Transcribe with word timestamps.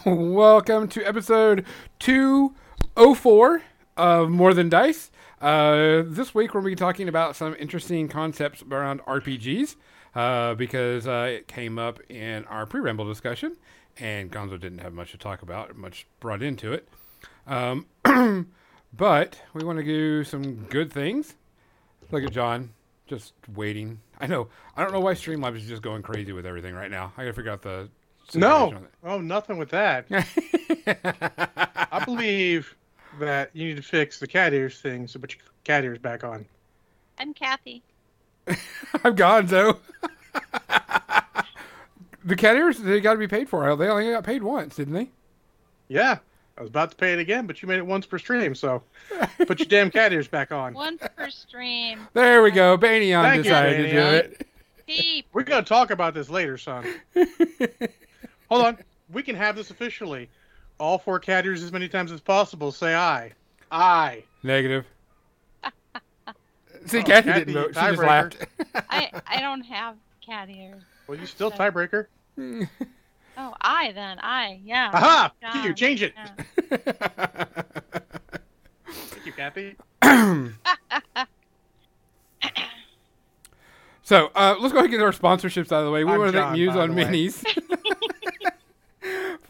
Welcome 0.06 0.88
to 0.88 1.04
episode 1.04 1.66
204 1.98 3.62
of 3.98 4.30
More 4.30 4.54
Than 4.54 4.70
Dice. 4.70 5.10
Uh, 5.42 6.04
this 6.06 6.34
week 6.34 6.54
we're 6.54 6.62
going 6.62 6.74
to 6.74 6.76
be 6.76 6.86
talking 6.86 7.06
about 7.06 7.36
some 7.36 7.54
interesting 7.58 8.08
concepts 8.08 8.62
around 8.62 9.02
RPGs 9.02 9.76
uh, 10.14 10.54
because 10.54 11.06
uh, 11.06 11.28
it 11.30 11.48
came 11.48 11.78
up 11.78 12.00
in 12.08 12.46
our 12.46 12.64
pre 12.64 12.80
ramble 12.80 13.04
discussion, 13.04 13.56
and 13.98 14.32
Gonzo 14.32 14.58
didn't 14.58 14.78
have 14.78 14.94
much 14.94 15.10
to 15.10 15.18
talk 15.18 15.42
about, 15.42 15.76
much 15.76 16.06
brought 16.18 16.42
into 16.42 16.72
it. 16.72 16.88
Um, 17.46 17.86
but 18.96 19.42
we 19.52 19.64
want 19.64 19.80
to 19.80 19.84
do 19.84 20.24
some 20.24 20.64
good 20.64 20.90
things. 20.90 21.34
Look 22.10 22.24
at 22.24 22.32
John, 22.32 22.70
just 23.06 23.34
waiting. 23.54 24.00
I 24.18 24.26
know. 24.28 24.48
I 24.78 24.82
don't 24.82 24.92
know 24.92 25.00
why 25.00 25.12
Streamlabs 25.12 25.56
is 25.56 25.68
just 25.68 25.82
going 25.82 26.00
crazy 26.00 26.32
with 26.32 26.46
everything 26.46 26.74
right 26.74 26.90
now. 26.90 27.12
I 27.18 27.24
got 27.24 27.30
to 27.30 27.34
figure 27.34 27.52
out 27.52 27.60
the. 27.60 27.90
No, 28.34 28.74
oh, 29.04 29.20
nothing 29.20 29.58
with 29.58 29.70
that. 29.70 30.06
I 31.92 32.04
believe 32.04 32.74
that 33.18 33.50
you 33.52 33.68
need 33.68 33.76
to 33.76 33.82
fix 33.82 34.18
the 34.18 34.26
cat 34.26 34.52
ears 34.52 34.80
thing, 34.80 35.08
so 35.08 35.18
put 35.18 35.34
your 35.34 35.42
cat 35.64 35.84
ears 35.84 35.98
back 35.98 36.24
on. 36.24 36.44
I'm 37.18 37.34
Kathy. 37.34 37.82
I'm 38.46 39.16
Gonzo. 39.16 39.78
the 42.24 42.36
cat 42.36 42.56
ears, 42.56 42.78
they 42.78 43.00
got 43.00 43.12
to 43.12 43.18
be 43.18 43.28
paid 43.28 43.48
for. 43.48 43.74
They 43.76 43.88
only 43.88 44.10
got 44.10 44.24
paid 44.24 44.42
once, 44.42 44.76
didn't 44.76 44.94
they? 44.94 45.08
Yeah, 45.88 46.18
I 46.56 46.60
was 46.60 46.68
about 46.68 46.90
to 46.90 46.96
pay 46.96 47.12
it 47.12 47.18
again, 47.18 47.46
but 47.46 47.62
you 47.62 47.68
made 47.68 47.78
it 47.78 47.86
once 47.86 48.06
per 48.06 48.18
stream, 48.18 48.54
so 48.54 48.82
put 49.46 49.58
your 49.58 49.66
damn 49.66 49.90
cat 49.90 50.12
ears 50.12 50.28
back 50.28 50.52
on. 50.52 50.74
One 50.74 50.98
per 50.98 51.30
stream. 51.30 52.06
There 52.12 52.42
we 52.42 52.50
go. 52.50 52.76
Banyan 52.76 53.22
Thank 53.22 53.36
you, 53.38 53.42
decided 53.44 53.76
to 53.78 53.90
do 53.90 53.98
it. 53.98 54.46
Deep. 54.86 55.26
We're 55.32 55.42
gonna 55.42 55.62
talk 55.62 55.90
about 55.90 56.14
this 56.14 56.28
later, 56.28 56.58
son. 56.58 56.86
Hold 58.50 58.66
on, 58.66 58.78
we 59.12 59.22
can 59.22 59.36
have 59.36 59.56
this 59.56 59.70
officially. 59.70 60.28
All 60.78 60.98
four 60.98 61.18
cat 61.18 61.46
ears 61.46 61.62
as 61.62 61.72
many 61.72 61.88
times 61.88 62.10
as 62.12 62.20
possible. 62.20 62.72
Say 62.72 62.94
aye. 62.94 63.32
Aye. 63.70 64.24
Negative. 64.42 64.84
See, 66.86 66.98
Oh, 66.98 67.02
Kathy 67.02 67.28
Kathy, 67.28 67.32
didn't 67.44 67.54
vote. 67.54 67.74
She 67.74 67.80
just 67.80 67.98
laughed. 67.98 68.36
I 68.88 69.10
I 69.26 69.40
don't 69.40 69.60
have 69.62 69.96
cat 70.24 70.48
ears. 70.48 70.82
Well, 71.06 71.18
you 71.18 71.26
still 71.26 71.50
tiebreaker. 71.50 72.06
Oh, 73.38 73.54
I 73.62 73.92
then 73.92 74.18
I 74.20 74.60
yeah. 74.64 74.90
Aha! 74.92 75.32
John, 75.40 75.64
You 75.64 75.72
change 75.72 76.02
it. 76.02 76.12
yeah. 76.14 76.34
Thank 78.86 79.24
you, 79.24 79.32
Kathy. 79.32 79.76
so 84.02 84.30
uh, 84.34 84.56
let's 84.60 84.72
go 84.72 84.80
ahead 84.80 84.90
and 84.90 84.90
get 84.90 85.00
our 85.00 85.12
sponsorships 85.12 85.72
out 85.72 85.80
of 85.80 85.84
the 85.86 85.90
way. 85.90 86.04
We 86.04 86.12
I'm 86.12 86.18
want 86.18 86.32
to 86.32 86.38
thank 86.38 86.52
Muse 86.52 86.76
on. 86.76 86.90
Minis 86.90 87.42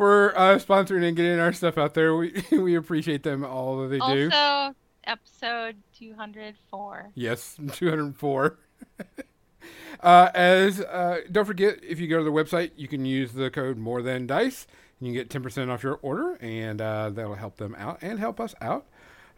for 0.00 0.32
uh, 0.34 0.54
sponsoring 0.56 1.06
and 1.06 1.14
getting 1.14 1.38
our 1.38 1.52
stuff 1.52 1.76
out 1.76 1.92
there. 1.92 2.16
We 2.16 2.42
we 2.52 2.74
appreciate 2.74 3.22
them 3.22 3.44
all 3.44 3.82
that 3.82 3.88
they 3.88 3.98
do. 3.98 4.30
Also, 4.32 4.74
episode 5.04 5.76
two 5.92 6.14
hundred 6.14 6.54
four. 6.70 7.10
Yes, 7.14 7.58
204. 7.72 8.58
uh, 10.02 10.30
as 10.34 10.80
uh, 10.80 11.18
don't 11.30 11.44
forget, 11.44 11.80
if 11.86 12.00
you 12.00 12.08
go 12.08 12.16
to 12.16 12.24
the 12.24 12.30
website, 12.30 12.70
you 12.76 12.88
can 12.88 13.04
use 13.04 13.32
the 13.32 13.50
code 13.50 13.76
More 13.76 14.00
Than 14.00 14.26
Dice, 14.26 14.66
and 14.98 15.08
you 15.08 15.12
get 15.12 15.28
10% 15.28 15.68
off 15.68 15.82
your 15.82 15.98
order, 16.00 16.36
and 16.40 16.80
uh, 16.80 17.10
that'll 17.10 17.34
help 17.34 17.58
them 17.58 17.74
out 17.78 17.98
and 18.00 18.18
help 18.18 18.40
us 18.40 18.54
out. 18.62 18.86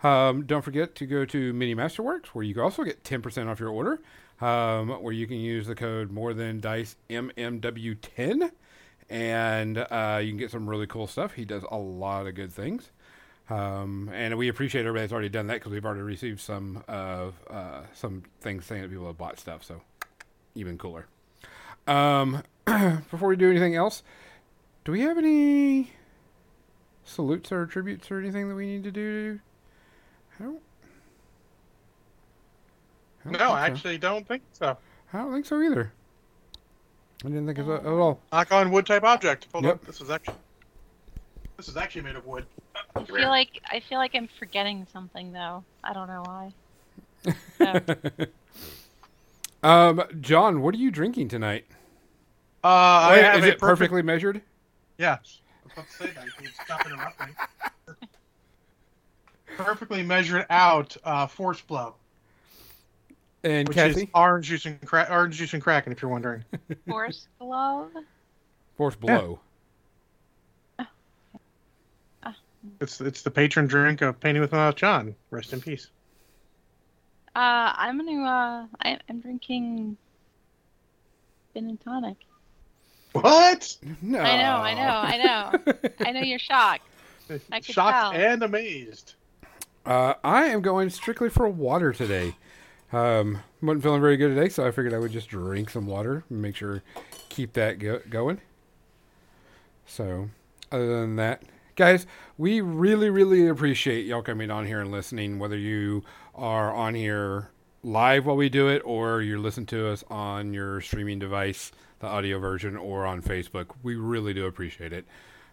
Um, 0.04 0.46
don't 0.46 0.62
forget 0.62 0.94
to 0.94 1.06
go 1.06 1.24
to 1.24 1.52
Mini 1.52 1.74
Masterworks, 1.74 2.26
where 2.26 2.44
you 2.44 2.54
can 2.54 2.62
also 2.62 2.84
get 2.84 3.02
10% 3.02 3.48
off 3.48 3.58
your 3.58 3.70
order, 3.70 4.00
um, 4.40 4.90
where 5.02 5.12
you 5.12 5.26
can 5.26 5.38
use 5.38 5.66
the 5.66 5.74
code 5.74 6.12
More 6.12 6.32
Than 6.32 6.60
Dice 6.60 6.94
MMW10, 7.10 8.52
and 9.12 9.76
uh, 9.76 10.18
you 10.22 10.30
can 10.30 10.38
get 10.38 10.50
some 10.50 10.66
really 10.68 10.86
cool 10.86 11.06
stuff. 11.06 11.34
He 11.34 11.44
does 11.44 11.62
a 11.70 11.76
lot 11.76 12.26
of 12.26 12.34
good 12.34 12.50
things. 12.50 12.90
Um, 13.50 14.08
and 14.14 14.38
we 14.38 14.48
appreciate 14.48 14.82
everybody 14.86 15.02
that's 15.02 15.12
already 15.12 15.28
done 15.28 15.48
that 15.48 15.54
because 15.54 15.70
we've 15.70 15.84
already 15.84 16.00
received 16.00 16.40
some 16.40 16.82
of 16.88 17.34
uh, 17.50 17.82
some 17.92 18.22
things 18.40 18.64
saying 18.64 18.80
that 18.80 18.88
people 18.90 19.06
have 19.06 19.18
bought 19.18 19.38
stuff. 19.38 19.62
So 19.64 19.82
even 20.54 20.78
cooler. 20.78 21.06
Um, 21.86 22.42
before 23.10 23.28
we 23.28 23.36
do 23.36 23.50
anything 23.50 23.74
else, 23.74 24.02
do 24.86 24.92
we 24.92 25.00
have 25.00 25.18
any 25.18 25.92
salutes 27.04 27.52
or 27.52 27.66
tributes 27.66 28.10
or 28.10 28.18
anything 28.18 28.48
that 28.48 28.54
we 28.54 28.64
need 28.64 28.84
to 28.84 28.90
do? 28.92 29.40
I 30.40 30.44
don't. 30.44 30.62
I 33.26 33.32
don't 33.32 33.38
No, 33.38 33.52
I 33.52 33.66
so. 33.66 33.72
actually 33.72 33.98
don't 33.98 34.26
think 34.26 34.42
so. 34.52 34.78
I 35.12 35.18
don't 35.18 35.32
think 35.34 35.44
so 35.44 35.60
either. 35.60 35.92
I 37.24 37.28
didn't 37.28 37.46
think 37.46 37.58
of 37.58 37.66
that 37.66 37.80
at 37.80 37.86
all. 37.86 38.20
Knock 38.32 38.50
on 38.52 38.70
wood 38.70 38.86
type 38.86 39.04
object. 39.04 39.46
Hold 39.52 39.64
Yep. 39.64 39.72
on. 39.74 39.80
This 39.86 40.00
is 40.00 40.10
actually 40.10 40.34
this 41.56 41.68
is 41.68 41.76
actually 41.76 42.02
made 42.02 42.16
of 42.16 42.26
wood. 42.26 42.44
I 42.96 43.04
feel 43.04 43.28
like 43.28 43.60
I 43.70 43.80
feel 43.88 43.98
like 43.98 44.14
I'm 44.14 44.28
forgetting 44.38 44.86
something 44.92 45.32
though. 45.32 45.62
I 45.84 45.92
don't 45.92 46.08
know 46.08 46.22
why. 46.26 46.52
So, 47.58 48.26
um, 49.68 50.02
John, 50.20 50.60
what 50.62 50.74
are 50.74 50.78
you 50.78 50.90
drinking 50.90 51.28
tonight? 51.28 51.66
Uh, 52.64 52.66
I 52.66 53.10
Wait, 53.16 53.24
have 53.24 53.38
is 53.40 53.44
a 53.44 53.48
it 53.52 53.58
perfectly 53.58 54.02
measured? 54.02 54.40
Yes. 54.98 55.40
I 55.46 55.64
was 55.64 55.72
about 55.72 55.86
to 55.88 55.92
say 55.94 56.10
that. 56.14 56.24
You 56.26 56.32
can 56.32 56.52
stop 56.64 56.86
interrupting. 56.86 57.36
Perfectly 59.56 60.02
measured 60.02 60.46
out 60.50 60.96
uh, 61.04 61.26
force 61.26 61.60
blow, 61.60 61.94
And 63.44 63.66
which 63.68 63.76
Kathy, 63.76 64.02
is 64.02 64.08
orange 64.14 64.46
juice 64.46 64.66
and 64.66 64.80
cra- 64.86 65.08
orange 65.10 65.36
juice 65.36 65.52
and 65.52 65.62
kraken. 65.62 65.92
If 65.92 66.00
you're 66.02 66.10
wondering, 66.10 66.44
force 66.88 67.28
glove. 67.38 67.90
force 68.76 68.94
blow. 68.94 69.40
it's 72.80 73.00
it's 73.00 73.22
the 73.22 73.30
patron 73.30 73.66
drink 73.66 74.00
of 74.02 74.20
Painting 74.20 74.40
with 74.40 74.52
My 74.52 74.58
Mouth 74.58 74.76
John. 74.76 75.14
Rest 75.30 75.52
in 75.52 75.60
peace. 75.60 75.88
Uh, 77.34 77.72
I'm 77.76 77.98
gonna. 77.98 78.22
Uh, 78.22 78.66
I, 78.84 78.98
I'm 79.08 79.20
drinking 79.20 79.96
gin 81.54 81.68
and 81.68 81.80
tonic. 81.80 82.16
What? 83.12 83.76
No, 84.00 84.20
I 84.20 84.36
know, 84.36 84.52
I 84.54 84.74
know, 84.74 84.82
I 84.82 85.16
know. 85.18 85.74
I 86.06 86.12
know 86.12 86.20
you're 86.20 86.38
shocked. 86.38 86.86
I 87.50 87.60
Shocked 87.60 88.14
tell. 88.14 88.32
and 88.32 88.42
amazed. 88.42 89.14
Uh, 89.84 90.14
I 90.24 90.46
am 90.46 90.62
going 90.62 90.88
strictly 90.90 91.28
for 91.28 91.48
water 91.48 91.92
today. 91.92 92.34
Um, 92.92 93.42
wasn't 93.62 93.82
feeling 93.82 94.00
very 94.00 94.16
good 94.16 94.34
today, 94.34 94.48
so 94.48 94.66
I 94.66 94.70
figured 94.70 94.92
I 94.92 94.98
would 94.98 95.12
just 95.12 95.28
drink 95.28 95.70
some 95.70 95.86
water 95.86 96.24
and 96.28 96.42
make 96.42 96.56
sure 96.56 96.82
keep 97.28 97.54
that 97.54 97.78
go- 97.78 98.02
going. 98.10 98.40
So, 99.86 100.28
other 100.70 101.00
than 101.00 101.16
that, 101.16 101.42
guys, 101.74 102.06
we 102.36 102.60
really, 102.60 103.08
really 103.08 103.48
appreciate 103.48 104.04
y'all 104.06 104.22
coming 104.22 104.50
on 104.50 104.66
here 104.66 104.80
and 104.80 104.90
listening. 104.90 105.38
Whether 105.38 105.56
you 105.56 106.04
are 106.34 106.72
on 106.72 106.94
here 106.94 107.50
live 107.82 108.26
while 108.26 108.36
we 108.36 108.48
do 108.48 108.68
it, 108.68 108.82
or 108.84 109.22
you're 109.22 109.38
listening 109.38 109.66
to 109.66 109.88
us 109.88 110.04
on 110.10 110.52
your 110.52 110.80
streaming 110.80 111.18
device, 111.18 111.72
the 112.00 112.06
audio 112.06 112.38
version, 112.38 112.76
or 112.76 113.06
on 113.06 113.22
Facebook, 113.22 113.68
we 113.82 113.96
really 113.96 114.34
do 114.34 114.46
appreciate 114.46 114.92
it. 114.92 115.06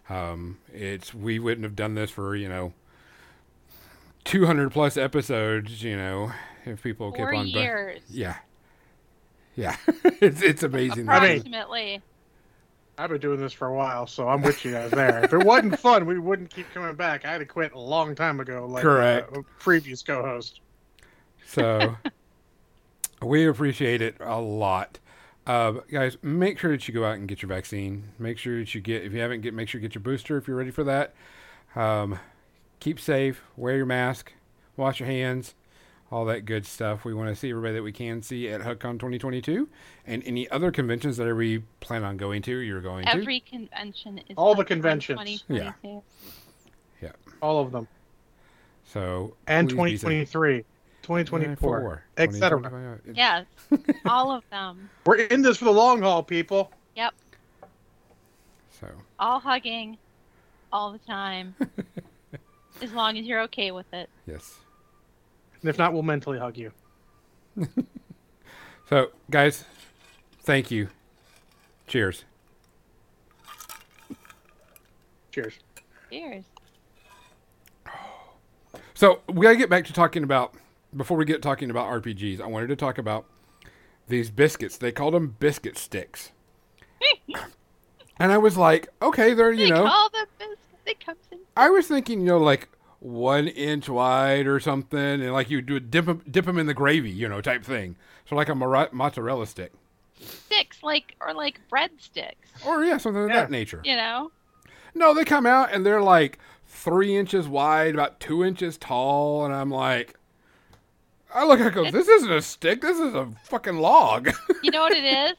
Um, 0.08 0.58
it's 0.72 1.14
we 1.14 1.38
wouldn't 1.38 1.64
have 1.64 1.76
done 1.76 1.94
this 1.94 2.10
for 2.10 2.36
you 2.36 2.48
know 2.48 2.74
200 4.24 4.70
plus 4.70 4.96
episodes, 4.96 5.82
you 5.82 5.96
know, 5.96 6.32
if 6.66 6.82
people 6.82 7.10
kept 7.10 7.18
Four 7.30 7.34
on. 7.34 7.44
bu- 7.52 7.58
years. 7.58 8.00
yeah. 8.08 8.36
Yeah. 9.56 9.76
it's 10.04 10.42
it's 10.42 10.62
amazing. 10.62 11.08
I 11.08 11.20
mean- 11.20 11.30
Approximately. 11.38 12.02
I've 12.98 13.08
been 13.08 13.20
doing 13.20 13.40
this 13.40 13.54
for 13.54 13.66
a 13.68 13.74
while, 13.74 14.06
so 14.06 14.28
I'm 14.28 14.42
with 14.42 14.62
you 14.62 14.72
guys 14.72 14.90
there. 14.90 15.24
if 15.24 15.32
it 15.32 15.38
wasn't 15.44 15.78
fun, 15.78 16.04
we 16.04 16.18
wouldn't 16.18 16.50
keep 16.50 16.70
coming 16.74 16.94
back. 16.96 17.24
I'd 17.24 17.40
have 17.40 17.48
quit 17.48 17.72
a 17.72 17.78
long 17.80 18.14
time 18.14 18.40
ago, 18.40 18.66
like 18.66 18.82
Correct. 18.82 19.34
uh, 19.34 19.40
a 19.40 19.42
previous 19.58 20.02
co-host. 20.02 20.60
So 21.46 21.96
we 23.22 23.46
appreciate 23.48 24.02
it 24.02 24.16
a 24.20 24.38
lot. 24.38 24.98
Uh, 25.46 25.72
guys, 25.90 26.18
make 26.20 26.58
sure 26.58 26.72
that 26.72 26.86
you 26.86 26.92
go 26.92 27.06
out 27.06 27.14
and 27.14 27.26
get 27.26 27.40
your 27.40 27.48
vaccine. 27.48 28.04
Make 28.18 28.36
sure 28.36 28.58
that 28.58 28.74
you 28.74 28.82
get, 28.82 29.02
if 29.02 29.14
you 29.14 29.20
haven't 29.20 29.40
get, 29.40 29.54
make 29.54 29.68
sure 29.70 29.80
you 29.80 29.88
get 29.88 29.94
your 29.94 30.02
booster 30.02 30.36
if 30.36 30.46
you're 30.46 30.56
ready 30.58 30.70
for 30.70 30.84
that. 30.84 31.14
Um, 31.74 32.18
keep 32.80 33.00
safe, 33.00 33.42
wear 33.56 33.76
your 33.78 33.86
mask, 33.86 34.34
wash 34.76 35.00
your 35.00 35.06
hands, 35.08 35.54
all 36.10 36.24
that 36.24 36.44
good 36.44 36.66
stuff. 36.66 37.04
We 37.04 37.14
want 37.14 37.28
to 37.28 37.36
see 37.36 37.50
everybody 37.50 37.74
that 37.74 37.82
we 37.82 37.92
can 37.92 38.20
see 38.22 38.48
at 38.48 38.60
HUDCon 38.60 38.94
2022 38.94 39.68
and 40.06 40.22
any 40.24 40.48
other 40.50 40.72
conventions 40.72 41.16
that 41.18 41.32
we 41.34 41.60
plan 41.80 42.02
on 42.04 42.16
going 42.16 42.42
to. 42.42 42.58
You're 42.58 42.80
going 42.80 43.04
to. 43.04 43.10
Every 43.14 43.40
convention 43.40 44.18
is 44.28 44.34
All 44.36 44.54
the 44.54 44.60
on 44.62 44.66
conventions. 44.66 45.20
2022. 45.48 46.02
All 47.42 47.58
of 47.58 47.72
them. 47.72 47.88
So 48.84 49.34
And 49.46 49.68
please 49.70 50.02
be 50.04 50.24
safe. 50.26 50.32
2023, 50.32 50.64
2024, 51.02 52.04
etc. 52.18 52.58
2025. 52.58 53.16
Yes, 53.16 53.46
all 54.04 54.30
of 54.30 54.42
them. 54.50 54.90
We're 55.06 55.16
in 55.16 55.40
this 55.40 55.56
for 55.56 55.64
the 55.64 55.72
long 55.72 56.02
haul, 56.02 56.22
people. 56.22 56.70
Yep, 56.96 57.14
So 58.78 58.88
all 59.18 59.40
hugging, 59.40 59.96
all 60.72 60.92
the 60.92 60.98
time. 60.98 61.54
as 62.82 62.92
long 62.92 63.16
as 63.16 63.24
you're 63.24 63.40
okay 63.42 63.70
with 63.70 63.92
it. 63.94 64.10
yes. 64.26 64.58
And 65.60 65.68
if 65.68 65.78
not, 65.78 65.92
we'll 65.92 66.02
mentally 66.02 66.38
hug 66.38 66.56
you. 66.56 66.72
So 68.90 69.12
guys, 69.30 69.64
thank 70.42 70.72
you. 70.72 70.88
Cheers. 71.86 72.24
Cheers. 75.30 75.60
Cheers. 76.10 76.44
So 78.94 79.20
we 79.28 79.42
gotta 79.42 79.54
get 79.54 79.70
back 79.70 79.84
to 79.84 79.92
talking 79.92 80.24
about 80.24 80.54
before 80.96 81.16
we 81.16 81.24
get 81.24 81.40
talking 81.40 81.70
about 81.70 81.86
RPGs. 82.02 82.40
I 82.40 82.48
wanted 82.48 82.66
to 82.66 82.74
talk 82.76 82.98
about 82.98 83.26
these 84.08 84.28
biscuits. 84.28 84.76
They 84.76 84.90
called 84.90 85.14
them 85.14 85.36
biscuit 85.38 85.78
sticks, 85.78 86.32
and 88.18 88.32
I 88.32 88.38
was 88.38 88.56
like, 88.56 88.88
okay, 89.00 89.34
they're 89.34 89.52
you 89.52 89.66
they 89.68 89.70
know. 89.70 89.86
call 89.86 90.10
them 90.10 90.26
biscuits. 90.36 90.60
They 90.84 90.94
comes 90.94 91.20
in. 91.30 91.38
I 91.56 91.70
was 91.70 91.86
thinking, 91.86 92.22
you 92.22 92.26
know, 92.26 92.38
like 92.38 92.68
one 93.00 93.48
inch 93.48 93.88
wide 93.88 94.46
or 94.46 94.60
something, 94.60 94.98
and 94.98 95.32
like 95.32 95.50
you 95.50 95.60
do 95.62 95.80
dip 95.80 96.04
them, 96.06 96.22
dip 96.30 96.44
them 96.46 96.58
in 96.58 96.66
the 96.66 96.74
gravy, 96.74 97.10
you 97.10 97.28
know, 97.28 97.40
type 97.40 97.64
thing. 97.64 97.96
So 98.28 98.36
like 98.36 98.48
a 98.48 98.54
mora- 98.54 98.90
mozzarella 98.92 99.46
stick, 99.46 99.72
Sticks 100.20 100.82
like 100.82 101.16
or 101.20 101.32
like 101.34 101.60
breadsticks. 101.72 102.64
or 102.66 102.84
yeah, 102.84 102.98
something 102.98 103.22
of 103.24 103.28
Yeah. 103.30 103.36
that 103.36 103.50
nature. 103.50 103.80
You 103.84 103.96
know. 103.96 104.30
No, 104.94 105.14
they 105.14 105.24
come 105.24 105.46
out 105.46 105.72
and 105.72 105.84
they're 105.86 106.02
like 106.02 106.38
three 106.66 107.16
inches 107.16 107.48
wide, 107.48 107.94
about 107.94 108.20
two 108.20 108.44
inches 108.44 108.76
tall, 108.76 109.44
and 109.44 109.54
I'm 109.54 109.70
like, 109.70 110.14
I 111.34 111.44
look 111.46 111.60
at 111.60 111.66
it, 111.66 111.76
and 111.78 111.86
go, 111.86 111.90
this 111.90 112.08
isn't 112.08 112.30
a 112.32 112.42
stick, 112.42 112.80
this 112.82 112.98
is 112.98 113.14
a 113.14 113.28
fucking 113.44 113.76
log. 113.78 114.30
You 114.62 114.70
know 114.72 114.80
what 114.82 114.92
it 114.92 115.04
is? 115.30 115.34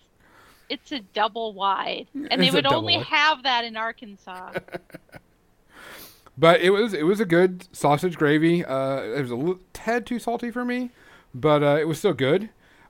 It's 0.70 0.92
a 0.94 1.00
double 1.14 1.54
wide, 1.54 2.08
and 2.14 2.42
they 2.42 2.46
It's 2.48 2.54
a 2.54 2.58
would 2.60 2.66
only 2.66 2.96
wide. 2.98 3.06
have 3.08 3.44
that 3.44 3.66
in 3.66 3.76
Arkansas. 3.78 4.54
but 6.42 6.60
it 6.62 6.72
was 6.72 6.94
it 6.94 7.04
was 7.06 7.20
a 7.20 7.26
good 7.26 7.68
sausage 7.72 8.18
gravy. 8.18 8.66
Uh, 8.66 9.02
it 9.02 9.22
was 9.22 9.30
a 9.32 9.36
little, 9.36 9.60
tad 9.74 10.08
too 10.08 10.18
salty 10.18 10.50
for 10.50 10.66
me, 10.66 10.90
but 11.36 11.62
uh, 11.62 11.78
it 11.80 11.88
was 11.88 12.00
still 12.00 12.14
good. 12.14 12.50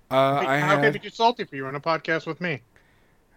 Uh, 0.10 0.40
Hey, 0.40 0.48
I 0.48 0.60
how 0.60 0.76
can 0.76 0.84
had, 0.86 0.96
it 0.96 1.02
be 1.02 1.10
too 1.10 1.14
salty 1.14 1.44
for 1.44 1.56
you 1.58 1.66
on 1.66 1.76
a 1.76 1.82
podcast 1.82 2.26
with 2.26 2.40
me? 2.40 2.62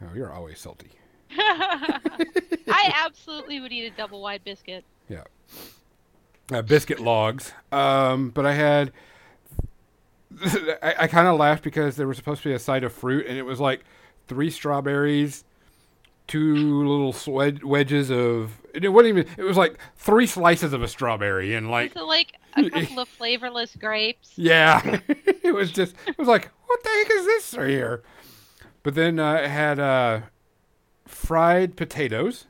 oh, 0.03 0.15
you're 0.15 0.33
always 0.33 0.61
salty. 0.61 0.91
I 1.37 2.93
absolutely 3.05 3.59
would 3.61 3.73
eat 3.73 3.93
a 3.93 3.97
double 3.97 4.23
wide 4.23 4.43
biscuit. 4.45 4.85
uh, 6.53 6.63
biscuit 6.63 7.01
logs. 7.01 7.53
Um, 7.73 8.31
but 8.31 8.47
I 8.47 8.53
had, 8.55 8.93
I, 10.83 10.95
I 11.01 11.07
kind 11.09 11.27
of 11.27 11.39
laughed 11.39 11.65
because 11.65 11.97
there 11.97 12.07
was 12.07 12.17
supposed 12.17 12.43
to 12.43 12.49
be 12.49 12.55
a 12.55 12.59
side 12.59 12.85
of 12.85 12.93
fruit, 12.93 13.27
and 13.27 13.37
it 13.37 13.43
was 13.43 13.61
like 13.61 13.85
three 14.29 14.51
strawberries, 14.51 15.45
two 16.27 16.55
little 16.87 17.15
wedges 17.69 18.11
of. 18.11 18.53
It 18.75 18.89
wasn't 18.89 19.19
even. 19.19 19.33
It 19.39 19.45
was 19.45 19.57
like 19.57 19.79
three 19.97 20.27
slices 20.27 20.73
of 20.73 20.83
a 20.83 20.89
strawberry, 20.89 21.55
and 21.55 21.71
like, 21.71 21.93
So 21.93 22.07
like 22.07 22.35
a 22.57 22.69
couple 22.71 23.01
of 23.01 23.09
flavorless 23.09 23.77
grapes. 23.77 24.33
yeah, 24.37 25.01
it 25.09 25.55
was 25.55 25.71
just. 25.71 25.95
It 26.07 26.19
was 26.19 26.29
like, 26.29 26.51
what 26.67 26.83
the 26.83 26.89
heck 26.91 27.11
is 27.11 27.25
this 27.27 27.55
right 27.57 27.69
here? 27.71 28.03
But 28.83 28.95
then 28.95 29.19
uh, 29.19 29.35
it 29.35 29.49
had 29.51 29.79
uh, 29.79 30.21
fried 31.07 31.77
potatoes. 31.77 32.47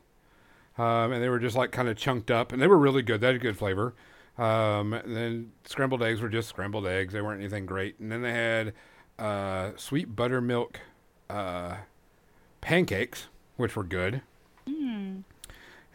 Um, 0.76 1.12
and 1.12 1.22
they 1.22 1.28
were 1.28 1.38
just 1.38 1.54
like 1.54 1.70
kind 1.70 1.88
of 1.88 1.96
chunked 1.96 2.32
up, 2.32 2.52
and 2.52 2.60
they 2.60 2.66
were 2.66 2.76
really 2.78 3.02
good. 3.02 3.20
They 3.20 3.28
had 3.28 3.36
a 3.36 3.38
good 3.38 3.56
flavor. 3.56 3.94
Um, 4.36 4.92
and 4.92 5.14
then 5.14 5.52
scrambled 5.64 6.02
eggs 6.02 6.20
were 6.20 6.28
just 6.28 6.48
scrambled 6.48 6.84
eggs; 6.84 7.12
they 7.12 7.20
weren't 7.22 7.40
anything 7.40 7.64
great. 7.64 8.00
And 8.00 8.10
then 8.10 8.22
they 8.22 8.32
had 8.32 8.72
uh, 9.16 9.70
sweet 9.76 10.16
buttermilk 10.16 10.80
uh, 11.30 11.76
pancakes, 12.60 13.28
which 13.56 13.76
were 13.76 13.84
good. 13.84 14.22
Hmm. 14.68 15.18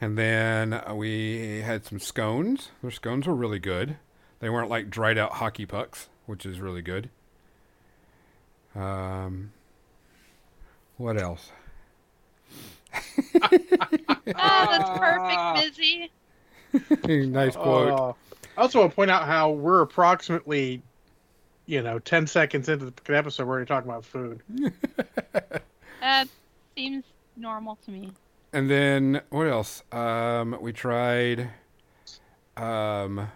And 0.02 0.18
then 0.18 0.74
uh, 0.74 0.94
we 0.96 1.62
had 1.62 1.86
some 1.86 2.00
scones. 2.00 2.70
Their 2.82 2.92
scones 2.92 3.28
were 3.28 3.36
really 3.36 3.60
good. 3.60 3.98
They 4.40 4.50
weren't 4.50 4.70
like 4.70 4.90
dried 4.90 5.18
out 5.18 5.34
hockey 5.34 5.66
pucks, 5.66 6.08
which 6.26 6.46
is 6.46 6.60
really 6.62 6.82
good. 6.82 7.10
Um, 8.76 9.52
what 10.98 11.22
else? 11.22 11.52
Oh, 14.36 14.66
that's 14.70 15.00
perfect, 15.00 15.82
Busy. 17.08 17.28
nice 17.28 17.56
quote. 17.56 17.92
Uh, 17.92 18.14
I 18.58 18.62
also 18.62 18.80
want 18.80 18.92
to 18.92 18.96
point 18.96 19.10
out 19.10 19.26
how 19.26 19.50
we're 19.52 19.82
approximately, 19.82 20.82
you 21.66 21.82
know, 21.82 21.98
10 22.00 22.28
seconds 22.28 22.70
into 22.70 22.94
the 23.04 23.18
episode 23.18 23.44
where 23.44 23.48
we're 23.48 23.54
already 23.56 23.68
talking 23.68 23.90
about 23.90 24.06
food. 24.06 24.42
That 26.02 26.30
seems 26.78 27.04
normal 27.40 27.76
to 27.86 27.92
me. 27.92 28.12
And 28.54 28.70
then 28.70 29.22
what 29.30 29.48
else? 29.48 29.84
Um, 29.92 30.58
we 30.60 30.74
tried. 30.74 31.50
Um, 32.58 33.30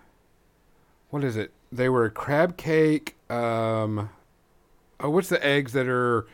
what 1.09 1.23
is 1.23 1.37
it? 1.37 1.51
They 1.71 1.89
were 1.89 2.09
crab 2.09 2.57
cake. 2.57 3.15
Um, 3.29 4.09
oh, 4.99 5.09
what's 5.09 5.29
the 5.29 5.43
eggs 5.45 5.73
that 5.73 5.87
are 5.87 6.25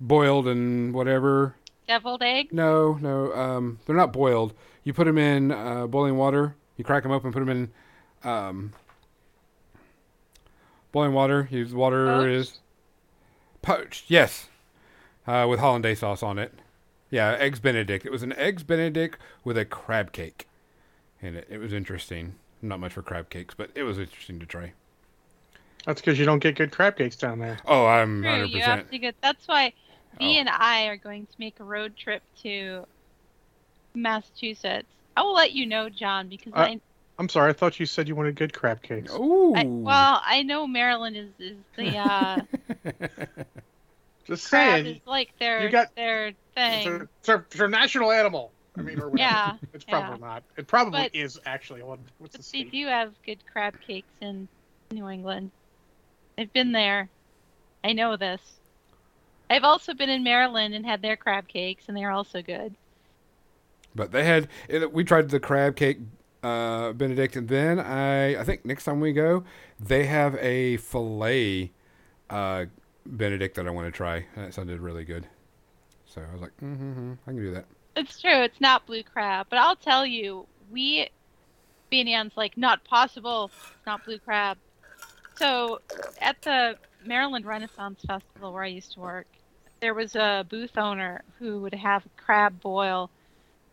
boiled 0.00 0.46
and 0.48 0.94
whatever? 0.94 1.56
Deviled 1.88 2.22
egg. 2.22 2.52
No, 2.52 2.94
no. 3.00 3.32
Um, 3.34 3.78
they're 3.86 3.96
not 3.96 4.12
boiled. 4.12 4.54
You 4.84 4.92
put 4.92 5.04
them 5.04 5.18
in 5.18 5.50
uh, 5.52 5.86
boiling 5.86 6.16
water. 6.16 6.54
You 6.76 6.84
crack 6.84 7.02
them 7.02 7.12
open, 7.12 7.32
put 7.32 7.40
them 7.40 7.48
in 7.48 7.70
um, 8.28 8.72
boiling 10.92 11.12
water. 11.12 11.48
Use 11.50 11.74
water 11.74 12.06
Poached? 12.06 12.28
is 12.28 12.60
poached. 13.62 14.04
Yes, 14.08 14.48
uh, 15.26 15.46
with 15.48 15.60
hollandaise 15.60 15.98
sauce 16.00 16.22
on 16.22 16.38
it. 16.38 16.52
Yeah, 17.12 17.36
eggs 17.38 17.60
Benedict. 17.60 18.04
It 18.06 18.10
was 18.10 18.22
an 18.24 18.32
eggs 18.32 18.62
Benedict 18.64 19.18
with 19.44 19.56
a 19.58 19.64
crab 19.64 20.10
cake 20.12 20.48
and 21.20 21.36
it. 21.36 21.46
It 21.50 21.58
was 21.58 21.72
interesting. 21.72 22.34
Not 22.62 22.80
much 22.80 22.92
for 22.94 23.02
crab 23.02 23.28
cakes, 23.28 23.54
but 23.54 23.70
it 23.74 23.82
was 23.84 23.98
interesting 23.98 24.38
to 24.40 24.46
try. 24.46 24.72
That's 25.84 26.00
because 26.00 26.18
you 26.18 26.24
don't 26.24 26.38
get 26.38 26.54
good 26.56 26.70
crab 26.72 26.96
cakes 26.96 27.16
down 27.16 27.38
there. 27.38 27.58
Oh, 27.66 27.86
I'm 27.86 28.22
True, 28.22 28.30
hundred 28.30 28.46
you 28.46 28.58
percent. 28.60 28.78
have 28.82 28.90
to 28.90 28.98
get. 28.98 29.14
That's 29.20 29.46
why 29.46 29.72
B 30.18 30.36
Oh. 30.36 30.40
and 30.40 30.48
I 30.48 30.86
are 30.86 30.96
going 30.96 31.26
to 31.26 31.32
make 31.38 31.60
a 31.60 31.64
road 31.64 31.96
trip 31.96 32.22
to 32.42 32.86
Massachusetts. 33.94 34.86
I 35.16 35.22
will 35.22 35.34
let 35.34 35.52
you 35.52 35.66
know, 35.66 35.88
John, 35.90 36.28
because 36.28 36.52
Uh, 36.54 36.60
I, 36.60 36.80
I'm 37.18 37.28
sorry, 37.28 37.50
I 37.50 37.52
thought 37.52 37.78
you 37.78 37.84
said 37.86 38.08
you 38.08 38.14
wanted 38.14 38.36
good 38.36 38.52
crab 38.54 38.80
cakes. 38.82 39.12
Ooh. 39.12 39.54
I, 39.54 39.64
well, 39.64 40.22
I 40.24 40.42
know 40.44 40.66
Maryland 40.66 41.16
is 41.16 41.28
is 41.38 41.56
the 41.76 41.98
uh, 41.98 42.40
Just 44.26 44.48
crab 44.48 44.84
saying. 44.84 44.86
is 44.86 45.00
like 45.04 45.36
their 45.38 45.62
you 45.64 45.68
got- 45.68 45.94
their 45.96 46.32
It's 46.56 46.86
a, 46.86 46.94
it's, 47.20 47.28
a, 47.28 47.34
it's 47.50 47.60
a 47.60 47.68
national 47.68 48.12
animal. 48.12 48.52
I 48.76 48.80
mean, 48.82 48.98
or 49.00 49.08
whatever. 49.10 49.18
Yeah, 49.18 49.56
It's 49.74 49.84
yeah. 49.88 50.00
probably 50.00 50.26
not. 50.26 50.42
It 50.56 50.66
probably 50.66 51.02
But- 51.02 51.14
is 51.14 51.38
actually. 51.44 51.82
What- 51.82 51.98
What's 52.18 52.32
the 52.32 52.38
But 52.38 52.46
they 52.52 52.58
state? 52.60 52.72
do 52.72 52.86
have 52.86 53.12
good 53.26 53.38
crab 53.50 53.74
cakes 53.86 54.08
in 54.20 54.48
New 54.90 55.08
England. 55.08 55.50
I've 56.38 56.52
been 56.52 56.72
there. 56.72 57.08
I 57.84 57.92
know 57.92 58.16
this. 58.16 58.40
I've 59.50 59.64
also 59.64 59.92
been 59.92 60.08
in 60.08 60.22
Maryland 60.22 60.72
and 60.74 60.86
had 60.86 61.02
their 61.02 61.16
crab 61.16 61.48
cakes, 61.48 61.84
and 61.88 61.96
they're 61.96 62.10
also 62.10 62.40
good. 62.40 62.74
But 63.94 64.10
they 64.12 64.24
had 64.24 64.48
we 64.92 65.04
tried 65.04 65.28
the 65.28 65.38
crab 65.40 65.76
cake 65.76 65.98
uh, 66.42 66.92
Benedict, 66.92 67.36
and 67.36 67.46
then 67.48 67.78
I 67.78 68.40
I 68.40 68.44
think 68.44 68.64
next 68.64 68.84
time 68.84 69.00
we 69.00 69.12
go, 69.12 69.44
they 69.78 70.06
have 70.06 70.34
a 70.36 70.78
fillet 70.78 71.70
uh, 72.30 72.64
Benedict 73.04 73.54
that 73.56 73.66
I 73.66 73.70
want 73.70 73.86
to 73.88 73.92
try, 73.92 74.24
That 74.36 74.54
sounded 74.54 74.80
really 74.80 75.04
good. 75.04 75.26
So 76.14 76.20
I 76.20 76.32
was 76.32 76.42
like, 76.42 76.56
mm-hmm, 76.58 77.14
I 77.26 77.30
can 77.30 77.36
do 77.36 77.52
that. 77.52 77.64
It's 77.96 78.20
true. 78.20 78.42
It's 78.42 78.60
not 78.60 78.86
blue 78.86 79.02
crab, 79.02 79.46
but 79.48 79.58
I'll 79.58 79.76
tell 79.76 80.04
you, 80.04 80.46
we 80.70 81.08
Banian's 81.90 82.36
like 82.36 82.56
not 82.58 82.84
possible. 82.84 83.50
It's 83.54 83.86
not 83.86 84.04
blue 84.04 84.18
crab. 84.18 84.58
So 85.36 85.80
at 86.20 86.40
the 86.42 86.76
Maryland 87.04 87.46
Renaissance 87.46 88.02
Festival 88.06 88.52
where 88.52 88.62
I 88.62 88.68
used 88.68 88.92
to 88.92 89.00
work, 89.00 89.26
there 89.80 89.94
was 89.94 90.14
a 90.14 90.46
booth 90.48 90.76
owner 90.76 91.22
who 91.38 91.60
would 91.62 91.74
have 91.74 92.04
crab 92.18 92.60
boil 92.60 93.10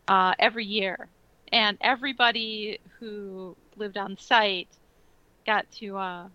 uh, 0.08 0.34
every 0.38 0.64
year, 0.64 1.08
and 1.52 1.76
everybody 1.82 2.80
who 2.98 3.54
lived 3.76 3.98
on 3.98 4.16
site 4.18 4.68
got 5.46 5.70
to, 5.72 5.96
uh, 5.96 6.28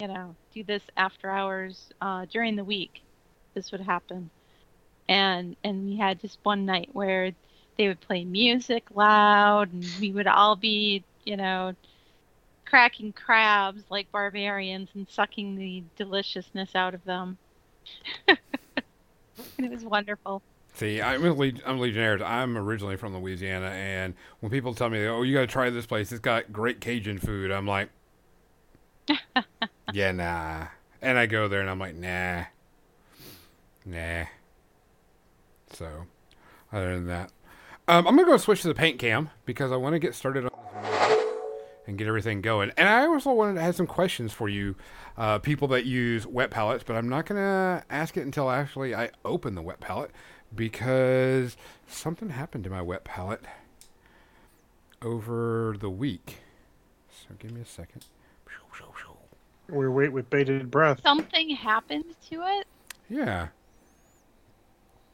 you 0.00 0.08
know, 0.08 0.34
do 0.54 0.64
this 0.64 0.82
after 0.96 1.28
hours 1.30 1.90
uh, 2.00 2.24
during 2.30 2.56
the 2.56 2.64
week. 2.64 3.02
This 3.54 3.72
would 3.72 3.82
happen 3.82 4.30
and 5.08 5.56
and 5.64 5.84
we 5.84 5.96
had 5.96 6.20
just 6.20 6.38
one 6.42 6.66
night 6.66 6.88
where 6.92 7.32
they 7.76 7.88
would 7.88 8.00
play 8.00 8.24
music 8.24 8.84
loud 8.94 9.72
and 9.72 9.84
we 10.00 10.12
would 10.12 10.26
all 10.26 10.56
be 10.56 11.02
you 11.24 11.36
know 11.36 11.74
cracking 12.64 13.12
crabs 13.12 13.82
like 13.90 14.10
barbarians 14.12 14.88
and 14.94 15.08
sucking 15.08 15.56
the 15.56 15.82
deliciousness 15.96 16.74
out 16.74 16.94
of 16.94 17.04
them 17.04 17.36
and 18.28 18.38
it 19.58 19.70
was 19.70 19.84
wonderful 19.84 20.42
See, 20.74 21.02
I'm 21.02 21.24
a 21.26 21.32
Leg- 21.32 21.60
I'm 21.66 21.78
Legionnaires. 21.78 22.22
I'm 22.22 22.56
originally 22.56 22.96
from 22.96 23.14
Louisiana, 23.14 23.66
and 23.66 24.14
when 24.38 24.50
people 24.50 24.72
tell 24.72 24.88
me, 24.88 25.04
"Oh, 25.06 25.22
you 25.22 25.34
got 25.34 25.40
to 25.40 25.46
try 25.46 25.68
this 25.68 25.84
place. 25.84 26.12
It's 26.12 26.20
got 26.20 26.52
great 26.52 26.80
Cajun 26.80 27.18
food," 27.18 27.50
I'm 27.50 27.66
like, 27.66 27.90
"Yeah, 29.92 30.12
nah." 30.12 30.68
And 31.02 31.18
I 31.18 31.26
go 31.26 31.48
there, 31.48 31.60
and 31.60 31.68
I'm 31.68 31.78
like, 31.78 31.96
"Nah, 31.96 32.44
nah." 33.84 34.24
So, 35.72 36.06
other 36.72 36.94
than 36.96 37.06
that, 37.06 37.30
um, 37.88 38.06
I'm 38.06 38.16
gonna 38.16 38.26
go 38.26 38.36
switch 38.36 38.62
to 38.62 38.68
the 38.68 38.74
paint 38.74 38.98
cam 38.98 39.30
because 39.44 39.72
I 39.72 39.76
want 39.76 39.94
to 39.94 39.98
get 39.98 40.14
started 40.14 40.44
on 40.46 40.82
this 40.82 41.24
and 41.86 41.98
get 41.98 42.06
everything 42.06 42.40
going. 42.40 42.72
And 42.76 42.88
I 42.88 43.06
also 43.06 43.32
wanted 43.32 43.54
to 43.54 43.62
have 43.62 43.74
some 43.76 43.86
questions 43.86 44.32
for 44.32 44.48
you, 44.48 44.76
uh, 45.16 45.38
people 45.38 45.68
that 45.68 45.86
use 45.86 46.26
wet 46.26 46.50
palettes, 46.50 46.84
but 46.86 46.96
I'm 46.96 47.08
not 47.08 47.26
gonna 47.26 47.84
ask 47.90 48.16
it 48.16 48.22
until 48.22 48.50
actually 48.50 48.94
I 48.94 49.10
open 49.24 49.54
the 49.54 49.62
wet 49.62 49.80
palette 49.80 50.10
because 50.54 51.56
something 51.88 52.30
happened 52.30 52.64
to 52.64 52.70
my 52.70 52.82
wet 52.82 53.04
palette. 53.04 53.42
over 55.02 55.76
the 55.80 55.88
week. 55.88 56.40
So 57.08 57.34
give 57.38 57.52
me 57.52 57.62
a 57.62 57.64
second. 57.64 58.04
We 59.70 59.88
wait 59.88 60.12
with 60.12 60.28
bated 60.30 60.70
breath. 60.70 61.00
Something 61.02 61.50
happened 61.50 62.04
to 62.28 62.42
it? 62.42 62.66
Yeah. 63.08 63.48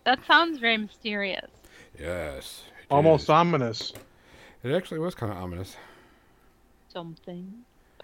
That 0.07 0.21
sounds 0.25 0.59
very 0.61 0.77
mysterious. 0.79 1.51
Yes. 1.99 2.63
it 2.79 2.85
Almost 2.93 3.25
is. 3.25 3.29
ominous. 3.29 3.93
It 4.63 4.73
actually 4.73 5.01
was 5.01 5.17
kind 5.17 5.33
of 5.33 5.39
ominous. 5.39 5.77
Something 6.93 7.53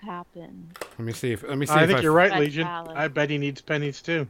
happened. 0.00 0.76
Let 0.98 1.00
me 1.06 1.12
see 1.12 1.30
if. 1.30 1.44
Let 1.44 1.56
me 1.56 1.64
see 1.64 1.72
I 1.72 1.82
if 1.84 1.86
think 1.86 2.00
I 2.00 2.02
you're 2.02 2.12
right, 2.12 2.38
Legion. 2.40 2.66
palette. 2.66 2.96
I 2.96 3.06
bet 3.06 3.30
he 3.30 3.38
needs 3.38 3.60
pennies 3.60 4.02
too. 4.02 4.26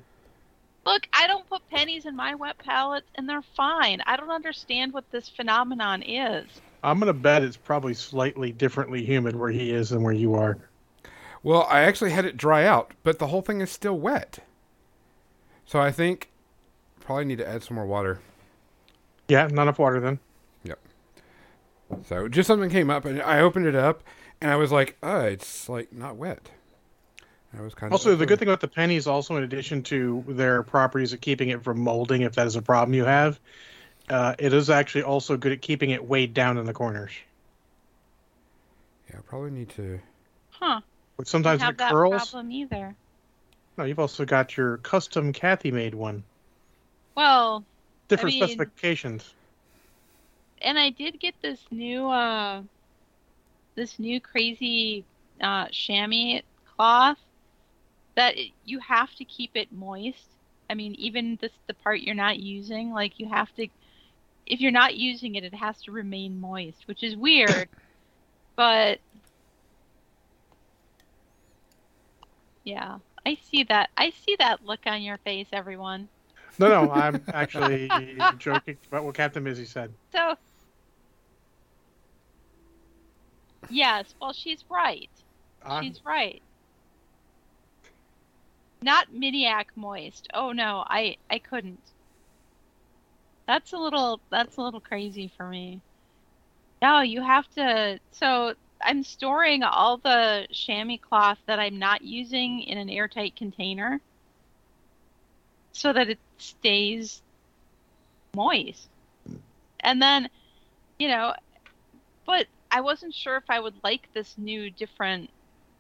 Look, 0.85 1.07
I 1.14 1.26
don't 1.26 1.49
put 1.49 1.67
pennies 1.71 2.05
in 2.05 2.14
my 2.14 2.35
wet 2.35 2.59
palettes, 2.59 3.09
and 3.14 3.26
they're 3.26 3.41
fine. 3.57 4.02
I 4.05 4.17
don't 4.17 4.31
understand 4.31 4.93
what 4.93 5.11
this 5.11 5.31
phenomenon 5.31 6.02
is. 6.02 6.45
I'm 6.83 6.99
gonna 6.99 7.14
bet 7.14 7.43
it's 7.43 7.57
probably 7.57 7.95
slightly 7.95 8.52
differently 8.52 9.02
humid 9.02 9.35
where 9.35 9.50
he 9.50 9.71
is 9.71 9.88
than 9.91 10.02
where 10.02 10.12
you 10.12 10.35
are. 10.35 10.59
Well, 11.43 11.67
I 11.71 11.81
actually 11.85 12.11
had 12.11 12.26
it 12.26 12.37
dry 12.37 12.67
out, 12.67 12.93
but 13.02 13.19
the 13.19 13.29
whole 13.29 13.41
thing 13.43 13.62
is 13.62 13.71
still 13.71 13.99
wet. 13.99 14.41
So 15.64 15.81
I 15.81 15.91
think 15.91 16.29
probably 17.04 17.25
need 17.25 17.38
to 17.38 17.49
add 17.49 17.62
some 17.62 17.75
more 17.76 17.87
water. 17.87 18.21
Yeah, 19.28 19.47
not 19.47 19.62
enough 19.62 19.78
water 19.78 20.00
then. 20.00 20.18
Yep. 20.64 20.78
So 22.06 22.28
just 22.28 22.47
something 22.47 22.71
came 22.71 22.90
up, 22.90 23.04
and 23.04 23.21
I 23.23 23.40
opened 23.40 23.66
it 23.66 23.75
up, 23.75 24.02
and 24.40 24.50
I 24.50 24.56
was 24.56 24.73
like, 24.73 24.97
"Oh, 25.02 25.21
it's 25.21 25.68
like 25.68 25.92
not 25.92 26.16
wet." 26.16 26.50
I 27.56 27.61
was 27.61 27.75
kind 27.75 27.92
Also, 27.92 28.09
of 28.09 28.14
also 28.14 28.18
the 28.18 28.26
good 28.26 28.38
thing 28.38 28.49
about 28.49 28.61
the 28.61 28.68
pennies, 28.68 29.06
also 29.06 29.37
in 29.37 29.42
addition 29.42 29.82
to 29.85 30.25
their 30.26 30.62
properties 30.62 31.12
of 31.12 31.21
keeping 31.21 31.50
it 31.50 31.62
from 31.62 31.80
molding, 31.80 32.23
if 32.23 32.35
that 32.37 32.47
is 32.47 32.56
a 32.56 32.62
problem 32.62 32.94
you 32.94 33.04
have, 33.04 33.38
uh, 34.09 34.35
it 34.38 34.54
is 34.54 34.71
actually 34.71 35.02
also 35.02 35.37
good 35.37 35.52
at 35.52 35.61
keeping 35.61 35.90
it 35.90 36.02
weighed 36.02 36.32
down 36.32 36.56
in 36.56 36.64
the 36.64 36.73
corners. 36.73 37.12
Yeah, 39.11 39.18
I 39.18 39.21
probably 39.23 39.50
need 39.50 39.68
to. 39.71 40.00
Huh. 40.50 40.80
Which 41.16 41.28
sometimes 41.28 41.61
have 41.61 41.75
it 41.75 41.78
that 41.78 41.90
curls. 41.90 42.30
problem 42.30 42.50
either. 42.52 42.94
No, 43.76 43.85
you've 43.85 43.99
also 43.99 44.25
got 44.25 44.56
your 44.56 44.78
custom 44.78 45.32
Kathy 45.32 45.71
made 45.71 45.94
one. 45.94 46.25
Well, 47.14 47.64
Different 48.09 48.35
mean- 48.35 48.49
specifications. 48.49 49.35
and 50.61 50.78
I 50.78 50.90
did 50.90 51.19
get 51.21 51.35
this 51.42 51.61
new 51.71 52.09
uh 52.09 52.62
this 53.75 53.99
new 53.99 54.21
crazy 54.21 55.04
uh 55.40 55.66
chamois 55.71 56.42
cloth 56.76 57.19
that 58.14 58.37
it, 58.37 58.52
you 58.64 58.78
have 58.81 59.14
to 59.16 59.25
keep 59.25 59.52
it 59.57 59.73
moist. 59.73 60.26
I 60.69 60.75
mean, 60.75 60.95
even 60.97 61.38
this 61.40 61.52
the 61.66 61.75
part 61.75 62.00
you're 62.00 62.14
not 62.14 62.38
using, 62.38 62.92
like 62.92 63.19
you 63.19 63.28
have 63.28 63.54
to 63.57 63.69
if 64.47 64.61
you're 64.61 64.71
not 64.73 64.97
using 64.97 65.35
it, 65.37 65.45
it 65.45 65.54
has 65.54 65.81
to 65.83 65.92
remain 65.92 66.40
moist, 66.40 66.87
which 66.87 67.02
is 67.02 67.16
weird. 67.16 67.69
but 68.57 69.00
yeah, 72.64 72.99
I 73.26 73.37
see 73.50 73.64
that. 73.64 73.90
I 73.97 74.11
see 74.11 74.37
that 74.38 74.64
look 74.64 74.81
on 74.87 75.02
your 75.02 75.19
face, 75.19 75.49
everyone. 75.52 76.09
No, 76.59 76.68
no, 76.68 76.90
I'm 76.92 77.25
actually 77.32 77.88
joking 78.38 78.76
about 78.88 79.04
what 79.04 79.14
Captain 79.14 79.42
Mizzy 79.42 79.66
said. 79.66 79.92
So, 80.12 80.35
yes, 83.71 84.14
well, 84.21 84.32
she's 84.32 84.64
right. 84.71 85.09
I, 85.64 85.82
She's 85.82 86.00
right. 86.04 86.42
Not 88.82 89.12
Miniac 89.12 89.66
moist. 89.76 90.28
Oh 90.35 90.52
no, 90.52 90.85
I 90.88 91.16
I 91.30 91.38
couldn't. 91.38 91.78
That's 93.47 93.73
a 93.73 93.76
little 93.78 94.21
that's 94.30 94.56
a 94.56 94.61
little 94.61 94.80
crazy 94.80 95.32
for 95.37 95.49
me. 95.49 95.80
No, 96.82 97.00
you 97.00 97.23
have 97.23 97.49
to. 97.54 98.00
So 98.11 98.54
I'm 98.82 99.04
storing 99.04 99.62
all 99.62 99.99
the 99.99 100.47
chamois 100.52 100.99
cloth 100.99 101.38
that 101.47 101.61
I'm 101.61 101.78
not 101.78 102.02
using 102.02 102.61
in 102.61 102.78
an 102.78 102.90
airtight 102.90 103.37
container, 103.37 104.00
so 105.73 105.92
that 105.92 106.09
it 106.11 106.18
stays 106.42 107.22
moist. 108.34 108.88
And 109.80 110.00
then, 110.00 110.28
you 110.99 111.08
know, 111.08 111.34
but 112.25 112.46
I 112.70 112.80
wasn't 112.80 113.14
sure 113.14 113.37
if 113.37 113.44
I 113.49 113.61
would 113.61 113.75
like 113.82 114.08
this 114.14 114.34
new 114.38 114.70
different 114.70 115.30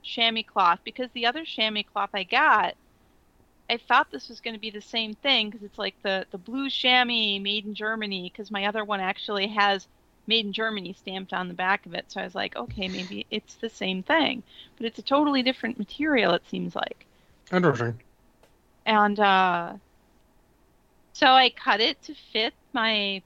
chamois 0.02 0.42
cloth 0.42 0.80
because 0.84 1.08
the 1.12 1.26
other 1.26 1.44
chamois 1.44 1.84
cloth 1.84 2.10
I 2.12 2.24
got, 2.24 2.74
I 3.70 3.78
thought 3.78 4.10
this 4.10 4.28
was 4.28 4.40
going 4.40 4.54
to 4.54 4.60
be 4.60 4.70
the 4.70 4.80
same 4.80 5.14
thing 5.14 5.48
because 5.48 5.64
it's 5.64 5.78
like 5.78 5.94
the 6.02 6.26
the 6.30 6.38
blue 6.38 6.68
chamois 6.68 7.38
made 7.38 7.64
in 7.64 7.74
Germany 7.74 8.30
because 8.30 8.50
my 8.50 8.66
other 8.66 8.84
one 8.84 9.00
actually 9.00 9.46
has 9.48 9.86
made 10.26 10.44
in 10.44 10.52
Germany 10.52 10.92
stamped 10.92 11.32
on 11.32 11.48
the 11.48 11.54
back 11.54 11.86
of 11.86 11.94
it. 11.94 12.04
So 12.08 12.20
I 12.20 12.24
was 12.24 12.34
like, 12.34 12.54
okay, 12.56 12.88
maybe 12.88 13.26
it's 13.30 13.54
the 13.54 13.70
same 13.70 14.02
thing, 14.02 14.42
but 14.76 14.86
it's 14.86 14.98
a 14.98 15.02
totally 15.02 15.42
different 15.42 15.78
material. 15.78 16.34
It 16.34 16.42
seems 16.48 16.76
like. 16.76 17.06
Interesting. 17.50 18.00
And 18.84 19.18
uh, 19.18 19.74
so 21.22 21.28
I 21.28 21.50
cut 21.50 21.80
it 21.80 22.02
to 22.02 22.14
fit 22.32 22.52
my 22.72 23.22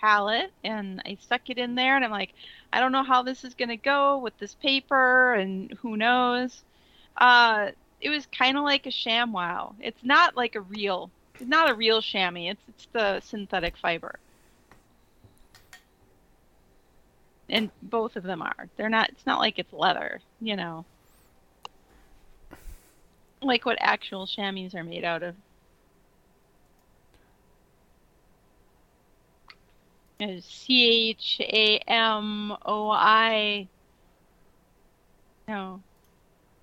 palette 0.00 0.52
and 0.64 1.02
I 1.04 1.18
stuck 1.20 1.50
it 1.50 1.58
in 1.58 1.74
there 1.74 1.94
and 1.94 2.02
I'm 2.02 2.10
like, 2.10 2.32
I 2.72 2.80
don't 2.80 2.92
know 2.92 3.02
how 3.02 3.22
this 3.22 3.44
is 3.44 3.52
gonna 3.52 3.76
go 3.76 4.16
with 4.16 4.38
this 4.38 4.54
paper 4.54 5.34
and 5.34 5.70
who 5.82 5.98
knows. 5.98 6.62
Uh, 7.14 7.72
it 8.00 8.08
was 8.08 8.26
kind 8.26 8.56
of 8.56 8.64
like 8.64 8.86
a 8.86 8.90
ShamWow. 8.90 9.74
It's 9.80 10.02
not 10.02 10.34
like 10.34 10.54
a 10.54 10.62
real, 10.62 11.10
it's 11.34 11.46
not 11.46 11.70
a 11.70 11.74
real 11.74 12.00
chamois. 12.00 12.52
It's 12.52 12.62
it's 12.68 12.88
the 12.92 13.20
synthetic 13.20 13.76
fiber. 13.76 14.18
And 17.50 17.70
both 17.82 18.16
of 18.16 18.22
them 18.22 18.40
are. 18.40 18.66
They're 18.78 18.88
not. 18.88 19.10
It's 19.10 19.26
not 19.26 19.40
like 19.40 19.58
it's 19.58 19.74
leather, 19.74 20.20
you 20.40 20.56
know. 20.56 20.86
Like 23.42 23.66
what 23.66 23.76
actual 23.78 24.26
chamois 24.26 24.74
are 24.74 24.82
made 24.82 25.04
out 25.04 25.22
of. 25.22 25.36
C 30.20 31.10
H 31.10 31.38
A 31.40 31.78
M 31.88 32.52
O 32.64 32.90
I. 32.90 33.68
No. 35.48 35.82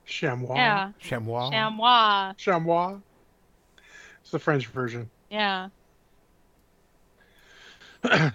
Chamois. 0.05 0.55
Yeah. 0.55 0.91
Chamois. 0.99 1.49
Chamois. 1.51 2.33
Chamois. 2.37 2.97
It's 4.21 4.31
the 4.31 4.39
French 4.39 4.67
version. 4.67 5.09
Yeah. 5.29 5.69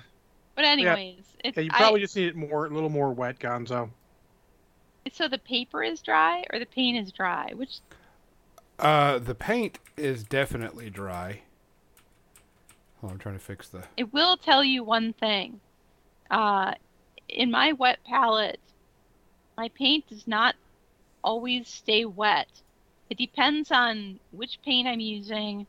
But 0.54 0.64
anyways, 0.64 1.22
it's 1.44 1.56
Yeah, 1.56 1.62
you 1.62 1.70
I- 1.72 1.78
probably 1.78 2.00
just 2.00 2.16
need 2.16 2.26
it 2.28 2.34
more, 2.36 2.66
a 2.66 2.70
little 2.70 2.88
more 2.88 3.12
wet, 3.12 3.38
Gonzo. 3.38 3.90
so 5.12 5.28
the 5.28 5.38
paper 5.38 5.84
is 5.84 6.02
dry 6.02 6.42
or 6.52 6.58
the 6.58 6.66
paint 6.66 6.98
is 6.98 7.12
dry, 7.12 7.52
which 7.54 7.78
Uh, 8.80 9.18
the 9.20 9.36
paint 9.36 9.78
is 9.96 10.24
definitely 10.24 10.90
dry. 10.90 11.42
Oh, 13.02 13.08
I'm 13.08 13.18
trying 13.18 13.38
to 13.38 13.44
fix 13.44 13.68
the. 13.68 13.84
it 13.96 14.12
will 14.12 14.36
tell 14.36 14.64
you 14.64 14.82
one 14.84 15.12
thing. 15.14 15.60
Uh, 16.30 16.72
in 17.28 17.50
my 17.50 17.72
wet 17.72 17.98
palette, 18.06 18.60
my 19.56 19.68
paint 19.76 20.06
does 20.08 20.26
not 20.26 20.54
always 21.22 21.68
stay 21.68 22.04
wet. 22.04 22.48
It 23.10 23.18
depends 23.18 23.70
on 23.70 24.18
which 24.30 24.58
paint 24.64 24.88
I'm 24.88 25.00
using. 25.00 25.66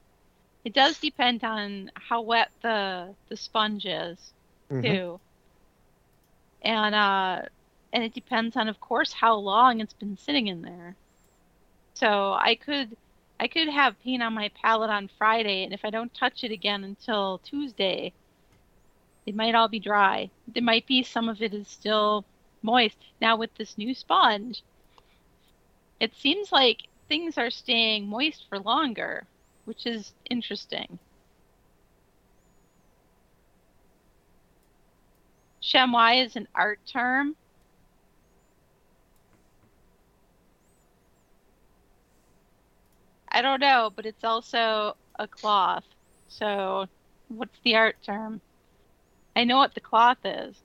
It 0.65 0.73
does 0.73 0.99
depend 0.99 1.43
on 1.43 1.91
how 1.95 2.21
wet 2.21 2.49
the 2.61 3.15
the 3.29 3.37
sponge 3.37 3.85
is 3.85 4.33
Mhm. 4.71 4.83
too. 4.83 5.21
And 6.61 6.95
uh 6.95 7.41
and 7.93 8.03
it 8.03 8.13
depends 8.13 8.55
on 8.55 8.67
of 8.67 8.79
course 8.79 9.13
how 9.13 9.35
long 9.35 9.79
it's 9.79 9.93
been 9.93 10.17
sitting 10.17 10.47
in 10.47 10.61
there. 10.61 10.95
So 11.95 12.33
I 12.33 12.55
could 12.55 12.95
I 13.39 13.47
could 13.47 13.69
have 13.69 13.99
paint 14.01 14.21
on 14.21 14.33
my 14.33 14.49
palette 14.61 14.89
on 14.89 15.09
Friday 15.17 15.63
and 15.63 15.73
if 15.73 15.85
I 15.85 15.89
don't 15.89 16.13
touch 16.13 16.43
it 16.43 16.51
again 16.51 16.83
until 16.83 17.39
Tuesday, 17.39 18.11
it 19.25 19.35
might 19.35 19.55
all 19.55 19.69
be 19.69 19.79
dry. 19.79 20.29
There 20.47 20.63
might 20.63 20.85
be 20.85 21.03
some 21.03 21.29
of 21.29 21.41
it 21.41 21.53
is 21.53 21.67
still 21.67 22.25
moist. 22.61 22.97
Now 23.21 23.37
with 23.37 23.55
this 23.55 23.77
new 23.77 23.93
sponge, 23.93 24.63
it 25.99 26.13
seems 26.15 26.51
like 26.51 26.87
things 27.07 27.37
are 27.37 27.49
staying 27.49 28.07
moist 28.07 28.45
for 28.49 28.59
longer, 28.59 29.25
which 29.65 29.85
is 29.85 30.13
interesting. 30.29 30.99
Chamois 35.61 36.23
is 36.23 36.35
an 36.35 36.47
art 36.55 36.79
term. 36.85 37.35
I 43.39 43.41
don't 43.41 43.61
know, 43.61 43.89
but 43.95 44.05
it's 44.05 44.25
also 44.25 44.97
a 45.17 45.25
cloth. 45.25 45.85
So, 46.27 46.87
what's 47.29 47.57
the 47.63 47.77
art 47.77 47.95
term? 48.05 48.41
I 49.33 49.45
know 49.45 49.55
what 49.55 49.73
the 49.73 49.79
cloth 49.79 50.17
is, 50.25 50.57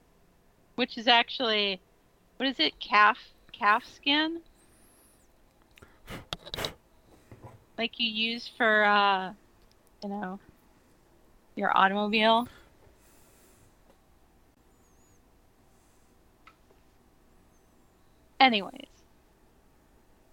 which 0.74 0.98
is 0.98 1.06
actually, 1.06 1.80
what 2.36 2.48
is 2.48 2.58
it? 2.58 2.80
Calf 2.80 3.16
calf 3.52 3.84
skin, 3.84 4.40
like 7.78 7.92
you 8.00 8.08
use 8.08 8.50
for, 8.56 8.84
uh, 8.84 9.32
you 10.02 10.08
know, 10.08 10.40
your 11.54 11.76
automobile. 11.78 12.48
Anyways, 18.40 18.88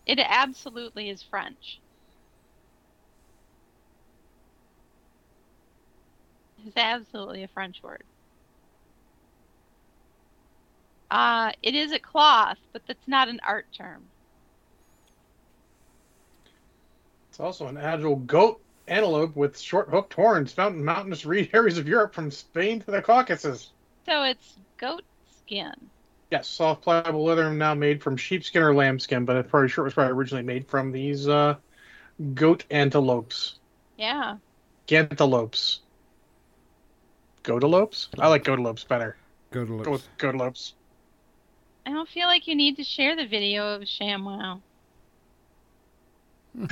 it 0.08 0.18
absolutely 0.18 1.12
is 1.12 1.22
French. 1.22 1.82
It's 6.66 6.78
absolutely 6.78 7.44
a 7.44 7.48
French 7.48 7.82
word. 7.84 8.04
Uh, 11.10 11.52
it 11.62 11.76
is 11.76 11.92
a 11.92 12.00
cloth, 12.00 12.58
but 12.72 12.82
that's 12.88 13.08
not 13.08 13.28
an 13.28 13.40
art 13.46 13.66
term. 13.78 14.04
It's 17.30 17.40
also 17.40 17.68
an 17.68 17.78
agile 17.78 18.16
goat 18.16 18.62
antelope 18.88 19.36
with 19.36 19.60
short 19.60 19.90
hooked 19.90 20.14
horns 20.14 20.52
found 20.54 20.76
in 20.76 20.84
mountainous 20.84 21.26
reed 21.26 21.50
areas 21.54 21.78
of 21.78 21.88
Europe 21.88 22.14
from 22.14 22.32
Spain 22.32 22.82
to 22.82 22.92
the 22.92 23.02
Caucasus. 23.02 23.72
So 24.06 24.24
it's 24.24 24.58
goat 24.78 25.04
skin. 25.44 25.74
Yes, 26.30 26.48
soft 26.48 26.84
pliable 26.84 27.26
leather 27.26 27.52
now 27.54 27.74
made 27.74 28.02
from 28.02 28.16
sheepskin 28.16 28.64
or 28.64 28.74
lambskin, 28.74 29.26
but 29.26 29.36
I'm 29.36 29.44
pretty 29.44 29.68
sure 29.68 29.84
it 29.84 29.88
was 29.88 29.94
probably 29.94 30.14
originally 30.14 30.44
made 30.44 30.68
from 30.68 30.94
these 30.94 31.28
uh, 31.28 31.56
goat 32.34 32.64
antelopes. 32.72 33.60
Yeah. 33.98 34.38
Gantelopes. 34.88 35.80
Goatalopes? 37.44 38.08
I 38.20 38.28
like 38.28 38.44
goatalopes 38.44 38.88
better. 38.88 39.16
Go 39.52 39.66
to 39.66 39.68
Go 39.68 39.76
lips. 39.78 39.90
with 39.90 40.18
goatalopes. 40.18 40.74
I 41.86 41.92
don't 41.92 42.08
feel 42.08 42.28
like 42.28 42.48
you 42.48 42.56
need 42.56 42.78
to 42.78 42.84
share 42.84 43.16
the 43.16 43.26
video 43.26 43.76
of 43.76 43.82
ShamWow. 43.84 44.62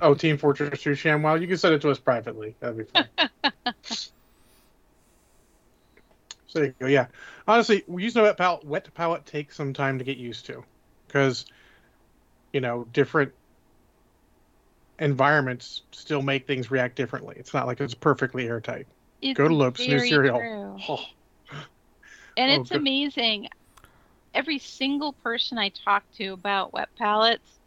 Oh, 0.00 0.14
Team 0.14 0.38
Fortress 0.38 0.80
2 0.82 0.90
ShamWow. 0.90 1.40
You 1.40 1.48
can 1.48 1.56
send 1.58 1.74
it 1.74 1.82
to 1.82 1.90
us 1.90 1.98
privately. 1.98 2.54
That'd 2.60 2.78
be 2.78 2.84
fine. 2.84 3.08
so 3.82 4.10
there 6.52 6.64
you 6.66 6.74
go. 6.78 6.86
Yeah. 6.86 7.06
Honestly, 7.48 7.82
using 7.88 8.20
a 8.20 8.22
wet 8.22 8.36
palette, 8.36 8.64
wet 8.64 8.94
palette 8.94 9.26
takes 9.26 9.56
some 9.56 9.72
time 9.72 9.98
to 9.98 10.04
get 10.04 10.16
used 10.16 10.46
to. 10.46 10.62
Because, 11.08 11.46
you 12.52 12.60
know, 12.60 12.86
different 12.92 13.32
environments 15.00 15.82
still 15.90 16.22
make 16.22 16.46
things 16.46 16.70
react 16.70 16.94
differently. 16.94 17.34
It's 17.38 17.52
not 17.52 17.66
like 17.66 17.80
it's 17.80 17.94
perfectly 17.94 18.46
airtight. 18.46 18.86
It's 19.20 19.36
Go 19.36 19.48
to 19.48 19.54
Lopes, 19.54 19.86
new 19.86 19.98
cereal. 20.00 20.42
Oh, 20.88 21.04
And 22.36 22.52
Oh, 22.52 22.60
it's 22.60 22.70
good. 22.70 22.80
amazing. 22.80 23.48
Every 24.34 24.58
single 24.58 25.12
person 25.12 25.58
I 25.58 25.70
talk 25.70 26.04
to 26.16 26.28
about 26.32 26.72
wet 26.72 26.88
palettes 26.96 27.58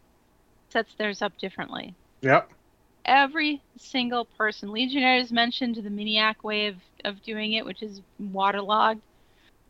sets 0.70 0.94
theirs 0.94 1.20
up 1.20 1.36
differently. 1.38 1.94
yep. 2.22 2.50
Every 3.04 3.60
single 3.76 4.24
person. 4.24 4.70
Legionnaires 4.70 5.32
mentioned 5.32 5.74
the 5.76 5.90
Miniac 5.90 6.42
way 6.44 6.68
of, 6.68 6.76
of 7.04 7.22
doing 7.22 7.52
it, 7.52 7.64
which 7.66 7.82
is 7.82 8.00
waterlogged, 8.18 9.02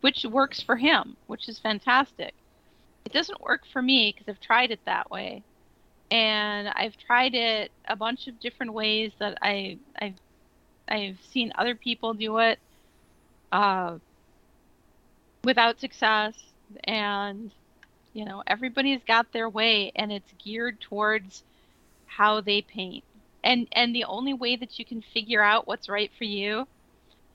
which 0.03 0.25
works 0.25 0.62
for 0.62 0.77
him, 0.77 1.16
which 1.27 1.49
is 1.49 1.59
fantastic. 1.59 2.35
It 3.05 3.12
doesn't 3.12 3.40
work 3.40 3.62
for 3.73 3.83
me 3.83 4.12
because 4.12 4.29
I've 4.29 4.40
tried 4.40 4.71
it 4.71 4.81
that 4.87 5.11
way. 5.11 5.42
And 6.11 6.68
I've 6.68 6.97
tried 6.97 7.35
it 7.35 7.73
a 7.88 7.97
bunch 7.97 8.29
of 8.29 8.38
different 8.38 8.75
ways 8.75 9.12
that 9.18 9.38
I 9.42 9.79
I've 10.01 10.18
I've 10.88 11.18
seen 11.31 11.53
other 11.57 11.75
people 11.75 12.14
do 12.14 12.38
it 12.38 12.59
uh, 13.51 13.99
without 15.45 15.81
success 15.81 16.35
and 16.85 17.51
you 18.14 18.25
know 18.25 18.42
everybody's 18.47 19.03
got 19.07 19.33
their 19.33 19.49
way 19.49 19.92
and 19.95 20.12
it's 20.12 20.33
geared 20.42 20.81
towards 20.81 21.42
how 22.07 22.40
they 22.40 22.62
paint. 22.62 23.05
And 23.45 23.66
and 23.73 23.95
the 23.95 24.05
only 24.05 24.35
way 24.35 24.57
that 24.57 24.79
you 24.79 24.85
can 24.85 25.03
figure 25.03 25.42
out 25.42 25.66
what's 25.66 25.88
right 25.88 26.11
for 26.16 26.25
you 26.25 26.66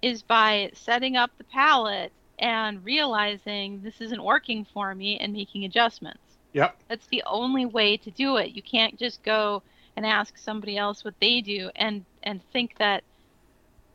is 0.01 0.21
by 0.21 0.71
setting 0.73 1.17
up 1.17 1.31
the 1.37 1.43
palette 1.43 2.11
and 2.39 2.85
realizing 2.85 3.81
this 3.81 3.99
isn't 3.99 4.23
working 4.23 4.65
for 4.73 4.93
me 4.93 5.17
and 5.17 5.33
making 5.33 5.65
adjustments. 5.65 6.19
Yep. 6.53 6.75
that's 6.87 7.05
the 7.07 7.21
only 7.27 7.65
way 7.65 7.97
to 7.97 8.09
do 8.09 8.37
it. 8.37 8.55
You 8.55 8.63
can't 8.63 8.97
just 8.97 9.21
go 9.21 9.61
and 9.95 10.05
ask 10.05 10.37
somebody 10.37 10.77
else 10.77 11.03
what 11.03 11.13
they 11.19 11.41
do 11.41 11.69
and 11.75 12.05
and 12.23 12.41
think 12.51 12.77
that 12.77 13.03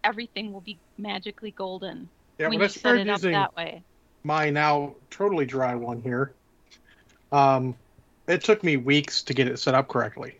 everything 0.04 0.52
will 0.52 0.60
be 0.60 0.78
magically 0.98 1.50
golden 1.52 2.08
Yeah. 2.38 2.48
when 2.48 2.60
I 2.60 2.64
you 2.64 2.68
set 2.68 2.96
it 2.96 3.08
up 3.08 3.18
using 3.18 3.32
that 3.32 3.56
way 3.56 3.82
my 4.24 4.50
now 4.50 4.94
totally 5.10 5.46
dry 5.46 5.74
one 5.74 6.00
here, 6.00 6.32
um, 7.30 7.74
it 8.28 8.44
took 8.44 8.62
me 8.62 8.76
weeks 8.76 9.22
to 9.24 9.34
get 9.34 9.48
it 9.48 9.58
set 9.58 9.74
up 9.74 9.88
correctly. 9.88 10.36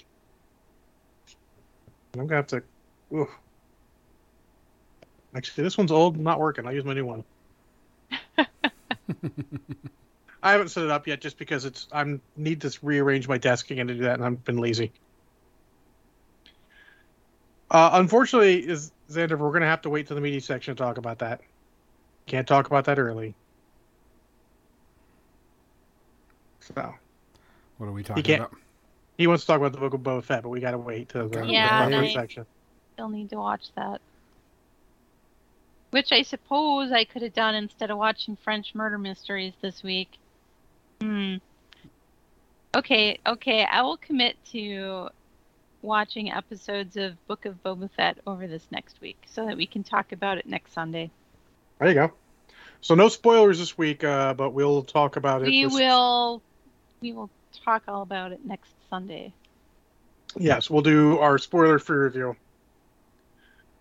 I'm 2.14 2.26
gonna 2.26 2.36
have 2.36 2.46
to. 2.48 2.62
Ooh. 3.12 3.28
Actually, 5.34 5.64
this 5.64 5.78
one's 5.78 5.90
old, 5.90 6.18
not 6.18 6.38
working. 6.38 6.66
I'll 6.66 6.74
use 6.74 6.84
my 6.84 6.94
new 6.94 7.06
one. 7.06 7.24
I 10.42 10.52
haven't 10.52 10.68
set 10.68 10.84
it 10.84 10.90
up 10.90 11.06
yet, 11.06 11.20
just 11.20 11.38
because 11.38 11.64
it's 11.64 11.88
I'm 11.90 12.20
need 12.36 12.60
to 12.62 12.78
rearrange 12.82 13.28
my 13.28 13.38
desk 13.38 13.70
again 13.70 13.88
to 13.88 13.94
do 13.94 14.02
that, 14.02 14.14
and 14.14 14.24
I've 14.24 14.44
been 14.44 14.58
lazy. 14.58 14.92
Uh, 17.72 17.88
unfortunately, 17.94 18.58
is 18.68 18.92
Xander, 19.08 19.38
we're 19.38 19.50
gonna 19.50 19.64
have 19.66 19.80
to 19.82 19.90
wait 19.90 20.06
till 20.06 20.14
the 20.14 20.20
media 20.20 20.42
section 20.42 20.76
to 20.76 20.82
talk 20.82 20.98
about 20.98 21.18
that. 21.20 21.40
Can't 22.26 22.46
talk 22.46 22.66
about 22.66 22.84
that 22.84 22.98
early. 22.98 23.34
So 26.60 26.94
What 27.78 27.86
are 27.86 27.92
we 27.92 28.02
talking 28.04 28.22
can't- 28.22 28.42
about? 28.42 28.56
he 29.16 29.26
wants 29.26 29.44
to 29.44 29.46
talk 29.46 29.56
about 29.56 29.72
the 29.72 29.78
book 29.78 29.94
of 29.94 30.00
Boba 30.02 30.22
Fett, 30.22 30.42
but 30.42 30.50
we 30.50 30.60
gotta 30.60 30.76
wait 30.78 31.08
till 31.08 31.28
the 31.30 31.46
Yeah, 31.46 31.88
the 31.88 31.96
and 31.96 32.06
I- 32.06 32.12
section. 32.12 32.46
Still 32.92 33.08
need 33.08 33.30
to 33.30 33.36
watch 33.36 33.72
that. 33.74 34.02
Which 35.90 36.12
I 36.12 36.22
suppose 36.22 36.92
I 36.92 37.04
could 37.04 37.22
have 37.22 37.32
done 37.34 37.54
instead 37.54 37.90
of 37.90 37.96
watching 37.98 38.36
French 38.36 38.74
murder 38.74 38.98
mysteries 38.98 39.54
this 39.62 39.82
week. 39.82 40.18
Hmm. 41.00 41.36
Okay, 42.74 43.18
okay, 43.26 43.64
I 43.64 43.80
will 43.82 43.96
commit 43.96 44.36
to 44.52 45.08
watching 45.82 46.30
episodes 46.30 46.96
of 46.96 47.24
Book 47.26 47.44
of 47.44 47.62
Boba 47.62 47.90
Fett 47.90 48.18
over 48.26 48.46
this 48.46 48.66
next 48.70 49.00
week 49.00 49.22
so 49.26 49.46
that 49.46 49.56
we 49.56 49.66
can 49.66 49.82
talk 49.82 50.12
about 50.12 50.38
it 50.38 50.46
next 50.46 50.72
Sunday. 50.72 51.10
There 51.78 51.88
you 51.88 51.94
go. 51.94 52.12
So 52.80 52.94
no 52.94 53.08
spoilers 53.08 53.58
this 53.58 53.76
week, 53.76 54.02
uh, 54.04 54.34
but 54.34 54.50
we'll 54.50 54.82
talk 54.82 55.16
about 55.16 55.42
it. 55.42 55.46
We 55.46 55.64
this- 55.64 55.74
will 55.74 56.42
we 57.00 57.12
will 57.12 57.30
talk 57.64 57.82
all 57.88 58.02
about 58.02 58.32
it 58.32 58.44
next 58.44 58.72
Sunday. 58.88 59.32
Yes, 60.36 60.70
we'll 60.70 60.82
do 60.82 61.18
our 61.18 61.36
spoiler 61.38 61.78
free 61.78 61.98
review. 61.98 62.36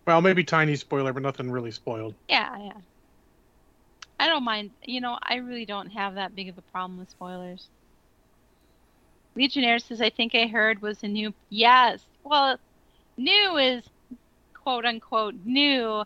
Well, 0.06 0.20
maybe 0.20 0.44
tiny 0.44 0.76
spoiler, 0.76 1.12
but 1.12 1.22
nothing 1.22 1.50
really 1.50 1.70
spoiled. 1.70 2.14
Yeah, 2.28 2.58
yeah. 2.58 2.72
I 4.18 4.26
don't 4.26 4.44
mind. 4.44 4.70
You 4.84 5.00
know, 5.00 5.18
I 5.22 5.36
really 5.36 5.64
don't 5.64 5.90
have 5.90 6.16
that 6.16 6.34
big 6.34 6.48
of 6.48 6.58
a 6.58 6.62
problem 6.62 6.98
with 6.98 7.10
spoilers. 7.10 7.68
Legionnaire 9.34 9.78
says, 9.78 10.00
I 10.00 10.10
think 10.10 10.34
I 10.34 10.46
heard 10.46 10.82
was 10.82 11.02
a 11.02 11.08
new. 11.08 11.32
Yes. 11.48 12.04
Well, 12.24 12.58
new 13.16 13.56
is 13.56 13.84
quote 14.54 14.84
unquote 14.84 15.34
new. 15.44 15.88
Uh, 15.88 16.04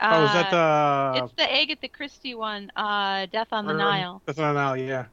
oh, 0.00 0.24
is 0.24 0.32
that 0.32 0.50
the? 0.50 1.24
It's 1.24 1.34
the 1.34 1.52
Agatha 1.54 1.88
Christie 1.88 2.34
one, 2.34 2.70
uh, 2.76 3.26
Death 3.26 3.48
on 3.52 3.66
the 3.66 3.74
or- 3.74 3.78
Nile, 3.78 4.22
That's 4.24 4.38
on 4.38 4.54
the 4.54 4.60
Nile, 4.60 4.76
yeah. 4.76 5.06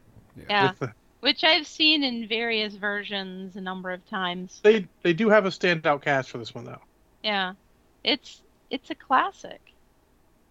Yeah. 0.49 0.69
With 0.69 0.79
the- 0.79 0.93
which 1.19 1.43
I've 1.43 1.65
seen 1.67 2.03
in 2.03 2.27
various 2.27 2.75
versions 2.75 3.55
a 3.55 3.62
number 3.62 3.91
of 3.91 4.07
times. 4.07 4.60
they 4.63 4.88
they 5.01 5.13
do 5.13 5.29
have 5.29 5.45
a 5.45 5.49
standout 5.49 6.03
cast 6.03 6.29
for 6.29 6.38
this 6.38 6.53
one 6.53 6.63
though. 6.65 6.79
Yeah, 7.23 7.53
it's 8.03 8.41
it's 8.69 8.91
a 8.91 8.95
classic, 8.95 9.73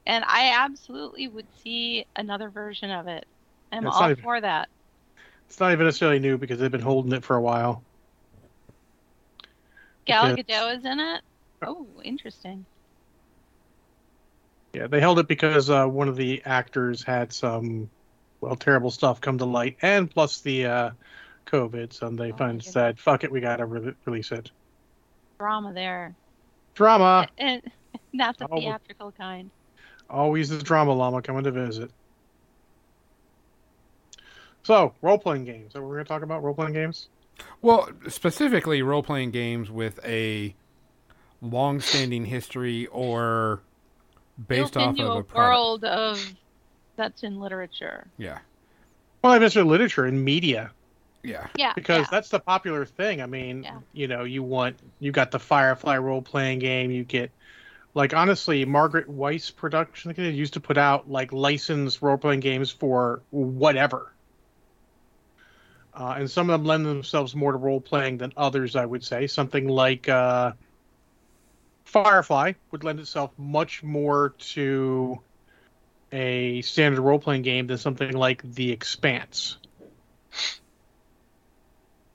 and 0.06 0.24
I 0.26 0.52
absolutely 0.64 1.28
would 1.28 1.46
see 1.62 2.04
another 2.16 2.50
version 2.50 2.90
of 2.90 3.06
it. 3.06 3.26
I'm 3.72 3.86
It's 3.86 3.96
all 3.96 4.10
even- 4.10 4.22
for 4.22 4.40
that. 4.40 4.68
It's 5.48 5.60
not 5.60 5.72
even 5.72 5.86
necessarily 5.86 6.18
new 6.18 6.38
because 6.38 6.58
they've 6.58 6.70
been 6.70 6.80
holding 6.80 7.12
it 7.12 7.24
for 7.24 7.36
a 7.36 7.40
while. 7.40 7.82
Gal 10.04 10.34
Because- 10.34 10.44
Gadot 10.46 10.78
is 10.78 10.84
in 10.84 11.00
it. 11.00 11.22
Oh, 11.62 11.86
interesting. 12.04 12.64
Yeah, 14.72 14.88
they 14.88 15.00
held 15.00 15.18
it 15.18 15.26
because 15.26 15.70
uh, 15.70 15.86
one 15.86 16.06
of 16.08 16.16
the 16.16 16.42
actors 16.44 17.02
had 17.02 17.32
some, 17.32 17.88
well, 18.42 18.56
terrible 18.56 18.90
stuff 18.90 19.20
come 19.22 19.38
to 19.38 19.46
light, 19.46 19.78
and 19.80 20.10
plus 20.10 20.42
the 20.42 20.66
uh, 20.66 20.90
COVID, 21.46 21.94
so 21.94 22.10
they 22.10 22.32
Oh, 22.32 22.36
finally 22.36 22.60
said, 22.60 22.98
"Fuck 22.98 23.24
it, 23.24 23.32
we 23.32 23.40
gotta 23.40 23.64
re- 23.64 23.94
release 24.04 24.32
it." 24.32 24.50
Drama 25.38 25.72
there, 25.72 26.14
Drama, 26.74 27.26
and 27.38 27.62
not 28.12 28.36
the 28.36 28.46
theatrical 28.48 29.12
kind. 29.12 29.50
always 30.10 30.50
the 30.50 30.62
drama 30.62 30.92
llama 30.92 31.22
coming 31.22 31.44
to 31.44 31.50
visit. 31.52 31.90
So, 34.66 34.92
role 35.00 35.16
playing 35.16 35.44
games. 35.44 35.74
So 35.74 35.80
we're 35.80 35.94
gonna 35.94 36.06
talk 36.06 36.22
about 36.22 36.42
role 36.42 36.52
playing 36.52 36.72
games. 36.72 37.06
Well, 37.62 37.88
specifically 38.08 38.82
role 38.82 39.04
playing 39.04 39.30
games 39.30 39.70
with 39.70 40.04
a 40.04 40.56
long 41.40 41.78
standing 41.80 42.24
history 42.24 42.88
or 42.88 43.60
based 44.48 44.74
Built 44.74 44.76
off 44.76 44.90
into 44.90 45.04
of 45.04 45.16
a, 45.16 45.18
a, 45.20 45.22
product. 45.22 45.36
world 45.36 45.84
of 45.84 46.34
that's 46.96 47.22
in 47.22 47.38
literature. 47.38 48.08
Yeah. 48.18 48.40
Well, 49.22 49.34
not 49.34 49.42
necessarily 49.42 49.70
literature 49.70 50.04
and 50.04 50.24
media. 50.24 50.72
Yeah. 51.22 51.46
Yeah, 51.56 51.72
because 51.76 52.00
yeah. 52.00 52.06
that's 52.10 52.30
the 52.30 52.40
popular 52.40 52.84
thing. 52.84 53.22
I 53.22 53.26
mean, 53.26 53.62
Yeah. 53.62 53.78
you 53.92 54.08
know, 54.08 54.24
you 54.24 54.42
want 54.42 54.80
you 54.98 55.12
got 55.12 55.30
the 55.30 55.38
Firefly 55.38 55.96
role 55.98 56.22
playing 56.22 56.58
game. 56.58 56.90
You 56.90 57.04
get 57.04 57.30
like 57.94 58.14
honestly, 58.14 58.64
Margaret 58.64 59.08
Weis 59.08 59.54
production 59.54 60.12
they 60.16 60.28
used 60.30 60.54
to 60.54 60.60
put 60.60 60.76
out 60.76 61.08
like 61.08 61.32
licensed 61.32 62.02
role 62.02 62.18
playing 62.18 62.40
games 62.40 62.72
for 62.72 63.22
whatever. 63.30 64.10
Uh, 65.98 66.16
and 66.18 66.30
some 66.30 66.50
of 66.50 66.60
them 66.60 66.66
lend 66.66 66.84
themselves 66.84 67.34
more 67.34 67.52
to 67.52 67.58
role 67.58 67.80
playing 67.80 68.18
than 68.18 68.30
others, 68.36 68.76
I 68.76 68.84
would 68.84 69.02
say. 69.02 69.26
Something 69.26 69.66
like 69.66 70.08
uh, 70.10 70.52
Firefly 71.84 72.52
would 72.70 72.84
lend 72.84 73.00
itself 73.00 73.30
much 73.38 73.82
more 73.82 74.34
to 74.38 75.18
a 76.12 76.60
standard 76.60 77.00
role 77.00 77.18
playing 77.18 77.42
game 77.42 77.66
than 77.66 77.78
something 77.78 78.12
like 78.12 78.42
The 78.42 78.72
Expanse. 78.72 79.56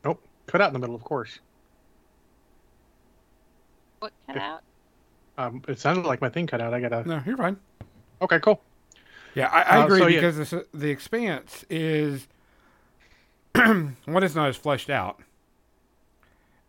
Nope, 0.06 0.24
cut 0.46 0.62
out 0.62 0.68
in 0.68 0.74
the 0.74 0.80
middle, 0.80 0.96
of 0.96 1.04
course. 1.04 1.40
What 4.00 4.14
cut 4.28 4.38
out? 4.38 4.62
Um, 5.40 5.64
it 5.68 5.80
sounded 5.80 6.06
like 6.06 6.22
my 6.22 6.30
thing 6.30 6.46
cut 6.46 6.62
out. 6.62 6.74
I 6.74 6.80
gotta. 6.82 7.08
No, 7.08 7.22
you're 7.26 7.38
fine. 7.38 7.58
Okay, 8.22 8.40
cool. 8.40 8.62
Yeah, 9.34 9.48
I, 9.48 9.62
I 9.62 9.82
Uh, 9.82 9.86
agree 9.86 10.00
so, 10.00 10.08
yeah. 10.08 10.20
because 10.20 10.50
the, 10.52 10.66
the 10.74 10.90
Expanse 10.90 11.66
is 11.70 12.28
one, 13.56 14.24
it's 14.24 14.36
not 14.36 14.50
as 14.50 14.56
fleshed 14.58 14.90
out, 14.90 15.20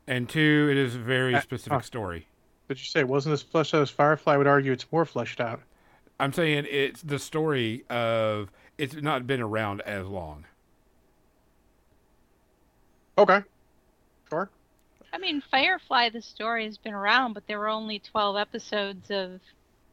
and 0.06 0.28
two, 0.28 0.68
it 0.70 0.76
is 0.76 0.94
a 0.94 0.98
very 0.98 1.34
Uh, 1.34 1.40
specific 1.40 1.78
uh. 1.78 1.82
story. 1.82 2.26
Did 2.68 2.78
you 2.78 2.86
say 2.86 3.00
it 3.00 3.08
wasn't 3.08 3.34
as 3.34 3.42
fleshed 3.42 3.74
out 3.74 3.82
as 3.82 3.90
Firefly? 3.90 4.34
I 4.34 4.36
would 4.38 4.46
argue 4.46 4.72
it's 4.72 4.90
more 4.90 5.04
fleshed 5.04 5.40
out. 5.40 5.60
I'm 6.18 6.32
saying 6.32 6.66
it's 6.70 7.02
the 7.02 7.18
story 7.18 7.84
of 7.90 8.50
it's 8.78 8.94
not 8.94 9.26
been 9.26 9.40
around 9.40 9.80
as 9.82 10.06
long. 10.06 10.44
Okay, 13.18 13.42
sure. 14.30 14.48
I 15.12 15.18
mean, 15.18 15.42
Firefly, 15.50 16.08
the 16.08 16.22
story 16.22 16.64
has 16.64 16.78
been 16.78 16.94
around, 16.94 17.34
but 17.34 17.46
there 17.46 17.58
were 17.58 17.68
only 17.68 17.98
12 17.98 18.36
episodes 18.36 19.10
of 19.10 19.40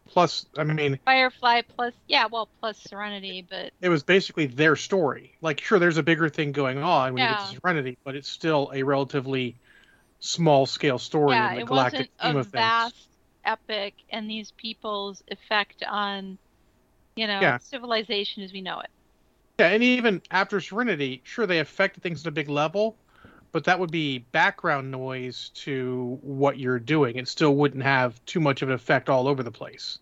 Plus, 0.10 0.45
I 0.58 0.63
mean, 0.65 1.00
Firefly 1.04 1.63
plus, 1.63 1.93
yeah, 2.08 2.28
well, 2.28 2.50
plus 2.62 2.78
Serenity, 2.80 3.41
but 3.41 3.74
it 3.82 3.89
was 3.89 4.04
basically 4.04 4.45
their 4.45 4.76
story. 4.76 5.36
Like, 5.41 5.62
sure, 5.62 5.80
there's 5.80 5.98
a 5.98 6.04
bigger 6.04 6.30
thing 6.30 6.52
going 6.52 6.80
on 6.80 7.13
when 7.13 7.22
you 7.22 7.28
get 7.28 7.39
to 7.39 7.48
Serenity, 7.48 7.98
but 8.04 8.15
it's 8.15 8.30
still 8.30 8.72
a 8.74 8.84
relatively 8.84 9.60
small 10.19 10.65
scale 10.67 11.00
story 11.00 11.45
yeah, 11.45 11.54
in 11.56 11.56
the 11.56 11.63
galactic 11.63 12.10
scheme 12.19 12.38
of 12.38 12.50
things. 12.50 12.93
vast 12.93 13.10
epic 13.45 13.95
and 14.10 14.30
these 14.30 14.52
people's 14.58 15.22
effect 15.30 15.84
on, 15.84 16.38
you 17.15 17.28
know, 17.28 17.52
Yeah. 17.52 17.60
civilization 17.60 18.43
as 18.43 18.54
we 18.54 18.62
know 18.62 18.80
it. 18.82 18.89
Yeah, 19.60 19.67
and 19.69 19.84
even 19.84 20.22
after 20.32 20.60
Serenity, 20.62 21.22
sure, 21.26 21.45
they 21.45 21.60
affected 21.60 22.02
things 22.02 22.22
at 22.22 22.28
a 22.28 22.32
big 22.32 22.50
level, 22.50 23.00
but 23.51 23.63
that 23.65 23.79
would 23.79 23.91
be 23.91 24.19
background 24.19 24.91
noise 24.91 25.49
to 25.55 26.19
what 26.21 26.59
you're 26.59 26.79
doing. 26.79 27.17
It 27.17 27.27
still 27.27 27.55
wouldn't 27.55 27.83
have 27.83 28.23
too 28.25 28.39
much 28.39 28.62
of 28.62 28.69
an 28.69 28.75
effect 28.75 29.09
all 29.09 29.27
over 29.27 29.43
the 29.43 29.51
place. 29.51 29.99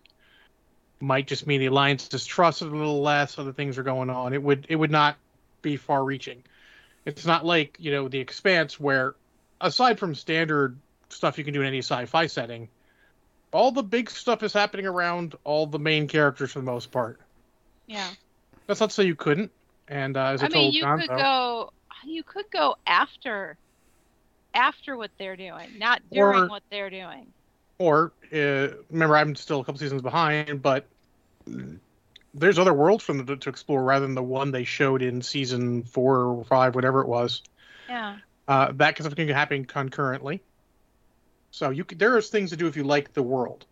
Might 1.00 1.26
just 1.26 1.46
mean 1.46 1.60
the 1.60 1.66
alliance 1.66 2.12
is 2.12 2.26
trusted 2.26 2.68
a 2.68 2.76
little 2.76 3.00
less. 3.02 3.38
Other 3.38 3.52
things 3.52 3.78
are 3.78 3.82
going 3.82 4.10
on. 4.10 4.32
It 4.32 4.42
would 4.42 4.66
it 4.68 4.76
would 4.76 4.90
not 4.90 5.16
be 5.62 5.76
far-reaching. 5.76 6.42
It's 7.04 7.24
not 7.24 7.44
like 7.46 7.76
you 7.78 7.92
know 7.92 8.08
the 8.08 8.18
Expanse, 8.18 8.78
where 8.80 9.14
aside 9.60 9.98
from 9.98 10.14
standard 10.14 10.76
stuff 11.08 11.38
you 11.38 11.44
can 11.44 11.54
do 11.54 11.60
in 11.60 11.66
any 11.66 11.78
sci-fi 11.78 12.26
setting, 12.26 12.68
all 13.52 13.72
the 13.72 13.82
big 13.82 14.10
stuff 14.10 14.42
is 14.42 14.52
happening 14.52 14.86
around 14.86 15.34
all 15.44 15.66
the 15.66 15.78
main 15.78 16.08
characters 16.08 16.52
for 16.52 16.58
the 16.58 16.64
most 16.64 16.90
part. 16.90 17.20
Yeah. 17.86 18.08
That's 18.66 18.80
not 18.80 18.90
to 18.90 18.94
say 18.94 19.04
you 19.04 19.14
couldn't. 19.14 19.50
And 19.88 20.16
uh, 20.16 20.26
as 20.26 20.42
I, 20.42 20.46
I 20.46 20.48
told 20.48 20.64
mean, 20.66 20.72
you 20.74 20.84
Gonzo, 20.84 21.00
could 21.00 21.08
go, 21.08 21.72
you 22.04 22.22
could 22.22 22.50
go 22.50 22.76
after, 22.86 23.56
after 24.54 24.96
what 24.96 25.10
they're 25.18 25.36
doing, 25.36 25.78
not 25.78 26.02
during 26.12 26.42
Or- 26.44 26.48
what 26.48 26.62
they're 26.70 26.90
doing. 26.90 27.26
or 27.78 28.12
uh, 28.32 28.68
remember, 28.90 29.16
I'm 29.16 29.34
still 29.36 29.60
a 29.60 29.64
couple 29.64 29.78
seasons 29.78 30.02
behind, 30.02 30.62
but 30.62 30.86
there's 32.34 32.58
other 32.58 32.74
worlds 32.74 33.04
for 33.04 33.12
them 33.14 33.26
to, 33.26 33.36
to 33.36 33.48
explore 33.48 33.82
rather 33.82 34.04
than 34.06 34.14
the 34.14 34.22
one 34.22 34.50
they 34.50 34.64
showed 34.64 35.02
in 35.02 35.22
season 35.22 35.82
four 35.84 36.18
or 36.24 36.44
five, 36.44 36.74
whatever 36.74 37.00
it 37.00 37.08
was. 37.08 37.42
Yeah. 37.88 38.16
Uh, 38.46 38.72
that 38.72 38.96
kind 38.96 39.06
of 39.06 39.14
thing 39.14 39.26
can 39.26 39.36
happen 39.36 39.64
concurrently. 39.64 40.42
So 41.50 41.70
you 41.70 41.84
could, 41.84 41.98
there 41.98 42.16
is 42.18 42.28
things 42.28 42.50
to 42.50 42.56
do 42.56 42.66
if 42.66 42.76
you 42.76 42.84
like 42.84 43.12
the 43.14 43.22
world, 43.22 43.64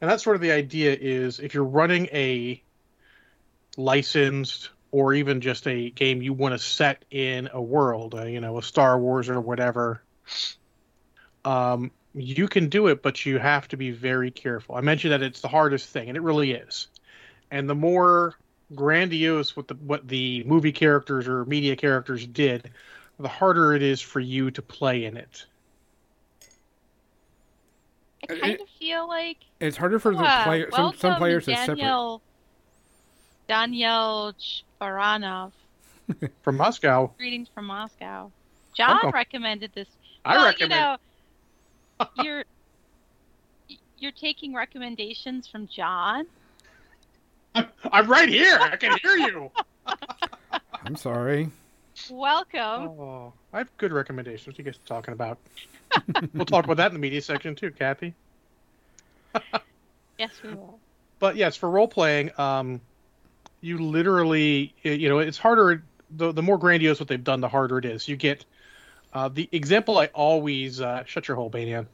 and 0.00 0.10
that's 0.10 0.22
sort 0.22 0.36
of 0.36 0.42
the 0.42 0.52
idea. 0.52 0.96
Is 0.98 1.40
if 1.40 1.54
you're 1.54 1.64
running 1.64 2.06
a 2.12 2.62
licensed 3.76 4.70
or 4.94 5.12
even 5.12 5.40
just 5.40 5.66
a 5.66 5.90
game 5.90 6.22
you 6.22 6.32
want 6.32 6.52
to 6.54 6.58
set 6.58 7.04
in 7.10 7.48
a 7.52 7.60
world, 7.60 8.14
uh, 8.14 8.24
you 8.26 8.40
know, 8.40 8.58
a 8.58 8.62
Star 8.62 8.96
Wars 8.98 9.28
or 9.28 9.40
whatever, 9.40 10.04
um, 11.44 11.90
you 12.14 12.48
can 12.48 12.68
do 12.68 12.86
it, 12.88 13.02
but 13.02 13.26
you 13.26 13.38
have 13.38 13.68
to 13.68 13.76
be 13.76 13.90
very 13.90 14.30
careful. 14.30 14.76
I 14.76 14.80
mentioned 14.82 15.12
that 15.12 15.22
it's 15.22 15.40
the 15.40 15.48
hardest 15.48 15.88
thing, 15.90 16.08
and 16.08 16.16
it 16.16 16.22
really 16.22 16.52
is. 16.52 16.88
And 17.50 17.68
the 17.68 17.74
more 17.74 18.34
grandiose 18.74 19.56
what 19.56 19.68
the 19.68 19.74
what 19.74 20.08
the 20.08 20.44
movie 20.44 20.72
characters 20.72 21.28
or 21.28 21.44
media 21.46 21.76
characters 21.76 22.26
did, 22.26 22.70
the 23.18 23.28
harder 23.28 23.72
it 23.74 23.82
is 23.82 24.00
for 24.00 24.20
you 24.20 24.50
to 24.52 24.62
play 24.62 25.04
in 25.04 25.16
it. 25.16 25.46
I 28.22 28.26
It- 28.28 28.38
kind 28.40 28.60
of 28.60 28.68
feel 28.68 29.08
like 29.08 29.38
It's 29.60 29.76
harder 29.78 29.98
for 29.98 30.14
the 30.14 30.24
Wow, 30.24 30.44
player. 30.44 30.70
Some 30.70 30.94
some 30.94 31.14
welcome, 31.14 31.16
players 31.16 31.48
are 31.48 31.56
separate. 31.56 31.90
Daniel, 33.48 34.32
Daniel 34.32 34.34
Baranov. 34.80 35.52
From 36.42 36.58
Moscow, 36.58 37.10
Greetings 37.16 37.48
from 37.54 37.64
Moscow. 37.64 38.30
John 38.76 38.90
Welcome. 38.90 39.10
recommended 39.12 39.70
this. 39.74 39.88
I 40.22 40.36
well, 40.36 40.46
recommend. 40.46 40.72
you 40.72 40.78
know, 40.78 42.08
you're 42.22 42.44
you're 43.98 44.12
taking 44.12 44.52
recommendations 44.52 45.48
from 45.48 45.66
John. 45.66 46.26
I'm 47.54 48.06
right 48.06 48.28
here. 48.28 48.58
I 48.60 48.76
can 48.76 48.98
hear 48.98 49.16
you. 49.16 49.50
I'm 50.84 50.96
sorry. 50.96 51.48
Welcome. 52.10 52.60
Oh, 52.60 53.32
I 53.52 53.58
have 53.58 53.74
good 53.78 53.92
recommendations. 53.92 54.46
What 54.46 54.58
you 54.58 54.64
guys 54.64 54.78
talking 54.84 55.14
about? 55.14 55.38
we'll 56.34 56.44
talk 56.44 56.64
about 56.64 56.76
that 56.78 56.88
in 56.88 56.94
the 56.94 57.00
media 57.00 57.22
section 57.22 57.54
too, 57.54 57.70
Kathy. 57.70 58.12
Yes, 60.18 60.30
we 60.42 60.50
will. 60.50 60.78
But 61.18 61.36
yes, 61.36 61.56
for 61.56 61.70
role 61.70 61.88
playing, 61.88 62.30
um, 62.38 62.80
you 63.64 63.78
literally, 63.78 64.74
you 64.82 65.08
know, 65.08 65.20
it's 65.20 65.38
harder. 65.38 65.82
The 66.10 66.32
the 66.32 66.42
more 66.42 66.58
grandiose 66.58 67.00
what 67.00 67.08
they've 67.08 67.24
done, 67.24 67.40
the 67.40 67.48
harder 67.48 67.78
it 67.78 67.86
is. 67.86 68.06
You 68.06 68.16
get 68.16 68.44
uh, 69.14 69.28
the 69.28 69.48
example 69.52 69.96
I 69.96 70.06
always 70.06 70.82
uh, 70.82 71.04
shut 71.06 71.28
your 71.28 71.36
hole, 71.36 71.50
Banian. 71.50 71.86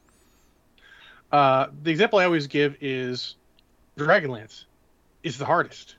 Uh, 1.31 1.67
the 1.81 1.89
example 1.89 2.19
I 2.19 2.25
always 2.25 2.47
give 2.47 2.75
is 2.81 3.35
Dragonlance 3.97 4.65
is 5.23 5.37
the 5.37 5.45
hardest 5.45 5.95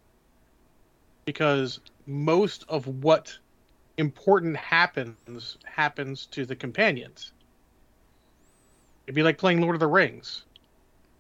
because 1.25 1.81
most 2.07 2.67
of 2.69 2.87
what 2.87 3.39
important 3.97 4.59
happens 4.59 5.57
happens 5.65 6.27
to 6.27 6.45
the 6.45 6.55
companions. 6.55 7.33
It'd 9.07 9.15
be 9.15 9.23
like 9.23 9.39
playing 9.39 9.63
Lord 9.63 9.75
of 9.75 9.81
the 9.81 9.87
Rings. 9.87 10.45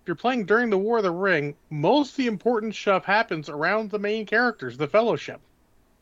If 0.03 0.09
you're 0.09 0.17
playing 0.17 0.47
during 0.47 0.69
the 0.71 0.79
War 0.79 0.97
of 0.97 1.05
the 1.05 1.12
Ring, 1.12 1.55
most 1.71 2.11
of 2.11 2.17
the 2.17 2.27
important 2.27 2.75
stuff 2.75 3.05
happens 3.05 3.49
around 3.49 3.91
the 3.91 4.01
main 4.01 4.27
characters, 4.27 4.77
the 4.77 4.88
Fellowship, 4.88 5.41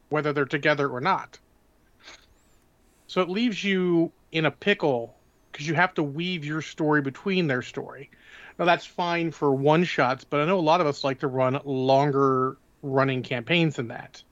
whether 0.09 0.33
they're 0.33 0.47
together 0.47 0.89
or 0.89 1.03
not. 1.03 1.39
So 3.09 3.21
it 3.21 3.29
leaves 3.29 3.63
you 3.63 4.11
in 4.33 4.47
a 4.47 4.51
pickle 4.51 5.15
because 5.53 5.69
you 5.69 5.75
have 5.75 5.93
to 5.95 6.03
weave 6.03 6.47
your 6.47 6.63
story 6.63 7.03
between 7.03 7.47
their 7.47 7.61
story. 7.61 8.09
Now 8.59 8.65
that's 8.65 8.87
fine 8.87 9.33
for 9.33 9.55
one 9.55 9.85
shots, 9.85 10.25
but 10.25 10.41
I 10.41 10.47
know 10.47 10.59
a 10.59 10.61
lot 10.61 10.81
of 10.81 10.87
us 10.87 11.05
like 11.05 11.19
to 11.21 11.27
run 11.27 11.61
longer 11.67 12.57
running 12.83 13.23
campaigns 13.23 13.77
than 13.77 13.89
that. 13.89 14.23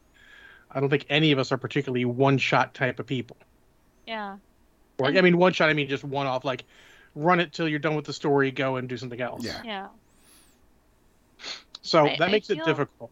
I 0.71 0.81
don't 0.81 0.89
think 0.89 1.05
any 1.11 1.33
of 1.33 1.39
us 1.39 1.53
are 1.53 1.59
particularly 1.59 2.07
one 2.07 2.39
shot 2.39 2.73
type 2.73 3.01
of 3.01 3.07
people. 3.07 3.37
Yeah. 4.07 4.39
Or 4.99 5.09
I 5.09 5.21
mean 5.21 5.37
one 5.37 5.53
shot 5.53 5.69
I 5.69 5.75
mean 5.75 5.89
just 5.89 6.05
one 6.05 6.27
off 6.27 6.47
like 6.47 6.65
run 7.15 7.41
it 7.41 7.53
till 7.53 7.69
you're 7.69 7.79
done 7.79 7.95
with 7.95 8.05
the 8.05 8.13
story, 8.13 8.51
go 8.51 8.77
and 8.77 8.89
do 8.89 8.97
something 8.97 9.21
else. 9.21 9.45
Yeah. 9.45 9.61
Yeah. 9.65 9.89
So 11.83 12.07
I- 12.07 12.17
that 12.17 12.29
I 12.29 12.33
makes 12.33 12.51
it 12.51 12.65
difficult. 12.65 13.11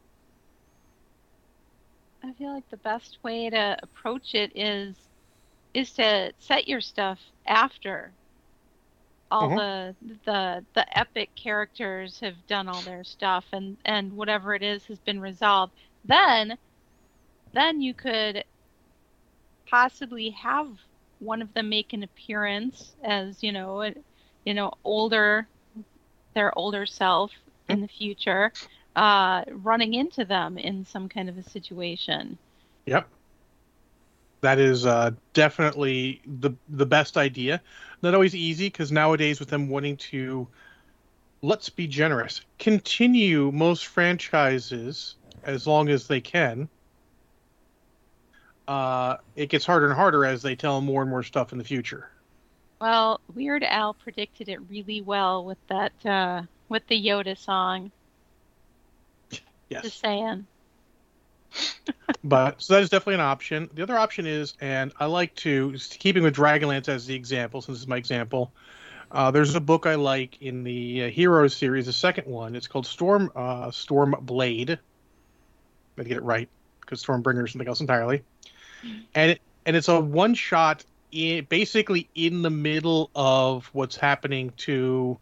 I 2.22 2.32
feel 2.32 2.52
like 2.52 2.68
the 2.70 2.76
best 2.78 3.18
way 3.22 3.50
to 3.50 3.78
approach 3.82 4.34
it 4.34 4.50
is 4.56 4.96
is 5.74 5.92
to 5.92 6.32
set 6.40 6.66
your 6.66 6.80
stuff 6.80 7.20
after 7.46 8.10
all 9.30 9.50
mm-hmm. 9.50 9.56
the 9.56 9.94
the 10.24 10.64
the 10.74 10.98
epic 10.98 11.30
characters 11.34 12.18
have 12.20 12.34
done 12.46 12.68
all 12.68 12.80
their 12.82 13.04
stuff 13.04 13.44
and 13.52 13.76
and 13.84 14.12
whatever 14.16 14.54
it 14.54 14.62
is 14.62 14.84
has 14.86 14.98
been 15.00 15.20
resolved. 15.20 15.72
Then 16.04 16.56
then 17.52 17.80
you 17.80 17.94
could 17.94 18.44
possibly 19.68 20.30
have 20.30 20.68
one 21.18 21.42
of 21.42 21.52
them 21.54 21.68
make 21.68 21.92
an 21.92 22.02
appearance 22.02 22.94
as 23.02 23.42
you 23.42 23.52
know 23.52 23.92
you 24.44 24.54
know 24.54 24.72
older 24.84 25.46
their 26.34 26.56
older 26.58 26.86
self 26.86 27.30
in 27.68 27.80
the 27.80 27.88
future 27.88 28.52
uh, 28.96 29.44
running 29.50 29.94
into 29.94 30.24
them 30.24 30.58
in 30.58 30.84
some 30.84 31.08
kind 31.08 31.28
of 31.28 31.36
a 31.38 31.42
situation. 31.42 32.38
Yep. 32.86 33.08
That 34.40 34.58
is 34.58 34.86
uh, 34.86 35.10
definitely 35.34 36.22
the 36.26 36.52
the 36.68 36.86
best 36.86 37.16
idea. 37.16 37.62
Not 38.02 38.14
always 38.14 38.34
easy 38.34 38.68
because 38.68 38.92
nowadays 38.92 39.40
with 39.40 39.48
them 39.48 39.68
wanting 39.68 39.96
to, 39.96 40.48
let's 41.42 41.68
be 41.68 41.86
generous, 41.86 42.42
continue 42.58 43.50
most 43.52 43.86
franchises 43.86 45.16
as 45.44 45.66
long 45.66 45.88
as 45.88 46.06
they 46.06 46.20
can. 46.20 46.68
Uh, 48.68 49.16
it 49.36 49.48
gets 49.48 49.64
harder 49.64 49.86
and 49.86 49.94
harder 49.94 50.24
as 50.24 50.42
they 50.42 50.56
tell 50.56 50.80
more 50.80 51.02
and 51.02 51.10
more 51.10 51.22
stuff 51.22 51.52
in 51.52 51.58
the 51.58 51.64
future. 51.64 52.10
Well, 52.80 53.20
Weird 53.34 53.62
Al 53.62 53.94
predicted 53.94 54.48
it 54.48 54.58
really 54.68 55.00
well 55.00 55.44
with 55.44 55.58
that 55.68 55.92
uh, 56.04 56.42
with 56.68 56.86
the 56.88 57.02
Yoda 57.02 57.38
song. 57.38 57.90
Yes. 59.68 59.82
Just 59.82 60.00
saying. 60.00 60.46
but 62.24 62.60
so 62.60 62.74
that 62.74 62.82
is 62.82 62.90
definitely 62.90 63.14
an 63.14 63.20
option. 63.20 63.70
The 63.74 63.82
other 63.82 63.96
option 63.96 64.26
is, 64.26 64.54
and 64.60 64.92
I 64.98 65.06
like 65.06 65.34
to 65.36 65.74
keeping 65.98 66.22
with 66.22 66.36
Dragonlance 66.36 66.88
as 66.88 67.06
the 67.06 67.14
example, 67.14 67.62
since 67.62 67.78
it's 67.78 67.86
my 67.86 67.96
example. 67.96 68.52
Uh, 69.10 69.30
there's 69.30 69.54
a 69.54 69.60
book 69.60 69.86
I 69.86 69.94
like 69.94 70.42
in 70.42 70.64
the 70.64 71.04
uh, 71.04 71.08
Heroes 71.10 71.54
series, 71.54 71.86
the 71.86 71.92
second 71.92 72.26
one. 72.26 72.56
It's 72.56 72.66
called 72.66 72.86
Storm 72.86 73.30
uh, 73.34 73.68
Stormblade. 73.68 74.78
I 75.98 76.02
get 76.02 76.16
it 76.16 76.22
right 76.22 76.48
because 76.80 77.02
Stormbringer 77.04 77.44
is 77.44 77.52
something 77.52 77.68
else 77.68 77.80
entirely. 77.80 78.22
And 79.14 79.32
it, 79.32 79.40
and 79.64 79.76
it's 79.76 79.88
a 79.88 80.00
one 80.00 80.34
shot, 80.34 80.84
basically 81.10 82.08
in 82.14 82.42
the 82.42 82.50
middle 82.50 83.10
of 83.14 83.68
what's 83.72 83.96
happening 83.96 84.52
to 84.58 85.18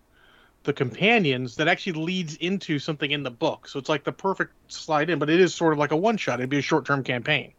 the 0.64 0.72
companions 0.72 1.56
that 1.56 1.68
actually 1.68 1.92
leads 1.92 2.36
into 2.36 2.78
something 2.78 3.10
in 3.10 3.22
the 3.22 3.30
book. 3.30 3.68
So 3.68 3.78
it's 3.78 3.88
like 3.88 4.04
the 4.04 4.12
perfect 4.12 4.52
slide 4.72 5.10
in, 5.10 5.18
but 5.18 5.30
it 5.30 5.40
is 5.40 5.54
sort 5.54 5.72
of 5.72 5.78
like 5.78 5.92
a 5.92 5.96
one 5.96 6.16
shot. 6.16 6.40
It'd 6.40 6.50
be 6.50 6.58
a 6.58 6.62
short 6.62 6.86
term 6.86 7.04
campaign. 7.04 7.52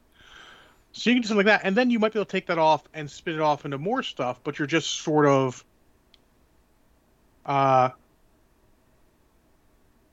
So 0.91 1.09
you 1.09 1.15
can 1.15 1.21
do 1.21 1.27
something 1.27 1.45
like 1.45 1.61
that, 1.61 1.67
and 1.67 1.75
then 1.75 1.89
you 1.89 1.99
might 1.99 2.13
be 2.13 2.19
able 2.19 2.25
to 2.25 2.31
take 2.31 2.47
that 2.47 2.57
off 2.57 2.83
and 2.93 3.09
spin 3.09 3.35
it 3.35 3.41
off 3.41 3.65
into 3.65 3.77
more 3.77 4.01
stuff, 4.01 4.39
but 4.43 4.57
you're 4.57 4.67
just 4.67 5.01
sort 5.01 5.25
of 5.25 5.63
uh 7.45 7.89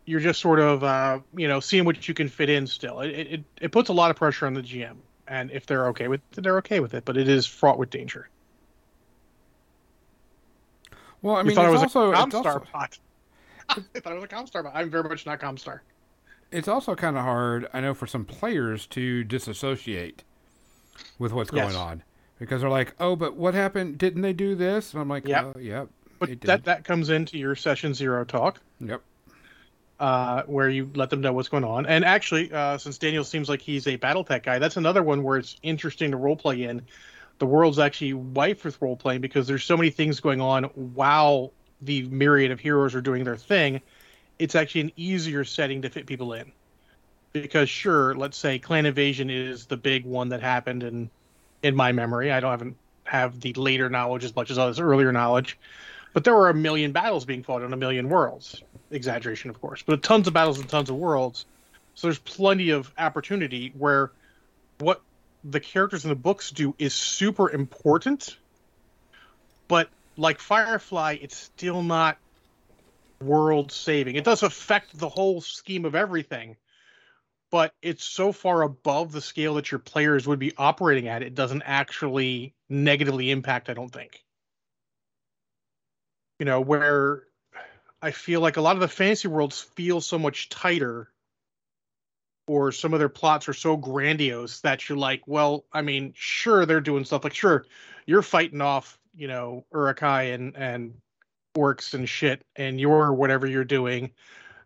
you're 0.05 0.21
just 0.21 0.41
sort 0.41 0.59
of 0.59 0.85
uh 0.85 1.21
you 1.35 1.49
know 1.49 1.61
seeing 1.61 1.85
what 1.85 2.09
you 2.09 2.15
can 2.15 2.29
fit 2.29 2.51
in 2.51 2.67
still. 2.67 3.01
It 3.01 3.11
it, 3.11 3.45
it 3.61 3.73
puts 3.73 3.89
a 3.89 3.93
lot 3.93 4.11
of 4.11 4.17
pressure 4.17 4.47
on 4.47 4.55
the 4.55 4.63
GM. 4.63 4.97
And 5.29 5.51
if 5.51 5.67
they're 5.67 5.89
okay 5.89 6.09
with 6.09 6.21
it, 6.37 6.43
they're 6.43 6.59
okay 6.59 6.81
with 6.81 6.95
it, 6.95 7.05
but 7.05 7.17
it 7.17 7.29
is 7.29 7.47
fraught 7.47 7.79
with 7.79 7.91
danger. 7.91 8.29
Well, 11.23 11.37
I 11.37 11.43
mean, 11.43 11.55
thought 11.55 11.67
it's 11.67 11.69
it 11.69 11.73
was 11.73 11.83
also, 11.97 12.11
a 12.13 12.15
Comstar 12.17 12.35
also 12.55 12.67
bot. 12.73 12.99
I 13.69 14.01
thought 14.01 14.13
it 14.13 14.15
was 14.17 14.25
a 14.25 14.29
Comstar 14.29 14.65
bot. 14.65 14.73
I'm 14.75 14.91
very 14.91 15.05
much 15.09 15.25
not 15.25 15.41
Comstar. 15.41 15.81
it's 16.51 16.69
also 16.69 16.95
kind 16.95 17.17
of 17.17 17.23
hard, 17.23 17.69
I 17.73 17.81
know, 17.81 17.95
for 17.95 18.07
some 18.07 18.25
players 18.25 18.87
to 18.89 19.23
disassociate 19.25 20.25
with 21.19 21.33
what's 21.33 21.53
Yes. 21.53 21.73
going 21.73 21.77
on 21.77 22.03
because 22.39 22.61
they're 22.61 22.71
like, 22.71 22.95
"Oh, 22.99 23.15
but 23.15 23.37
what 23.37 23.55
happened? 23.55 23.99
Didn't 23.99 24.23
they 24.23 24.33
do 24.33 24.55
this?" 24.57 24.93
And 24.93 25.01
I'm 25.01 25.09
like, 25.09 25.27
"Yeah, 25.27 25.53
"Oh, 25.55 25.59
yep, 25.59 25.89
But 26.19 26.41
that 26.43 26.65
that 26.65 26.85
comes 26.85 27.09
into 27.11 27.39
your 27.39 27.55
session 27.55 27.95
zero 27.95 28.25
talk, 28.25 28.61
yep." 28.81 29.03
Uh, 30.03 30.43
where 30.47 30.69
you 30.69 30.91
let 30.97 31.11
them 31.11 31.21
know 31.21 31.33
what's 31.33 31.49
going 31.49 31.63
on. 31.63 31.87
And 31.87 32.05
actually, 32.05 32.53
uh, 32.53 32.77
since 32.77 32.99
Daniel 32.99 33.23
seems 33.23 33.49
like 33.49 33.63
he's 33.63 33.87
a 33.87 33.97
BattleTech 33.97 34.43
guy, 34.43 34.59
that's 34.59 34.77
another 34.77 35.01
one 35.01 35.23
where 35.23 35.39
it's 35.39 35.57
interesting 35.63 36.11
to 36.11 36.17
roleplay 36.17 36.69
in. 36.69 36.83
The 37.39 37.47
world's 37.47 37.79
actually 37.79 38.15
rife 38.15 38.65
with 38.65 38.83
role 38.83 38.97
playing 38.97 39.21
because 39.21 39.47
there's 39.47 39.63
so 39.63 39.77
many 39.77 39.91
things 39.91 40.19
going 40.19 40.41
on 40.41 40.65
while 40.65 41.53
the 41.83 42.03
myriad 42.09 42.51
of 42.51 42.59
heroes 42.59 42.97
are 42.97 43.01
doing 43.01 43.23
their 43.23 43.37
thing. 43.37 43.81
It's 44.41 44.57
actually 44.57 44.81
an 44.81 44.93
easier 44.97 45.45
setting 45.45 45.83
to 45.83 45.89
fit 45.89 46.07
people 46.07 46.33
in. 46.33 46.51
Because 47.33 47.71
sure, 47.71 48.17
let's 48.17 48.37
say 48.37 48.59
Clan 48.59 48.87
Invasion 48.87 49.31
is 49.31 49.67
the 49.67 49.77
big 49.77 50.05
one 50.05 50.31
that 50.31 50.43
happened 50.43 50.83
in 50.83 51.11
in 51.63 51.77
my 51.77 51.93
memory. 51.93 52.33
I 52.33 52.41
don't 52.41 52.51
haven't 52.51 52.77
have 53.05 53.41
the 53.41 53.53
later 53.53 53.89
knowledge 53.89 54.25
as 54.25 54.35
much 54.35 54.51
as 54.51 54.59
others 54.59 54.81
earlier 54.81 55.13
knowledge. 55.13 55.57
But 56.13 56.25
there 56.25 56.35
were 56.35 56.51
a 56.51 56.55
million 56.55 56.91
battles 56.91 57.25
being 57.25 57.45
fought 57.45 57.63
on 57.63 57.73
a 57.73 57.77
million 57.77 58.09
worlds. 58.09 58.63
Exaggeration, 58.93 59.51
of 59.51 59.61
course, 59.61 59.83
but 59.83 60.03
tons 60.03 60.29
of 60.29 60.35
battles 60.35 60.61
and 60.61 60.69
tons 60.69 60.91
of 60.91 60.97
worlds. 60.97 61.47
So 61.95 62.07
there's 62.07 62.19
plenty 62.19 62.71
of 62.71 62.93
opportunity 62.99 63.73
where 63.77 64.13
what 64.79 65.03
the 65.45 65.61
characters 65.61 66.05
in 66.05 66.11
the 66.11 66.17
books 66.17 66.51
do 66.51 66.75
is 66.79 66.95
super 66.95 67.51
important, 67.51 68.37
but 69.69 69.91
like 70.17 70.39
Firefly, 70.39 71.19
it's 71.21 71.37
still 71.37 71.83
not 71.83 72.19
world 73.23 73.73
saving. 73.73 74.17
It 74.17 74.25
does 74.25 74.43
affect 74.43 74.99
the 74.99 75.09
whole 75.09 75.41
scheme 75.41 75.85
of 75.85 75.95
everything, 75.95 76.57
but 77.51 77.75
it's 77.83 78.05
so 78.05 78.33
far 78.33 78.63
above 78.63 79.13
the 79.13 79.21
scale 79.21 79.55
that 79.55 79.71
your 79.71 79.79
players 79.79 80.27
would 80.27 80.39
be 80.39 80.53
operating 80.57 81.09
at, 81.09 81.23
it 81.23 81.35
doesn't 81.35 81.63
actually 81.65 82.55
negatively 82.69 83.31
impact, 83.31 83.71
I 83.71 83.75
don't 83.75 83.93
think. 83.93 84.23
You 86.39 86.47
know, 86.47 86.61
where 86.61 87.25
I 88.03 88.11
feel 88.11 88.41
like 88.41 88.57
a 88.57 88.61
lot 88.61 88.75
of 88.75 88.81
the 88.81 88.89
fantasy 88.89 89.29
worlds 89.29 89.61
feel 89.61 90.01
so 90.01 90.19
much 90.19 90.49
tighter 90.49 91.09
or 92.49 92.73
some 92.73 92.93
of 92.93 92.99
their 92.99 93.09
plots 93.09 93.49
are 93.49 93.55
so 93.55 93.77
grandiose 93.77 94.61
that 94.61 94.89
you're 94.89 94.99
like, 94.99 95.23
well, 95.29 95.65
I 95.73 95.83
mean, 95.83 96.13
sure 96.17 96.67
they're 96.67 96.81
doing 96.81 97.05
stuff 97.05 97.23
like 97.23 97.35
sure, 97.35 97.65
you're 98.05 98.23
fighting 98.23 98.61
off, 98.61 98.99
you 99.15 99.29
know, 99.29 99.65
Uruk-hai 99.73 100.23
and 100.25 100.57
and 100.57 100.95
orcs 101.57 101.95
and 101.95 102.09
shit 102.09 102.45
and 102.57 102.81
you're 102.81 103.13
whatever 103.13 103.47
you're 103.47 103.65
doing 103.65 104.11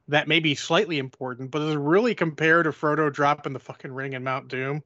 that 0.08 0.28
may 0.28 0.40
be 0.40 0.54
slightly 0.54 0.98
important, 0.98 1.50
but 1.50 1.58
does 1.58 1.74
it 1.74 1.78
really 1.78 2.14
compare 2.14 2.62
to 2.62 2.70
Frodo 2.70 3.12
dropping 3.12 3.52
the 3.52 3.58
fucking 3.58 3.92
ring 3.92 4.12
in 4.12 4.22
Mount 4.22 4.48
Doom? 4.48 4.82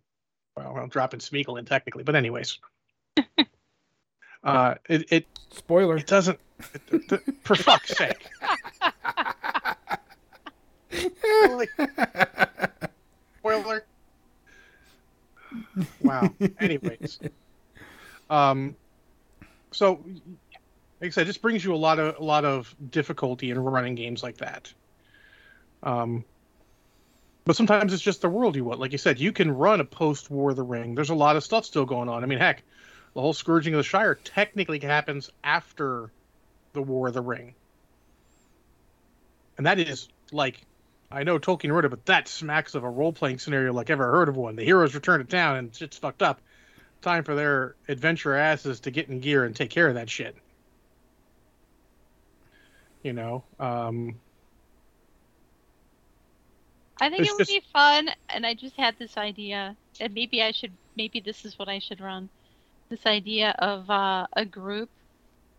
Well, 0.56 0.74
well 0.74 0.86
dropping 0.86 1.20
Smeagol 1.20 1.58
in 1.58 1.66
technically, 1.66 2.02
but 2.02 2.16
anyways. 2.16 2.58
uh 4.44 4.74
it, 4.88 5.10
it 5.12 5.26
Spoiler. 5.50 5.96
it 5.96 6.06
doesn't 6.06 6.38
it- 6.92 7.12
it- 7.12 7.22
for 7.42 7.56
fuck's 7.56 7.96
sake. 7.96 8.28
Like, 11.50 11.70
spoiler. 13.38 13.84
Wow. 16.02 16.32
Anyways, 16.60 17.20
um, 18.28 18.74
so 19.72 20.00
like 21.00 21.08
I 21.08 21.10
said, 21.10 21.26
this 21.26 21.38
brings 21.38 21.64
you 21.64 21.74
a 21.74 21.76
lot 21.76 21.98
of 21.98 22.18
a 22.18 22.24
lot 22.24 22.44
of 22.44 22.74
difficulty 22.90 23.50
in 23.50 23.58
running 23.58 23.94
games 23.94 24.22
like 24.22 24.36
that. 24.38 24.72
Um, 25.82 26.24
but 27.44 27.56
sometimes 27.56 27.92
it's 27.92 28.02
just 28.02 28.20
the 28.20 28.28
world 28.28 28.56
you 28.56 28.64
want. 28.64 28.80
Like 28.80 28.92
you 28.92 28.98
said, 28.98 29.18
you 29.18 29.32
can 29.32 29.50
run 29.50 29.80
a 29.80 29.84
post 29.84 30.30
War 30.30 30.52
the 30.54 30.62
Ring. 30.62 30.94
There's 30.94 31.10
a 31.10 31.14
lot 31.14 31.36
of 31.36 31.44
stuff 31.44 31.64
still 31.64 31.86
going 31.86 32.08
on. 32.08 32.22
I 32.22 32.26
mean, 32.26 32.38
heck, 32.38 32.62
the 33.14 33.20
whole 33.20 33.32
scourging 33.32 33.74
of 33.74 33.78
the 33.78 33.84
Shire 33.84 34.14
technically 34.14 34.78
happens 34.80 35.30
after 35.42 36.10
the 36.72 36.82
War 36.82 37.08
of 37.08 37.14
the 37.14 37.20
Ring, 37.20 37.54
and 39.56 39.66
that 39.66 39.78
is 39.78 40.08
like 40.32 40.64
I 41.12 41.24
know 41.24 41.38
Tolkien 41.38 41.72
wrote 41.72 41.84
it, 41.84 41.88
but 41.88 42.06
that 42.06 42.28
smacks 42.28 42.74
of 42.74 42.84
a 42.84 42.90
role 42.90 43.12
playing 43.12 43.40
scenario 43.40 43.72
like 43.72 43.90
ever 43.90 44.10
heard 44.10 44.28
of 44.28 44.36
one. 44.36 44.54
The 44.54 44.64
heroes 44.64 44.94
return 44.94 45.18
to 45.18 45.24
town 45.24 45.56
and 45.56 45.74
shit's 45.74 45.98
fucked 45.98 46.22
up. 46.22 46.40
Time 47.02 47.24
for 47.24 47.34
their 47.34 47.74
adventure 47.88 48.34
asses 48.34 48.80
to 48.80 48.90
get 48.90 49.08
in 49.08 49.20
gear 49.20 49.44
and 49.44 49.56
take 49.56 49.70
care 49.70 49.88
of 49.88 49.94
that 49.94 50.08
shit. 50.08 50.36
You 53.02 53.14
know, 53.14 53.42
um, 53.58 54.20
I 57.00 57.08
think 57.08 57.26
it 57.26 57.32
would 57.32 57.38
just- 57.38 57.50
be 57.50 57.62
fun, 57.72 58.10
and 58.28 58.46
I 58.46 58.52
just 58.52 58.76
had 58.76 58.98
this 58.98 59.16
idea, 59.16 59.74
and 59.98 60.12
maybe 60.12 60.42
I 60.42 60.52
should, 60.52 60.72
maybe 60.96 61.18
this 61.18 61.46
is 61.46 61.58
what 61.58 61.68
I 61.68 61.78
should 61.78 62.00
run. 62.00 62.28
This 62.90 63.06
idea 63.06 63.54
of 63.58 63.88
uh, 63.88 64.26
a 64.34 64.44
group 64.44 64.90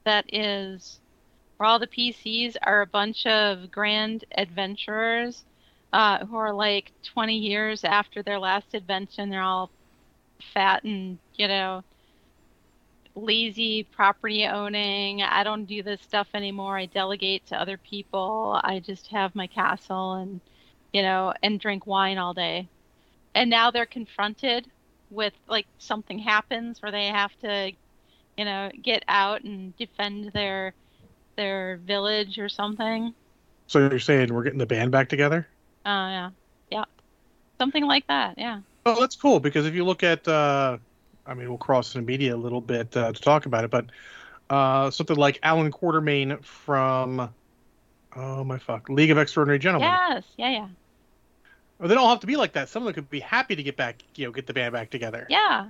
that 0.05 0.25
is, 0.33 0.99
where 1.57 1.69
all 1.69 1.79
the 1.79 1.87
PCs 1.87 2.57
are 2.61 2.81
a 2.81 2.87
bunch 2.87 3.25
of 3.25 3.71
grand 3.71 4.25
adventurers 4.37 5.45
uh, 5.93 6.25
who 6.25 6.35
are 6.35 6.53
like 6.53 6.91
20 7.03 7.37
years 7.37 7.83
after 7.85 8.21
their 8.23 8.39
last 8.39 8.73
adventure, 8.73 9.25
they're 9.27 9.41
all 9.41 9.71
fat 10.53 10.83
and, 10.83 11.19
you 11.35 11.47
know, 11.47 11.83
lazy 13.15 13.83
property 13.83 14.45
owning. 14.45 15.21
I 15.23 15.43
don't 15.43 15.65
do 15.65 15.83
this 15.83 16.01
stuff 16.01 16.27
anymore. 16.33 16.77
I 16.77 16.85
delegate 16.87 17.45
to 17.47 17.55
other 17.59 17.77
people. 17.77 18.59
I 18.63 18.79
just 18.79 19.07
have 19.07 19.35
my 19.35 19.47
castle 19.47 20.13
and 20.15 20.41
you 20.93 21.01
know, 21.01 21.33
and 21.43 21.59
drink 21.59 21.87
wine 21.87 22.17
all 22.17 22.33
day. 22.33 22.69
And 23.35 23.49
now 23.49 23.71
they're 23.71 23.85
confronted 23.85 24.69
with 25.11 25.33
like 25.47 25.67
something 25.79 26.19
happens 26.19 26.81
where 26.81 26.91
they 26.91 27.07
have 27.07 27.31
to, 27.41 27.71
you 28.37 28.45
know, 28.45 28.71
get 28.81 29.03
out 29.07 29.43
and 29.43 29.75
defend 29.77 30.31
their 30.33 30.73
their 31.37 31.77
village 31.85 32.39
or 32.39 32.49
something. 32.49 33.13
so 33.67 33.79
you're 33.79 33.99
saying 33.99 34.33
we're 34.33 34.43
getting 34.43 34.59
the 34.59 34.65
band 34.65 34.91
back 34.91 35.09
together? 35.09 35.47
Uh 35.85 35.89
yeah. 35.89 36.31
Yeah. 36.71 36.85
Something 37.59 37.85
like 37.85 38.07
that, 38.07 38.35
yeah. 38.37 38.61
Oh, 38.85 38.99
that's 38.99 39.15
cool 39.15 39.39
because 39.39 39.65
if 39.67 39.75
you 39.75 39.85
look 39.85 40.03
at, 40.03 40.27
uh, 40.27 40.77
I 41.27 41.33
mean, 41.35 41.49
we'll 41.49 41.57
cross 41.59 41.93
the 41.93 42.01
media 42.01 42.35
a 42.35 42.37
little 42.37 42.61
bit 42.61 42.95
uh, 42.97 43.13
to 43.13 43.21
talk 43.21 43.45
about 43.45 43.63
it, 43.63 43.71
but 43.71 43.87
uh, 44.49 44.89
something 44.91 45.17
like 45.17 45.39
Allan 45.43 45.71
Quatermain 45.71 46.43
from, 46.43 47.31
oh 48.15 48.43
my 48.43 48.57
fuck, 48.59 48.89
League 48.89 49.11
of 49.11 49.17
Extraordinary 49.19 49.59
Gentlemen. 49.59 49.99
Yes, 50.09 50.23
yeah, 50.37 50.49
yeah. 50.49 50.67
Well, 51.81 51.87
they 51.87 51.95
don't 51.95 52.07
have 52.09 52.19
to 52.19 52.27
be 52.27 52.35
like 52.35 52.53
that. 52.53 52.69
Some 52.69 52.83
of 52.83 52.85
them 52.85 52.93
could 52.93 53.09
be 53.09 53.19
happy 53.19 53.55
to 53.55 53.63
get 53.63 53.75
back, 53.75 54.03
you 54.13 54.27
know, 54.27 54.31
get 54.31 54.45
the 54.45 54.53
band 54.53 54.71
back 54.71 54.91
together. 54.91 55.25
Yeah. 55.29 55.69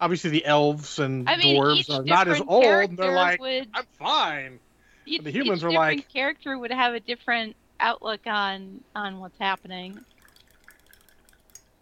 Obviously, 0.00 0.30
the 0.30 0.44
elves 0.44 0.98
and 0.98 1.28
I 1.28 1.36
mean 1.36 1.56
dwarves 1.62 1.88
are 1.88 2.02
not 2.02 2.26
as 2.26 2.40
old. 2.44 2.64
And 2.64 2.98
they're 2.98 3.14
like, 3.14 3.40
would 3.40 3.68
I'm 3.72 3.86
fine. 3.96 4.58
each, 5.06 5.22
the 5.22 5.30
humans 5.30 5.62
are 5.62 5.70
like- 5.70 6.08
character 6.08 6.58
would 6.58 6.72
have 6.72 6.94
a 6.94 7.00
different 7.00 7.54
outlook 7.78 8.26
on 8.26 8.80
on 8.96 9.20
what's 9.20 9.38
happening. 9.38 10.00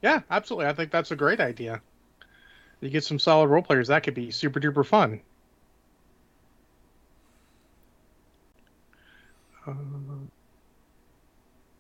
Yeah, 0.03 0.21
absolutely. 0.31 0.67
I 0.67 0.75
think 0.75 0.91
that's 0.91 1.11
a 1.11 1.17
great 1.17 1.41
idea. 1.41 1.81
You 2.83 2.91
get 2.91 3.05
some 3.05 3.19
solid 3.19 3.49
role 3.49 3.63
players, 3.63 3.89
that 3.89 4.03
could 4.03 4.15
be 4.15 4.31
super 4.31 4.61
duper 4.61 4.85
fun. 4.85 5.23
Uh, 9.67 9.73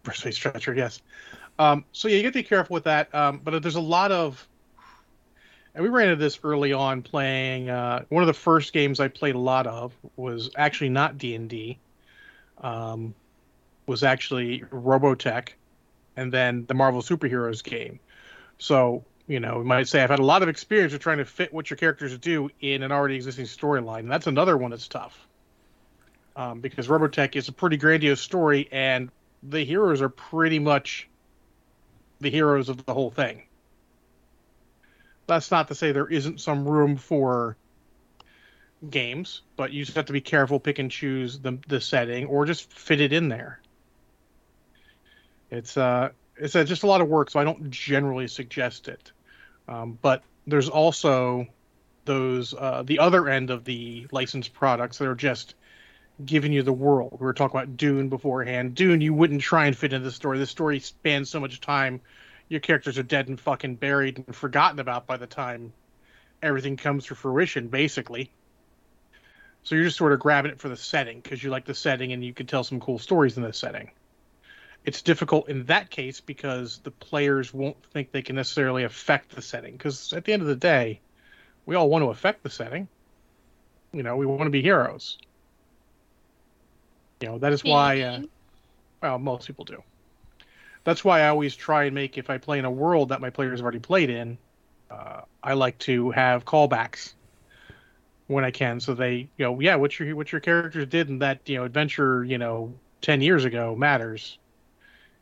Breastplate 0.02 0.34
stretcher, 0.34 0.74
yes. 0.74 1.02
Um, 1.60 1.84
so 1.92 2.08
yeah, 2.08 2.16
you 2.16 2.22
get 2.22 2.32
to 2.32 2.38
be 2.38 2.42
careful 2.42 2.72
with 2.72 2.84
that. 2.84 3.14
Um, 3.14 3.42
but 3.44 3.62
there's 3.62 3.74
a 3.74 3.80
lot 3.82 4.10
of, 4.10 4.48
and 5.74 5.84
we 5.84 5.90
ran 5.90 6.08
into 6.08 6.16
this 6.16 6.40
early 6.42 6.72
on 6.72 7.02
playing. 7.02 7.68
Uh, 7.68 8.04
one 8.08 8.22
of 8.22 8.28
the 8.28 8.32
first 8.32 8.72
games 8.72 8.98
I 8.98 9.08
played 9.08 9.34
a 9.34 9.38
lot 9.38 9.66
of 9.66 9.92
was 10.16 10.48
actually 10.56 10.88
not 10.88 11.18
D 11.18 11.34
and 11.34 11.50
D. 11.50 11.78
Um, 12.62 13.14
was 13.86 14.02
actually 14.02 14.60
Robotech, 14.70 15.50
and 16.16 16.32
then 16.32 16.64
the 16.64 16.72
Marvel 16.72 17.02
Superheroes 17.02 17.62
game. 17.62 18.00
So 18.56 19.04
you 19.26 19.38
know, 19.38 19.58
we 19.58 19.64
might 19.64 19.86
say 19.86 20.02
I've 20.02 20.08
had 20.08 20.18
a 20.18 20.24
lot 20.24 20.42
of 20.42 20.48
experience 20.48 20.94
with 20.94 21.02
trying 21.02 21.18
to 21.18 21.26
fit 21.26 21.52
what 21.52 21.68
your 21.68 21.76
characters 21.76 22.16
do 22.16 22.48
in 22.62 22.82
an 22.82 22.90
already 22.90 23.16
existing 23.16 23.44
storyline. 23.44 24.00
And 24.00 24.10
that's 24.10 24.26
another 24.26 24.56
one 24.56 24.70
that's 24.70 24.88
tough. 24.88 25.28
Um, 26.36 26.60
because 26.60 26.88
Robotech 26.88 27.36
is 27.36 27.48
a 27.48 27.52
pretty 27.52 27.76
grandiose 27.76 28.22
story, 28.22 28.66
and 28.72 29.10
the 29.42 29.62
heroes 29.62 30.00
are 30.00 30.08
pretty 30.08 30.58
much 30.58 31.09
the 32.20 32.30
heroes 32.30 32.68
of 32.68 32.85
the 32.85 32.94
whole 32.94 33.11
thing. 33.11 33.42
That's 35.26 35.50
not 35.50 35.68
to 35.68 35.74
say 35.74 35.92
there 35.92 36.09
isn't 36.09 36.40
some 36.40 36.66
room 36.66 36.96
for 36.96 37.56
games, 38.88 39.42
but 39.56 39.72
you 39.72 39.85
just 39.85 39.96
have 39.96 40.06
to 40.06 40.12
be 40.12 40.20
careful, 40.20 40.59
pick 40.59 40.78
and 40.78 40.90
choose 40.90 41.38
the 41.38 41.59
the 41.68 41.80
setting, 41.80 42.26
or 42.26 42.46
just 42.46 42.72
fit 42.72 43.00
it 43.00 43.12
in 43.12 43.28
there. 43.28 43.61
It's 45.50 45.76
uh, 45.76 46.11
it's 46.37 46.56
uh, 46.56 46.64
just 46.64 46.83
a 46.83 46.87
lot 46.87 47.00
of 47.00 47.09
work, 47.09 47.30
so 47.30 47.40
I 47.40 47.44
don't 47.44 47.70
generally 47.70 48.28
suggest 48.28 48.88
it. 48.88 49.12
Um, 49.68 49.98
but 50.00 50.22
there's 50.46 50.68
also 50.68 51.46
those 52.04 52.54
uh, 52.54 52.83
the 52.85 52.98
other 52.98 53.28
end 53.28 53.50
of 53.50 53.64
the 53.64 54.06
licensed 54.11 54.52
products 54.52 54.98
that 54.98 55.09
are 55.09 55.14
just 55.14 55.54
giving 56.24 56.52
you 56.52 56.62
the 56.62 56.72
world. 56.72 57.12
We 57.12 57.24
were 57.24 57.33
talking 57.33 57.59
about 57.59 57.76
Dune 57.76 58.09
beforehand. 58.09 58.74
Dune, 58.74 59.00
you 59.00 59.14
wouldn't 59.14 59.42
try 59.42 59.66
and 59.66 59.76
fit 59.76 59.92
into 59.92 60.04
the 60.04 60.12
story. 60.12 60.38
The 60.38 60.46
story 60.46 60.80
spans 60.80 61.30
so 61.30 61.40
much 61.40 61.61
time. 61.61 62.00
Your 62.48 62.61
characters 62.61 62.98
are 62.98 63.02
dead 63.02 63.28
and 63.28 63.40
fucking 63.40 63.76
buried 63.76 64.18
and 64.18 64.35
forgotten 64.35 64.80
about 64.80 65.06
by 65.06 65.16
the 65.16 65.26
time 65.26 65.72
everything 66.42 66.76
comes 66.76 67.06
to 67.06 67.14
fruition, 67.14 67.68
basically. 67.68 68.30
So 69.62 69.74
you're 69.74 69.85
just 69.85 69.98
sort 69.98 70.12
of 70.12 70.20
grabbing 70.20 70.52
it 70.52 70.61
for 70.61 70.68
the 70.68 70.76
setting 70.76 71.20
because 71.20 71.42
you 71.42 71.50
like 71.50 71.66
the 71.66 71.74
setting 71.74 72.12
and 72.12 72.24
you 72.24 72.33
can 72.33 72.46
tell 72.46 72.64
some 72.64 72.80
cool 72.80 72.98
stories 72.98 73.37
in 73.37 73.42
the 73.42 73.52
setting. 73.52 73.90
It's 74.85 75.02
difficult 75.02 75.50
in 75.50 75.66
that 75.66 75.90
case 75.90 76.20
because 76.20 76.78
the 76.78 76.90
players 76.90 77.52
won't 77.52 77.76
think 77.92 78.11
they 78.11 78.22
can 78.22 78.37
necessarily 78.37 78.85
affect 78.85 79.35
the 79.35 79.42
setting. 79.42 79.72
Because 79.72 80.12
at 80.14 80.24
the 80.24 80.33
end 80.33 80.40
of 80.40 80.48
the 80.48 80.56
day, 80.56 81.00
we 81.66 81.76
all 81.76 81.90
want 81.90 82.02
to 82.02 82.09
affect 82.09 82.42
the 82.42 82.50
setting. 82.50 82.88
You 83.92 84.02
know, 84.02 84.16
we 84.16 84.24
want 84.24 84.44
to 84.44 84.50
be 84.50 84.62
heroes. 84.62 85.18
You 87.20 87.28
know, 87.28 87.38
that 87.38 87.52
is 87.52 87.64
why. 87.64 88.00
Uh, 88.00 88.20
well, 89.02 89.18
most 89.18 89.46
people 89.46 89.64
do. 89.64 89.83
That's 90.85 91.04
why 91.04 91.20
I 91.20 91.28
always 91.28 91.54
try 91.54 91.85
and 91.85 91.94
make 91.94 92.16
if 92.16 92.30
I 92.30 92.38
play 92.38 92.59
in 92.59 92.64
a 92.64 92.70
world 92.70 93.11
that 93.11 93.20
my 93.20 93.30
players 93.30 93.59
have 93.61 93.64
already 93.64 93.78
played 93.78 94.11
in, 94.11 94.38
uh, 94.90 95.22
I 95.42 95.54
like 95.54 95.78
to 95.80 96.11
have 96.11 96.44
callbacks 96.44 97.14
when 98.26 98.44
I 98.44 98.50
can, 98.50 98.80
so 98.80 98.94
they, 98.94 99.28
you 99.37 99.44
know, 99.44 99.61
yeah, 99.61 99.76
what 99.76 99.98
your 99.98 100.14
what 100.16 100.33
your 100.33 100.40
characters 100.40 100.87
did 100.87 101.09
in 101.09 101.18
that 101.18 101.40
you 101.46 101.56
know 101.56 101.64
adventure, 101.64 102.24
you 102.24 102.38
know, 102.38 102.74
ten 103.00 103.20
years 103.20 103.44
ago 103.44 103.74
matters 103.74 104.38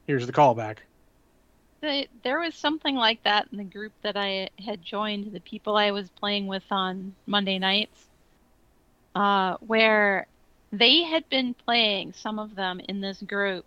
here's 0.09 0.27
the 0.27 0.33
callback. 0.33 0.79
The, 1.81 2.09
there 2.25 2.41
was 2.41 2.57
something 2.57 2.97
like 2.97 3.23
that 3.23 3.47
in 3.53 3.59
the 3.59 3.65
group 3.65 3.93
that 4.03 4.17
I 4.17 4.49
had 4.59 4.83
joined, 4.83 5.33
the 5.33 5.39
people 5.39 5.77
I 5.77 5.93
was 5.93 6.09
playing 6.09 6.49
with 6.49 6.65
on 6.73 7.15
Monday 7.27 7.61
nights, 7.61 8.07
uh, 9.15 9.59
where 9.61 10.27
they 10.73 11.03
had 11.03 11.29
been 11.29 11.55
playing, 11.55 12.13
some 12.13 12.39
of 12.39 12.55
them 12.55 12.81
in 12.89 13.01
this 13.01 13.23
group, 13.23 13.65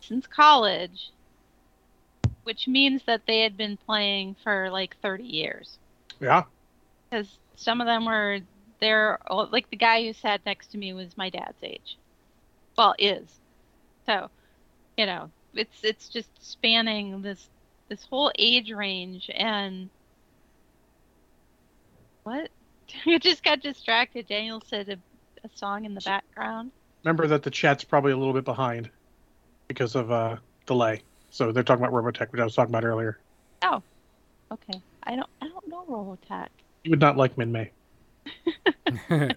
since 0.00 0.26
college, 0.26 1.10
which 2.44 2.68
means 2.68 3.02
that 3.06 3.22
they 3.26 3.40
had 3.40 3.56
been 3.56 3.76
playing 3.76 4.36
for 4.42 4.70
like 4.70 4.96
30 5.02 5.24
years. 5.24 5.78
Yeah. 6.20 6.44
Because 7.10 7.38
some 7.56 7.80
of 7.80 7.86
them 7.86 8.06
were 8.06 8.40
there, 8.80 9.18
like 9.30 9.70
the 9.70 9.76
guy 9.76 10.04
who 10.04 10.12
sat 10.12 10.44
next 10.46 10.68
to 10.72 10.78
me 10.78 10.92
was 10.92 11.16
my 11.16 11.30
dad's 11.30 11.62
age. 11.62 11.96
Well, 12.76 12.94
is. 12.98 13.40
So, 14.06 14.30
you 14.96 15.06
know, 15.06 15.30
it's 15.56 15.82
it's 15.82 16.08
just 16.08 16.28
spanning 16.40 17.22
this 17.22 17.48
this 17.88 18.04
whole 18.04 18.30
age 18.38 18.70
range 18.70 19.30
and 19.34 19.88
what 22.24 22.50
you 23.04 23.18
just 23.18 23.42
got 23.42 23.60
distracted 23.60 24.26
daniel 24.28 24.62
said 24.66 24.88
a, 25.50 25.54
a, 25.54 25.58
song 25.58 25.84
in 25.84 25.94
the 25.94 26.00
background. 26.00 26.70
remember 27.04 27.26
that 27.26 27.42
the 27.42 27.50
chat's 27.50 27.84
probably 27.84 28.12
a 28.12 28.16
little 28.16 28.34
bit 28.34 28.44
behind 28.44 28.90
because 29.68 29.94
of 29.94 30.10
uh 30.10 30.36
delay. 30.66 31.02
So 31.30 31.52
they're 31.52 31.62
talking 31.62 31.84
about 31.84 31.94
robotech 31.94 32.32
which 32.32 32.40
i 32.40 32.44
was 32.44 32.54
talking 32.54 32.74
about 32.74 32.84
earlier. 32.84 33.18
Oh 33.62 33.82
okay. 34.52 34.80
I 35.02 35.16
don't 35.16 35.30
i 35.40 35.48
don't 35.48 35.68
know 35.68 35.84
robotech. 35.88 36.48
You 36.84 36.90
would 36.90 37.00
not 37.00 37.16
like 37.16 37.36
Minmay. 37.36 37.70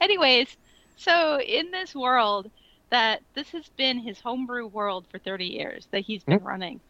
Anyways 0.00 0.56
so 0.96 1.40
in 1.40 1.70
this 1.70 1.94
world 1.94 2.50
that 2.90 3.22
this 3.34 3.50
has 3.50 3.68
been 3.76 3.98
his 3.98 4.20
homebrew 4.20 4.66
world 4.66 5.06
for 5.10 5.18
30 5.18 5.46
years 5.46 5.88
that 5.90 6.00
he's 6.00 6.22
been 6.24 6.38
mm-hmm. 6.38 6.46
running. 6.46 6.80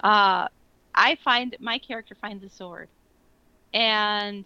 Uh, 0.00 0.48
I 0.94 1.16
find 1.16 1.56
my 1.58 1.78
character 1.78 2.14
finds 2.14 2.44
a 2.44 2.50
sword, 2.50 2.88
and 3.72 4.44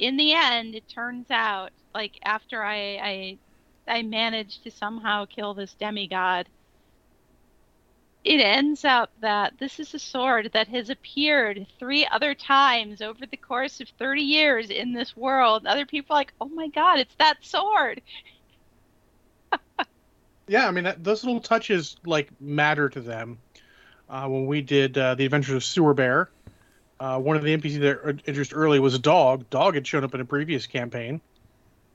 in 0.00 0.16
the 0.16 0.32
end, 0.32 0.74
it 0.74 0.88
turns 0.88 1.30
out 1.30 1.70
like 1.94 2.18
after 2.24 2.62
I 2.62 2.76
I, 2.76 3.38
I 3.86 4.02
managed 4.02 4.64
to 4.64 4.70
somehow 4.70 5.26
kill 5.26 5.54
this 5.54 5.74
demigod. 5.74 6.48
It 8.22 8.40
ends 8.40 8.84
up 8.84 9.10
that 9.20 9.54
this 9.58 9.80
is 9.80 9.94
a 9.94 9.98
sword 9.98 10.50
that 10.52 10.68
has 10.68 10.90
appeared 10.90 11.66
three 11.78 12.06
other 12.06 12.34
times 12.34 13.00
over 13.00 13.24
the 13.24 13.36
course 13.36 13.80
of 13.80 13.88
30 13.98 14.22
years 14.22 14.68
in 14.68 14.92
this 14.92 15.16
world. 15.16 15.64
Other 15.66 15.86
people 15.86 16.16
like, 16.16 16.32
oh 16.38 16.48
my 16.48 16.68
god, 16.68 16.98
it's 16.98 17.14
that 17.16 17.38
sword 17.40 18.02
yeah, 20.48 20.66
I 20.66 20.70
mean 20.70 20.84
that, 20.84 21.02
those 21.02 21.24
little 21.24 21.40
touches 21.40 21.96
like 22.04 22.28
matter 22.40 22.88
to 22.88 23.00
them. 23.00 23.38
Uh, 24.08 24.26
when 24.26 24.46
we 24.46 24.60
did 24.60 24.98
uh, 24.98 25.14
the 25.14 25.24
Adventures 25.24 25.54
of 25.54 25.64
Sewer 25.64 25.94
Bear, 25.94 26.30
uh, 27.00 27.18
one 27.18 27.36
of 27.36 27.42
the 27.42 27.56
NPCs 27.56 27.80
that 27.80 28.08
introduced 28.26 28.54
early 28.54 28.78
was 28.78 28.94
a 28.94 28.98
dog. 28.98 29.48
Dog 29.48 29.74
had 29.74 29.86
shown 29.86 30.04
up 30.04 30.14
in 30.14 30.20
a 30.20 30.24
previous 30.24 30.66
campaign, 30.66 31.20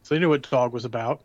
so 0.02 0.16
they 0.16 0.20
knew 0.20 0.30
what 0.30 0.50
dog 0.50 0.74
was 0.74 0.84
about. 0.84 1.22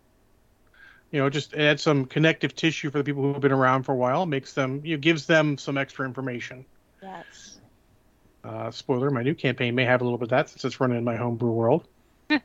You 1.10 1.20
know, 1.20 1.30
just 1.30 1.54
add 1.54 1.80
some 1.80 2.04
connective 2.04 2.54
tissue 2.54 2.90
for 2.90 2.98
the 2.98 3.04
people 3.04 3.22
who 3.22 3.32
have 3.32 3.40
been 3.40 3.52
around 3.52 3.84
for 3.84 3.92
a 3.92 3.96
while. 3.96 4.26
Makes 4.26 4.52
them, 4.52 4.82
you 4.84 4.96
know, 4.96 5.00
gives 5.00 5.26
them 5.26 5.56
some 5.56 5.78
extra 5.78 6.04
information. 6.04 6.66
Yes. 7.02 7.58
Uh, 8.44 8.70
spoiler: 8.70 9.10
My 9.10 9.22
new 9.22 9.34
campaign 9.34 9.74
may 9.74 9.86
have 9.86 10.02
a 10.02 10.04
little 10.04 10.18
bit 10.18 10.24
of 10.24 10.30
that 10.30 10.50
since 10.50 10.64
it's 10.64 10.78
running 10.78 10.98
in 10.98 11.04
my 11.04 11.16
homebrew 11.16 11.50
world. 11.50 11.88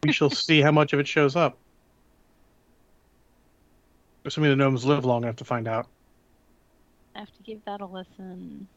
we 0.03 0.13
shall 0.13 0.29
see 0.31 0.61
how 0.61 0.71
much 0.71 0.93
of 0.93 0.99
it 0.99 1.07
shows 1.07 1.36
up. 1.36 1.57
Assuming 4.23 4.51
the 4.51 4.55
gnomes 4.55 4.86
live 4.86 5.03
long 5.03 5.23
enough 5.23 5.36
to 5.36 5.45
find 5.45 5.67
out. 5.67 5.88
I 7.13 7.19
have 7.19 7.27
to 7.27 7.43
give 7.43 7.63
that 7.65 7.81
a 7.81 7.86
listen. 7.86 8.67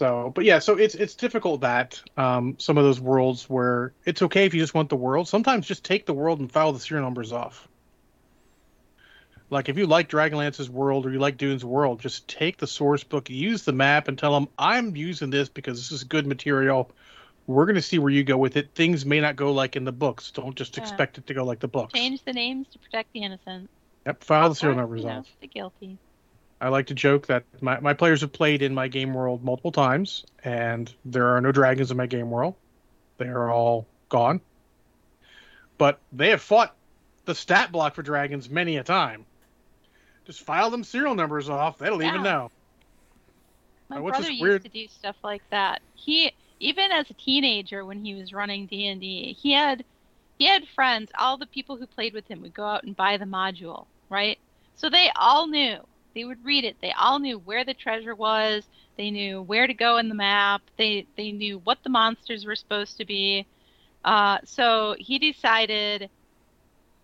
So, 0.00 0.32
but 0.34 0.46
yeah, 0.46 0.60
so 0.60 0.78
it's 0.78 0.94
it's 0.94 1.14
difficult 1.14 1.60
that 1.60 2.00
um, 2.16 2.56
some 2.58 2.78
of 2.78 2.84
those 2.84 2.98
worlds 2.98 3.50
where 3.50 3.92
it's 4.06 4.22
okay 4.22 4.46
if 4.46 4.54
you 4.54 4.60
just 4.62 4.72
want 4.72 4.88
the 4.88 4.96
world. 4.96 5.28
Sometimes 5.28 5.66
just 5.66 5.84
take 5.84 6.06
the 6.06 6.14
world 6.14 6.40
and 6.40 6.50
file 6.50 6.72
the 6.72 6.80
serial 6.80 7.04
numbers 7.04 7.32
off. 7.32 7.68
Like 9.50 9.68
if 9.68 9.76
you 9.76 9.86
like 9.86 10.08
Dragonlance's 10.08 10.70
world 10.70 11.04
or 11.04 11.10
you 11.10 11.18
like 11.18 11.36
Dune's 11.36 11.66
world, 11.66 12.00
just 12.00 12.26
take 12.28 12.56
the 12.56 12.66
source 12.66 13.04
book, 13.04 13.28
use 13.28 13.64
the 13.64 13.74
map, 13.74 14.08
and 14.08 14.18
tell 14.18 14.32
them 14.32 14.48
I'm 14.58 14.96
using 14.96 15.28
this 15.28 15.50
because 15.50 15.76
this 15.76 15.92
is 15.92 16.02
good 16.04 16.26
material. 16.26 16.90
We're 17.46 17.66
going 17.66 17.74
to 17.74 17.82
see 17.82 17.98
where 17.98 18.10
you 18.10 18.24
go 18.24 18.38
with 18.38 18.56
it. 18.56 18.70
Things 18.74 19.04
may 19.04 19.20
not 19.20 19.36
go 19.36 19.52
like 19.52 19.76
in 19.76 19.84
the 19.84 19.92
books. 19.92 20.30
Don't 20.30 20.56
just 20.56 20.78
yeah. 20.78 20.82
expect 20.82 21.18
it 21.18 21.26
to 21.26 21.34
go 21.34 21.44
like 21.44 21.60
the 21.60 21.68
books. 21.68 21.92
Change 21.92 22.24
the 22.24 22.32
names 22.32 22.68
to 22.72 22.78
protect 22.78 23.12
the 23.12 23.22
innocent. 23.22 23.68
Yep, 24.06 24.24
file 24.24 24.48
the 24.48 24.54
serial 24.54 24.78
numbers 24.78 25.04
off. 25.04 25.26
The 25.42 25.46
guilty. 25.46 25.98
I 26.60 26.68
like 26.68 26.88
to 26.88 26.94
joke 26.94 27.26
that 27.28 27.44
my, 27.62 27.80
my 27.80 27.94
players 27.94 28.20
have 28.20 28.32
played 28.32 28.60
in 28.60 28.74
my 28.74 28.88
game 28.88 29.14
world 29.14 29.42
multiple 29.42 29.72
times, 29.72 30.24
and 30.44 30.92
there 31.04 31.28
are 31.28 31.40
no 31.40 31.52
dragons 31.52 31.90
in 31.90 31.96
my 31.96 32.06
game 32.06 32.30
world. 32.30 32.54
They 33.16 33.28
are 33.28 33.50
all 33.50 33.86
gone. 34.10 34.40
But 35.78 35.98
they 36.12 36.30
have 36.30 36.42
fought 36.42 36.76
the 37.24 37.34
stat 37.34 37.72
block 37.72 37.94
for 37.94 38.02
dragons 38.02 38.50
many 38.50 38.76
a 38.76 38.84
time. 38.84 39.24
Just 40.26 40.40
file 40.42 40.70
them 40.70 40.84
serial 40.84 41.14
numbers 41.14 41.48
off; 41.48 41.78
they'll 41.78 42.02
yeah. 42.02 42.08
even 42.08 42.22
know. 42.22 42.50
My 43.88 43.96
now, 43.96 44.02
brother 44.02 44.30
used 44.30 44.42
weird... 44.42 44.62
to 44.62 44.68
do 44.68 44.86
stuff 44.88 45.16
like 45.24 45.42
that. 45.50 45.80
He 45.94 46.32
even 46.60 46.92
as 46.92 47.08
a 47.08 47.14
teenager 47.14 47.84
when 47.86 48.04
he 48.04 48.14
was 48.14 48.34
running 48.34 48.66
D 48.66 48.86
and 48.86 49.00
D, 49.00 49.36
he 49.40 49.52
had 49.52 49.82
he 50.38 50.46
had 50.46 50.68
friends, 50.68 51.10
all 51.18 51.38
the 51.38 51.46
people 51.46 51.76
who 51.76 51.86
played 51.86 52.12
with 52.12 52.28
him 52.28 52.42
would 52.42 52.54
go 52.54 52.64
out 52.64 52.84
and 52.84 52.94
buy 52.94 53.16
the 53.16 53.24
module, 53.24 53.86
right? 54.10 54.38
So 54.76 54.90
they 54.90 55.10
all 55.16 55.46
knew 55.46 55.80
they 56.14 56.24
would 56.24 56.44
read 56.44 56.64
it. 56.64 56.76
They 56.80 56.92
all 56.92 57.18
knew 57.18 57.38
where 57.38 57.64
the 57.64 57.74
treasure 57.74 58.14
was. 58.14 58.64
They 58.96 59.10
knew 59.10 59.42
where 59.42 59.66
to 59.66 59.74
go 59.74 59.96
in 59.98 60.08
the 60.08 60.14
map. 60.14 60.62
They 60.76 61.06
they 61.16 61.32
knew 61.32 61.58
what 61.58 61.78
the 61.82 61.90
monsters 61.90 62.44
were 62.44 62.56
supposed 62.56 62.98
to 62.98 63.04
be. 63.04 63.46
Uh, 64.04 64.38
so 64.44 64.96
he 64.98 65.18
decided, 65.18 66.08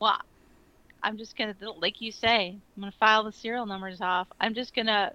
well, 0.00 0.18
I'm 1.02 1.18
just 1.18 1.36
gonna, 1.36 1.54
like 1.78 2.00
you 2.00 2.10
say, 2.10 2.56
I'm 2.76 2.80
gonna 2.80 2.92
file 2.98 3.24
the 3.24 3.32
serial 3.32 3.66
numbers 3.66 4.00
off. 4.00 4.28
I'm 4.40 4.54
just 4.54 4.74
gonna 4.74 5.12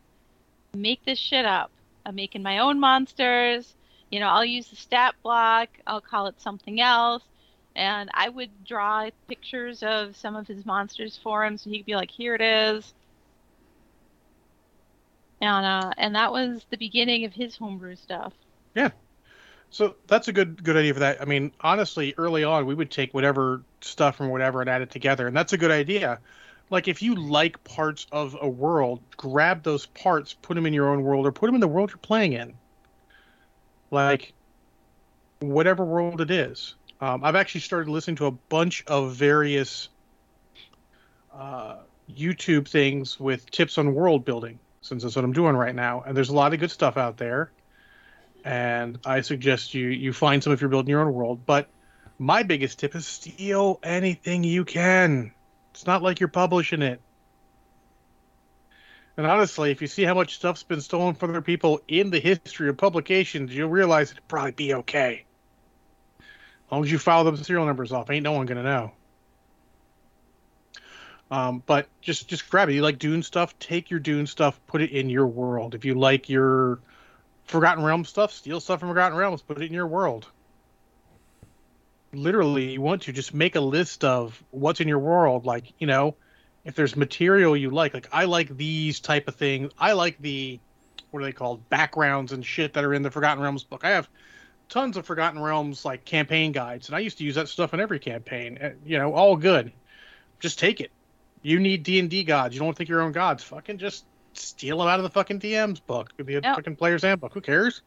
make 0.73 1.03
this 1.05 1.19
shit 1.19 1.45
up. 1.45 1.71
I'm 2.05 2.15
making 2.15 2.43
my 2.43 2.59
own 2.59 2.79
monsters. 2.79 3.73
You 4.09 4.19
know, 4.19 4.27
I'll 4.27 4.45
use 4.45 4.67
the 4.67 4.75
stat 4.75 5.15
block. 5.23 5.69
I'll 5.87 6.01
call 6.01 6.27
it 6.27 6.39
something 6.41 6.81
else. 6.81 7.23
And 7.75 8.09
I 8.13 8.29
would 8.29 8.65
draw 8.65 9.09
pictures 9.27 9.81
of 9.83 10.15
some 10.15 10.35
of 10.35 10.47
his 10.47 10.65
monsters 10.65 11.19
for 11.21 11.45
him, 11.45 11.57
so 11.57 11.69
he 11.69 11.79
could 11.79 11.85
be 11.85 11.95
like, 11.95 12.11
"Here 12.11 12.35
it 12.35 12.41
is." 12.41 12.93
And 15.41 15.65
uh, 15.65 15.91
and 15.97 16.15
that 16.15 16.31
was 16.31 16.65
the 16.69 16.77
beginning 16.77 17.25
of 17.25 17.33
his 17.33 17.57
homebrew 17.57 17.95
stuff. 17.95 18.33
Yeah, 18.75 18.91
so 19.71 19.95
that's 20.07 20.27
a 20.27 20.33
good 20.33 20.63
good 20.63 20.77
idea 20.77 20.93
for 20.93 20.99
that. 20.99 21.21
I 21.21 21.25
mean, 21.25 21.51
honestly, 21.61 22.13
early 22.17 22.43
on 22.43 22.65
we 22.65 22.75
would 22.75 22.91
take 22.91 23.13
whatever 23.13 23.63
stuff 23.81 24.17
from 24.17 24.29
whatever 24.29 24.61
and 24.61 24.69
add 24.69 24.81
it 24.81 24.91
together, 24.91 25.27
and 25.27 25.35
that's 25.35 25.53
a 25.53 25.57
good 25.57 25.71
idea. 25.71 26.19
Like 26.69 26.87
if 26.87 27.01
you 27.01 27.15
like 27.15 27.61
parts 27.63 28.05
of 28.11 28.37
a 28.39 28.47
world, 28.47 29.01
grab 29.17 29.63
those 29.63 29.87
parts, 29.87 30.33
put 30.33 30.55
them 30.55 30.65
in 30.65 30.73
your 30.73 30.89
own 30.89 31.01
world, 31.01 31.25
or 31.25 31.31
put 31.31 31.47
them 31.47 31.55
in 31.55 31.61
the 31.61 31.67
world 31.67 31.89
you're 31.89 31.97
playing 31.97 32.33
in. 32.33 32.53
Like 33.89 34.33
whatever 35.39 35.83
world 35.83 36.21
it 36.21 36.31
is. 36.31 36.75
Um, 37.01 37.23
I've 37.23 37.35
actually 37.35 37.61
started 37.61 37.89
listening 37.89 38.17
to 38.17 38.27
a 38.27 38.31
bunch 38.31 38.83
of 38.85 39.15
various 39.15 39.89
uh, 41.33 41.77
YouTube 42.15 42.67
things 42.67 43.19
with 43.19 43.49
tips 43.49 43.77
on 43.77 43.93
world 43.93 44.23
building, 44.23 44.59
since 44.82 45.03
that's 45.03 45.15
what 45.15 45.25
I'm 45.25 45.34
doing 45.34 45.55
right 45.55 45.75
now. 45.75 46.03
And 46.05 46.15
there's 46.15 46.29
a 46.29 46.36
lot 46.36 46.53
of 46.53 46.59
good 46.59 46.71
stuff 46.71 46.97
out 46.97 47.17
there 47.17 47.51
and 48.43 48.99
I 49.05 49.21
suggest 49.21 49.73
you 49.73 49.88
you 49.88 50.13
find 50.13 50.43
some 50.43 50.53
if 50.53 50.61
you're 50.61 50.69
building 50.69 50.89
your 50.89 51.01
own 51.01 51.13
world. 51.13 51.45
But 51.45 51.69
my 52.17 52.43
biggest 52.43 52.79
tip 52.79 52.95
is 52.95 53.05
steal 53.05 53.79
anything 53.84 54.43
you 54.43 54.65
can. 54.65 55.32
It's 55.71 55.86
not 55.86 56.01
like 56.01 56.19
you're 56.19 56.29
publishing 56.29 56.82
it. 56.82 57.01
And 59.17 59.27
honestly, 59.27 59.71
if 59.71 59.82
you 59.82 59.88
see 59.88 60.03
how 60.03 60.13
much 60.13 60.36
stuff's 60.36 60.63
been 60.63 60.82
stolen 60.82 61.15
from 61.15 61.32
other 61.32 61.41
people 61.41 61.82
in 61.88 62.09
the 62.09 62.19
history 62.19 62.69
of 62.69 62.77
publications, 62.77 63.53
you'll 63.53 63.69
realize 63.69 64.11
it'd 64.11 64.27
probably 64.27 64.51
be 64.51 64.73
okay. 64.75 65.25
As 66.19 66.71
long 66.71 66.84
as 66.84 66.91
you 66.91 66.97
file 66.97 67.23
those 67.23 67.45
serial 67.45 67.65
numbers 67.65 67.91
off, 67.91 68.09
ain't 68.09 68.23
no 68.23 68.32
one 68.32 68.45
gonna 68.45 68.63
know. 68.63 68.93
Um, 71.32 71.63
but 71.65 71.88
just 72.01 72.27
just 72.27 72.49
grab 72.49 72.69
it. 72.69 72.73
You 72.73 72.82
like 72.82 72.99
Dune 72.99 73.23
stuff? 73.23 73.57
Take 73.57 73.89
your 73.89 74.01
Dune 74.01 74.27
stuff, 74.27 74.59
put 74.67 74.82
it 74.82 74.91
in 74.91 75.09
your 75.09 75.25
world. 75.27 75.73
If 75.73 75.86
you 75.86 75.95
like 75.95 76.29
your 76.29 76.79
Forgotten 77.45 77.84
Realms 77.84 78.09
stuff, 78.09 78.34
steal 78.34 78.59
stuff 78.59 78.82
from 78.82 78.89
Forgotten 78.89 79.17
Realms, 79.17 79.41
put 79.41 79.57
it 79.57 79.65
in 79.65 79.73
your 79.73 79.88
world. 79.88 80.27
Literally, 82.13 82.73
you 82.73 82.82
want 82.82 83.03
to 83.03 83.13
just 83.13 83.34
make 83.34 83.55
a 83.55 83.61
list 83.61 84.03
of 84.03 84.43
what's 84.51 84.82
in 84.82 84.89
your 84.89 84.99
world. 84.99 85.45
Like, 85.45 85.73
you 85.79 85.88
know, 85.88 86.17
if 86.65 86.75
there's 86.75 86.97
material 86.97 87.55
you 87.55 87.69
like, 87.69 87.93
like 87.93 88.09
I 88.11 88.25
like 88.25 88.55
these 88.57 88.99
type 88.99 89.29
of 89.29 89.36
things. 89.36 89.71
I 89.79 89.93
like 89.93 90.17
the 90.19 90.59
what 91.11 91.21
are 91.21 91.25
they 91.25 91.32
called? 91.32 91.69
Backgrounds 91.69 92.34
and 92.34 92.45
shit 92.45 92.73
that 92.73 92.84
are 92.84 92.93
in 92.93 93.03
the 93.03 93.11
Forgotten 93.11 93.41
Realms 93.41 93.63
book. 93.63 93.86
I 93.86 93.91
have 93.91 94.09
tons 94.67 94.97
of 94.97 95.05
Forgotten 95.05 95.41
Realms 95.41 95.86
like 95.86 96.03
campaign 96.03 96.51
guides, 96.51 96.89
and 96.89 96.95
I 96.95 96.99
used 96.99 97.17
to 97.19 97.23
use 97.23 97.36
that 97.36 97.47
stuff 97.47 97.73
in 97.73 97.79
every 97.79 97.99
campaign. 97.99 98.57
eh, 98.59 98.73
You 98.84 98.97
know, 98.97 99.13
all 99.13 99.38
good. 99.38 99.71
Just 100.41 100.59
take 100.59 100.82
it. 100.82 100.91
You 101.41 101.59
need 101.59 101.83
D 101.83 101.99
and 101.99 102.09
D 102.09 102.23
gods. 102.23 102.53
You 102.53 102.59
don't 102.61 102.75
think 102.77 102.89
your 102.89 103.01
own 103.01 103.11
gods. 103.11 103.43
Fucking 103.43 103.77
just 103.77 104.05
steal 104.33 104.77
them 104.77 104.87
out 104.87 104.99
of 104.99 105.03
the 105.03 105.09
fucking 105.09 105.39
DM's 105.39 105.79
book, 105.79 106.11
the 106.17 106.33
Yep. 106.33 106.43
fucking 106.43 106.75
player's 106.75 107.01
handbook. 107.03 107.33
Who 107.33 107.41
cares? 107.41 107.81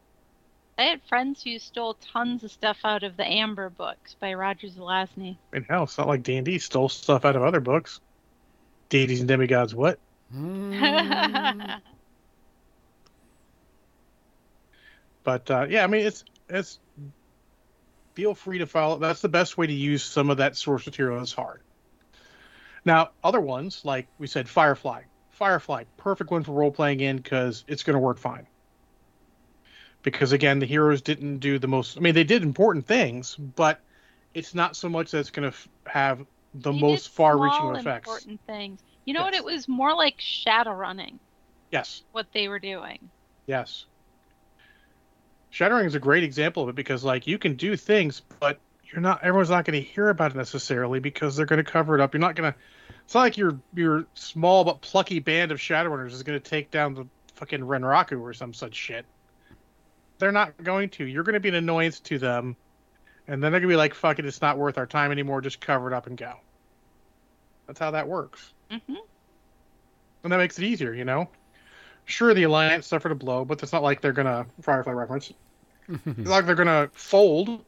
I 0.77 0.83
had 0.83 1.01
friends 1.09 1.43
who 1.43 1.59
stole 1.61 1.95
tons 1.95 2.43
of 2.43 2.51
stuff 2.51 2.79
out 2.85 3.05
of 3.05 3.17
the 3.17 3.25
Amber 3.25 3.71
books 3.71 4.17
by 4.19 4.35
Roger 4.35 4.67
Zelazny. 4.67 5.37
I 5.53 5.57
mean, 5.57 5.67
hell, 5.69 5.85
it's 5.85 5.97
not 5.97 6.09
like 6.09 6.25
D 6.25 6.37
and 6.37 6.45
D 6.45 6.59
stole 6.59 6.89
stuff 6.89 7.25
out 7.25 7.37
of 7.37 7.43
other 7.43 7.61
books. 7.61 8.01
Deities 8.89 9.21
and 9.21 9.29
demigods, 9.29 9.75
what? 9.75 9.99
Mm. 10.35 11.81
But 15.25 15.51
uh, 15.51 15.67
yeah, 15.71 15.85
I 15.85 15.87
mean, 15.87 16.07
it's 16.07 16.23
it's. 16.51 16.79
Feel 18.15 18.35
free 18.35 18.59
to 18.59 18.67
follow. 18.67 18.99
That's 18.99 19.23
the 19.23 19.29
best 19.29 19.57
way 19.59 19.67
to 19.67 19.73
use 19.73 20.05
some 20.05 20.31
of 20.31 20.37
that 20.37 20.57
source 20.57 20.87
material. 20.87 21.21
It's 21.23 21.33
hard. 21.33 21.64
Now, 22.85 23.11
other 23.23 23.41
ones 23.41 23.85
like 23.85 24.07
we 24.19 24.27
said, 24.27 24.49
Firefly. 24.49 25.03
Firefly, 25.31 25.85
perfect 25.97 26.31
one 26.31 26.45
for 26.45 26.53
role 26.53 26.71
playing 26.71 27.01
in 27.01 27.17
because 27.17 27.65
it's 27.67 27.83
going 27.83 27.95
to 27.95 28.01
work 28.01 28.19
fine. 28.19 28.47
Because 30.03 30.33
again, 30.33 30.59
the 30.59 30.67
heroes 30.67 31.03
didn't 31.03 31.39
do 31.39 31.59
the 31.59 31.67
most. 31.67 31.97
I 31.97 32.01
mean, 32.01 32.15
they 32.15 32.25
did 32.25 32.43
important 32.43 32.87
things, 32.87 33.35
but 33.35 33.81
it's 34.35 34.55
not 34.55 34.77
so 34.77 34.89
much 34.89 35.11
that 35.11 35.19
it's 35.19 35.31
going 35.31 35.51
to 35.51 35.57
f- 35.57 35.69
have 35.87 36.25
the 36.55 36.73
He 36.73 36.81
most 36.81 37.09
far-reaching 37.09 37.75
effects. 37.75 38.09
Important 38.09 38.41
things. 38.47 38.81
You 39.07 39.15
know 39.15 39.23
what? 39.23 39.35
It 39.35 39.45
was 39.45 39.67
more 39.67 39.95
like 39.95 40.15
shadow 40.19 40.73
running. 40.73 41.19
Yes. 41.73 42.03
What 42.13 42.27
they 42.33 42.49
were 42.49 42.59
doing. 42.59 42.99
Yes. 43.47 43.87
Shattering 45.51 45.87
is 45.87 45.95
a 45.95 46.01
great 46.01 46.23
example 46.23 46.63
of 46.63 46.69
it 46.69 46.75
because 46.75 47.05
like 47.05 47.27
you 47.27 47.39
can 47.39 47.55
do 47.55 47.77
things, 47.77 48.23
but 48.41 48.61
you're 48.95 49.03
not 49.03 49.25
everyone's 49.25 49.51
not 49.51 49.65
going 49.65 49.83
to 49.83 49.89
hear 49.89 50.09
about 50.09 50.31
it 50.31 50.37
necessarily 50.37 51.01
because 51.01 51.37
they're 51.37 51.47
going 51.47 51.63
to 51.63 51.71
cover 51.71 51.95
it 51.95 52.01
up. 52.01 52.15
You're 52.15 52.21
not 52.21 52.37
going 52.37 52.53
to 52.53 52.59
It's 53.05 53.15
not 53.15 53.21
like 53.21 53.37
your 53.37 53.59
your 53.75 54.07
small 54.15 54.65
but 54.65 54.81
plucky 54.81 55.19
band 55.19 55.53
of 55.53 55.59
Shadowrunners 55.59 56.13
is 56.13 56.23
going 56.23 56.41
to 56.41 56.51
take 56.51 56.71
down 56.71 56.95
the 56.95 57.07
fucking 57.35 57.61
Renraku 57.61 58.21
or 58.21 58.33
some 58.33 58.55
such 58.55 58.75
shit. 58.75 59.05
They're 60.19 60.33
not 60.33 60.63
going 60.63 60.91
to. 60.91 61.05
You're 61.05 61.25
going 61.25 61.35
to 61.35 61.41
be 61.41 61.49
an 61.49 61.57
annoyance 61.57 62.01
to 62.01 62.19
them, 62.19 62.57
and 63.27 63.43
then 63.43 63.51
they're 63.53 63.61
going 63.61 63.69
to 63.69 63.73
be 63.73 63.77
like, 63.77 63.95
"Fuck 63.95 64.21
it, 64.21 64.27
it's 64.27 64.41
not 64.41 64.59
worth 64.59 64.79
our 64.79 64.87
time 64.87 65.11
anymore. 65.11 65.41
Just 65.41 65.61
cover 65.61 65.91
it 65.91 65.95
up 65.95 66.07
and 66.07 66.17
go." 66.17 66.35
That's 67.67 67.81
how 67.81 67.91
that 67.93 68.07
works 68.09 68.53
hmm 68.71 68.95
and 70.23 70.33
that 70.33 70.39
makes 70.39 70.59
it 70.59 70.65
easier, 70.65 70.95
you 70.95 71.05
know. 71.05 71.29
Sure, 72.07 72.33
the 72.33 72.45
alliance 72.45 72.87
suffered 72.87 73.13
a 73.13 73.15
blow, 73.15 73.45
but 73.45 73.63
it's 73.63 73.73
not 73.73 73.83
like 73.83 74.01
they're 74.01 74.13
gonna 74.13 74.47
Firefly 74.63 74.93
reference. 74.93 75.33
It's 75.87 76.07
not 76.07 76.31
like 76.31 76.47
they're 76.47 76.55
gonna 76.55 76.89
fold. 76.95 77.63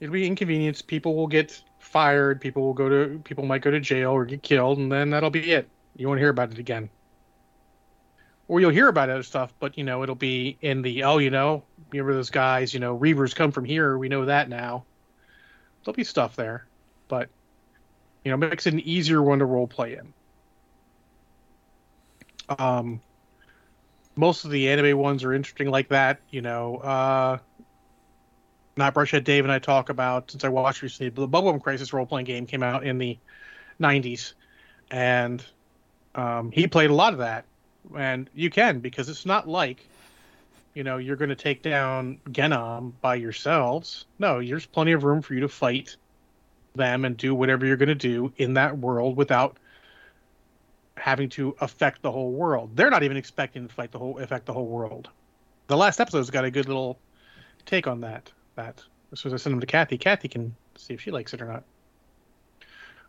It'll 0.00 0.12
be 0.12 0.26
inconvenience. 0.26 0.82
People 0.82 1.14
will 1.14 1.26
get 1.26 1.62
fired. 1.78 2.40
People 2.40 2.62
will 2.62 2.74
go 2.74 2.88
to. 2.88 3.18
People 3.24 3.44
might 3.46 3.62
go 3.62 3.70
to 3.70 3.80
jail 3.80 4.10
or 4.10 4.24
get 4.24 4.42
killed, 4.42 4.78
and 4.78 4.90
then 4.90 5.10
that'll 5.10 5.30
be 5.30 5.52
it. 5.52 5.68
You 5.96 6.08
won't 6.08 6.20
hear 6.20 6.30
about 6.30 6.52
it 6.52 6.58
again. 6.58 6.90
Or 8.48 8.60
you'll 8.60 8.70
hear 8.70 8.88
about 8.88 9.08
other 9.08 9.22
stuff, 9.22 9.54
but 9.58 9.78
you 9.78 9.84
know 9.84 10.02
it'll 10.02 10.14
be 10.14 10.58
in 10.60 10.82
the 10.82 11.04
oh, 11.04 11.18
you 11.18 11.30
know, 11.30 11.62
remember 11.90 12.14
those 12.14 12.30
guys? 12.30 12.74
You 12.74 12.80
know, 12.80 12.98
Reavers 12.98 13.34
come 13.34 13.52
from 13.52 13.64
here. 13.64 13.96
We 13.96 14.08
know 14.08 14.26
that 14.26 14.48
now. 14.48 14.84
There'll 15.84 15.94
be 15.94 16.04
stuff 16.04 16.36
there, 16.36 16.66
but 17.08 17.28
you 18.24 18.30
know, 18.30 18.36
makes 18.36 18.66
it 18.66 18.74
an 18.74 18.80
easier 18.80 19.22
one 19.22 19.38
to 19.38 19.44
role 19.44 19.66
play 19.66 19.96
in. 19.96 20.12
Um, 22.58 23.00
most 24.16 24.44
of 24.44 24.50
the 24.50 24.68
anime 24.68 24.98
ones 24.98 25.24
are 25.24 25.32
interesting 25.32 25.70
like 25.70 25.88
that. 25.88 26.20
You 26.30 26.42
know, 26.42 26.76
uh, 26.78 27.38
not 28.76 28.94
Brushhead 28.94 29.24
Dave 29.24 29.44
and 29.44 29.52
I 29.52 29.58
talk 29.58 29.88
about 29.88 30.30
since 30.30 30.44
I 30.44 30.48
watched 30.48 30.82
recently. 30.82 31.10
The 31.10 31.28
Bubblegum 31.28 31.62
Crisis 31.62 31.92
role 31.92 32.06
playing 32.06 32.26
game 32.26 32.46
came 32.46 32.62
out 32.62 32.84
in 32.84 32.98
the 32.98 33.18
'90s, 33.80 34.34
and 34.90 35.44
um, 36.14 36.50
he 36.50 36.66
played 36.66 36.90
a 36.90 36.94
lot 36.94 37.12
of 37.12 37.20
that. 37.20 37.44
And 37.96 38.30
you 38.34 38.50
can 38.50 38.80
because 38.80 39.08
it's 39.08 39.26
not 39.26 39.46
like, 39.46 39.86
you 40.72 40.84
know, 40.84 40.96
you're 40.96 41.16
going 41.16 41.28
to 41.28 41.36
take 41.36 41.62
down 41.62 42.18
Genom 42.32 42.94
by 43.00 43.16
yourselves. 43.16 44.06
No, 44.18 44.42
there's 44.42 44.66
plenty 44.66 44.92
of 44.92 45.04
room 45.04 45.20
for 45.20 45.34
you 45.34 45.40
to 45.40 45.48
fight 45.48 45.96
them 46.74 47.04
and 47.04 47.16
do 47.16 47.34
whatever 47.34 47.66
you're 47.66 47.76
going 47.76 47.88
to 47.88 47.94
do 47.94 48.32
in 48.36 48.54
that 48.54 48.78
world 48.78 49.16
without 49.16 49.58
having 50.96 51.28
to 51.28 51.54
affect 51.60 52.02
the 52.02 52.10
whole 52.10 52.32
world. 52.32 52.70
They're 52.74 52.90
not 52.90 53.02
even 53.02 53.16
expecting 53.16 53.68
to 53.68 53.74
fight 53.74 53.92
the 53.92 53.98
whole 53.98 54.18
affect 54.18 54.46
the 54.46 54.52
whole 54.52 54.66
world. 54.66 55.10
The 55.66 55.76
last 55.76 56.00
episode's 56.00 56.30
got 56.30 56.44
a 56.44 56.50
good 56.50 56.66
little 56.66 56.98
take 57.66 57.86
on 57.86 58.00
that. 58.00 58.30
That 58.56 58.82
was 59.10 59.32
I 59.32 59.36
send 59.36 59.54
them 59.54 59.60
to 59.60 59.66
Kathy. 59.66 59.98
Kathy 59.98 60.28
can 60.28 60.54
see 60.76 60.94
if 60.94 61.00
she 61.00 61.10
likes 61.10 61.34
it 61.34 61.42
or 61.42 61.46
not. 61.46 61.64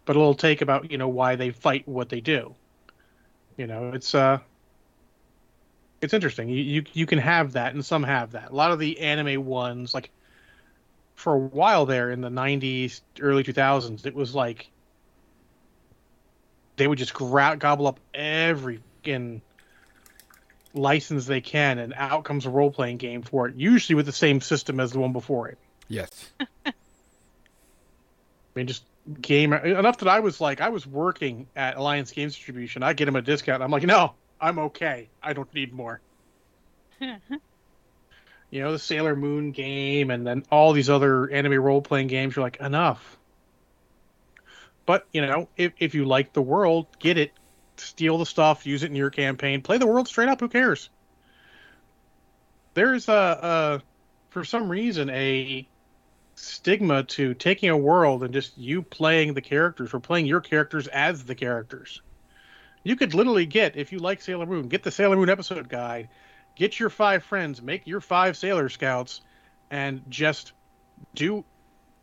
But 0.05 0.15
a 0.15 0.19
little 0.19 0.35
take 0.35 0.61
about 0.61 0.91
you 0.91 0.97
know 0.97 1.07
why 1.07 1.35
they 1.35 1.49
fight 1.51 1.87
what 1.87 2.09
they 2.09 2.21
do. 2.21 2.55
You 3.57 3.67
know, 3.67 3.91
it's 3.93 4.13
uh, 4.13 4.39
it's 6.01 6.13
interesting. 6.13 6.49
You 6.49 6.61
you 6.61 6.83
you 6.93 7.05
can 7.05 7.19
have 7.19 7.53
that, 7.53 7.73
and 7.73 7.83
some 7.83 8.03
have 8.03 8.31
that. 8.31 8.51
A 8.51 8.55
lot 8.55 8.71
of 8.71 8.79
the 8.79 8.99
anime 8.99 9.45
ones, 9.45 9.93
like 9.93 10.11
for 11.15 11.33
a 11.33 11.37
while 11.37 11.85
there 11.85 12.11
in 12.11 12.21
the 12.21 12.29
'90s, 12.29 13.01
early 13.19 13.43
2000s, 13.43 14.05
it 14.05 14.13
was 14.13 14.35
like 14.35 14.69
they 16.75 16.87
would 16.87 16.99
just 16.99 17.13
gobble 17.13 17.87
up 17.87 17.99
every 18.13 18.81
fucking 19.05 19.41
license 20.75 21.25
they 21.25 21.41
can, 21.41 21.79
and 21.79 21.93
out 21.95 22.23
comes 22.23 22.45
a 22.45 22.49
role 22.49 22.71
playing 22.71 22.97
game 22.97 23.21
for 23.21 23.47
it. 23.47 23.55
Usually 23.55 23.95
with 23.95 24.05
the 24.05 24.11
same 24.11 24.41
system 24.41 24.79
as 24.79 24.91
the 24.91 24.99
one 24.99 25.13
before 25.13 25.49
it. 25.49 25.57
yes. 25.87 26.09
I 26.65 28.59
mean, 28.59 28.67
just 28.67 28.85
game 29.21 29.53
enough 29.53 29.97
that 29.97 30.07
I 30.07 30.21
was 30.21 30.39
like, 30.39 30.61
I 30.61 30.69
was 30.69 30.87
working 30.87 31.47
at 31.55 31.75
Alliance 31.75 32.11
Games 32.11 32.35
Distribution. 32.35 32.83
I 32.83 32.93
get 32.93 33.07
him 33.07 33.15
a 33.15 33.21
discount. 33.21 33.61
I'm 33.61 33.69
like, 33.69 33.83
no, 33.83 34.13
I'm 34.39 34.59
okay. 34.59 35.09
I 35.21 35.33
don't 35.33 35.53
need 35.53 35.73
more. 35.73 35.99
you 36.99 37.17
know, 38.53 38.71
the 38.71 38.79
Sailor 38.79 39.15
Moon 39.15 39.51
game, 39.51 40.09
and 40.09 40.25
then 40.25 40.45
all 40.49 40.71
these 40.73 40.89
other 40.89 41.29
anime 41.29 41.61
role 41.61 41.81
playing 41.81 42.07
games. 42.07 42.35
You're 42.35 42.45
like, 42.45 42.61
enough. 42.61 43.17
But 44.85 45.07
you 45.11 45.21
know, 45.21 45.49
if 45.57 45.73
if 45.79 45.95
you 45.95 46.05
like 46.05 46.33
the 46.33 46.41
world, 46.41 46.87
get 46.99 47.17
it, 47.17 47.31
steal 47.77 48.17
the 48.17 48.25
stuff, 48.25 48.65
use 48.65 48.83
it 48.83 48.89
in 48.89 48.95
your 48.95 49.09
campaign, 49.09 49.61
play 49.61 49.77
the 49.77 49.87
world 49.87 50.07
straight 50.07 50.29
up. 50.29 50.39
Who 50.39 50.49
cares? 50.49 50.89
There's 52.73 53.07
a, 53.07 53.13
a 53.13 53.81
for 54.29 54.43
some 54.43 54.69
reason 54.69 55.09
a 55.09 55.67
stigma 56.35 57.03
to 57.03 57.33
taking 57.33 57.69
a 57.69 57.77
world 57.77 58.23
and 58.23 58.33
just 58.33 58.57
you 58.57 58.81
playing 58.81 59.33
the 59.33 59.41
characters 59.41 59.93
or 59.93 59.99
playing 59.99 60.25
your 60.25 60.41
characters 60.41 60.87
as 60.87 61.23
the 61.23 61.35
characters. 61.35 62.01
You 62.83 62.95
could 62.95 63.13
literally 63.13 63.45
get, 63.45 63.77
if 63.77 63.91
you 63.91 63.99
like 63.99 64.21
Sailor 64.21 64.45
Moon, 64.45 64.67
get 64.67 64.83
the 64.83 64.91
Sailor 64.91 65.15
Moon 65.15 65.29
episode 65.29 65.69
guide, 65.69 66.09
get 66.55 66.79
your 66.79 66.89
five 66.89 67.23
friends, 67.23 67.61
make 67.61 67.87
your 67.87 68.01
five 68.01 68.37
Sailor 68.37 68.69
Scouts, 68.69 69.21
and 69.71 70.03
just 70.09 70.51
do 71.15 71.43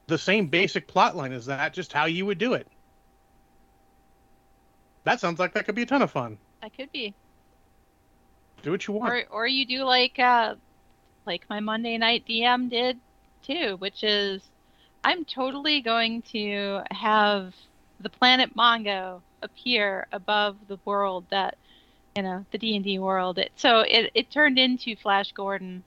the 0.07 0.18
same 0.18 0.49
basic 0.49 0.89
plot 0.89 1.16
line 1.16 1.33
as 1.33 1.47
that, 1.47 1.73
just 1.73 1.93
how 1.93 2.07
you 2.07 2.27
would 2.27 2.39
do 2.39 2.55
it. 2.55 2.66
That 5.05 5.20
sounds 5.20 5.38
like 5.38 5.55
that 5.55 5.64
could 5.66 5.74
be 5.74 5.82
a 5.82 5.86
ton 5.86 6.03
of 6.03 6.11
fun. 6.11 6.38
That 6.61 6.76
could 6.76 6.92
be. 6.92 7.14
Do 8.62 8.70
what 8.70 8.86
you 8.86 8.94
want. 8.94 9.12
Or 9.12 9.24
or 9.30 9.46
you 9.46 9.66
do 9.66 9.84
like 9.84 10.18
uh 10.18 10.55
like 11.26 11.42
my 11.50 11.61
Monday 11.61 11.98
night 11.98 12.24
DM 12.28 12.70
did 12.70 12.98
too, 13.42 13.76
which 13.78 14.05
is 14.05 14.42
I'm 15.05 15.24
totally 15.24 15.80
going 15.80 16.22
to 16.32 16.82
have 16.90 17.55
the 18.00 18.09
planet 18.09 18.57
Mongo 18.57 19.20
appear 19.42 20.07
above 20.12 20.57
the 20.68 20.78
world 20.84 21.24
that 21.30 21.57
you 22.14 22.22
know 22.22 22.44
the 22.53 22.59
D 22.59 22.76
and 22.76 22.84
D 22.84 22.98
world. 22.98 23.38
It, 23.38 23.53
so 23.57 23.80
it 23.80 24.11
it 24.14 24.30
turned 24.30 24.59
into 24.59 24.94
Flash 24.96 25.32
Gordon. 25.32 25.82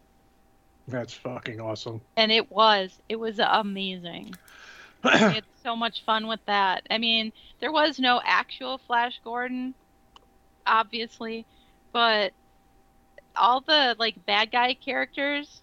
That's 0.88 1.14
fucking 1.14 1.60
awesome. 1.62 2.02
And 2.18 2.32
it 2.32 2.52
was 2.52 3.00
it 3.08 3.16
was 3.16 3.40
amazing. 3.40 4.36
I 5.06 5.18
had 5.18 5.44
so 5.64 5.76
much 5.76 6.04
fun 6.04 6.28
with 6.28 6.40
that. 6.46 6.86
I 6.90 6.98
mean, 6.98 7.32
there 7.60 7.72
was 7.72 8.00
no 8.00 8.22
actual 8.24 8.78
Flash 8.78 9.20
Gordon, 9.24 9.74
obviously, 10.66 11.46
but 11.92 12.34
all 13.36 13.62
the 13.62 13.96
like 14.00 14.26
bad 14.26 14.52
guy 14.52 14.74
characters 14.74 15.62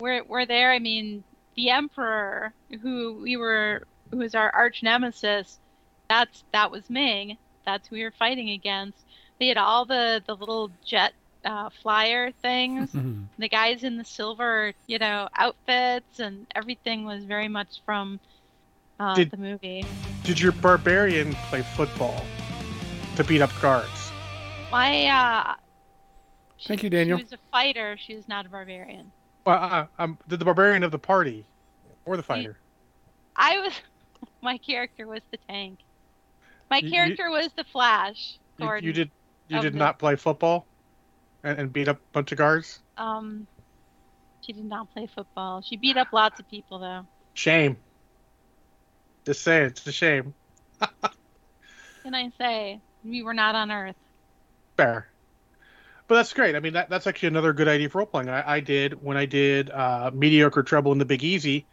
were 0.00 0.22
were 0.24 0.46
there. 0.46 0.72
I 0.72 0.78
mean, 0.78 1.24
the 1.56 1.70
Emperor, 1.70 2.52
who 2.82 3.20
we 3.22 3.36
were, 3.36 3.86
who 4.10 4.18
was 4.18 4.34
our 4.34 4.50
arch 4.54 4.82
nemesis, 4.82 5.58
that's 6.08 6.44
that 6.52 6.70
was 6.70 6.90
Ming. 6.90 7.38
That's 7.64 7.88
who 7.88 7.96
we 7.96 8.04
were 8.04 8.10
fighting 8.12 8.50
against. 8.50 8.98
They 9.38 9.48
had 9.48 9.56
all 9.58 9.84
the 9.84 10.22
the 10.26 10.36
little 10.36 10.70
jet 10.84 11.12
uh, 11.44 11.70
flyer 11.82 12.30
things. 12.32 12.90
the 13.38 13.48
guys 13.48 13.84
in 13.84 13.96
the 13.96 14.04
silver, 14.04 14.72
you 14.86 14.98
know, 14.98 15.28
outfits, 15.36 16.18
and 16.20 16.46
everything 16.54 17.04
was 17.04 17.24
very 17.24 17.48
much 17.48 17.82
from 17.84 18.20
uh, 18.98 19.14
Did- 19.14 19.30
the 19.30 19.36
movie. 19.36 19.84
Did 20.24 20.40
your 20.40 20.52
barbarian 20.52 21.32
play 21.50 21.62
football 21.62 22.16
to 23.16 23.24
beat 23.24 23.42
up 23.42 23.50
guards? 23.60 24.10
My 24.72 25.06
uh, 25.06 25.54
she- 26.56 26.68
Thank 26.68 26.82
you, 26.82 26.90
Daniel. 26.90 27.18
She 27.18 27.24
was 27.24 27.32
a 27.32 27.38
fighter. 27.52 27.96
She 27.98 28.14
was 28.14 28.26
not 28.26 28.46
a 28.46 28.48
barbarian. 28.48 29.12
Well, 29.44 29.62
uh, 29.62 29.86
um, 29.98 30.18
did 30.28 30.38
the 30.38 30.44
barbarian 30.46 30.82
of 30.82 30.90
the 30.90 30.98
party 30.98 31.44
or 32.06 32.16
the 32.16 32.22
fighter? 32.22 32.56
I 33.36 33.58
was. 33.58 33.72
My 34.42 34.56
character 34.58 35.06
was 35.06 35.20
the 35.30 35.38
tank. 35.48 35.78
My 36.70 36.78
You- 36.78 36.86
you- 36.86 36.92
character 36.92 37.30
was 37.30 37.48
the 37.56 37.64
Flash. 37.64 38.38
You, 38.58 38.66
Gordon. 38.66 38.86
you 38.86 38.92
did. 38.92 39.10
You 39.48 39.60
did 39.60 39.74
the- 39.74 39.78
not 39.78 39.98
play 39.98 40.16
football, 40.16 40.66
and, 41.44 41.58
and 41.58 41.72
beat 41.72 41.86
up 41.86 41.98
a 41.98 42.12
bunch 42.12 42.32
of 42.32 42.38
guards. 42.38 42.80
Um, 42.98 43.46
she 44.40 44.52
did 44.52 44.64
not 44.64 44.92
play 44.92 45.06
football. 45.06 45.62
She 45.62 45.76
beat 45.76 45.96
up 45.96 46.08
lots 46.12 46.40
of 46.40 46.48
people 46.50 46.80
though. 46.80 47.06
Shame. 47.34 47.76
Just 49.24 49.42
say 49.42 49.62
it, 49.62 49.66
it's 49.66 49.86
a 49.86 49.92
shame. 49.92 50.34
Can 52.02 52.14
I 52.14 52.30
say 52.36 52.80
we 53.04 53.22
were 53.22 53.34
not 53.34 53.54
on 53.54 53.70
Earth? 53.70 53.96
Fair. 54.76 55.08
But 56.06 56.16
that's 56.16 56.34
great. 56.34 56.54
I 56.54 56.60
mean, 56.60 56.74
that, 56.74 56.90
that's 56.90 57.06
actually 57.06 57.28
another 57.28 57.54
good 57.54 57.68
idea 57.68 57.88
for 57.88 57.98
role 57.98 58.06
playing. 58.06 58.28
I, 58.28 58.56
I 58.56 58.60
did 58.60 59.02
when 59.02 59.16
I 59.16 59.24
did 59.24 59.70
uh, 59.70 60.10
Mediocre 60.12 60.62
Trouble 60.62 60.92
in 60.92 60.98
the 60.98 61.06
Big 61.06 61.24
Easy. 61.24 61.66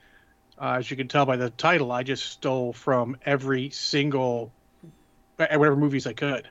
Uh, 0.57 0.75
as 0.77 0.89
you 0.89 0.95
can 0.95 1.07
tell 1.07 1.25
by 1.25 1.35
the 1.35 1.49
title, 1.49 1.91
I 1.91 2.03
just 2.03 2.25
stole 2.25 2.71
from 2.71 3.17
every 3.25 3.71
single, 3.71 4.53
whatever 5.35 5.75
movies 5.75 6.07
I 6.07 6.13
could. 6.13 6.47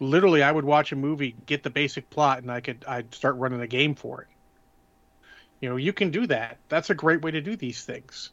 Literally, 0.00 0.42
I 0.42 0.50
would 0.50 0.64
watch 0.64 0.92
a 0.92 0.96
movie, 0.96 1.36
get 1.46 1.62
the 1.62 1.70
basic 1.70 2.10
plot, 2.10 2.38
and 2.38 2.50
I 2.50 2.60
could 2.60 2.84
I'd 2.88 3.14
start 3.14 3.36
running 3.36 3.60
a 3.60 3.66
game 3.66 3.94
for 3.94 4.22
it. 4.22 4.28
You 5.60 5.68
know, 5.68 5.76
you 5.76 5.92
can 5.92 6.10
do 6.10 6.26
that. 6.26 6.58
That's 6.68 6.90
a 6.90 6.94
great 6.94 7.22
way 7.22 7.30
to 7.32 7.40
do 7.40 7.54
these 7.54 7.84
things. 7.84 8.30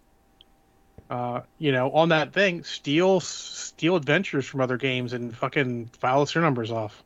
Uh, 1.10 1.42
you 1.58 1.72
know, 1.72 1.92
on 1.92 2.10
that 2.10 2.34
thing, 2.34 2.64
steal 2.64 3.20
steal 3.20 3.96
adventures 3.96 4.46
from 4.46 4.62
other 4.62 4.78
games 4.78 5.14
and 5.14 5.36
fucking 5.36 5.88
file 6.00 6.26
their 6.26 6.42
numbers 6.42 6.72
off 6.72 7.04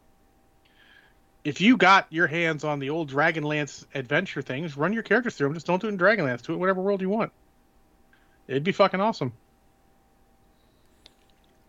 if 1.44 1.60
you 1.60 1.78
got 1.78 2.08
your 2.10 2.28
hands 2.28 2.64
on 2.64 2.80
the 2.80 2.90
old 2.90 3.12
Dragonlance 3.12 3.86
adventure 3.96 4.42
things, 4.42 4.78
run 4.78 4.94
your 4.94 5.04
characters 5.04 5.36
through 5.36 5.48
them. 5.48 5.54
Just 5.56 5.66
don't 5.66 5.82
do 5.82 5.88
it 5.88 5.92
in 5.92 5.98
Dragonlance. 5.98 6.44
Do 6.44 6.54
it 6.54 6.56
in 6.56 6.60
whatever 6.60 6.82
world 6.82 7.02
you 7.02 7.10
want. 7.10 7.32
It'd 8.48 8.64
be 8.64 8.72
fucking 8.72 9.02
awesome. 9.02 9.34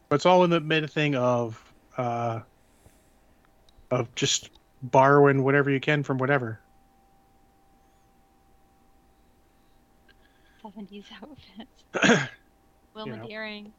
But 0.08 0.16
it's 0.16 0.26
all 0.26 0.44
in 0.44 0.50
the 0.50 0.60
mid 0.60 0.90
thing 0.90 1.14
of 1.14 1.62
uh, 1.96 2.40
of 3.92 4.12
just 4.14 4.48
borrowing 4.82 5.44
whatever 5.44 5.70
you 5.70 5.78
can 5.78 6.02
from 6.02 6.16
whatever. 6.16 6.58
70s 10.64 11.04
outfits. 11.22 12.28
Wilma 12.94 13.12
You 13.12 13.18
know. 13.18 13.26
Deering. 13.28 13.72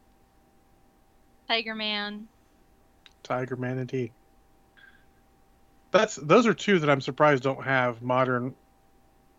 Tiger 1.48 1.74
Man. 1.74 2.28
Tiger 3.24 3.56
Man 3.56 3.80
indeed. 3.80 4.12
That's 5.92 6.16
those 6.16 6.46
are 6.46 6.54
two 6.54 6.78
that 6.80 6.90
I'm 6.90 7.02
surprised 7.02 7.44
don't 7.44 7.64
have 7.64 8.02
modern 8.02 8.54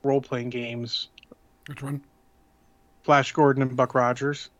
role 0.03 0.21
playing 0.21 0.51
games. 0.51 1.09
Which 1.69 1.83
one? 1.83 2.03
Flash 3.05 3.33
Gordon 3.33 3.63
and 3.63 3.77
Buck 3.77 3.95
Rogers. 3.95 4.51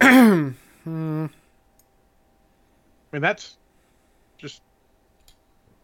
Hmm. 0.82 1.26
I 1.26 3.16
mean 3.16 3.20
that's 3.20 3.58
just 4.38 4.62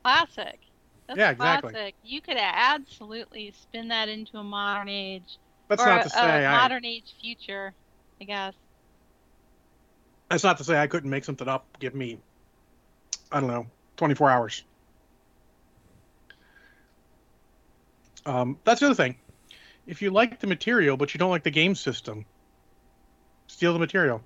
Classic. 0.06 0.60
That's 1.08 1.18
Yeah, 1.18 1.30
exactly. 1.30 1.72
classic. 1.72 1.96
You 2.04 2.20
could 2.20 2.36
absolutely 2.38 3.52
spin 3.60 3.88
that 3.88 4.08
into 4.08 4.38
a 4.38 4.44
modern 4.44 4.88
age. 4.88 5.36
that's 5.68 5.82
or 5.82 5.86
not 5.86 6.00
a, 6.00 6.04
to 6.04 6.10
say 6.10 6.44
a 6.44 6.48
I, 6.48 6.62
modern 6.62 6.84
age 6.84 7.12
future, 7.20 7.74
I 8.20 8.24
guess. 8.24 8.54
That's 10.30 10.44
not 10.44 10.58
to 10.58 10.64
say 10.64 10.80
I 10.80 10.86
couldn't 10.86 11.10
make 11.10 11.24
something 11.24 11.48
up. 11.48 11.66
Give 11.80 11.92
me, 11.92 12.18
I 13.32 13.40
don't 13.40 13.48
know, 13.48 13.66
24 13.96 14.30
hours. 14.30 14.62
Um, 18.26 18.60
that's 18.62 18.78
the 18.78 18.86
other 18.86 18.94
thing. 18.94 19.16
If 19.88 20.02
you 20.02 20.12
like 20.12 20.38
the 20.38 20.46
material 20.46 20.96
but 20.96 21.14
you 21.14 21.18
don't 21.18 21.30
like 21.30 21.42
the 21.42 21.50
game 21.50 21.74
system, 21.74 22.26
steal 23.48 23.72
the 23.72 23.80
material. 23.80 24.22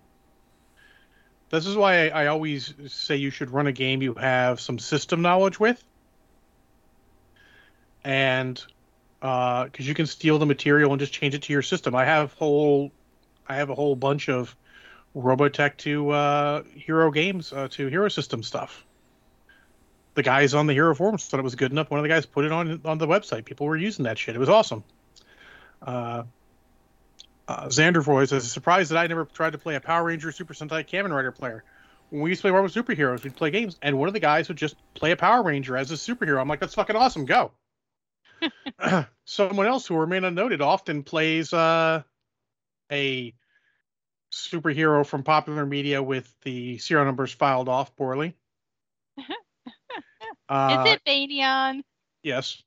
This 1.50 1.66
is 1.66 1.76
why 1.76 2.08
I, 2.08 2.22
I 2.22 2.26
always 2.28 2.72
say 2.86 3.16
you 3.16 3.30
should 3.30 3.50
run 3.50 3.66
a 3.66 3.72
game 3.72 4.02
you 4.02 4.14
have 4.14 4.60
some 4.60 4.78
system 4.78 5.20
knowledge 5.20 5.58
with, 5.58 5.82
and 8.04 8.64
because 9.20 9.86
you 9.86 9.94
can 9.94 10.06
steal 10.06 10.38
the 10.38 10.46
material 10.46 10.92
and 10.92 11.00
just 11.00 11.12
change 11.12 11.34
it 11.34 11.42
to 11.42 11.52
your 11.52 11.62
system. 11.62 11.94
I 11.94 12.04
have 12.04 12.32
whole, 12.34 12.90
I 13.46 13.56
have 13.56 13.68
a 13.68 13.74
whole 13.74 13.94
bunch 13.96 14.28
of 14.28 14.56
Robotech 15.14 15.76
to 15.78 16.10
uh, 16.10 16.62
Hero 16.74 17.10
Games 17.10 17.52
uh, 17.52 17.68
to 17.72 17.88
Hero 17.88 18.08
System 18.08 18.42
stuff. 18.42 18.86
The 20.14 20.22
guys 20.22 20.54
on 20.54 20.66
the 20.66 20.72
Hero 20.72 20.94
forums 20.94 21.26
thought 21.26 21.40
it 21.40 21.44
was 21.44 21.56
good 21.56 21.72
enough. 21.72 21.90
One 21.90 21.98
of 21.98 22.02
the 22.02 22.08
guys 22.08 22.26
put 22.26 22.44
it 22.44 22.52
on 22.52 22.80
on 22.84 22.98
the 22.98 23.06
website. 23.06 23.44
People 23.44 23.66
were 23.66 23.76
using 23.76 24.04
that 24.04 24.18
shit. 24.18 24.34
It 24.34 24.38
was 24.38 24.48
awesome. 24.48 24.84
Uh, 25.82 26.24
uh, 27.50 27.66
Xander 27.66 28.02
Voice 28.02 28.30
is 28.30 28.50
surprised 28.50 28.92
that 28.92 28.98
I 28.98 29.08
never 29.08 29.24
tried 29.24 29.52
to 29.52 29.58
play 29.58 29.74
a 29.74 29.80
Power 29.80 30.04
Ranger 30.04 30.30
Super 30.30 30.54
Sentai 30.54 30.88
Kamen 30.88 31.10
Rider 31.10 31.32
player. 31.32 31.64
When 32.10 32.22
we 32.22 32.30
used 32.30 32.40
to 32.40 32.44
play 32.44 32.52
Marvel 32.52 32.70
Superheroes, 32.70 33.24
we'd 33.24 33.34
play 33.34 33.50
games, 33.50 33.76
and 33.82 33.98
one 33.98 34.06
of 34.06 34.14
the 34.14 34.20
guys 34.20 34.46
would 34.46 34.56
just 34.56 34.76
play 34.94 35.10
a 35.10 35.16
Power 35.16 35.42
Ranger 35.42 35.76
as 35.76 35.90
a 35.90 35.94
superhero. 35.94 36.40
I'm 36.40 36.48
like, 36.48 36.60
that's 36.60 36.74
fucking 36.74 36.94
awesome. 36.94 37.24
Go. 37.24 37.50
Someone 39.24 39.66
else 39.66 39.86
who 39.86 39.96
remain 39.96 40.22
unnoted 40.22 40.60
often 40.60 41.02
plays 41.02 41.52
uh, 41.52 42.02
a 42.90 43.34
superhero 44.32 45.04
from 45.04 45.24
popular 45.24 45.66
media 45.66 46.00
with 46.00 46.32
the 46.42 46.78
serial 46.78 47.04
numbers 47.04 47.32
filed 47.32 47.68
off 47.68 47.96
poorly. 47.96 48.36
uh, 50.48 50.84
Is 50.86 50.92
it 50.92 51.04
Banion? 51.04 51.82
Yes. 52.22 52.62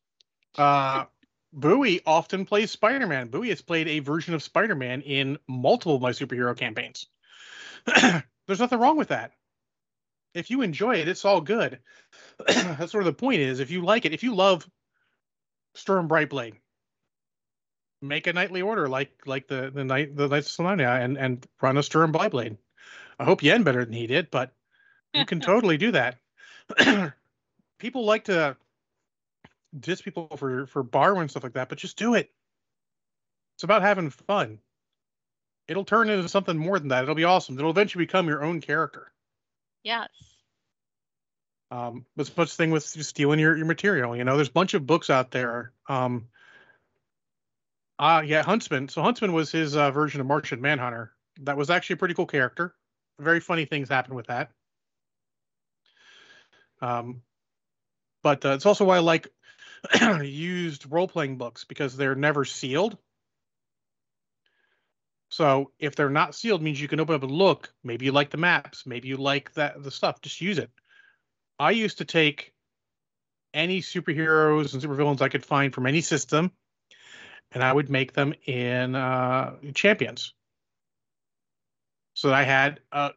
Uh, 0.58 1.06
Bowie 1.54 2.02
often 2.06 2.46
plays 2.46 2.72
Spider 2.72 3.06
Man. 3.06 3.28
Bowie 3.28 3.50
has 3.50 3.62
played 3.62 3.88
a 3.88 4.00
version 4.00 4.34
of 4.34 4.42
Spider 4.42 4.76
Man 4.76 5.02
in 5.02 5.38
multiple 5.48 5.96
of 5.96 6.02
my 6.02 6.10
superhero 6.10 6.58
campaigns. 6.58 7.06
There's 7.86 8.60
nothing 8.60 8.80
wrong 8.80 8.98
with 8.98 9.10
that. 9.10 9.32
If 10.34 10.50
you 10.50 10.64
enjoy 10.64 10.96
it, 10.96 11.08
it's 11.08 11.26
all 11.26 11.42
good. 11.42 11.80
That's 12.48 12.92
sort 12.92 13.04
of 13.04 13.06
the 13.06 13.14
point 13.14 13.42
is 13.42 13.60
if 13.60 13.70
you 13.70 13.86
like 13.86 14.06
it, 14.06 14.14
if 14.14 14.24
you 14.24 14.34
love 14.34 14.68
Sturm 15.76 16.10
Brightblade, 16.10 16.56
make 18.02 18.26
a 18.28 18.34
knightly 18.34 18.64
order 18.64 18.90
like 18.90 19.12
like 19.26 19.48
the 19.48 19.72
the 19.74 19.84
night 19.84 20.16
the 20.16 20.28
Knights 20.28 20.58
of 20.58 20.66
Solamnia 20.66 21.04
and 21.04 21.18
and 21.18 21.48
run 21.62 21.78
a 21.78 21.84
Sturm 21.84 22.12
Brightblade. 22.12 22.58
I 23.20 23.26
hope 23.26 23.44
you 23.44 23.54
end 23.54 23.64
better 23.64 23.86
than 23.86 23.94
he 23.94 24.08
did, 24.08 24.32
but 24.32 24.54
you 25.14 25.26
can 25.26 25.40
totally 25.42 25.78
do 25.78 25.92
that. 25.92 26.18
people 27.78 28.06
like 28.06 28.26
to 28.26 28.58
diss 29.78 30.02
people 30.02 30.28
for 30.38 30.66
for 30.68 30.84
borrowing 30.84 31.30
stuff 31.30 31.44
like 31.44 31.54
that, 31.54 31.70
but 31.70 31.78
just 31.78 31.98
do 31.98 32.16
it. 32.16 32.30
It's 33.56 33.64
about 33.64 33.82
having 33.82 34.10
fun. 34.10 34.60
It'll 35.68 35.86
turn 35.86 36.10
into 36.10 36.28
something 36.28 36.58
more 36.58 36.78
than 36.80 36.90
that. 36.90 37.04
It'll 37.04 37.16
be 37.16 37.24
awesome. 37.24 37.58
It'll 37.58 37.72
eventually 37.72 38.06
become 38.06 38.28
your 38.28 38.44
own 38.44 38.62
character. 38.62 39.12
Yes. 39.84 40.10
Um, 41.72 42.06
but 42.16 42.28
it's 42.28 42.38
much 42.38 42.52
the 42.52 42.56
thing 42.56 42.72
with 42.72 42.84
stealing 42.84 43.40
your, 43.40 43.56
your 43.56 43.66
material. 43.66 44.16
You 44.16 44.24
know, 44.24 44.36
there's 44.36 44.50
a 44.50 44.52
bunch 44.52 44.74
of 44.74 44.86
books 44.86 45.10
out 45.10 45.32
there. 45.32 45.72
Um, 45.88 46.28
uh, 47.98 48.22
yeah, 48.26 48.44
Huntsman. 48.44 48.90
So 48.90 49.02
Huntsman 49.02 49.34
was 49.34 49.52
his 49.52 49.76
uh, 49.76 49.92
version 49.92 50.22
of 50.22 50.28
Martian 50.28 50.62
Manhunter. 50.62 51.14
That 51.42 51.58
was 51.58 51.70
actually 51.70 51.96
a 51.96 51.98
pretty 51.98 52.14
cool 52.14 52.28
character. 52.28 52.76
Very 53.20 53.40
funny 53.40 53.66
things 53.66 53.90
happen 53.90 54.16
with 54.16 54.28
that. 54.28 54.52
Um, 56.82 57.22
but 58.22 58.46
uh, 58.46 58.50
it's 58.50 58.66
also 58.66 58.86
why 58.86 58.98
I 58.98 59.00
like 59.00 59.30
used 60.24 60.92
role 60.92 61.08
playing 61.08 61.38
books 61.38 61.64
because 61.64 61.96
they're 61.96 62.16
never 62.16 62.46
sealed. 62.46 62.98
So 65.30 65.72
if 65.80 65.96
they're 65.96 66.10
not 66.10 66.36
sealed, 66.36 66.62
means 66.62 66.80
you 66.80 66.88
can 66.88 67.00
open 67.00 67.16
up 67.16 67.24
and 67.24 67.32
look. 67.32 67.74
Maybe 67.84 68.06
you 68.06 68.12
like 68.12 68.30
the 68.30 68.38
maps. 68.38 68.86
Maybe 68.86 69.08
you 69.08 69.18
like 69.18 69.54
that 69.54 69.82
the 69.82 69.92
stuff. 69.92 70.22
Just 70.22 70.42
use 70.42 70.60
it. 70.60 70.70
I 71.60 71.72
used 71.72 71.98
to 72.00 72.06
take 72.06 72.54
any 73.54 73.82
superheroes 73.82 74.74
and 74.74 74.84
supervillains 74.84 75.22
I 75.22 75.30
could 75.30 75.46
find 75.46 75.74
from 75.74 75.88
any 75.88 76.02
system, 76.02 76.52
and 77.52 77.64
I 77.64 77.72
would 77.72 77.90
make 77.90 78.14
them 78.14 78.34
in 78.46 78.96
uh, 78.96 79.56
champions. 79.74 80.34
So 82.14 82.34
I 82.34 82.44
had 82.44 82.80
a 82.92 83.12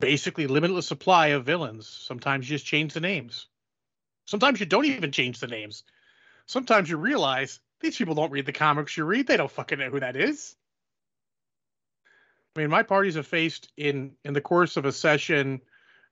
basically 0.00 0.46
limitless 0.46 0.86
supply 0.86 1.28
of 1.28 1.46
villains. 1.46 1.88
Sometimes 1.88 2.48
you 2.48 2.56
just 2.56 2.66
change 2.66 2.94
the 2.94 3.00
names. 3.00 3.46
Sometimes 4.28 4.60
you 4.60 4.66
don't 4.66 4.84
even 4.84 5.10
change 5.10 5.40
the 5.40 5.46
names. 5.46 5.84
Sometimes 6.44 6.90
you 6.90 6.98
realize 6.98 7.60
these 7.80 7.96
people 7.96 8.14
don't 8.14 8.30
read 8.30 8.44
the 8.44 8.52
comics 8.52 8.94
you 8.94 9.06
read. 9.06 9.26
They 9.26 9.38
don't 9.38 9.50
fucking 9.50 9.78
know 9.78 9.88
who 9.88 10.00
that 10.00 10.16
is. 10.16 10.54
I 12.54 12.60
mean, 12.60 12.68
my 12.68 12.82
parties 12.82 13.14
have 13.14 13.26
faced 13.26 13.72
in 13.78 14.16
in 14.26 14.34
the 14.34 14.42
course 14.42 14.76
of 14.76 14.84
a 14.84 14.92
session 14.92 15.62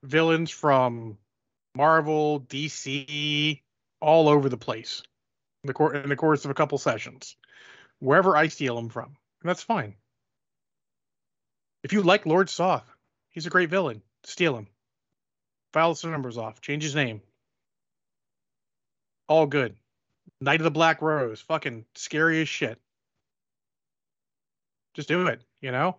villains 0.03 0.51
from 0.51 1.19
Marvel, 1.75 2.41
DC, 2.41 3.61
all 4.01 4.31
over 4.31 4.49
the 4.49 4.57
place. 4.57 5.03
In 5.63 5.69
the, 5.69 5.75
cor- 5.75 5.95
in 5.95 6.09
the 6.09 6.17
course 6.17 6.47
of 6.47 6.51
a 6.51 6.55
couple 6.55 6.79
sessions, 6.79 7.37
wherever 7.99 8.35
I 8.35 8.49
steal 8.49 8.77
them 8.77 8.89
from, 8.89 9.15
and 9.43 9.51
that's 9.51 9.63
fine. 9.63 9.95
If 11.83 11.93
you 11.93 12.01
like 12.01 12.25
Lord 12.25 12.49
Soth, 12.49 12.91
he's 13.29 13.45
a 13.45 13.51
great 13.51 13.69
villain. 13.69 14.01
Steal 14.25 14.57
him. 14.57 14.69
File 15.75 15.95
some 15.95 16.13
numbers 16.13 16.39
off. 16.39 16.63
Change 16.63 16.83
his 16.83 16.95
name 16.95 17.21
all 19.29 19.47
good. 19.47 19.77
Knight 20.41 20.61
of 20.61 20.65
the 20.65 20.71
Black 20.71 21.03
Rose, 21.03 21.41
fucking 21.41 21.85
scary 21.95 22.43
as 22.43 22.49
shit. 22.49 22.79
Just 24.95 25.09
do 25.09 25.27
it, 25.27 25.43
you 25.61 25.73
know? 25.73 25.97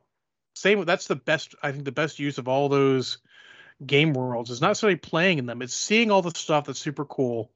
Same 0.56 0.86
that's 0.86 1.08
the 1.08 1.16
best 1.16 1.56
I 1.62 1.72
think 1.72 1.86
the 1.86 1.92
best 1.92 2.20
use 2.20 2.38
of 2.38 2.48
all 2.48 2.68
those 2.68 3.20
game 3.86 4.14
worlds 4.14 4.50
is 4.50 4.60
not 4.60 4.70
necessarily 4.70 4.98
playing 4.98 5.38
in 5.38 5.46
them, 5.46 5.62
it's 5.62 5.74
seeing 5.74 6.10
all 6.10 6.22
the 6.22 6.32
stuff 6.32 6.66
that's 6.66 6.80
super 6.80 7.06
cool 7.06 7.52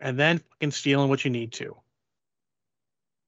and 0.00 0.18
then 0.18 0.38
fucking 0.38 0.70
stealing 0.70 1.08
what 1.08 1.24
you 1.24 1.30
need 1.30 1.52
to. 1.52 1.76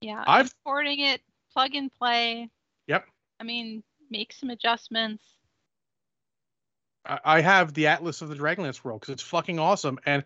Yeah. 0.01 0.23
I've- 0.25 0.47
exporting 0.47 0.99
it, 0.99 1.21
plug 1.53 1.75
and 1.75 1.91
play. 1.93 2.49
Yep. 2.87 3.05
I 3.39 3.43
mean, 3.43 3.83
make 4.09 4.33
some 4.33 4.49
adjustments. 4.49 5.23
I 7.05 7.19
I 7.23 7.41
have 7.41 7.73
the 7.73 7.87
Atlas 7.87 8.21
of 8.21 8.29
the 8.29 8.35
Dragonlance 8.35 8.83
world 8.83 9.01
because 9.01 9.13
it's 9.13 9.23
fucking 9.23 9.59
awesome. 9.59 9.99
And 10.05 10.23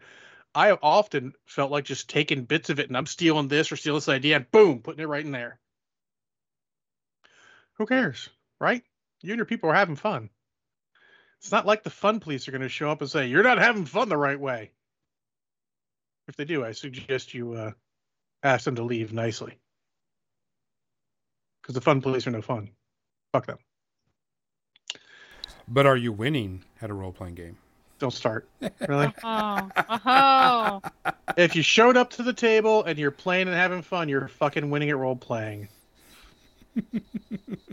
I 0.55 0.67
have 0.67 0.79
often 0.83 1.33
felt 1.45 1.71
like 1.71 1.85
just 1.85 2.09
taking 2.09 2.45
bits 2.45 2.69
of 2.69 2.79
it 2.79 2.87
and 2.87 2.95
I'm 2.95 3.05
stealing 3.05 3.47
this 3.47 3.71
or 3.71 3.75
stealing 3.75 3.97
this 3.97 4.09
idea 4.09 4.35
and 4.35 4.51
boom, 4.51 4.79
putting 4.79 5.03
it 5.03 5.07
right 5.07 5.25
in 5.25 5.31
there. 5.31 5.59
Who 7.77 7.85
cares, 7.85 8.29
right? 8.59 8.83
You 9.21 9.31
and 9.31 9.37
your 9.37 9.45
people 9.45 9.69
are 9.69 9.75
having 9.75 9.95
fun. 9.95 10.29
It's 11.39 11.51
not 11.51 11.65
like 11.65 11.83
the 11.83 11.89
fun 11.89 12.19
police 12.19 12.47
are 12.47 12.51
going 12.51 12.61
to 12.61 12.69
show 12.69 12.89
up 12.89 13.01
and 13.01 13.09
say, 13.09 13.27
You're 13.27 13.43
not 13.43 13.57
having 13.57 13.85
fun 13.85 14.09
the 14.09 14.17
right 14.17 14.39
way. 14.39 14.71
If 16.27 16.35
they 16.35 16.45
do, 16.45 16.63
I 16.63 16.71
suggest 16.71 17.33
you 17.33 17.53
uh, 17.53 17.71
ask 18.43 18.63
them 18.63 18.75
to 18.75 18.83
leave 18.83 19.11
nicely. 19.11 19.59
Because 21.61 21.75
the 21.75 21.81
fun 21.81 22.01
police 22.01 22.27
are 22.27 22.31
no 22.31 22.41
fun. 22.41 22.69
Fuck 23.33 23.47
them. 23.47 23.57
But 25.67 25.85
are 25.85 25.97
you 25.97 26.11
winning 26.11 26.63
at 26.81 26.89
a 26.89 26.93
role 26.93 27.11
playing 27.11 27.35
game? 27.35 27.57
Don't 28.03 28.11
start. 28.11 28.49
Really? 28.85 29.13
Oh, 29.23 29.69
oh. 30.05 30.81
if 31.37 31.55
you 31.55 31.61
showed 31.61 31.95
up 31.95 32.09
to 32.09 32.23
the 32.23 32.33
table 32.33 32.83
and 32.83 32.99
you're 32.99 33.11
playing 33.11 33.47
and 33.47 33.55
having 33.55 33.81
fun, 33.81 34.09
you're 34.09 34.27
fucking 34.27 34.69
winning 34.69 34.89
at 34.89 34.97
role 34.97 35.15
playing. 35.15 35.69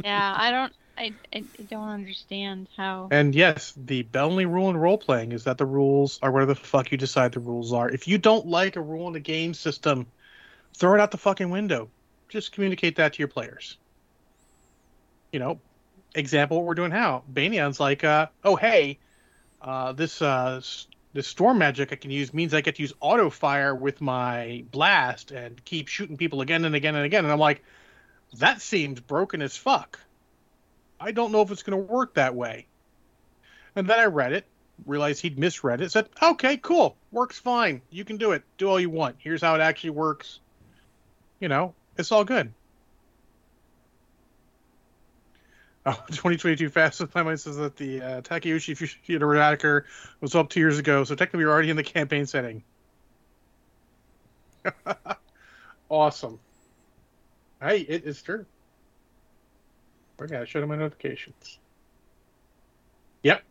yeah. 0.05 0.37
I 0.39 0.53
don't. 0.53 0.73
I, 0.97 1.13
I 1.35 1.43
don't 1.69 1.89
understand 1.89 2.69
how. 2.77 3.09
And 3.11 3.35
yes, 3.35 3.75
the 3.77 4.07
only 4.15 4.47
rule 4.47 4.71
in 4.71 4.77
role 4.77 4.99
playing 4.99 5.33
is 5.33 5.43
that 5.45 5.59
the 5.59 5.67
rules 5.67 6.21
are 6.23 6.31
whatever 6.31 6.55
the 6.55 6.61
fuck 6.61 6.93
you 6.93 6.97
decide 6.97 7.33
the 7.33 7.41
rules 7.41 7.73
are. 7.73 7.91
If 7.91 8.07
you 8.07 8.17
don't 8.17 8.47
like 8.47 8.77
a 8.77 8.81
rule 8.81 9.09
in 9.09 9.13
the 9.13 9.19
game 9.19 9.53
system, 9.53 10.07
throw 10.77 10.95
it 10.95 11.01
out 11.01 11.11
the 11.11 11.19
fucking 11.19 11.51
window. 11.51 11.89
Just 12.29 12.53
communicate 12.53 12.95
that 12.99 13.15
to 13.15 13.19
your 13.19 13.27
players. 13.27 13.79
You 15.33 15.41
know, 15.41 15.59
example 16.15 16.59
what 16.59 16.67
we're 16.67 16.75
doing 16.75 16.93
now. 16.93 17.25
Banyan's 17.27 17.81
like, 17.81 18.05
uh, 18.05 18.29
oh 18.45 18.55
hey, 18.55 19.01
uh, 19.63 19.93
this 19.93 20.23
uh, 20.23 20.61
this 21.13 21.27
storm 21.27 21.59
magic 21.59 21.93
I 21.93 21.97
can 21.97 22.11
use 22.11 22.33
means 22.33 22.55
I 22.55 22.61
get 22.61 22.77
to 22.77 22.83
use 22.83 22.93
auto 23.01 23.31
fire 23.31 23.75
with 23.75 24.01
my 24.01 24.65
blast 24.71 25.33
and 25.33 25.63
keep 25.65 25.89
shooting 25.89 26.17
people 26.17 26.41
again 26.41 26.65
and 26.65 26.75
again 26.75 26.95
and 26.95 27.05
again. 27.05 27.25
And 27.25 27.33
I'm 27.33 27.39
like, 27.39 27.63
that 28.39 28.61
seems 28.61 29.01
broken 29.01 29.43
as 29.43 29.57
fuck. 29.57 29.99
I 31.01 31.13
don't 31.13 31.33
know 31.33 31.43
if 31.43 31.51
it's 31.51 31.63
going 31.63 31.79
to 31.79 31.93
work 31.93 32.15
that 32.15 32.35
way. 32.35 32.67
And 33.75 33.89
then 33.89 33.99
I 33.99 34.05
read 34.05 34.33
it, 34.33 34.45
realized 34.87 35.23
he'd 35.23 35.39
misread 35.39 35.81
it, 35.81 35.91
said, 35.91 36.09
okay, 36.23 36.57
cool, 36.57 36.97
works 37.11 37.39
fine. 37.39 37.83
You 37.91 38.05
can 38.05 38.17
do 38.17 38.33
it. 38.33 38.43
Do 38.59 38.69
all 38.69 38.81
you 38.81 38.91
want. 38.91 39.17
Here's 39.19 39.43
how 39.43 39.55
it 39.55 39.61
actually 39.61 39.91
works. 39.91 40.41
You 41.41 41.49
know, 41.49 41.75
it's 41.97 42.13
all 42.13 42.25
good. 42.25 42.53
Oh, 45.87 45.93
2022 46.09 46.69
Fastest 46.69 47.15
Mind 47.15 47.41
says 47.41 47.57
that 47.57 47.77
the 47.77 48.03
uh, 48.03 48.21
Takeuchi 48.21 48.77
Fushida 48.77 49.85
was 50.21 50.35
up 50.35 50.51
two 50.51 50.61
years 50.61 50.79
ago, 50.79 51.05
so 51.05 51.15
technically 51.15 51.45
we're 51.45 51.53
already 51.53 51.71
in 51.71 51.77
the 51.77 51.83
campaign 51.83 52.27
setting. 52.27 52.63
awesome. 55.89 56.39
Hey, 57.63 57.81
it 57.81 58.05
is 58.05 58.21
true. 58.23 58.45
I 60.21 60.45
showed 60.45 60.63
him 60.63 60.69
my 60.69 60.77
notifications. 60.77 61.59
Yep. 63.23 63.43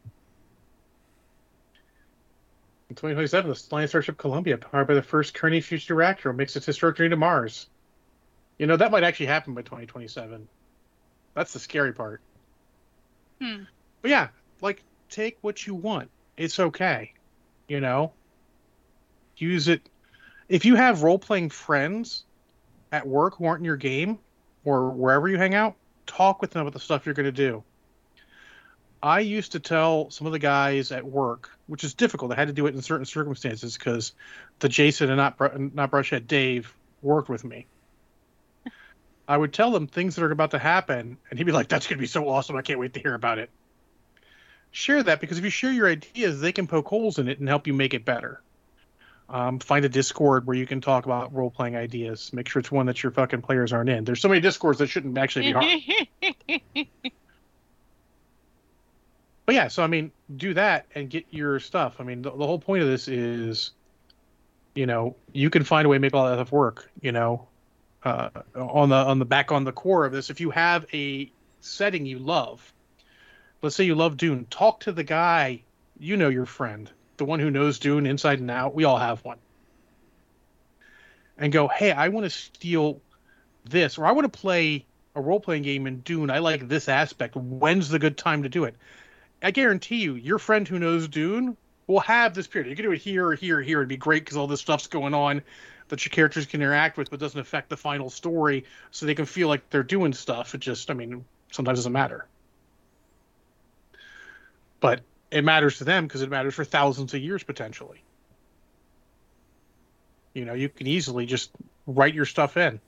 In 2.89 2.95
2027, 2.95 3.49
the 3.49 3.63
Alliance 3.71 3.91
Starship 3.91 4.17
Columbia, 4.19 4.57
powered 4.57 4.87
by 4.87 4.93
the 4.93 5.01
first 5.01 5.33
Kearney 5.33 5.61
future 5.61 5.95
reactor, 5.95 6.31
mix 6.31 6.55
its 6.55 6.67
historic 6.67 6.97
journey 6.97 7.09
to 7.09 7.15
Mars. 7.15 7.67
You 8.59 8.67
know, 8.67 8.77
that 8.77 8.91
might 8.91 9.03
actually 9.03 9.27
happen 9.27 9.55
by 9.55 9.63
2027. 9.63 10.47
That's 11.33 11.53
the 11.53 11.59
scary 11.59 11.93
part. 11.93 12.21
Hmm. 13.41 13.63
But 14.01 14.11
yeah, 14.11 14.27
like, 14.61 14.83
take 15.09 15.37
what 15.41 15.65
you 15.65 15.75
want. 15.75 16.09
It's 16.37 16.59
okay. 16.59 17.13
You 17.67 17.79
know? 17.79 18.13
Use 19.37 19.67
it. 19.67 19.87
If 20.47 20.65
you 20.65 20.75
have 20.75 21.03
role 21.03 21.19
playing 21.19 21.49
friends 21.49 22.23
at 22.91 23.07
work 23.07 23.37
who 23.37 23.45
aren't 23.45 23.59
in 23.59 23.65
your 23.65 23.77
game 23.77 24.19
or 24.65 24.89
wherever 24.89 25.27
you 25.27 25.37
hang 25.37 25.55
out, 25.55 25.75
talk 26.05 26.41
with 26.41 26.51
them 26.51 26.61
about 26.61 26.73
the 26.73 26.79
stuff 26.79 27.05
you're 27.05 27.15
going 27.15 27.25
to 27.25 27.31
do. 27.31 27.63
I 29.01 29.21
used 29.21 29.53
to 29.53 29.59
tell 29.59 30.09
some 30.09 30.27
of 30.27 30.33
the 30.33 30.39
guys 30.39 30.91
at 30.91 31.05
work, 31.05 31.49
which 31.67 31.85
is 31.85 31.93
difficult. 31.93 32.33
I 32.33 32.35
had 32.35 32.49
to 32.49 32.53
do 32.53 32.67
it 32.67 32.75
in 32.75 32.81
certain 32.81 33.05
circumstances 33.05 33.77
because 33.77 34.13
the 34.59 34.67
Jason 34.67 35.09
and 35.09 35.17
not 35.17 35.37
Br- 35.37 35.57
not 35.57 35.91
Brushhead 35.91 36.27
Dave 36.27 36.75
worked 37.01 37.29
with 37.29 37.45
me. 37.45 37.65
I 39.29 39.37
would 39.37 39.53
tell 39.53 39.69
them 39.69 39.85
things 39.85 40.15
that 40.15 40.23
are 40.23 40.31
about 40.31 40.51
to 40.51 40.59
happen, 40.59 41.17
and 41.29 41.37
he'd 41.37 41.45
be 41.45 41.51
like, 41.51 41.67
"That's 41.67 41.85
going 41.85 41.99
to 41.99 42.01
be 42.01 42.07
so 42.07 42.27
awesome! 42.27 42.55
I 42.55 42.63
can't 42.63 42.79
wait 42.79 42.95
to 42.95 42.99
hear 42.99 43.13
about 43.13 43.37
it." 43.37 43.51
Share 44.71 45.03
that 45.03 45.21
because 45.21 45.37
if 45.37 45.43
you 45.43 45.51
share 45.51 45.71
your 45.71 45.87
ideas, 45.87 46.41
they 46.41 46.51
can 46.51 46.65
poke 46.65 46.87
holes 46.87 47.19
in 47.19 47.27
it 47.27 47.39
and 47.39 47.47
help 47.47 47.67
you 47.67 47.73
make 47.75 47.93
it 47.93 48.03
better. 48.03 48.41
Um, 49.29 49.59
find 49.59 49.85
a 49.85 49.89
Discord 49.89 50.47
where 50.47 50.57
you 50.57 50.65
can 50.65 50.81
talk 50.81 51.05
about 51.05 51.31
role 51.33 51.51
playing 51.51 51.75
ideas. 51.75 52.33
Make 52.33 52.49
sure 52.49 52.59
it's 52.59 52.71
one 52.71 52.87
that 52.87 53.03
your 53.03 53.11
fucking 53.11 53.43
players 53.43 53.71
aren't 53.71 53.91
in. 53.91 54.03
There's 54.03 54.19
so 54.19 54.29
many 54.29 54.41
Discords 54.41 54.79
that 54.79 54.87
shouldn't 54.87 55.15
actually 55.15 55.53
be 55.53 56.07
hard. 56.71 56.87
but 59.45 59.53
yeah, 59.55 59.67
so 59.67 59.83
I 59.83 59.87
mean, 59.87 60.11
do 60.35 60.55
that 60.55 60.87
and 60.95 61.07
get 61.07 61.27
your 61.29 61.59
stuff. 61.59 61.97
I 61.99 62.03
mean, 62.03 62.23
the, 62.23 62.31
the 62.31 62.47
whole 62.47 62.57
point 62.57 62.81
of 62.81 62.89
this 62.89 63.07
is, 63.07 63.71
you 64.73 64.87
know, 64.87 65.15
you 65.33 65.51
can 65.51 65.63
find 65.63 65.85
a 65.85 65.89
way 65.89 65.97
to 65.97 66.01
make 66.01 66.15
all 66.15 66.27
that 66.27 66.37
stuff 66.37 66.51
work. 66.51 66.89
You 67.01 67.11
know, 67.11 67.48
uh, 68.03 68.29
on 68.55 68.89
the 68.89 68.95
on 68.95 69.19
the 69.19 69.25
back 69.25 69.51
on 69.51 69.63
the 69.63 69.71
core 69.71 70.05
of 70.05 70.11
this, 70.11 70.29
if 70.29 70.39
you 70.39 70.51
have 70.51 70.85
a 70.93 71.31
setting 71.61 72.05
you 72.05 72.19
love, 72.19 72.73
let's 73.61 73.75
say 73.75 73.83
you 73.83 73.95
love 73.95 74.17
Dune, 74.17 74.45
talk 74.49 74.81
to 74.81 74.91
the 74.91 75.03
guy 75.03 75.61
you 75.99 76.15
know 76.15 76.29
your 76.29 76.45
friend, 76.45 76.89
the 77.17 77.25
one 77.25 77.39
who 77.39 77.51
knows 77.51 77.79
Dune 77.79 78.05
inside 78.05 78.39
and 78.39 78.49
out. 78.49 78.73
We 78.73 78.85
all 78.85 78.97
have 78.97 79.23
one. 79.25 79.37
And 81.37 81.51
go, 81.51 81.67
hey, 81.67 81.91
I 81.91 82.09
want 82.09 82.25
to 82.25 82.29
steal 82.29 83.01
this, 83.65 83.97
or 83.97 84.05
I 84.05 84.11
want 84.11 84.31
to 84.31 84.39
play 84.39 84.85
a 85.15 85.21
role 85.21 85.39
playing 85.39 85.63
game 85.63 85.87
in 85.87 85.99
Dune. 85.99 86.29
I 86.29 86.39
like 86.39 86.67
this 86.67 86.89
aspect. 86.89 87.35
When's 87.35 87.89
the 87.89 87.99
good 87.99 88.17
time 88.17 88.43
to 88.43 88.49
do 88.49 88.63
it? 88.63 88.75
I 89.41 89.51
guarantee 89.51 89.97
you, 89.97 90.15
your 90.15 90.39
friend 90.39 90.67
who 90.67 90.79
knows 90.79 91.07
Dune 91.07 91.55
will 91.89 91.99
have 92.01 92.35
this 92.35 92.47
period. 92.47 92.69
You 92.69 92.75
can 92.75 92.85
do 92.85 92.91
it 92.91 93.01
here 93.01 93.27
or 93.27 93.35
here 93.35 93.57
or 93.57 93.61
here. 93.61 93.79
It'd 93.79 93.89
be 93.89 93.97
great 93.97 94.23
because 94.23 94.37
all 94.37 94.47
this 94.47 94.61
stuff's 94.61 94.87
going 94.87 95.15
on 95.15 95.41
that 95.87 96.05
your 96.05 96.11
characters 96.11 96.45
can 96.45 96.61
interact 96.61 96.97
with, 96.97 97.09
but 97.09 97.19
doesn't 97.19 97.39
affect 97.39 97.67
the 97.67 97.77
final 97.77 98.11
story, 98.11 98.65
so 98.91 99.07
they 99.07 99.15
can 99.15 99.25
feel 99.25 99.47
like 99.47 99.67
they're 99.71 99.81
doing 99.81 100.13
stuff. 100.13 100.53
It 100.53 100.61
just, 100.61 100.91
I 100.91 100.93
mean, 100.93 101.25
sometimes 101.51 101.79
doesn't 101.79 101.91
matter. 101.91 102.27
But 104.79 105.01
it 105.31 105.43
matters 105.43 105.79
to 105.79 105.83
them 105.83 106.05
because 106.05 106.21
it 106.21 106.29
matters 106.29 106.53
for 106.53 106.63
thousands 106.63 107.15
of 107.15 107.21
years 107.21 107.43
potentially. 107.43 108.03
You 110.35 110.45
know, 110.45 110.53
you 110.53 110.69
can 110.69 110.85
easily 110.85 111.25
just 111.25 111.49
write 111.87 112.13
your 112.13 112.25
stuff 112.25 112.55
in. 112.55 112.79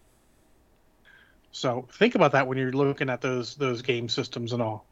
So 1.52 1.88
think 1.92 2.14
about 2.14 2.34
that 2.34 2.48
when 2.48 2.60
you're 2.60 2.72
looking 2.72 3.10
at 3.10 3.20
those 3.20 3.56
those 3.56 3.82
game 3.82 4.08
systems 4.10 4.54
and 4.54 4.62
all. 4.62 4.86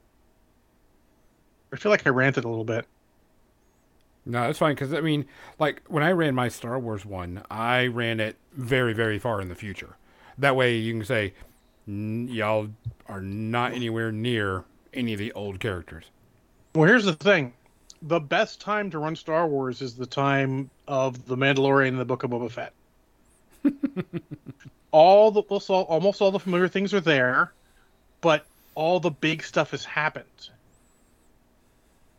I 1.72 1.78
feel 1.78 1.92
like 1.92 2.06
I 2.08 2.10
ranted 2.10 2.44
a 2.44 2.50
little 2.50 2.66
bit. 2.66 2.86
No, 4.30 4.42
that's 4.42 4.60
fine 4.60 4.76
because 4.76 4.94
I 4.94 5.02
mean, 5.02 5.26
like 5.58 5.82
when 5.88 6.04
I 6.04 6.12
ran 6.12 6.36
my 6.36 6.50
Star 6.50 6.78
Wars 6.78 7.04
one, 7.04 7.42
I 7.50 7.88
ran 7.88 8.20
it 8.20 8.36
very, 8.54 8.94
very 8.94 9.18
far 9.18 9.42
in 9.42 9.50
the 9.50 9.56
future. 9.56 9.96
That 10.38 10.56
way, 10.56 10.76
you 10.76 10.94
can 10.94 11.04
say 11.04 11.34
y'all 11.88 12.70
are 13.08 13.22
not 13.22 13.74
anywhere 13.74 14.12
near 14.12 14.66
any 14.94 15.14
of 15.14 15.20
the 15.20 15.32
old 15.32 15.60
characters. 15.60 16.06
Well, 16.76 16.88
here's 16.88 17.06
the 17.06 17.16
thing: 17.16 17.54
the 18.04 18.20
best 18.20 18.62
time 18.62 18.92
to 18.92 19.00
run 19.00 19.16
Star 19.16 19.48
Wars 19.48 19.82
is 19.82 19.96
the 19.96 20.06
time 20.06 20.70
of 20.88 21.26
the 21.26 21.36
Mandalorian 21.36 21.90
and 21.90 22.00
the 22.00 22.06
Book 22.06 22.22
of 22.22 22.30
Boba 22.30 22.52
Fett. 22.52 22.74
all 24.92 25.32
the 25.32 25.42
almost 25.42 26.22
all 26.22 26.30
the 26.30 26.40
familiar 26.40 26.68
things 26.68 26.94
are 26.94 27.02
there, 27.02 27.52
but 28.22 28.46
all 28.76 29.00
the 29.00 29.10
big 29.10 29.42
stuff 29.42 29.72
has 29.72 29.84
happened. 29.86 30.50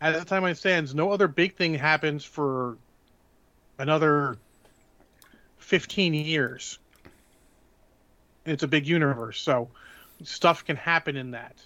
At 0.01 0.19
the 0.19 0.25
time 0.25 0.45
I 0.45 0.55
stands, 0.55 0.95
no 0.95 1.11
other 1.13 1.29
big 1.29 1.57
thing 1.57 1.75
happens 1.75 2.25
for 2.25 2.79
another 3.79 4.39
fifteen 5.59 6.15
years. 6.15 6.79
It's 8.47 8.63
a 8.63 8.69
big 8.69 8.87
universe, 8.87 9.41
so 9.41 9.69
stuff 10.23 10.65
can 10.65 10.77
happen 10.77 11.17
in 11.17 11.33
that. 11.33 11.57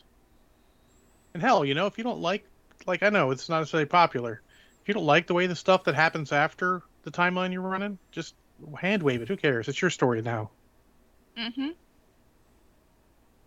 And 1.32 1.42
hell, 1.42 1.64
you 1.64 1.74
know, 1.74 1.86
if 1.86 1.96
you 1.96 2.04
don't 2.04 2.20
like 2.20 2.44
like 2.86 3.02
I 3.02 3.10
know 3.10 3.30
it's 3.30 3.48
not 3.48 3.60
necessarily 3.60 3.86
popular. 3.86 4.40
If 4.82 4.88
you 4.88 4.94
don't 4.94 5.06
like 5.06 5.26
the 5.26 5.34
way 5.34 5.46
the 5.46 5.56
stuff 5.56 5.84
that 5.84 5.94
happens 5.94 6.32
after 6.32 6.82
the 7.04 7.10
timeline 7.10 7.52
you're 7.52 7.62
running, 7.62 7.98
just 8.10 8.34
hand 8.78 9.02
wave 9.02 9.22
it. 9.22 9.28
Who 9.28 9.36
cares? 9.36 9.68
It's 9.68 9.80
your 9.80 9.90
story 9.90 10.22
now. 10.22 10.50
Mm-hmm. 11.38 11.70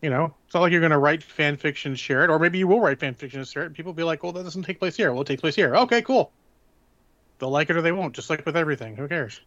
You 0.01 0.11
know, 0.11 0.35
it's 0.45 0.53
not 0.53 0.61
like 0.61 0.71
you're 0.71 0.81
going 0.81 0.91
to 0.91 0.97
write 0.97 1.23
fan 1.23 1.57
fiction, 1.57 1.95
share 1.95 2.23
it, 2.23 2.29
or 2.29 2.37
maybe 2.37 2.59
you 2.59 2.67
will 2.67 2.79
write 2.79 2.99
fan 2.99 3.15
fiction 3.15 3.39
and 3.39 3.47
share 3.47 3.63
it. 3.63 3.67
And 3.67 3.75
people 3.75 3.91
will 3.91 3.97
be 3.97 4.03
like, 4.03 4.21
"Well, 4.21 4.31
that 4.33 4.43
doesn't 4.43 4.63
take 4.63 4.79
place 4.79 4.95
here. 4.95 5.11
Well, 5.11 5.21
it 5.21 5.27
takes 5.27 5.41
place 5.41 5.55
here." 5.55 5.75
Okay, 5.75 6.01
cool. 6.03 6.31
They'll 7.39 7.49
like 7.49 7.69
it 7.69 7.77
or 7.77 7.81
they 7.81 7.91
won't. 7.91 8.15
Just 8.15 8.29
like 8.29 8.45
with 8.45 8.57
everything, 8.57 8.95
who 8.95 9.07
cares? 9.07 9.39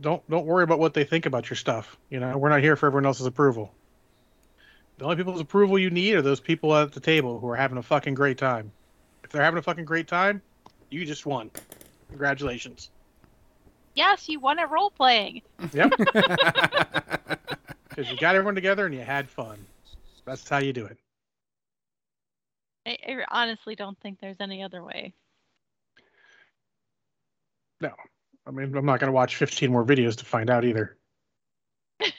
Don't 0.00 0.28
don't 0.30 0.46
worry 0.46 0.62
about 0.62 0.78
what 0.78 0.94
they 0.94 1.04
think 1.04 1.26
about 1.26 1.50
your 1.50 1.56
stuff. 1.56 1.96
You 2.10 2.20
know, 2.20 2.38
we're 2.38 2.48
not 2.48 2.60
here 2.60 2.76
for 2.76 2.86
everyone 2.86 3.06
else's 3.06 3.26
approval. 3.26 3.72
The 4.98 5.04
only 5.04 5.16
people's 5.16 5.40
approval 5.40 5.78
you 5.78 5.90
need 5.90 6.14
are 6.14 6.22
those 6.22 6.40
people 6.40 6.74
at 6.74 6.92
the 6.92 7.00
table 7.00 7.38
who 7.40 7.48
are 7.48 7.56
having 7.56 7.78
a 7.78 7.82
fucking 7.82 8.14
great 8.14 8.38
time. 8.38 8.72
If 9.24 9.30
they're 9.30 9.42
having 9.42 9.58
a 9.58 9.62
fucking 9.62 9.84
great 9.84 10.08
time, 10.08 10.40
you 10.90 11.04
just 11.04 11.26
won. 11.26 11.50
Congratulations. 12.08 12.90
Yes, 13.94 14.28
you 14.28 14.40
won 14.40 14.58
at 14.58 14.70
role 14.70 14.90
playing. 14.90 15.42
Yep. 15.72 15.92
Because 17.96 18.12
you 18.12 18.18
got 18.18 18.34
everyone 18.34 18.54
together 18.54 18.84
and 18.84 18.94
you 18.94 19.00
had 19.00 19.26
fun. 19.26 19.56
That's 20.26 20.46
how 20.46 20.58
you 20.58 20.74
do 20.74 20.84
it. 20.84 20.98
I, 22.86 22.98
I 23.08 23.24
honestly 23.30 23.74
don't 23.74 23.98
think 24.00 24.20
there's 24.20 24.36
any 24.38 24.62
other 24.62 24.84
way. 24.84 25.14
No. 27.80 27.90
I 28.46 28.50
mean, 28.50 28.76
I'm 28.76 28.84
not 28.84 29.00
going 29.00 29.08
to 29.08 29.12
watch 29.12 29.36
15 29.36 29.72
more 29.72 29.84
videos 29.84 30.14
to 30.16 30.26
find 30.26 30.50
out 30.50 30.66
either. 30.66 30.98
Do 32.00 32.10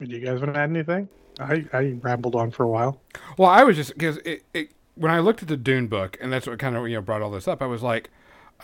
you 0.00 0.20
guys 0.20 0.40
want 0.40 0.52
to 0.52 0.60
add 0.60 0.68
anything? 0.68 1.08
I, 1.40 1.64
I 1.72 1.96
rambled 2.02 2.34
on 2.34 2.50
for 2.50 2.64
a 2.64 2.68
while. 2.68 3.00
Well, 3.38 3.48
I 3.48 3.64
was 3.64 3.76
just 3.76 3.94
because 3.94 4.18
it, 4.18 4.44
it 4.52 4.72
when 4.94 5.10
I 5.10 5.20
looked 5.20 5.42
at 5.42 5.48
the 5.48 5.56
Dune 5.56 5.88
book, 5.88 6.18
and 6.20 6.30
that's 6.32 6.46
what 6.46 6.58
kind 6.58 6.76
of 6.76 6.86
you 6.86 6.94
know 6.94 7.00
brought 7.00 7.22
all 7.22 7.30
this 7.30 7.48
up. 7.48 7.60
I 7.62 7.66
was 7.66 7.82
like, 7.82 8.10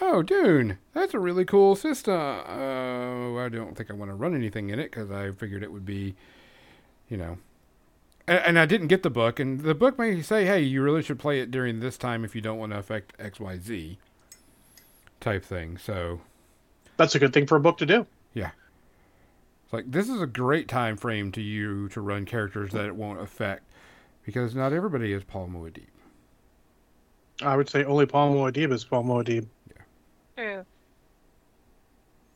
"Oh, 0.01 0.23
Dune, 0.23 0.79
that's 0.93 1.15
a 1.15 1.19
really 1.19 1.45
cool 1.45 1.77
system." 1.77 2.15
Uh, 2.15 3.37
I 3.37 3.49
don't 3.49 3.77
think 3.77 3.91
I 3.91 3.95
want 3.95 4.11
to 4.11 4.15
run 4.15 4.35
anything 4.35 4.71
in 4.71 4.79
it 4.79 4.91
because 4.91 5.11
I 5.11 5.33
figured 5.33 5.63
it 5.63 5.73
would 5.73 5.87
be, 5.87 6.15
you 7.09 7.17
know, 7.17 7.39
and, 8.27 8.39
and, 8.39 8.59
I 8.59 8.67
didn't 8.67 8.89
get 8.89 9.03
the 9.03 9.11
book. 9.11 9.41
And 9.41 9.61
the 9.61 9.75
book 9.75 9.99
may 9.99 10.23
say, 10.23 10.45
"Hey, 10.45 10.63
you 10.63 10.83
really 10.83 11.03
should 11.03 11.19
play 11.19 11.41
it 11.41 11.51
during 11.51 11.81
this 11.81 11.97
time 11.97 12.25
if 12.25 12.35
you 12.35 12.41
don't 12.41 12.59
want 12.59 12.73
to 12.73 12.79
affect 12.79 13.15
X, 13.19 13.41
Y, 13.41 13.59
Z." 13.59 13.99
Type 15.21 15.45
thing. 15.45 15.79
So 15.79 16.21
that's 16.97 17.15
a 17.15 17.19
good 17.19 17.33
thing 17.33 17.47
for 17.47 17.57
a 17.57 17.61
book 17.61 17.79
to 17.79 17.87
do. 17.87 18.07
Yeah. 18.35 18.51
It's 19.65 19.73
like 19.73 19.91
this 19.91 20.09
is 20.09 20.21
a 20.21 20.27
great 20.27 20.69
time 20.69 20.97
frame 20.97 21.33
to 21.33 21.41
you 21.41 21.89
to 21.91 22.01
run 22.01 22.25
characters 22.25 22.73
that 22.73 22.87
it 22.87 22.97
won't 22.97 23.21
affect 23.21 23.65
because 24.25 24.55
not 24.55 24.73
everybody 24.73 25.13
is 25.13 25.25
Paul 25.25 25.49
Muad'Dib. 25.49 25.87
I 27.43 27.57
would 27.57 27.69
say 27.69 27.85
only 27.85 28.07
Paul 28.07 28.35
Muad'Dib 28.35 28.73
is 28.73 28.85
Paul 28.85 29.05
Muad'Dib. 29.05 29.47
Yeah. 30.41 30.55
True. 30.55 30.65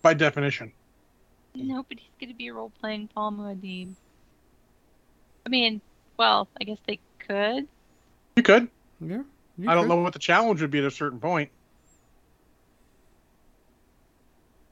By 0.03 0.15
definition. 0.15 0.73
Nobody's 1.55 2.05
going 2.21 2.31
to 2.31 2.37
be 2.37 2.51
role 2.51 2.73
playing 2.81 3.09
Paul 3.15 3.33
Muad'Dib. 3.33 3.95
I 5.47 5.49
mean, 5.49 5.81
well, 6.17 6.49
I 6.61 6.65
guess 6.65 6.79
they 6.87 6.99
could. 7.19 7.67
You 8.37 8.43
could. 8.43 8.69
Yeah. 9.01 9.23
You 9.57 9.71
I 9.71 9.75
don't 9.75 9.85
could. 9.85 9.89
know 9.89 10.03
what 10.03 10.13
the 10.13 10.19
challenge 10.19 10.61
would 10.61 10.71
be 10.71 10.81
at 10.81 10.85
a 10.85 10.91
certain 10.91 11.21
point. 11.21 11.51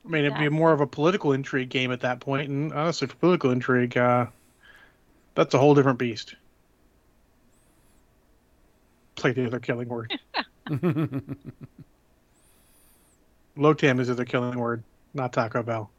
I 0.05 0.09
mean, 0.09 0.25
it'd 0.25 0.39
be 0.39 0.49
more 0.49 0.73
of 0.73 0.81
a 0.81 0.87
political 0.87 1.33
intrigue 1.33 1.69
game 1.69 1.93
at 1.93 2.01
that 2.01 2.19
point, 2.19 2.49
and 2.51 2.73
honestly, 2.73 3.07
for 3.07 3.15
political 3.15 3.53
intrigue, 3.53 3.97
uh, 3.97 4.27
that's 5.37 5.55
a 5.55 5.59
whole 5.59 5.77
different 5.77 6.01
beast. 6.01 6.35
Play 9.15 9.33
the 9.33 9.47
other 9.47 9.61
killing 9.61 9.89
word. 9.89 10.13
Lotam 13.57 14.01
is 14.01 14.09
the 14.09 14.25
killing 14.25 14.59
word, 14.59 14.83
not 15.15 15.33
Taco 15.33 15.63
Bell. 15.63 15.91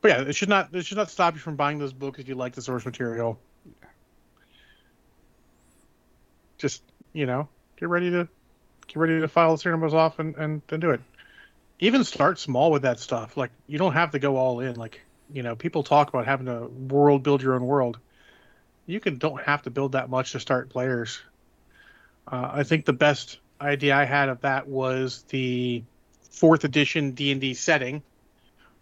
But 0.00 0.08
yeah, 0.08 0.20
it 0.22 0.34
should 0.34 0.48
not 0.48 0.74
it 0.74 0.84
should 0.84 0.98
not 0.98 1.10
stop 1.10 1.34
you 1.34 1.40
from 1.40 1.54
buying 1.54 1.78
those 1.78 1.92
books 1.92 2.18
if 2.18 2.28
you 2.28 2.34
like 2.34 2.54
the 2.54 2.62
source 2.62 2.84
material. 2.84 3.38
Just 6.58 6.82
you 7.12 7.24
know, 7.24 7.48
get 7.76 7.88
ready 7.88 8.10
to 8.10 8.28
get 8.88 8.96
ready 8.96 9.20
to 9.20 9.28
file 9.28 9.56
the 9.56 9.70
numbers 9.70 9.94
off 9.94 10.18
and, 10.18 10.34
and 10.34 10.62
then 10.66 10.80
do 10.80 10.90
it. 10.90 11.00
Even 11.78 12.02
start 12.02 12.40
small 12.40 12.72
with 12.72 12.82
that 12.82 12.98
stuff. 12.98 13.36
Like 13.36 13.50
you 13.68 13.78
don't 13.78 13.92
have 13.92 14.10
to 14.10 14.18
go 14.18 14.36
all 14.36 14.58
in. 14.58 14.74
Like 14.74 15.00
you 15.32 15.44
know, 15.44 15.54
people 15.54 15.84
talk 15.84 16.08
about 16.08 16.26
having 16.26 16.46
to 16.46 16.66
world 16.66 17.22
build 17.22 17.40
your 17.40 17.54
own 17.54 17.64
world. 17.64 17.98
You 18.86 18.98
can 18.98 19.18
don't 19.18 19.40
have 19.42 19.62
to 19.62 19.70
build 19.70 19.92
that 19.92 20.10
much 20.10 20.32
to 20.32 20.40
start 20.40 20.68
players. 20.68 21.20
Uh, 22.26 22.50
I 22.52 22.62
think 22.62 22.84
the 22.84 22.92
best 22.92 23.38
idea 23.60 23.96
I 23.96 24.04
had 24.04 24.28
of 24.28 24.40
that 24.42 24.68
was 24.68 25.22
the 25.28 25.82
fourth 26.30 26.64
edition 26.64 27.12
D 27.12 27.32
and 27.32 27.40
D 27.40 27.54
setting, 27.54 28.02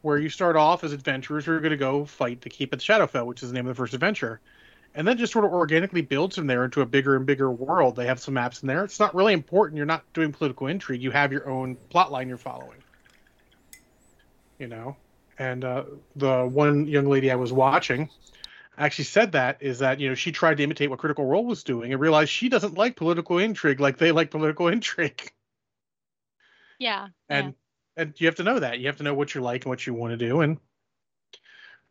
where 0.03 0.19
you 0.19 0.29
start 0.29 0.57
off 0.57 0.85
as 0.85 0.93
adventurers 0.93 1.45
who 1.45 1.53
are 1.53 1.61
going 1.61 1.71
to 1.71 1.77
go 1.77 2.05
fight 2.05 2.43
to 2.43 2.49
keep 2.49 2.73
at 2.73 2.79
the 2.79 2.85
Shadowfell, 2.85 3.27
which 3.27 3.43
is 3.43 3.51
the 3.51 3.55
name 3.55 3.67
of 3.67 3.77
the 3.77 3.81
first 3.81 3.95
adventure 3.95 4.41
and 4.95 5.07
then 5.07 5.17
just 5.17 5.33
sort 5.33 5.45
of 5.45 5.53
organically 5.53 6.03
builds 6.03 6.37
from 6.37 6.47
there 6.47 6.65
into 6.65 6.81
a 6.81 6.87
bigger 6.87 7.17
and 7.17 7.27
bigger 7.27 7.51
world. 7.51 7.97
They 7.97 8.07
have 8.07 8.21
some 8.21 8.35
maps 8.35 8.63
in 8.63 8.69
there. 8.69 8.85
It's 8.85 8.99
not 8.99 9.15
really 9.15 9.33
important. 9.33 9.77
You're 9.77 9.87
not 9.87 10.05
doing 10.13 10.33
political 10.33 10.67
intrigue. 10.67 11.03
You 11.03 11.11
have 11.13 11.33
your 11.33 11.49
own 11.49 11.77
plot 11.91 12.11
line 12.11 12.29
you're 12.29 12.39
following. 12.39 12.79
You 14.59 14.67
know, 14.67 14.97
And 15.39 15.65
uh, 15.65 15.85
the 16.17 16.45
one 16.45 16.87
young 16.87 17.07
lady 17.07 17.31
I 17.31 17.37
was 17.37 17.53
watching 17.53 18.11
actually 18.81 19.05
said 19.05 19.33
that 19.33 19.59
is 19.61 19.81
that 19.81 20.01
you 20.01 20.09
know 20.09 20.15
she 20.15 20.33
tried 20.33 20.57
to 20.57 20.65
imitate 20.65 20.91
what 20.91 20.99
Critical 20.99 21.25
Role 21.25 21.45
was 21.45 21.65
doing 21.65 21.93
and 21.93 22.01
realized 22.01 22.31
she 22.31 22.49
doesn't 22.49 22.77
like 22.79 22.97
political 22.97 23.39
intrigue 23.39 23.79
like 23.79 23.99
they 23.99 24.11
like 24.11 24.31
political 24.31 24.69
intrigue. 24.69 25.31
Yeah. 26.79 27.09
And 27.29 27.55
and 27.97 28.15
you 28.19 28.27
have 28.27 28.37
to 28.37 28.43
know 28.43 28.59
that 28.59 28.79
you 28.79 28.87
have 28.87 28.97
to 28.97 29.03
know 29.03 29.15
what 29.15 29.35
you 29.35 29.43
like 29.43 29.65
and 29.65 29.71
what 29.71 29.87
you 29.87 29.93
want 29.95 30.13
to 30.13 30.17
do 30.17 30.41
and 30.41 30.59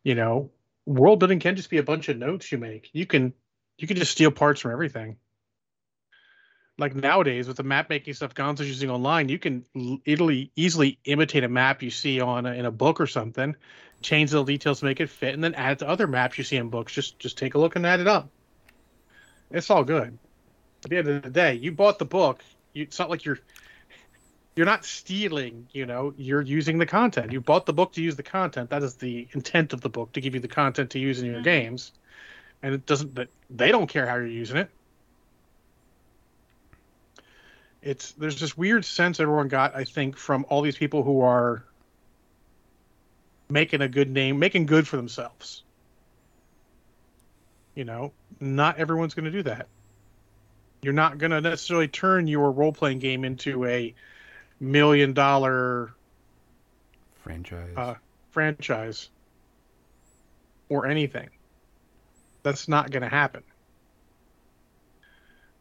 you 0.02 0.14
know 0.16 0.50
world 0.84 1.20
building 1.20 1.38
can 1.38 1.56
just 1.56 1.70
be 1.70 1.78
a 1.78 1.82
bunch 1.82 2.08
of 2.08 2.18
notes 2.18 2.50
you 2.50 2.58
make. 2.58 2.90
You 2.92 3.06
can 3.06 3.32
you 3.78 3.86
can 3.86 3.96
just 3.96 4.12
steal 4.12 4.30
parts 4.30 4.60
from 4.60 4.72
everything. 4.72 5.16
Like 6.76 6.94
nowadays 6.94 7.46
with 7.46 7.58
the 7.58 7.62
map 7.62 7.90
making 7.90 8.14
stuff 8.14 8.34
Gonzo's 8.34 8.66
using 8.66 8.90
online, 8.90 9.28
you 9.28 9.38
can 9.38 9.64
easily 10.04 10.50
easily 10.56 10.98
imitate 11.04 11.44
a 11.44 11.48
map 11.48 11.82
you 11.82 11.90
see 11.90 12.20
on 12.20 12.46
a, 12.46 12.52
in 12.52 12.64
a 12.64 12.70
book 12.70 13.00
or 13.00 13.06
something, 13.06 13.54
change 14.02 14.30
the 14.30 14.42
details 14.44 14.80
to 14.80 14.86
make 14.86 15.00
it 15.00 15.10
fit, 15.10 15.34
and 15.34 15.42
then 15.42 15.54
add 15.54 15.72
it 15.72 15.78
to 15.80 15.88
other 15.88 16.06
maps 16.06 16.38
you 16.38 16.44
see 16.44 16.56
in 16.56 16.68
books. 16.68 16.92
Just 16.92 17.18
just 17.18 17.38
take 17.38 17.54
a 17.54 17.58
look 17.58 17.76
and 17.76 17.86
add 17.86 18.00
it 18.00 18.06
up. 18.06 18.28
It's 19.50 19.70
all 19.70 19.84
good. 19.84 20.18
At 20.84 20.90
the 20.90 20.96
end 20.98 21.08
of 21.08 21.22
the 21.22 21.30
day, 21.30 21.54
you 21.54 21.72
bought 21.72 21.98
the 21.98 22.04
book. 22.04 22.42
You, 22.72 22.84
it's 22.84 22.98
not 22.98 23.10
like 23.10 23.24
you're 23.24 23.38
you're 24.56 24.66
not 24.66 24.84
stealing. 24.84 25.68
You 25.72 25.86
know, 25.86 26.14
you're 26.16 26.40
using 26.40 26.78
the 26.78 26.86
content. 26.86 27.32
You 27.32 27.40
bought 27.40 27.66
the 27.66 27.72
book 27.72 27.92
to 27.94 28.02
use 28.02 28.16
the 28.16 28.22
content. 28.22 28.70
That 28.70 28.82
is 28.82 28.94
the 28.94 29.28
intent 29.32 29.72
of 29.72 29.80
the 29.80 29.88
book 29.88 30.12
to 30.12 30.20
give 30.20 30.34
you 30.34 30.40
the 30.40 30.48
content 30.48 30.90
to 30.90 30.98
use 30.98 31.20
in 31.20 31.26
your 31.26 31.40
Mhm. 31.40 31.44
games. 31.44 31.92
And 32.62 32.74
it 32.74 32.86
doesn't. 32.86 33.14
That 33.14 33.28
they 33.48 33.70
don't 33.70 33.88
care 33.88 34.06
how 34.06 34.16
you're 34.16 34.26
using 34.26 34.58
it. 34.58 34.70
It's 37.82 38.12
there's 38.12 38.38
this 38.38 38.56
weird 38.56 38.84
sense 38.84 39.20
everyone 39.20 39.48
got, 39.48 39.74
I 39.74 39.84
think, 39.84 40.16
from 40.16 40.44
all 40.48 40.60
these 40.60 40.76
people 40.76 41.02
who 41.02 41.22
are 41.22 41.64
making 43.50 43.80
a 43.80 43.88
good 43.88 44.10
name, 44.10 44.38
making 44.38 44.66
good 44.66 44.86
for 44.86 44.96
themselves. 44.96 45.62
You 47.74 47.84
know, 47.84 48.12
not 48.40 48.78
everyone's 48.78 49.14
going 49.14 49.26
to 49.26 49.30
do 49.30 49.42
that. 49.44 49.68
You're 50.82 50.92
not 50.92 51.18
going 51.18 51.30
to 51.30 51.40
necessarily 51.40 51.88
turn 51.88 52.26
your 52.26 52.50
role 52.50 52.72
playing 52.72 52.98
game 53.00 53.24
into 53.24 53.64
a 53.66 53.94
million 54.58 55.12
dollar 55.12 55.92
Franchise. 57.22 57.74
uh, 57.76 57.94
franchise 58.30 59.10
or 60.68 60.86
anything. 60.86 61.28
That's 62.42 62.68
not 62.68 62.90
going 62.90 63.02
to 63.02 63.08
happen. 63.08 63.42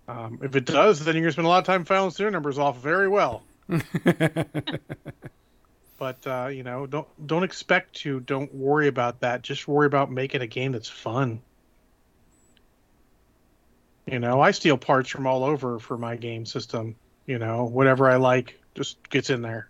Um, 0.07 0.39
if 0.41 0.55
it 0.55 0.65
does, 0.65 1.03
then 1.03 1.15
you're 1.15 1.23
going 1.23 1.29
to 1.29 1.33
spend 1.33 1.45
a 1.45 1.49
lot 1.49 1.59
of 1.59 1.65
time 1.65 1.85
filing 1.85 2.11
serial 2.11 2.31
numbers 2.31 2.57
off 2.57 2.81
very 2.81 3.07
well. 3.07 3.43
But 5.99 6.25
uh, 6.25 6.47
you 6.47 6.63
know, 6.63 6.87
don't 6.87 7.07
don't 7.27 7.43
expect 7.43 7.97
to. 7.97 8.21
Don't 8.21 8.55
worry 8.55 8.87
about 8.87 9.19
that. 9.19 9.41
Just 9.41 9.67
worry 9.67 9.85
about 9.85 10.09
making 10.09 10.41
a 10.41 10.47
game 10.47 10.71
that's 10.71 10.87
fun. 10.87 11.41
You 14.07 14.19
know, 14.19 14.39
I 14.39 14.51
steal 14.51 14.77
parts 14.77 15.09
from 15.09 15.27
all 15.27 15.43
over 15.43 15.77
for 15.77 15.97
my 15.97 16.15
game 16.15 16.45
system. 16.45 16.95
You 17.25 17.37
know, 17.37 17.65
whatever 17.65 18.09
I 18.09 18.15
like 18.15 18.59
just 18.75 19.09
gets 19.09 19.29
in 19.29 19.41
there. 19.41 19.69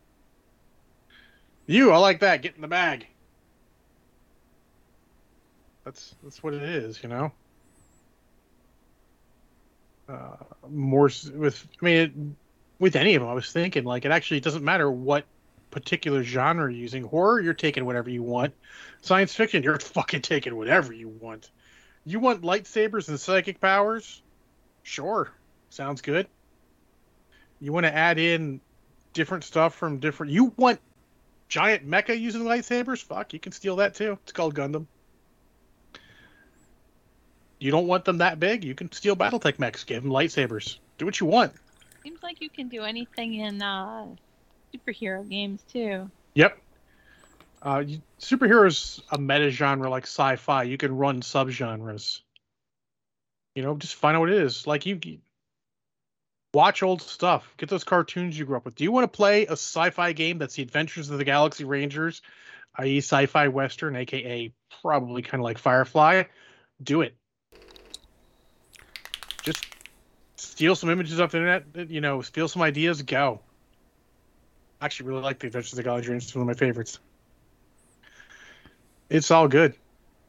You, 1.65 1.91
I 1.91 1.97
like 1.97 2.19
that. 2.19 2.43
Get 2.43 2.55
in 2.55 2.61
the 2.61 2.67
bag. 2.67 3.07
That's 5.83 6.13
that's 6.23 6.43
what 6.43 6.53
it 6.53 6.61
is. 6.61 7.01
You 7.01 7.09
know. 7.09 7.31
Uh, 10.07 10.35
more 10.69 11.09
with 11.33 11.67
I 11.81 11.85
mean, 11.85 11.95
it, 11.97 12.11
with 12.77 12.95
any 12.95 13.15
of 13.15 13.23
them, 13.23 13.31
I 13.31 13.33
was 13.33 13.51
thinking 13.51 13.83
like 13.83 14.05
it 14.05 14.11
actually 14.11 14.41
doesn't 14.41 14.63
matter 14.63 14.91
what 14.91 15.25
particular 15.71 16.23
genre 16.23 16.71
you're 16.71 16.81
using. 16.81 17.03
Horror, 17.03 17.41
you're 17.41 17.53
taking 17.53 17.85
whatever 17.85 18.09
you 18.09 18.23
want. 18.23 18.53
Science 19.01 19.33
fiction, 19.33 19.63
you're 19.63 19.79
fucking 19.79 20.21
taking 20.21 20.55
whatever 20.55 20.93
you 20.93 21.07
want. 21.07 21.49
You 22.05 22.19
want 22.19 22.41
lightsabers 22.41 23.09
and 23.09 23.19
psychic 23.19 23.59
powers? 23.59 24.21
Sure. 24.83 25.31
Sounds 25.69 26.01
good. 26.01 26.27
You 27.59 27.73
want 27.73 27.85
to 27.85 27.95
add 27.95 28.17
in 28.17 28.61
different 29.13 29.43
stuff 29.43 29.75
from 29.75 29.99
different. 29.99 30.31
You 30.31 30.53
want 30.57 30.79
giant 31.47 31.87
mecha 31.87 32.19
using 32.19 32.43
lightsabers? 32.43 33.03
Fuck, 33.03 33.33
you 33.33 33.39
can 33.39 33.51
steal 33.51 33.77
that 33.77 33.95
too. 33.95 34.17
It's 34.23 34.31
called 34.31 34.55
Gundam. 34.55 34.85
You 37.59 37.71
don't 37.71 37.87
want 37.87 38.05
them 38.05 38.19
that 38.19 38.39
big? 38.39 38.63
You 38.63 38.73
can 38.73 38.91
steal 38.91 39.17
Battletech 39.17 39.59
mechs. 39.59 39.83
Give 39.83 40.01
them 40.01 40.11
lightsabers. 40.11 40.77
Do 40.97 41.05
what 41.05 41.19
you 41.19 41.25
want. 41.25 41.51
Seems 42.03 42.23
like 42.23 42.41
you 42.41 42.49
can 42.49 42.69
do 42.69 42.83
anything 42.83 43.33
in 43.33 43.61
uh, 43.61 44.07
superhero 44.73 45.27
games 45.27 45.63
too. 45.71 46.09
Yep. 46.35 46.57
Uh, 47.61 47.83
superheroes 48.19 49.01
a 49.11 49.17
meta 49.17 49.49
genre 49.49 49.89
like 49.89 50.03
sci-fi. 50.03 50.63
You 50.63 50.77
can 50.77 50.95
run 50.95 51.21
subgenres. 51.21 52.21
You 53.55 53.63
know, 53.63 53.75
just 53.75 53.95
find 53.95 54.15
out 54.15 54.21
what 54.21 54.29
it 54.29 54.41
is. 54.41 54.65
Like 54.65 54.85
you, 54.85 54.99
you 55.03 55.19
watch 56.53 56.83
old 56.83 57.01
stuff. 57.01 57.53
Get 57.57 57.69
those 57.69 57.83
cartoons 57.83 58.37
you 58.37 58.45
grew 58.45 58.57
up 58.57 58.65
with. 58.65 58.75
Do 58.75 58.83
you 58.83 58.91
want 58.91 59.11
to 59.11 59.15
play 59.15 59.45
a 59.45 59.53
sci-fi 59.53 60.13
game 60.13 60.37
that's 60.37 60.55
the 60.55 60.63
Adventures 60.63 61.09
of 61.09 61.17
the 61.17 61.23
Galaxy 61.23 61.65
Rangers, 61.65 62.21
i.e., 62.75 62.99
sci-fi 62.99 63.47
western, 63.49 63.95
aka 63.95 64.53
probably 64.81 65.21
kind 65.21 65.41
of 65.41 65.43
like 65.43 65.57
Firefly? 65.57 66.23
Do 66.81 67.01
it. 67.01 67.15
Just 69.43 69.65
steal 70.37 70.75
some 70.75 70.89
images 70.89 71.19
off 71.19 71.31
the 71.31 71.37
internet. 71.37 71.89
You 71.89 71.99
know, 71.99 72.21
steal 72.21 72.47
some 72.47 72.61
ideas. 72.61 73.01
Go. 73.01 73.41
Actually 74.81 75.09
really 75.09 75.21
like 75.21 75.39
the 75.39 75.47
Adventures 75.47 75.77
of 75.77 75.83
Galaxy 75.83 76.09
Rangers. 76.09 76.27
It's 76.27 76.35
one 76.35 76.41
of 76.41 76.47
my 76.47 76.53
favorites. 76.53 76.99
It's 79.09 79.31
all 79.31 79.47
good. 79.47 79.75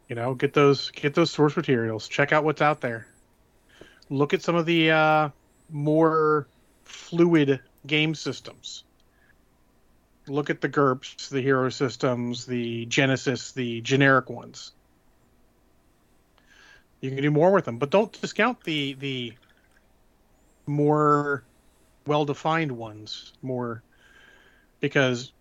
You 0.09 0.17
know, 0.17 0.35
get 0.35 0.53
those 0.55 0.91
get 0.91 1.15
those 1.15 1.31
source 1.31 1.57
materials. 1.57 2.09
Check 2.09 2.33
out 2.33 2.43
what's 2.43 2.61
out 2.61 2.81
there. 2.81 3.07
Look 4.09 4.35
at 4.35 4.43
some 4.43 4.57
of 4.57 4.67
the 4.67 4.91
uh, 4.91 5.29
more 5.71 6.49
fluid 6.85 7.61
game 7.87 8.15
systems. 8.15 8.83
Look 10.27 10.51
at 10.51 10.61
the 10.61 10.69
GURPS, 10.69 11.29
the 11.29 11.41
hero 11.41 11.69
systems, 11.69 12.45
the 12.45 12.87
Genesys, 12.87 13.55
the 13.55 13.81
generic 13.83 14.29
ones. 14.29 14.73
You 17.01 17.11
can 17.11 17.23
do 17.23 17.31
more 17.31 17.53
with 17.53 17.65
them, 17.65 17.79
but 17.79 17.91
don't 17.91 18.13
discount 18.21 18.63
the 18.65 18.95
the 18.95 19.33
more 20.67 21.45
well-defined 22.07 22.73
ones. 22.73 23.33
More 23.43 23.83
because 24.81 25.33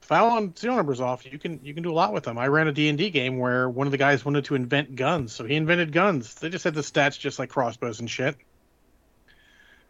filing 0.00 0.52
serial 0.56 0.76
numbers 0.76 1.00
off, 1.00 1.24
you 1.24 1.38
can 1.38 1.60
you 1.62 1.72
can 1.74 1.82
do 1.82 1.90
a 1.90 1.94
lot 1.94 2.12
with 2.12 2.24
them. 2.24 2.36
I 2.36 2.48
ran 2.48 2.68
a 2.68 2.72
D 2.72 2.88
and 2.88 2.98
D 2.98 3.10
game 3.10 3.38
where 3.38 3.68
one 3.68 3.86
of 3.86 3.90
the 3.90 3.98
guys 3.98 4.24
wanted 4.24 4.44
to 4.46 4.54
invent 4.54 4.94
guns, 4.96 5.32
so 5.32 5.44
he 5.44 5.54
invented 5.54 5.92
guns. 5.92 6.34
They 6.34 6.48
just 6.50 6.64
had 6.64 6.74
the 6.74 6.80
stats 6.82 7.18
just 7.18 7.38
like 7.38 7.48
crossbows 7.48 8.00
and 8.00 8.10
shit. 8.10 8.36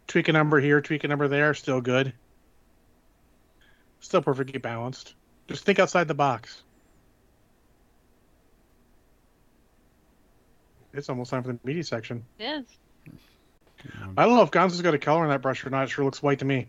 Tweak 0.07 0.27
a 0.27 0.33
number 0.33 0.59
here, 0.59 0.81
tweak 0.81 1.03
a 1.03 1.07
number 1.07 1.27
there, 1.27 1.53
still 1.53 1.81
good. 1.81 2.13
Still 3.99 4.21
perfectly 4.21 4.59
balanced. 4.59 5.15
Just 5.47 5.65
think 5.65 5.79
outside 5.79 6.07
the 6.07 6.13
box. 6.13 6.63
It's 10.93 11.09
almost 11.09 11.31
time 11.31 11.41
for 11.41 11.53
the 11.53 11.59
media 11.63 11.83
section. 11.83 12.23
It 12.37 12.43
is. 12.43 12.65
I 14.15 14.25
don't 14.25 14.35
know 14.35 14.43
if 14.43 14.51
Gonzo's 14.51 14.81
got 14.81 14.93
a 14.93 14.99
color 14.99 15.23
on 15.23 15.29
that 15.29 15.41
brush 15.41 15.65
or 15.65 15.69
not. 15.69 15.85
It 15.85 15.89
sure 15.89 16.05
looks 16.05 16.21
white 16.21 16.39
to 16.39 16.45
me. 16.45 16.67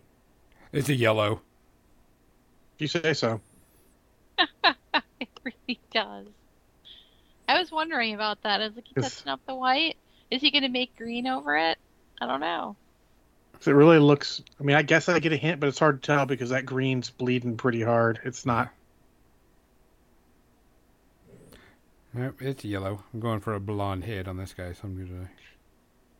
it's 0.71 0.89
a 0.89 0.95
yellow. 0.95 1.41
If 2.77 2.81
you 2.81 2.87
say 2.87 3.13
so. 3.13 3.41
it 5.19 5.29
really 5.43 5.79
does. 5.93 6.27
I 7.47 7.59
was 7.59 7.71
wondering 7.71 8.13
about 8.15 8.41
that. 8.43 8.61
Is 8.61 8.75
like 8.75 8.87
he 8.87 8.95
Yes. 8.97 9.15
touching 9.15 9.31
up 9.31 9.41
the 9.47 9.55
white? 9.55 9.97
Is 10.31 10.41
he 10.41 10.51
gonna 10.51 10.69
make 10.69 10.95
green 10.97 11.27
over 11.27 11.55
it? 11.55 11.77
I 12.21 12.25
don't 12.27 12.39
know. 12.41 12.75
'Cause 13.53 13.67
It 13.67 13.71
really 13.73 13.99
looks. 13.99 14.41
I 14.59 14.63
mean, 14.63 14.75
I 14.75 14.81
guess 14.81 15.07
I 15.07 15.19
get 15.19 15.31
a 15.33 15.37
hint, 15.37 15.59
but 15.59 15.69
it's 15.69 15.79
hard 15.79 16.01
to 16.03 16.07
tell 16.07 16.25
because 16.25 16.49
that 16.49 16.65
green's 16.65 17.09
bleeding 17.09 17.57
pretty 17.57 17.81
hard. 17.81 18.19
It's 18.25 18.45
not. 18.45 18.69
Nope, 22.13 22.41
it's 22.41 22.63
yellow. 22.65 23.03
I'm 23.13 23.19
going 23.19 23.39
for 23.41 23.53
a 23.53 23.59
blonde 23.59 24.03
head 24.05 24.27
on 24.27 24.37
this 24.37 24.53
guy, 24.53 24.73
so 24.73 24.81
I'm 24.87 24.97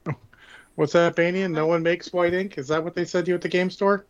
gonna. 0.05 0.17
What's 0.75 0.93
that, 0.93 1.15
Banian? 1.15 1.51
No 1.51 1.67
one 1.67 1.83
makes 1.83 2.11
white 2.13 2.33
ink. 2.33 2.57
Is 2.57 2.67
that 2.67 2.83
what 2.83 2.95
they 2.95 3.05
said 3.05 3.25
to 3.25 3.31
you 3.31 3.35
at 3.35 3.41
the 3.41 3.49
game 3.49 3.69
store? 3.69 4.07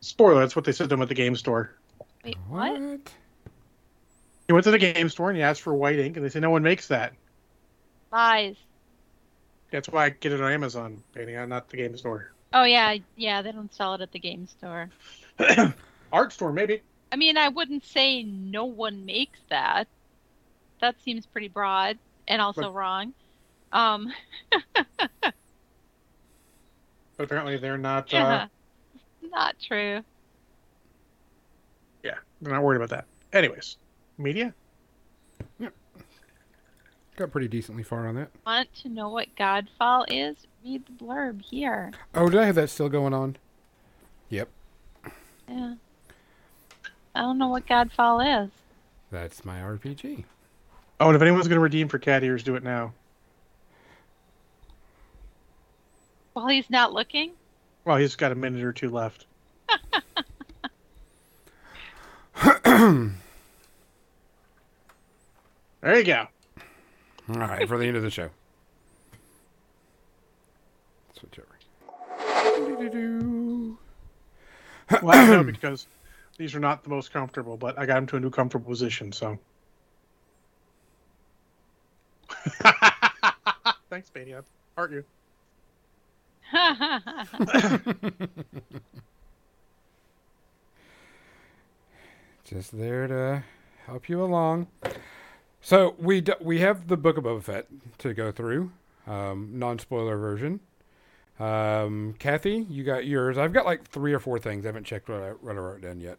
Spoiler: 0.00 0.40
That's 0.40 0.56
what 0.56 0.64
they 0.64 0.72
said 0.72 0.88
to 0.88 0.94
him 0.94 1.02
at 1.02 1.08
the 1.08 1.14
game 1.14 1.36
store. 1.36 1.74
Wait, 2.24 2.36
what? 2.48 3.12
He 4.46 4.52
went 4.52 4.64
to 4.64 4.70
the 4.70 4.78
game 4.78 5.08
store 5.08 5.30
and 5.30 5.36
he 5.36 5.42
asked 5.42 5.62
for 5.62 5.74
white 5.74 5.98
ink, 5.98 6.16
and 6.16 6.24
they 6.24 6.30
said 6.30 6.42
no 6.42 6.50
one 6.50 6.62
makes 6.62 6.88
that. 6.88 7.12
Lies. 8.10 8.56
That's 9.70 9.88
why 9.88 10.06
I 10.06 10.08
get 10.10 10.32
it 10.32 10.40
on 10.40 10.50
Amazon, 10.50 11.02
Banian, 11.14 11.48
not 11.48 11.68
the 11.68 11.76
game 11.76 11.96
store. 11.96 12.32
Oh 12.52 12.64
yeah, 12.64 12.96
yeah. 13.16 13.42
They 13.42 13.52
don't 13.52 13.72
sell 13.72 13.94
it 13.94 14.00
at 14.00 14.10
the 14.10 14.18
game 14.18 14.48
store. 14.48 14.90
Art 16.12 16.32
store, 16.32 16.52
maybe. 16.52 16.82
I 17.12 17.16
mean, 17.16 17.36
I 17.36 17.48
wouldn't 17.48 17.84
say 17.84 18.22
no 18.24 18.64
one 18.64 19.06
makes 19.06 19.38
that. 19.48 19.86
That 20.80 21.00
seems 21.02 21.26
pretty 21.26 21.48
broad 21.48 21.98
and 22.26 22.40
also 22.42 22.62
But- 22.62 22.72
wrong. 22.74 23.14
Um, 23.72 24.12
But 27.16 27.24
apparently 27.24 27.58
they're 27.58 27.76
not. 27.78 28.12
Uh, 28.14 28.16
yeah, 28.16 28.46
not 29.30 29.56
true. 29.60 30.02
yeah, 32.02 32.14
they're 32.40 32.52
not 32.52 32.62
worried 32.62 32.76
about 32.76 32.90
that. 32.90 33.06
Anyways, 33.32 33.76
media. 34.18 34.54
Yep. 35.58 35.72
Got 37.16 37.30
pretty 37.30 37.48
decently 37.48 37.82
far 37.82 38.06
on 38.06 38.14
that. 38.16 38.30
Want 38.46 38.72
to 38.82 38.88
know 38.88 39.08
what 39.08 39.28
Godfall 39.36 40.04
is? 40.08 40.36
Read 40.64 40.84
the 40.86 41.04
blurb 41.04 41.42
here. 41.42 41.92
Oh, 42.14 42.28
did 42.28 42.40
I 42.40 42.46
have 42.46 42.54
that 42.56 42.70
still 42.70 42.88
going 42.88 43.14
on? 43.14 43.36
Yep. 44.30 44.48
Yeah. 45.48 45.74
I 47.14 47.20
don't 47.20 47.38
know 47.38 47.48
what 47.48 47.66
Godfall 47.66 48.44
is. 48.44 48.50
That's 49.10 49.44
my 49.44 49.58
RPG. 49.58 50.24
Oh, 51.00 51.08
and 51.08 51.16
if 51.16 51.22
anyone's 51.22 51.48
going 51.48 51.56
to 51.56 51.62
redeem 51.62 51.88
for 51.88 51.98
cat 51.98 52.22
ears, 52.22 52.42
do 52.42 52.54
it 52.56 52.62
now. 52.62 52.92
While 56.32 56.48
he's 56.48 56.70
not 56.70 56.92
looking? 56.92 57.32
Well, 57.84 57.96
he's 57.96 58.16
got 58.16 58.32
a 58.32 58.34
minute 58.34 58.62
or 58.62 58.72
two 58.72 58.90
left. 58.90 59.26
there 65.80 65.98
you 65.98 66.04
go. 66.04 66.26
All 67.28 67.36
right, 67.36 67.68
for 67.68 67.78
the 67.78 67.86
end 67.86 67.96
of 67.96 68.02
the 68.02 68.10
show. 68.10 68.28
Switch 71.18 71.38
over. 71.38 71.46
Well, 75.02 75.26
no, 75.26 75.44
because 75.44 75.86
these 76.36 76.54
are 76.54 76.60
not 76.60 76.82
the 76.82 76.90
most 76.90 77.12
comfortable, 77.12 77.56
but 77.56 77.78
I 77.78 77.86
got 77.86 77.98
him 77.98 78.06
to 78.08 78.16
a 78.16 78.20
new 78.20 78.30
comfortable 78.30 78.68
position, 78.68 79.12
so. 79.12 79.38
Thanks, 83.90 84.10
Mania. 84.14 84.44
Aren't 84.76 84.92
you? 84.92 85.04
Just 92.44 92.76
there 92.76 93.06
to 93.06 93.44
help 93.86 94.08
you 94.08 94.22
along. 94.22 94.68
So 95.60 95.94
we 95.98 96.20
d- 96.20 96.32
we 96.40 96.60
have 96.60 96.88
the 96.88 96.96
Book 96.96 97.16
of 97.16 97.24
Boba 97.24 97.42
Fett 97.42 97.66
to 97.98 98.14
go 98.14 98.32
through, 98.32 98.72
um, 99.06 99.50
non 99.52 99.78
spoiler 99.78 100.16
version. 100.16 100.60
Um, 101.38 102.14
Kathy, 102.18 102.66
you 102.68 102.82
got 102.84 103.06
yours. 103.06 103.38
I've 103.38 103.52
got 103.52 103.64
like 103.66 103.84
three 103.84 104.12
or 104.12 104.18
four 104.20 104.38
things. 104.38 104.64
I 104.64 104.68
haven't 104.68 104.84
checked 104.84 105.08
what 105.08 105.22
I, 105.22 105.30
what 105.30 105.54
I 105.56 105.58
wrote 105.58 105.80
down 105.82 106.00
yet. 106.00 106.18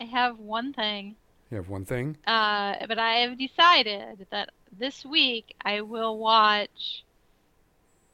I 0.00 0.04
have 0.04 0.38
one 0.38 0.72
thing, 0.72 1.16
You 1.50 1.56
have 1.56 1.68
one 1.68 1.84
thing. 1.84 2.16
uh, 2.26 2.74
but 2.86 2.98
I 2.98 3.14
have 3.20 3.38
decided 3.38 4.26
that 4.30 4.50
this 4.78 5.04
week 5.04 5.54
I 5.64 5.80
will 5.80 6.18
watch 6.18 7.04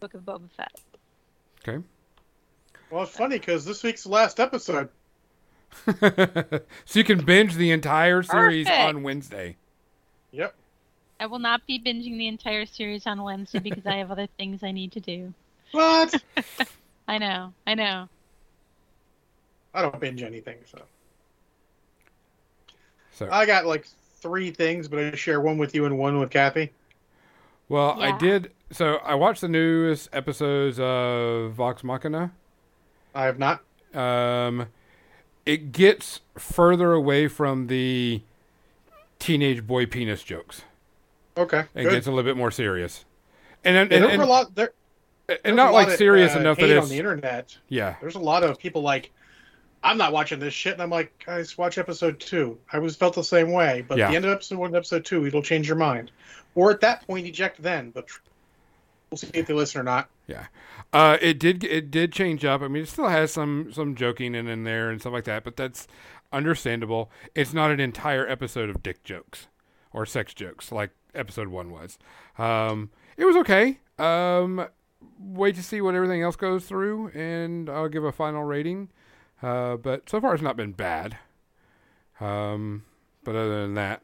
Book 0.00 0.14
of 0.14 0.22
Boba 0.22 0.48
Fett. 0.56 0.80
Okay. 1.66 1.82
Well, 2.90 3.04
it's 3.04 3.16
funny 3.16 3.38
because 3.38 3.64
this 3.64 3.82
week's 3.82 4.04
the 4.04 4.10
last 4.10 4.38
episode. 4.38 4.88
so 6.00 6.60
you 6.92 7.04
can 7.04 7.24
binge 7.24 7.54
the 7.54 7.72
entire 7.72 8.22
series 8.22 8.66
Perfect. 8.66 8.88
on 8.88 9.02
Wednesday. 9.02 9.56
Yep. 10.30 10.54
I 11.18 11.26
will 11.26 11.38
not 11.38 11.66
be 11.66 11.78
binging 11.78 12.18
the 12.18 12.28
entire 12.28 12.66
series 12.66 13.06
on 13.06 13.22
Wednesday 13.22 13.60
because 13.60 13.86
I 13.86 13.96
have 13.96 14.10
other 14.10 14.28
things 14.38 14.62
I 14.62 14.72
need 14.72 14.92
to 14.92 15.00
do. 15.00 15.32
What? 15.72 16.22
I 17.08 17.18
know, 17.18 17.52
I 17.66 17.74
know. 17.74 18.08
I 19.72 19.82
don't 19.82 19.98
binge 19.98 20.22
anything, 20.22 20.58
so. 20.70 20.82
So 23.12 23.28
I 23.30 23.46
got 23.46 23.66
like 23.66 23.86
three 24.20 24.50
things, 24.50 24.88
but 24.88 24.98
I 24.98 25.14
share 25.14 25.40
one 25.40 25.58
with 25.58 25.74
you 25.74 25.86
and 25.86 25.98
one 25.98 26.18
with 26.18 26.30
Kathy. 26.30 26.72
well, 27.68 28.00
I 28.00 28.16
did. 28.18 28.52
So 28.74 28.96
I 29.04 29.14
watched 29.14 29.40
the 29.40 29.46
newest 29.48 30.08
episodes 30.12 30.80
of 30.80 31.52
Vox 31.52 31.84
Machina. 31.84 32.32
I 33.14 33.26
have 33.26 33.38
not. 33.38 33.62
um, 33.94 34.66
it 35.46 35.70
gets 35.70 36.22
further 36.36 36.92
away 36.92 37.28
from 37.28 37.68
the 37.68 38.22
teenage 39.20 39.64
boy 39.64 39.86
penis 39.86 40.24
jokes. 40.24 40.62
Okay. 41.36 41.60
It 41.76 41.84
good. 41.84 41.90
gets 41.92 42.08
a 42.08 42.10
little 42.10 42.28
bit 42.28 42.36
more 42.36 42.50
serious, 42.50 43.04
and 43.62 43.76
and, 43.76 43.92
and, 43.92 44.04
there's 44.04 44.18
a 44.18 44.24
lot. 44.26 44.52
There, 44.56 44.72
and 45.44 45.54
not 45.54 45.72
like 45.72 45.86
lot 45.86 45.92
of, 45.92 45.98
serious 45.98 46.34
uh, 46.34 46.40
enough 46.40 46.58
that 46.58 46.68
it's 46.68 46.82
on 46.82 46.88
the 46.88 46.98
internet. 46.98 47.56
yeah 47.68 47.94
There's 48.00 48.16
a 48.16 48.18
lot 48.18 48.42
of 48.42 48.58
people 48.58 48.82
like, 48.82 49.12
I'm 49.84 49.96
not 49.98 50.12
watching 50.12 50.40
this 50.40 50.52
shit, 50.52 50.72
and 50.72 50.82
I'm 50.82 50.90
like, 50.90 51.12
guys, 51.24 51.56
watch 51.56 51.78
episode 51.78 52.18
two. 52.18 52.58
I 52.72 52.80
was 52.80 52.96
felt 52.96 53.14
the 53.14 53.22
same 53.22 53.52
way, 53.52 53.84
but 53.86 53.98
Yeah. 53.98 54.10
the 54.10 54.16
end 54.16 54.24
of 54.24 54.32
episode 54.32 54.58
one, 54.58 54.66
and 54.68 54.76
episode 54.76 55.04
two, 55.04 55.26
it'll 55.26 55.42
change 55.42 55.68
your 55.68 55.76
mind, 55.76 56.10
or 56.56 56.72
at 56.72 56.80
that 56.80 57.06
point, 57.06 57.28
eject 57.28 57.62
then. 57.62 57.90
But 57.90 58.08
we'll 59.22 59.30
see 59.30 59.38
if 59.38 59.46
they 59.46 59.54
listen 59.54 59.80
or 59.80 59.84
not. 59.84 60.10
yeah. 60.26 60.46
Uh, 60.92 61.18
it 61.20 61.40
did 61.40 61.64
it 61.64 61.90
did 61.90 62.12
change 62.12 62.44
up. 62.44 62.62
I 62.62 62.68
mean, 62.68 62.84
it 62.84 62.88
still 62.88 63.08
has 63.08 63.32
some 63.32 63.72
some 63.72 63.94
joking 63.96 64.34
in, 64.34 64.46
in 64.46 64.62
there 64.64 64.90
and 64.90 65.00
stuff 65.00 65.12
like 65.12 65.24
that, 65.24 65.42
but 65.42 65.56
that's 65.56 65.88
understandable. 66.32 67.10
It's 67.34 67.52
not 67.52 67.72
an 67.72 67.80
entire 67.80 68.28
episode 68.28 68.70
of 68.70 68.82
dick 68.82 69.02
jokes 69.02 69.48
or 69.92 70.06
sex 70.06 70.34
jokes 70.34 70.70
like 70.70 70.90
episode 71.14 71.48
one 71.48 71.70
was. 71.70 71.98
Um, 72.38 72.90
it 73.16 73.24
was 73.24 73.34
okay. 73.36 73.80
Um, 73.98 74.66
wait 75.18 75.56
to 75.56 75.62
see 75.64 75.80
what 75.80 75.94
everything 75.96 76.22
else 76.22 76.36
goes 76.36 76.64
through, 76.64 77.08
and 77.08 77.68
I'll 77.68 77.88
give 77.88 78.04
a 78.04 78.12
final 78.12 78.44
rating. 78.44 78.88
Uh, 79.42 79.76
but 79.76 80.08
so 80.08 80.20
far, 80.20 80.34
it's 80.34 80.42
not 80.42 80.56
been 80.56 80.72
bad. 80.72 81.18
Um, 82.20 82.84
but 83.24 83.34
other 83.34 83.62
than 83.62 83.74
that, 83.74 84.02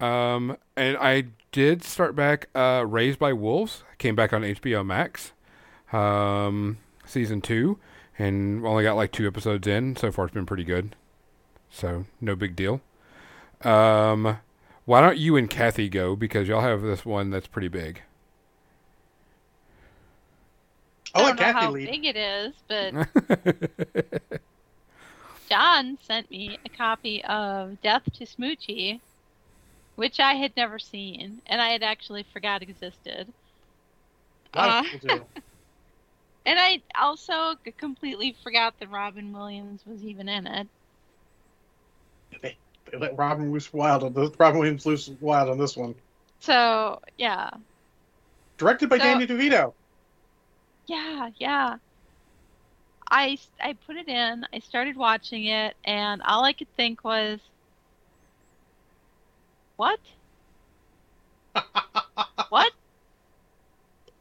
um, 0.00 0.56
and 0.76 0.96
I 0.96 1.24
did 1.54 1.84
start 1.84 2.16
back 2.16 2.48
uh, 2.56 2.84
Raised 2.84 3.20
by 3.20 3.32
Wolves. 3.32 3.84
Came 3.98 4.16
back 4.16 4.32
on 4.32 4.42
HBO 4.42 4.84
Max, 4.84 5.30
um, 5.92 6.78
season 7.06 7.40
two, 7.40 7.78
and 8.18 8.66
only 8.66 8.82
got 8.82 8.96
like 8.96 9.12
two 9.12 9.28
episodes 9.28 9.68
in. 9.68 9.94
So 9.94 10.10
far, 10.10 10.24
it's 10.24 10.34
been 10.34 10.46
pretty 10.46 10.64
good. 10.64 10.96
So 11.70 12.06
no 12.20 12.34
big 12.34 12.56
deal. 12.56 12.80
Um, 13.62 14.38
why 14.84 15.00
don't 15.00 15.16
you 15.16 15.36
and 15.36 15.48
Kathy 15.48 15.88
go 15.88 16.16
because 16.16 16.48
y'all 16.48 16.60
have 16.60 16.82
this 16.82 17.06
one 17.06 17.30
that's 17.30 17.46
pretty 17.46 17.68
big. 17.68 18.02
I'll 21.14 21.26
I 21.26 21.28
don't 21.28 21.36
know 21.36 21.42
Kathy 21.44 21.58
how 21.60 21.70
lead. 21.70 21.88
big 21.88 22.04
it 22.04 22.16
is, 22.16 22.52
but 22.66 24.40
John 25.48 25.98
sent 26.02 26.28
me 26.32 26.58
a 26.64 26.68
copy 26.68 27.22
of 27.24 27.80
Death 27.80 28.02
to 28.14 28.24
Smoochy, 28.26 28.98
which 29.96 30.20
I 30.20 30.34
had 30.34 30.56
never 30.56 30.78
seen, 30.78 31.40
and 31.46 31.60
I 31.60 31.70
had 31.70 31.82
actually 31.82 32.24
forgot 32.32 32.62
existed. 32.62 33.32
Uh, 34.52 34.82
of 34.84 34.90
people 34.90 35.16
do. 35.16 35.24
And 36.46 36.58
I 36.60 36.82
also 37.00 37.54
completely 37.78 38.36
forgot 38.42 38.78
that 38.78 38.90
Robin 38.90 39.32
Williams 39.32 39.80
was 39.86 40.04
even 40.04 40.28
in 40.28 40.46
it. 40.46 40.68
They, 42.42 42.56
they 42.92 42.98
let 42.98 43.16
Robin 43.16 43.50
loose 43.50 43.72
wild 43.72 44.04
on 44.04 44.12
this. 44.12 44.30
Robin 44.38 44.58
Williams 44.60 44.84
loose 44.84 45.08
wild 45.22 45.48
on 45.48 45.56
this 45.56 45.74
one. 45.74 45.94
So 46.40 47.00
yeah, 47.16 47.48
Directed 48.58 48.90
by 48.90 48.98
So- 48.98 49.04
Danny 49.04 49.26
DeVito. 49.26 49.72
yeah, 50.86 51.30
yeah. 51.38 51.76
I 53.10 53.38
I 53.62 53.74
put 53.86 53.96
it 53.96 54.08
in. 54.08 54.46
I 54.52 54.58
started 54.58 54.96
watching 54.96 55.46
it, 55.46 55.74
and 55.84 56.20
all 56.22 56.44
I 56.44 56.52
could 56.52 56.68
think 56.76 57.04
was, 57.04 57.38
"What? 59.76 60.00
what? 62.48 62.72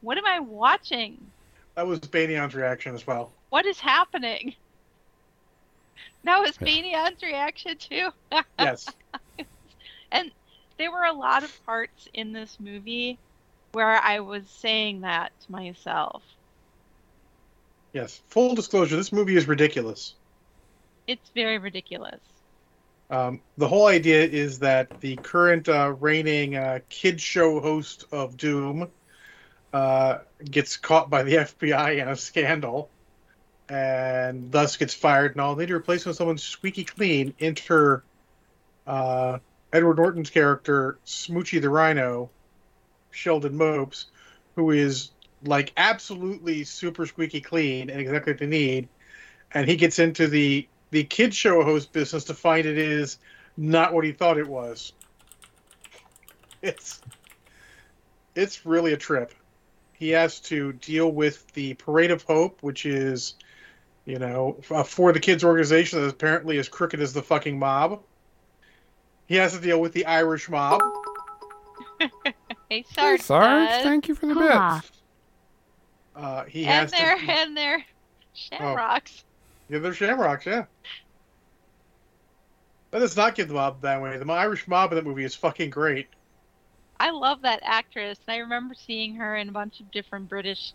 What 0.02 0.18
am 0.18 0.26
I 0.26 0.40
watching? 0.40 1.18
That 1.76 1.88
was 1.88 2.00
Banion's 2.00 2.54
reaction 2.54 2.94
as 2.96 3.06
well. 3.08 3.32
What 3.50 3.66
is 3.66 3.80
happening?" 3.80 4.56
That 6.24 6.40
was 6.40 6.58
Yeah. 6.60 6.66
Banion's 6.66 7.22
reaction 7.22 7.78
too. 7.78 8.10
Yes. 8.60 8.90
And 10.12 10.32
there 10.78 10.92
were 10.92 11.04
a 11.04 11.14
lot 11.14 11.44
of 11.44 11.66
parts 11.66 12.08
in 12.14 12.32
this 12.34 12.60
movie 12.60 13.18
where 13.74 13.98
I 13.98 14.20
was 14.20 14.48
saying 14.50 15.02
that 15.02 15.32
to 15.42 15.52
myself. 15.52 16.24
yes. 17.94 18.22
Full 18.30 18.56
disclosure: 18.56 18.96
this 18.96 19.12
movie 19.12 19.36
is 19.36 19.48
ridiculous. 19.48 20.14
It's 21.08 21.30
very 21.36 21.58
ridiculous. 21.58 22.22
Um, 23.14 23.42
the 23.58 23.68
whole 23.68 23.86
idea 23.86 24.24
is 24.24 24.58
that 24.60 25.00
the 25.00 25.18
current 25.18 25.70
uh, 25.70 25.94
reigning 26.00 26.56
uh, 26.56 26.80
kid 26.90 27.22
show 27.22 27.60
host 27.60 28.06
of 28.12 28.38
Doom 28.38 28.90
uh, 29.72 30.18
gets 30.44 30.78
caught 30.78 31.12
by 31.12 31.22
the 31.22 31.36
FBI 31.36 32.02
in 32.02 32.08
a 32.08 32.16
scandal 32.16 32.90
and 33.70 34.52
thus 34.52 34.78
gets 34.78 34.96
fired 34.96 35.34
and 35.34 35.42
all. 35.42 35.54
They 35.54 35.66
need 35.66 35.70
to 35.70 35.76
replace 35.76 36.04
him 36.04 36.10
with 36.10 36.18
someone 36.18 36.40
squeaky 36.40 36.86
clean. 36.86 37.36
Enter 37.40 38.04
uh, 38.88 39.38
Edward 39.72 39.98
Norton's 39.98 40.32
character, 40.32 40.98
Smoochy 41.06 41.62
the 41.62 41.70
Rhino, 41.70 42.32
Sheldon 43.12 43.56
Mopes, 43.56 44.08
who 44.56 44.72
is 44.72 45.12
like 45.44 45.72
absolutely 45.78 46.64
super 46.64 47.06
squeaky 47.06 47.42
clean 47.42 47.92
and 47.92 48.02
exactly 48.02 48.34
what 48.34 48.40
they 48.40 48.48
need. 48.48 48.90
And 49.54 49.70
he 49.70 49.76
gets 49.76 50.00
into 50.00 50.28
the 50.28 50.68
the 50.94 51.04
kid 51.04 51.34
show 51.34 51.64
host 51.64 51.92
business 51.92 52.24
to 52.26 52.36
find 52.36 52.68
it 52.68 52.78
is 52.78 53.18
not 53.58 53.94
what 53.94 54.06
he 54.06 54.12
thought 54.12 54.38
it 54.38 54.48
was. 54.48 54.94
It's 56.62 57.02
it's 58.36 58.64
really 58.64 58.94
a 58.94 58.98
trip. 58.98 59.34
He 59.94 60.10
has 60.10 60.40
to 60.42 60.74
deal 60.74 61.12
with 61.12 61.52
the 61.54 61.74
Parade 61.74 62.12
of 62.12 62.22
Hope, 62.22 62.62
which 62.62 62.86
is, 62.86 63.34
you 64.06 64.20
know, 64.20 64.62
uh, 64.70 64.84
for 64.84 65.12
the 65.12 65.20
kids 65.20 65.44
organization 65.44 66.00
that 66.00 66.10
apparently 66.10 66.58
is 66.58 66.70
crooked 66.70 67.00
as 67.00 67.12
the 67.12 67.24
fucking 67.24 67.58
mob. 67.58 68.00
He 69.26 69.36
has 69.38 69.54
to 69.54 69.60
deal 69.60 69.82
with 69.82 69.94
the 69.94 70.06
Irish 70.06 70.48
mob. 70.48 70.80
Hey, 72.00 72.12
Hey, 72.70 72.86
Sarge. 72.94 73.22
Sarge, 73.22 73.70
does. 73.70 73.84
thank 73.84 74.08
you 74.08 74.14
for 74.14 74.28
the 74.28 74.36
bits. 74.36 74.92
Uh, 76.16 76.44
he 76.44 76.66
and 76.66 76.72
has 76.72 76.92
their 76.92 77.18
to. 77.18 77.24
and 77.32 77.58
their 77.58 77.84
shamrocks. 78.34 79.24
Yeah, 79.74 79.80
they're 79.80 79.94
shamrocks, 79.96 80.46
yeah. 80.46 80.66
That 82.92 83.00
does 83.00 83.18
not 83.18 83.34
give 83.34 83.48
the 83.48 83.56
mob 83.56 83.82
that 83.82 84.04
way. 84.04 84.20
The 84.20 84.32
Irish 84.32 84.68
mob 84.68 84.92
in 84.92 84.98
that 84.98 85.06
movie 85.06 85.24
is 85.24 85.34
fucking 85.34 85.72
great. 85.72 86.06
I 87.00 87.10
love 87.10 87.42
that 87.42 87.62
actress. 87.64 88.20
I 88.28 88.38
remember 88.38 88.76
seeing 88.76 89.16
her 89.16 89.36
in 89.36 89.50
a 89.50 89.52
bunch 89.52 89.80
of 89.80 89.90
different 89.90 90.30
British 90.30 90.74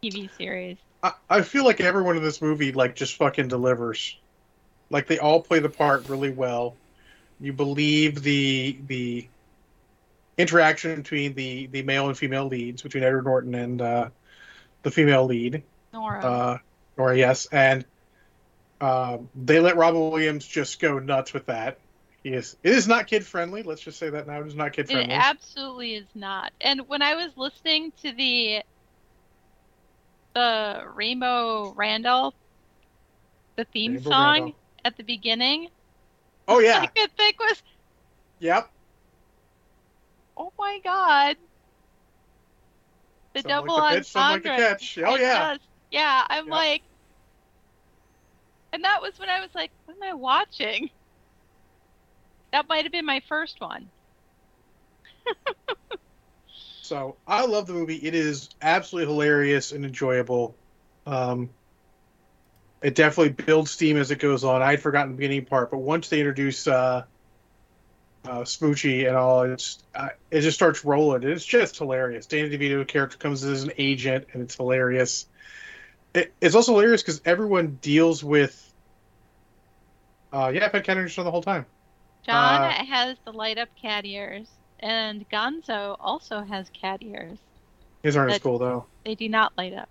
TV 0.00 0.30
series. 0.36 0.76
I, 1.02 1.14
I 1.28 1.42
feel 1.42 1.64
like 1.64 1.80
everyone 1.80 2.16
in 2.16 2.22
this 2.22 2.40
movie 2.40 2.70
like 2.70 2.94
just 2.94 3.16
fucking 3.16 3.48
delivers. 3.48 4.16
Like 4.88 5.08
they 5.08 5.18
all 5.18 5.42
play 5.42 5.58
the 5.58 5.68
part 5.68 6.08
really 6.08 6.30
well. 6.30 6.76
You 7.40 7.52
believe 7.52 8.22
the 8.22 8.78
the 8.86 9.28
interaction 10.38 10.94
between 10.94 11.34
the 11.34 11.66
the 11.66 11.82
male 11.82 12.06
and 12.06 12.16
female 12.16 12.46
leads 12.46 12.82
between 12.82 13.02
Edward 13.02 13.24
Norton 13.24 13.56
and 13.56 13.82
uh, 13.82 14.10
the 14.84 14.92
female 14.92 15.24
lead, 15.24 15.64
Nora. 15.92 16.24
uh, 16.24 16.58
Nora. 16.96 17.18
Yes, 17.18 17.46
and 17.46 17.84
um, 18.80 19.28
they 19.34 19.60
let 19.60 19.76
Robin 19.76 20.10
Williams 20.10 20.46
just 20.46 20.80
go 20.80 20.98
nuts 20.98 21.32
with 21.32 21.46
that. 21.46 21.78
He 22.22 22.30
is. 22.30 22.56
It 22.62 22.74
is 22.74 22.88
not 22.88 23.06
kid 23.06 23.24
friendly. 23.26 23.62
Let's 23.62 23.80
just 23.82 23.98
say 23.98 24.10
that 24.10 24.26
now. 24.26 24.40
It 24.40 24.46
is 24.46 24.54
not 24.54 24.72
kid 24.72 24.88
friendly. 24.90 25.14
It 25.14 25.18
absolutely 25.18 25.94
is 25.94 26.08
not. 26.14 26.52
And 26.60 26.88
when 26.88 27.02
I 27.02 27.14
was 27.14 27.32
listening 27.36 27.92
to 28.02 28.12
the 28.12 28.62
the 30.34 30.82
Rainbow 30.94 31.72
Randolph, 31.74 32.34
the 33.56 33.64
theme 33.64 33.94
Rainbow 33.94 34.10
song 34.10 34.54
at 34.84 34.96
the 34.96 35.02
beginning, 35.04 35.68
oh 36.46 36.60
yeah. 36.60 36.80
I 36.80 36.86
could 36.86 37.10
think 37.16 37.38
was, 37.40 37.62
Yep. 38.40 38.70
oh 40.36 40.52
my 40.58 40.80
god, 40.84 41.36
the 43.34 43.42
Some 43.42 43.50
like 43.58 43.66
double 43.66 43.76
the 43.76 43.82
pitch, 43.82 44.06
some 44.06 44.28
like 44.28 44.42
the 44.42 44.50
entendre. 44.50 44.68
catch. 44.68 44.98
Oh 44.98 45.16
yeah. 45.16 45.38
does. 45.54 45.58
Yeah, 45.90 46.24
I'm 46.28 46.46
Yep. 46.46 46.52
like, 46.52 46.82
and 48.72 48.84
that 48.84 49.02
was 49.02 49.18
when 49.18 49.28
I 49.28 49.40
was 49.40 49.50
like, 49.54 49.70
what 49.84 49.96
am 49.96 50.10
I 50.10 50.14
watching? 50.14 50.90
That 52.52 52.68
might 52.68 52.84
have 52.84 52.92
been 52.92 53.06
my 53.06 53.20
first 53.28 53.60
one. 53.60 53.90
So 56.82 57.18
I 57.26 57.44
love 57.44 57.66
the 57.66 57.74
movie. 57.74 57.96
It 57.96 58.14
is 58.14 58.48
absolutely 58.62 59.12
hilarious 59.12 59.72
and 59.72 59.84
enjoyable. 59.84 60.56
Um, 61.04 61.50
it 62.82 62.94
definitely 62.94 63.44
builds 63.44 63.72
steam 63.72 63.98
as 63.98 64.10
it 64.10 64.20
goes 64.20 64.44
on. 64.44 64.62
I 64.62 64.70
had 64.70 64.80
forgotten 64.80 65.12
the 65.12 65.16
beginning 65.16 65.44
part, 65.44 65.70
but 65.70 65.78
once 65.78 66.08
they 66.08 66.20
introduce 66.20 66.66
uh, 66.66 67.04
uh, 68.24 68.40
Smoochy 68.40 69.06
and 69.06 69.16
all, 69.16 69.42
it's 69.42 69.82
uh, 69.94 70.08
it 70.30 70.40
just 70.40 70.56
starts 70.56 70.84
rolling. 70.84 71.24
It's 71.24 71.44
just 71.44 71.76
hilarious. 71.76 72.26
Danny 72.26 72.48
DeVito 72.48 72.86
character 72.88 73.18
comes 73.18 73.44
as 73.44 73.64
an 73.64 73.72
agent, 73.76 74.28
and 74.32 74.42
it's 74.42 74.54
hilarious. 74.56 75.26
It, 76.14 76.32
it's 76.40 76.54
also 76.54 76.72
hilarious 76.72 77.02
because 77.02 77.20
everyone 77.24 77.78
deals 77.80 78.24
with. 78.24 78.64
Uh, 80.32 80.50
yeah, 80.54 80.66
I've 80.66 80.72
had 80.72 80.84
cat 80.84 80.96
ears 80.96 81.16
on 81.18 81.24
the 81.24 81.30
whole 81.30 81.42
time. 81.42 81.66
John 82.24 82.62
Uh, 82.62 82.84
has 82.84 83.16
the 83.24 83.32
light 83.32 83.58
up 83.58 83.68
cat 83.80 84.04
ears, 84.04 84.48
and 84.80 85.28
Gonzo 85.30 85.96
also 86.00 86.42
has 86.42 86.68
cat 86.70 87.02
ears. 87.02 87.38
His 88.02 88.16
aren't 88.16 88.32
as 88.32 88.38
cool 88.38 88.58
though. 88.58 88.86
They 89.04 89.14
do 89.14 89.28
not 89.28 89.52
light 89.56 89.72
up. 89.72 89.88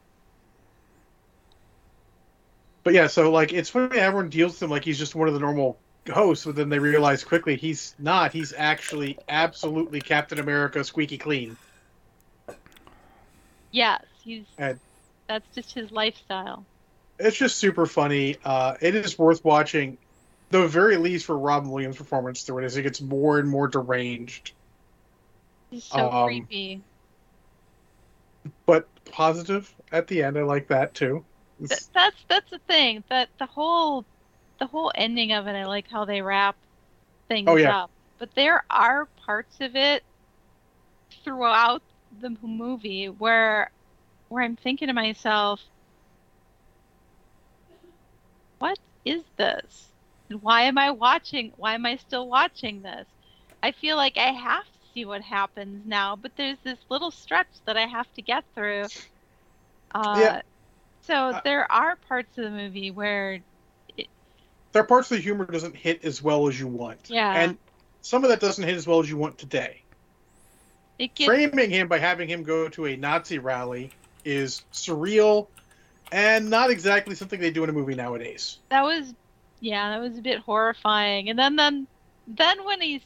But 2.83 2.93
yeah, 2.93 3.07
so 3.07 3.31
like 3.31 3.51
it's 3.53 3.69
funny 3.69 3.97
everyone 3.97 4.29
deals 4.29 4.53
with 4.53 4.63
him 4.63 4.69
like 4.69 4.85
he's 4.85 4.97
just 4.97 5.13
one 5.15 5.27
of 5.27 5.33
the 5.33 5.39
normal 5.39 5.77
hosts, 6.09 6.45
but 6.45 6.55
then 6.55 6.69
they 6.69 6.79
realize 6.79 7.23
quickly 7.23 7.57
he's 7.57 7.95
not. 7.99 8.31
He's 8.31 8.53
actually 8.55 9.17
absolutely 9.27 9.99
Captain 9.99 10.39
America, 10.39 10.83
squeaky 10.83 11.17
clean. 11.17 11.57
Yes, 13.71 14.03
he's. 14.23 14.45
And- 14.57 14.79
that's 15.27 15.45
just 15.55 15.73
his 15.73 15.91
lifestyle. 15.91 16.65
It's 17.19 17.37
just 17.37 17.57
super 17.57 17.85
funny. 17.85 18.37
Uh, 18.43 18.75
it 18.79 18.95
is 18.95 19.17
worth 19.17 19.43
watching, 19.43 19.97
the 20.51 20.67
very 20.67 20.97
least 20.97 21.25
for 21.25 21.37
Robin 21.37 21.69
Williams' 21.69 21.97
performance 21.97 22.43
through 22.43 22.59
it, 22.59 22.65
as 22.65 22.75
he 22.75 22.81
gets 22.83 23.01
more 23.01 23.39
and 23.39 23.49
more 23.49 23.67
deranged, 23.67 24.53
He's 25.69 25.83
so 25.83 26.09
Um, 26.09 26.27
creepy. 26.27 26.81
but 28.65 28.87
positive 29.11 29.73
at 29.91 30.07
the 30.07 30.23
end. 30.23 30.37
I 30.37 30.43
like 30.43 30.67
that 30.69 30.93
too. 30.93 31.25
Th- 31.59 31.81
that's 31.93 32.15
that's 32.29 32.49
the 32.51 32.59
thing. 32.59 33.03
That 33.09 33.29
the 33.39 33.47
whole, 33.47 34.05
the 34.59 34.67
whole 34.67 34.91
ending 34.95 35.33
of 35.33 35.47
it. 35.47 35.55
I 35.55 35.65
like 35.65 35.89
how 35.89 36.05
they 36.05 36.21
wrap 36.21 36.55
things 37.27 37.49
Oh, 37.49 37.55
yeah. 37.57 37.83
up. 37.83 37.91
But 38.19 38.33
there 38.35 38.63
are 38.69 39.07
parts 39.25 39.59
of 39.59 39.75
it 39.75 40.03
throughout 41.23 41.81
the 42.21 42.29
movie 42.41 43.07
where, 43.09 43.69
where 44.29 44.43
I'm 44.43 44.55
thinking 44.55 44.87
to 44.87 44.93
myself, 44.93 45.61
what 48.59 48.77
is 49.05 49.23
this? 49.37 49.87
And 50.29 50.41
why 50.41 50.63
am 50.63 50.77
I 50.77 50.91
watching? 50.91 51.53
Why 51.57 51.75
am 51.75 51.85
I 51.85 51.97
still 51.97 52.27
watching 52.27 52.81
this? 52.81 53.05
I 53.63 53.71
feel 53.71 53.95
like 53.95 54.17
I 54.17 54.31
have 54.31 54.65
to 54.65 54.79
see 54.93 55.05
what 55.05 55.21
happens 55.21 55.85
now, 55.85 56.15
but 56.15 56.31
there's 56.35 56.57
this 56.63 56.77
little 56.89 57.11
stretch 57.11 57.47
that 57.65 57.77
I 57.77 57.85
have 57.85 58.11
to 58.15 58.21
get 58.21 58.43
through. 58.55 58.85
Uh, 59.93 60.17
Yeah. 60.19 60.41
So 61.01 61.13
Uh, 61.29 61.41
there 61.43 61.71
are 61.71 61.95
parts 61.95 62.37
of 62.37 62.43
the 62.43 62.49
movie 62.49 62.91
where, 62.91 63.39
there 64.73 64.83
are 64.83 64.85
parts 64.85 65.09
of 65.09 65.17
the 65.17 65.23
humor 65.23 65.45
doesn't 65.45 65.75
hit 65.75 66.03
as 66.03 66.21
well 66.21 66.47
as 66.49 66.59
you 66.59 66.67
want. 66.67 67.09
Yeah. 67.09 67.31
And 67.31 67.57
some 68.01 68.23
of 68.25 68.29
that 68.29 68.41
doesn't 68.41 68.63
hit 68.63 68.75
as 68.75 68.85
well 68.85 68.99
as 68.99 69.09
you 69.09 69.15
want 69.17 69.37
today. 69.37 69.81
it 70.99 71.15
gets 71.15 71.27
framing 71.27 71.69
him 71.69 71.87
by 71.87 71.99
having 71.99 72.27
him 72.27 72.43
go 72.43 72.67
to 72.69 72.87
a 72.87 72.97
Nazi 72.97 73.37
rally 73.39 73.91
is 74.27 74.63
surreal 74.73 75.47
and 76.11 76.49
not 76.49 76.69
exactly 76.69 77.15
something 77.15 77.39
they 77.39 77.51
do 77.51 77.63
in 77.63 77.69
a 77.69 77.73
movie 77.73 77.95
nowadays. 77.95 78.59
that 78.69 78.83
was, 78.83 79.13
yeah, 79.61 79.89
that 79.91 80.01
was 80.01 80.17
a 80.17 80.21
bit 80.21 80.39
horrifying. 80.39 81.29
And 81.29 81.39
then 81.39 81.55
then 81.55 81.87
then 82.27 82.63
when 82.65 82.81
he's 82.81 83.01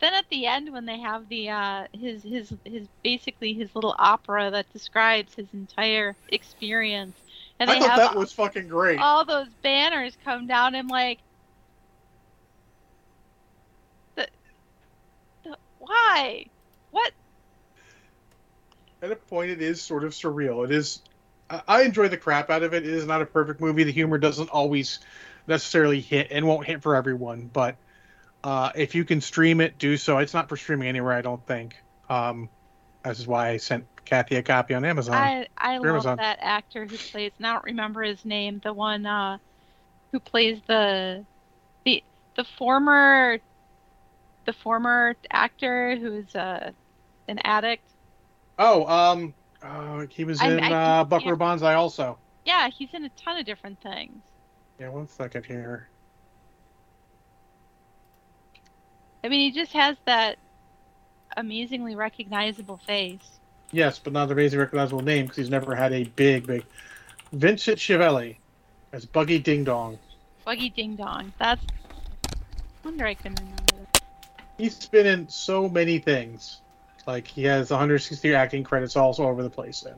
then 0.00 0.12
at 0.12 0.28
the 0.28 0.44
end 0.46 0.72
when 0.72 0.84
they 0.84 0.98
have 0.98 1.28
the 1.28 1.48
uh 1.50 1.86
his 1.92 2.22
his 2.22 2.52
his 2.64 2.88
basically 3.02 3.52
his 3.54 3.74
little 3.74 3.94
opera 3.98 4.50
that 4.50 4.70
describes 4.72 5.34
his 5.34 5.46
entire 5.54 6.14
experience, 6.28 7.16
and 7.60 7.70
they 7.70 7.76
I 7.76 7.80
thought 7.80 7.90
have 7.90 7.98
that 7.98 8.14
was 8.16 8.32
fucking 8.32 8.68
great. 8.68 8.98
all 9.00 9.24
those 9.24 9.48
banners 9.62 10.16
come 10.24 10.46
down. 10.46 10.74
I'm 10.74 10.88
like, 10.88 11.18
the, 14.16 14.26
the, 15.44 15.56
why? 15.78 16.46
What? 16.90 17.12
At 19.02 19.12
a 19.12 19.16
point, 19.16 19.50
it 19.50 19.62
is 19.62 19.82
sort 19.82 20.04
of 20.04 20.12
surreal. 20.12 20.64
It 20.64 20.70
is. 20.70 21.02
I- 21.48 21.82
enjoy 21.82 22.08
the 22.08 22.16
crap 22.16 22.50
out 22.50 22.62
of 22.62 22.74
it. 22.74 22.84
It 22.84 22.92
is 22.92 23.06
not 23.06 23.22
a 23.22 23.26
perfect 23.26 23.60
movie. 23.60 23.84
The 23.84 23.92
humor 23.92 24.18
doesn't 24.18 24.50
always 24.50 24.98
necessarily 25.46 26.00
hit 26.00 26.28
and 26.30 26.46
won't 26.46 26.66
hit 26.66 26.82
for 26.82 26.96
everyone. 26.96 27.48
But 27.52 27.76
uh, 28.42 28.72
if 28.74 28.94
you 28.94 29.04
can 29.04 29.20
stream 29.20 29.60
it, 29.60 29.78
do 29.78 29.96
so. 29.96 30.18
It's 30.18 30.34
not 30.34 30.48
for 30.48 30.56
streaming 30.56 30.88
anywhere, 30.88 31.12
I 31.12 31.22
don't 31.22 31.44
think. 31.46 31.76
Um, 32.08 32.48
this 33.04 33.18
is 33.18 33.26
why 33.26 33.50
I 33.50 33.56
sent 33.58 33.86
Kathy 34.04 34.36
a 34.36 34.42
copy 34.42 34.74
on 34.74 34.84
Amazon. 34.84 35.14
I 35.14 35.46
I 35.56 35.78
love 35.78 35.86
Amazon. 35.86 36.16
that 36.16 36.38
actor 36.40 36.86
who 36.86 36.96
plays. 36.96 37.32
And 37.38 37.46
I 37.46 37.52
don't 37.54 37.64
remember 37.64 38.02
his 38.02 38.24
name. 38.24 38.60
The 38.62 38.72
one 38.72 39.06
uh, 39.06 39.38
who 40.12 40.20
plays 40.20 40.58
the 40.66 41.24
the 41.84 42.02
the 42.36 42.44
former 42.58 43.38
the 44.46 44.52
former 44.52 45.16
actor 45.30 45.96
who's 45.96 46.34
uh, 46.34 46.70
an 47.28 47.38
addict. 47.44 47.82
Oh, 48.58 48.86
um, 48.86 49.34
uh, 49.62 50.06
he 50.10 50.24
was 50.24 50.40
I- 50.40 50.48
in 50.48 50.60
I 50.60 51.00
uh, 51.00 51.04
Buckaroo 51.04 51.36
Banzai 51.36 51.74
also. 51.74 52.18
Yeah, 52.44 52.68
he's 52.68 52.88
in 52.92 53.04
a 53.04 53.08
ton 53.10 53.38
of 53.38 53.44
different 53.44 53.80
things. 53.82 54.22
Yeah, 54.78 54.88
one 54.90 55.08
second 55.08 55.44
here. 55.44 55.88
I 59.24 59.28
mean, 59.28 59.40
he 59.40 59.50
just 59.50 59.72
has 59.72 59.96
that 60.04 60.38
amazingly 61.36 61.96
recognizable 61.96 62.76
face. 62.76 63.40
Yes, 63.72 63.98
but 63.98 64.12
not 64.12 64.26
an 64.26 64.32
amazing 64.32 64.60
recognizable 64.60 65.02
name 65.02 65.24
because 65.24 65.38
he's 65.38 65.50
never 65.50 65.74
had 65.74 65.92
a 65.92 66.04
big, 66.04 66.46
big. 66.46 66.64
Vincent 67.32 67.78
Schiavelli 67.78 68.36
as 68.92 69.04
Buggy 69.04 69.40
Ding 69.40 69.64
Dong. 69.64 69.98
Buggy 70.44 70.70
Ding 70.70 70.94
Dong. 70.94 71.32
That's. 71.38 71.64
I 72.28 72.36
wonder 72.84 73.06
I 73.06 73.14
can 73.14 73.34
remember. 73.34 73.88
He's 74.56 74.86
been 74.86 75.06
in 75.06 75.28
so 75.28 75.68
many 75.68 75.98
things. 75.98 76.60
Like 77.06 77.26
he 77.26 77.44
has 77.44 77.70
160 77.70 78.34
acting 78.34 78.64
credits 78.64 78.96
all 78.96 79.14
over 79.18 79.42
the 79.42 79.50
place. 79.50 79.80
Then, 79.80 79.94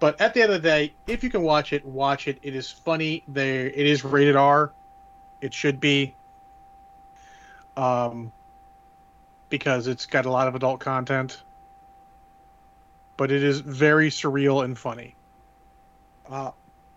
but 0.00 0.20
at 0.20 0.34
the 0.34 0.42
end 0.42 0.52
of 0.52 0.62
the 0.62 0.68
day, 0.68 0.94
if 1.06 1.22
you 1.22 1.30
can 1.30 1.42
watch 1.42 1.72
it, 1.72 1.84
watch 1.84 2.28
it. 2.28 2.38
It 2.42 2.54
is 2.56 2.70
funny. 2.70 3.22
There, 3.28 3.66
it 3.66 3.86
is 3.86 4.04
rated 4.04 4.36
R. 4.36 4.72
It 5.40 5.54
should 5.54 5.80
be. 5.80 6.14
Um, 7.76 8.32
because 9.48 9.86
it's 9.86 10.06
got 10.06 10.26
a 10.26 10.30
lot 10.30 10.48
of 10.48 10.54
adult 10.54 10.80
content. 10.80 11.42
But 13.16 13.30
it 13.30 13.42
is 13.44 13.60
very 13.60 14.10
surreal 14.10 14.64
and 14.64 14.76
funny. 14.76 15.14
Uh, 16.28 16.50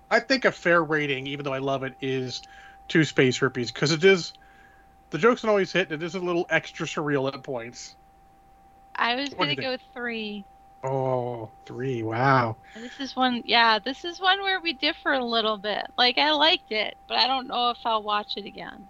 I 0.10 0.19
think 0.19 0.45
a 0.45 0.51
fair 0.51 0.84
rating, 0.84 1.27
even 1.27 1.45
though 1.45 1.53
I 1.53 1.60
love 1.60 1.84
it, 1.84 1.95
is 2.01 2.41
two 2.88 3.03
space 3.03 3.38
herpes 3.38 3.72
because 3.72 3.91
it 3.91 4.03
is 4.03 4.34
The 5.11 5.18
jokes 5.18 5.41
don't 5.41 5.49
always 5.49 5.72
hit. 5.72 5.91
It 5.91 6.03
is 6.03 6.15
a 6.15 6.19
little 6.19 6.45
extra 6.49 6.85
surreal 6.85 7.31
at 7.34 7.43
points. 7.43 7.95
I 8.99 9.15
was 9.15 9.30
What 9.30 9.39
gonna 9.39 9.55
go 9.55 9.71
with 9.71 9.81
three. 9.93 10.43
Oh, 10.84 11.49
three! 11.65 12.03
Wow. 12.03 12.57
This 12.76 12.99
is 12.99 13.15
one, 13.15 13.41
yeah, 13.45 13.80
this 13.80 14.05
is 14.05 14.19
one 14.19 14.41
where 14.41 14.59
we 14.59 14.73
differ 14.73 15.13
a 15.13 15.23
little 15.23 15.57
bit. 15.57 15.85
Like, 15.97 16.17
I 16.17 16.31
liked 16.31 16.71
it, 16.71 16.95
but 17.07 17.17
I 17.17 17.27
don't 17.27 17.47
know 17.47 17.69
if 17.71 17.77
I'll 17.85 18.03
watch 18.03 18.38
it 18.38 18.45
again. 18.45 18.88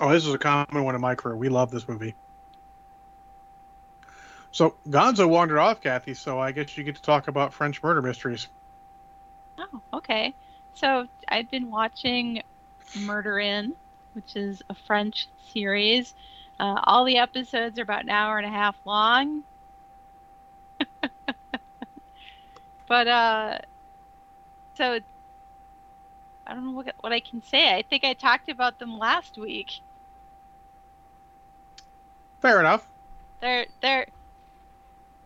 Oh, 0.00 0.10
this 0.10 0.26
is 0.26 0.34
a 0.34 0.38
common 0.38 0.84
one 0.84 0.94
in 0.94 1.00
my 1.00 1.14
career. 1.14 1.36
We 1.36 1.48
love 1.48 1.70
this 1.70 1.88
movie. 1.88 2.14
So 4.50 4.74
Gonzo 4.88 5.28
wandered 5.28 5.58
off, 5.58 5.82
Kathy. 5.82 6.14
So 6.14 6.38
I 6.38 6.52
guess 6.52 6.76
you 6.76 6.84
get 6.84 6.96
to 6.96 7.02
talk 7.02 7.28
about 7.28 7.52
French 7.52 7.82
murder 7.82 8.02
mysteries. 8.02 8.48
Oh, 9.58 9.80
okay. 9.94 10.34
So 10.74 11.06
I've 11.28 11.50
been 11.50 11.70
watching 11.70 12.42
Murder 13.00 13.38
In, 13.38 13.74
which 14.14 14.36
is 14.36 14.62
a 14.68 14.74
French 14.86 15.28
series. 15.52 16.14
Uh, 16.58 16.80
all 16.84 17.04
the 17.04 17.18
episodes 17.18 17.78
are 17.78 17.82
about 17.82 18.02
an 18.02 18.08
hour 18.08 18.38
and 18.38 18.46
a 18.46 18.50
half 18.50 18.76
long. 18.84 19.42
but 22.88 23.08
uh, 23.08 23.58
so 24.74 25.00
I 26.46 26.54
don't 26.54 26.64
know 26.64 26.70
what 26.72 26.94
what 27.00 27.12
I 27.12 27.20
can 27.20 27.42
say. 27.42 27.74
I 27.74 27.82
think 27.82 28.04
I 28.04 28.14
talked 28.14 28.48
about 28.48 28.78
them 28.78 28.98
last 28.98 29.36
week. 29.36 29.80
Fair 32.40 32.60
enough. 32.60 32.86
They're 33.40 33.66
they're 33.82 34.06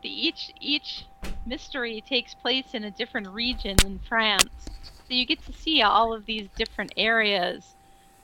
the 0.02 0.08
each 0.08 0.52
each 0.60 1.06
mystery 1.46 2.02
takes 2.06 2.34
place 2.34 2.74
in 2.74 2.84
a 2.84 2.90
different 2.90 3.28
region 3.28 3.76
in 3.84 3.98
France, 4.00 4.50
so 4.66 5.14
you 5.14 5.26
get 5.26 5.44
to 5.46 5.52
see 5.52 5.82
all 5.82 6.12
of 6.12 6.26
these 6.26 6.48
different 6.56 6.92
areas, 6.96 7.74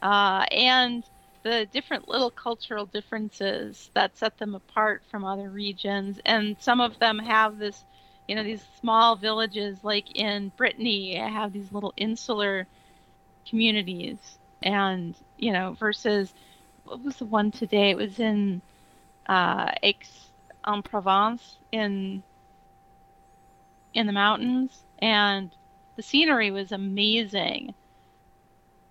uh, 0.03 0.47
and 0.51 1.05
the 1.47 1.64
different 1.73 2.09
little 2.09 2.31
cultural 2.31 2.86
differences 2.86 3.89
that 3.94 4.18
set 4.18 4.36
them 4.36 4.56
apart 4.56 5.02
from 5.09 5.24
other 5.24 5.48
regions. 5.48 6.18
And 6.24 6.56
some 6.59 6.81
of 6.81 6.98
them 6.98 7.20
have 7.20 7.56
this, 7.56 7.85
you 8.27 8.35
know, 8.35 8.43
these 8.43 8.64
small 8.81 9.14
villages, 9.14 9.78
like 9.85 10.16
in 10.16 10.51
Brittany, 10.56 11.14
have 11.14 11.52
these 11.52 11.70
little 11.70 11.94
insular 11.97 12.66
communities, 13.48 14.18
and 14.60 15.14
you 15.39 15.52
know, 15.52 15.77
versus 15.78 16.35
what 16.85 17.05
was 17.05 17.14
the 17.16 17.24
one 17.24 17.52
today? 17.52 17.90
It 17.90 17.97
was 17.97 18.18
in 18.18 18.60
uh, 19.28 19.70
Aix-en-Provence 19.85 21.59
in 21.70 22.24
in 23.94 24.06
the 24.06 24.12
mountains, 24.12 24.82
and 24.98 25.51
the 25.94 26.02
scenery 26.02 26.51
was 26.51 26.73
amazing, 26.73 27.73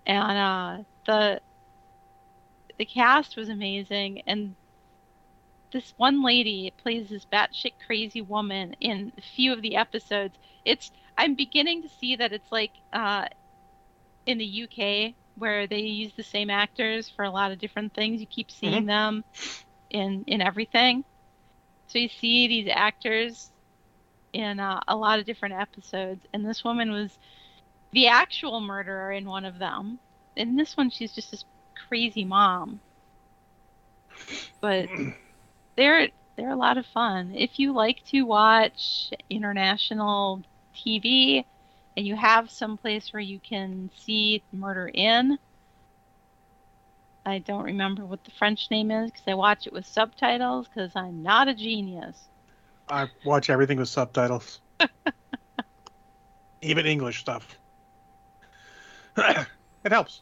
and 0.07 0.38
uh, 0.38 0.84
the 1.06 1.41
the 2.77 2.85
cast 2.85 3.35
was 3.38 3.49
amazing, 3.49 4.22
and 4.27 4.56
this 5.72 5.93
one 5.97 6.23
lady 6.23 6.73
plays 6.81 7.10
this 7.10 7.26
batshit 7.26 7.73
crazy 7.85 8.22
woman 8.22 8.73
in 8.80 9.11
a 9.18 9.22
few 9.22 9.53
of 9.53 9.61
the 9.61 9.76
episodes. 9.76 10.38
It's 10.65 10.91
I'm 11.18 11.35
beginning 11.35 11.81
to 11.84 11.89
see 11.89 12.15
that 12.15 12.31
it's 12.34 12.52
like 12.52 12.73
uh, 12.93 13.27
in 14.26 14.38
the 14.38 14.45
UK 14.45 15.15
where 15.35 15.68
they 15.68 15.80
use 15.80 16.14
the 16.15 16.23
same 16.23 16.49
actors 16.49 17.10
for 17.10 17.23
a 17.26 17.30
lot 17.31 17.52
of 17.52 17.60
different 17.60 17.93
things. 17.93 18.22
You 18.22 18.27
keep 18.27 18.52
seeing 18.52 18.85
Mhm. 18.85 18.85
them 18.85 19.23
in 19.89 20.23
in 20.27 20.41
everything. 20.41 21.03
So 21.88 21.99
you 21.99 22.10
see 22.10 22.47
these 22.47 22.69
actors 22.72 23.52
in 24.34 24.60
uh, 24.60 24.80
a 24.88 24.95
lot 24.95 25.19
of 25.19 25.26
different 25.26 25.56
episodes, 25.56 26.26
and 26.34 26.45
this 26.45 26.64
woman 26.64 26.91
was 26.91 27.18
the 27.91 28.07
actual 28.07 28.60
murderer 28.61 29.11
in 29.11 29.27
one 29.27 29.45
of 29.45 29.60
them. 29.60 29.99
In 30.35 30.56
this 30.56 30.76
one, 30.77 30.89
she's 30.89 31.14
just 31.14 31.31
this 31.31 31.45
crazy 31.88 32.26
mom. 32.26 32.80
But 34.61 34.88
they're 35.76 36.10
they're 36.35 36.52
a 36.52 36.56
lot 36.56 36.77
of 36.77 36.85
fun. 36.88 37.34
If 37.35 37.60
you 37.60 37.73
like 37.73 38.03
to 38.07 38.23
watch 38.23 39.11
international 39.30 40.41
TV 40.76 41.45
and 41.95 42.06
you 42.06 42.15
have 42.15 42.52
some 42.52 42.77
place 42.77 43.14
where 43.14 43.22
you 43.22 43.39
can 43.39 43.89
see 43.97 44.43
Murder 44.52 44.89
In, 44.93 45.38
I 47.26 47.39
don't 47.39 47.64
remember 47.64 48.06
what 48.06 48.23
the 48.23 48.31
French 48.31 48.69
name 48.69 48.91
is 48.91 49.11
because 49.11 49.27
I 49.27 49.34
watch 49.34 49.65
it 49.65 49.73
with 49.73 49.85
subtitles 49.85 50.68
because 50.68 50.91
I'm 50.95 51.23
not 51.23 51.47
a 51.47 51.56
genius. 51.56 52.27
I 52.88 53.10
watch 53.23 53.49
everything 53.49 53.80
with 53.80 53.89
subtitles, 53.89 54.60
even 56.61 56.85
English 56.85 57.19
stuff. 57.19 57.57
it 59.18 59.47
helps, 59.91 60.22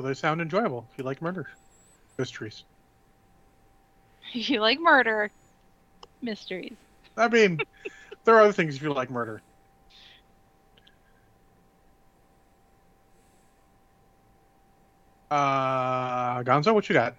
but 0.00 0.08
they 0.08 0.14
sound 0.14 0.40
enjoyable 0.40 0.86
if 0.90 0.96
you 0.96 1.04
like 1.04 1.20
murder 1.20 1.46
mysteries. 2.16 2.64
If 4.32 4.48
you 4.48 4.58
like 4.58 4.80
murder 4.80 5.30
mysteries. 6.22 6.72
I 7.18 7.28
mean, 7.28 7.60
there 8.24 8.34
are 8.36 8.40
other 8.40 8.52
things 8.52 8.76
if 8.76 8.82
you 8.82 8.94
like 8.94 9.10
murder. 9.10 9.42
Uh, 15.30 16.42
Gonzo, 16.44 16.72
what 16.72 16.88
you 16.88 16.94
got? 16.94 17.14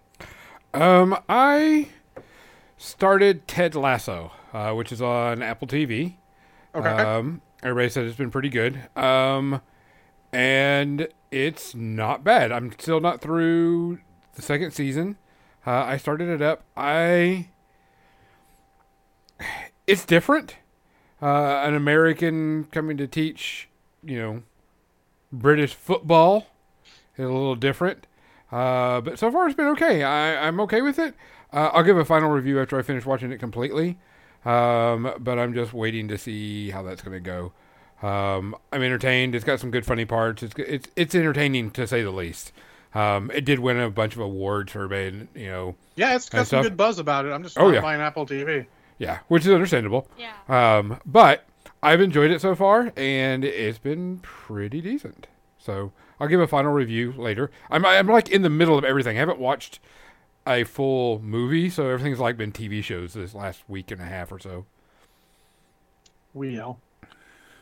Um, 0.74 1.16
I 1.30 1.90
started 2.78 3.48
Ted 3.48 3.76
Lasso, 3.76 4.32
uh, 4.54 4.74
which 4.74 4.92
is 4.92 5.04
on 5.04 5.44
Apple 5.44 5.68
TV. 5.68 6.16
Okay. 6.74 6.90
Um, 6.90 7.42
everybody 7.62 7.90
said 7.90 8.06
it's 8.06 8.18
been 8.18 8.32
pretty 8.32 8.50
good. 8.50 8.80
Um, 8.98 9.62
and 10.34 11.08
it's 11.32 11.74
not 11.74 12.24
bad. 12.24 12.52
I'm 12.52 12.72
still 12.78 13.00
not 13.00 13.22
through 13.22 14.00
the 14.36 14.42
second 14.42 14.72
season. 14.72 15.18
Uh, 15.66 15.72
I 15.72 15.98
started 15.98 16.30
it 16.30 16.42
up. 16.42 16.64
I. 16.76 17.50
It's 19.88 20.06
different. 20.06 20.58
Uh, 21.22 21.62
an 21.66 21.76
American 21.76 22.66
coming 22.66 22.98
to 22.98 23.08
teach, 23.08 23.70
you 24.04 24.20
know, 24.20 24.44
British 25.32 25.74
football 25.74 26.48
is 27.18 27.26
a 27.26 27.32
little 27.32 27.56
different. 27.56 28.08
Uh, 28.52 29.02
but 29.02 29.18
so 29.20 29.32
far 29.32 29.48
it's 29.48 29.56
been 29.56 29.68
okay. 29.68 30.04
I, 30.04 30.48
I'm 30.48 30.60
okay 30.62 30.82
with 30.82 31.00
it. 31.00 31.16
Uh, 31.54 31.70
I'll 31.74 31.84
give 31.84 31.98
a 31.98 32.06
final 32.06 32.30
review 32.30 32.60
after 32.60 32.78
I 32.78 32.82
finish 32.82 33.06
watching 33.06 33.32
it 33.32 33.40
completely. 33.40 33.98
Um, 34.46 35.14
but 35.20 35.38
I'm 35.38 35.54
just 35.54 35.74
waiting 35.74 36.08
to 36.08 36.18
see 36.18 36.72
how 36.72 36.82
that's 36.82 37.02
going 37.02 37.14
to 37.14 37.20
go. 37.20 37.54
Um, 38.02 38.56
I'm 38.72 38.82
entertained. 38.82 39.36
It's 39.36 39.46
got 39.46 39.60
some 39.60 39.72
good 39.72 39.86
funny 39.86 40.06
parts. 40.06 40.42
It's 40.44 40.56
it's 40.58 40.88
it's 40.96 41.16
entertaining 41.16 41.72
to 41.72 41.86
say 41.88 42.02
the 42.04 42.12
least. 42.12 42.52
Um, 42.94 43.32
it 43.34 43.46
did 43.46 43.60
win 43.60 43.80
a 43.80 43.90
bunch 43.90 44.16
of 44.16 44.22
awards 44.22 44.72
for 44.74 44.88
being, 44.88 45.30
you 45.34 45.48
know, 45.48 45.76
yeah, 45.96 46.16
it's 46.16 46.28
got 46.28 46.40
some 46.40 46.46
stuff. 46.46 46.64
good 46.64 46.76
buzz 46.78 47.00
about 47.00 47.26
it. 47.26 47.30
I'm 47.32 47.42
just 47.44 47.58
Oh, 47.58 47.68
not 47.68 47.76
yeah. 47.76 47.82
buying 47.82 48.02
Apple 48.02 48.26
TV. 48.26 48.66
yeah, 48.98 49.20
which 49.30 49.46
is 49.46 49.52
understandable. 49.54 50.10
Yeah. 50.18 50.34
Um, 50.50 51.00
but 51.06 51.46
I've 51.82 52.02
enjoyed 52.02 52.32
it 52.32 52.42
so 52.42 52.54
far, 52.54 52.92
and 52.98 53.46
it's 53.46 53.78
been 53.78 54.20
pretty 54.24 54.82
decent. 54.82 55.28
So 55.58 55.94
I'll 56.20 56.28
give 56.28 56.42
a 56.42 56.48
final 56.48 56.74
review 56.74 57.14
later. 57.18 57.50
I'm 57.70 57.86
I'm 57.86 58.08
like 58.08 58.30
in 58.30 58.42
the 58.42 58.50
middle 58.50 58.78
of 58.78 58.84
everything. 58.84 59.16
I 59.16 59.20
haven't 59.20 59.40
watched 59.40 59.80
a 60.46 60.64
full 60.66 61.20
movie, 61.22 61.70
so 61.70 61.88
everything's 61.88 62.20
like 62.20 62.36
been 62.36 62.52
TV 62.52 62.84
shows 62.84 63.14
this 63.14 63.34
last 63.34 63.64
week 63.70 63.90
and 63.92 64.02
a 64.02 64.06
half 64.06 64.32
or 64.34 64.40
so. 64.40 64.66
We 66.34 66.56
know. 66.56 66.78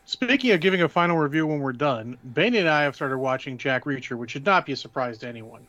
Speaking 0.10 0.50
of 0.54 0.60
giving 0.60 0.82
a 0.82 0.90
final 0.90 1.20
review 1.20 1.46
when 1.46 1.60
we're 1.60 1.72
done, 1.72 2.18
Bane 2.34 2.56
and 2.56 2.68
I 2.68 2.82
have 2.82 2.96
started 2.96 3.20
watching 3.20 3.60
Jack 3.60 3.84
Reacher, 3.84 4.18
which 4.18 4.32
should 4.32 4.44
not 4.44 4.66
be 4.66 4.72
a 4.72 4.76
surprise 4.76 5.20
to 5.20 5.28
anyone. 5.28 5.68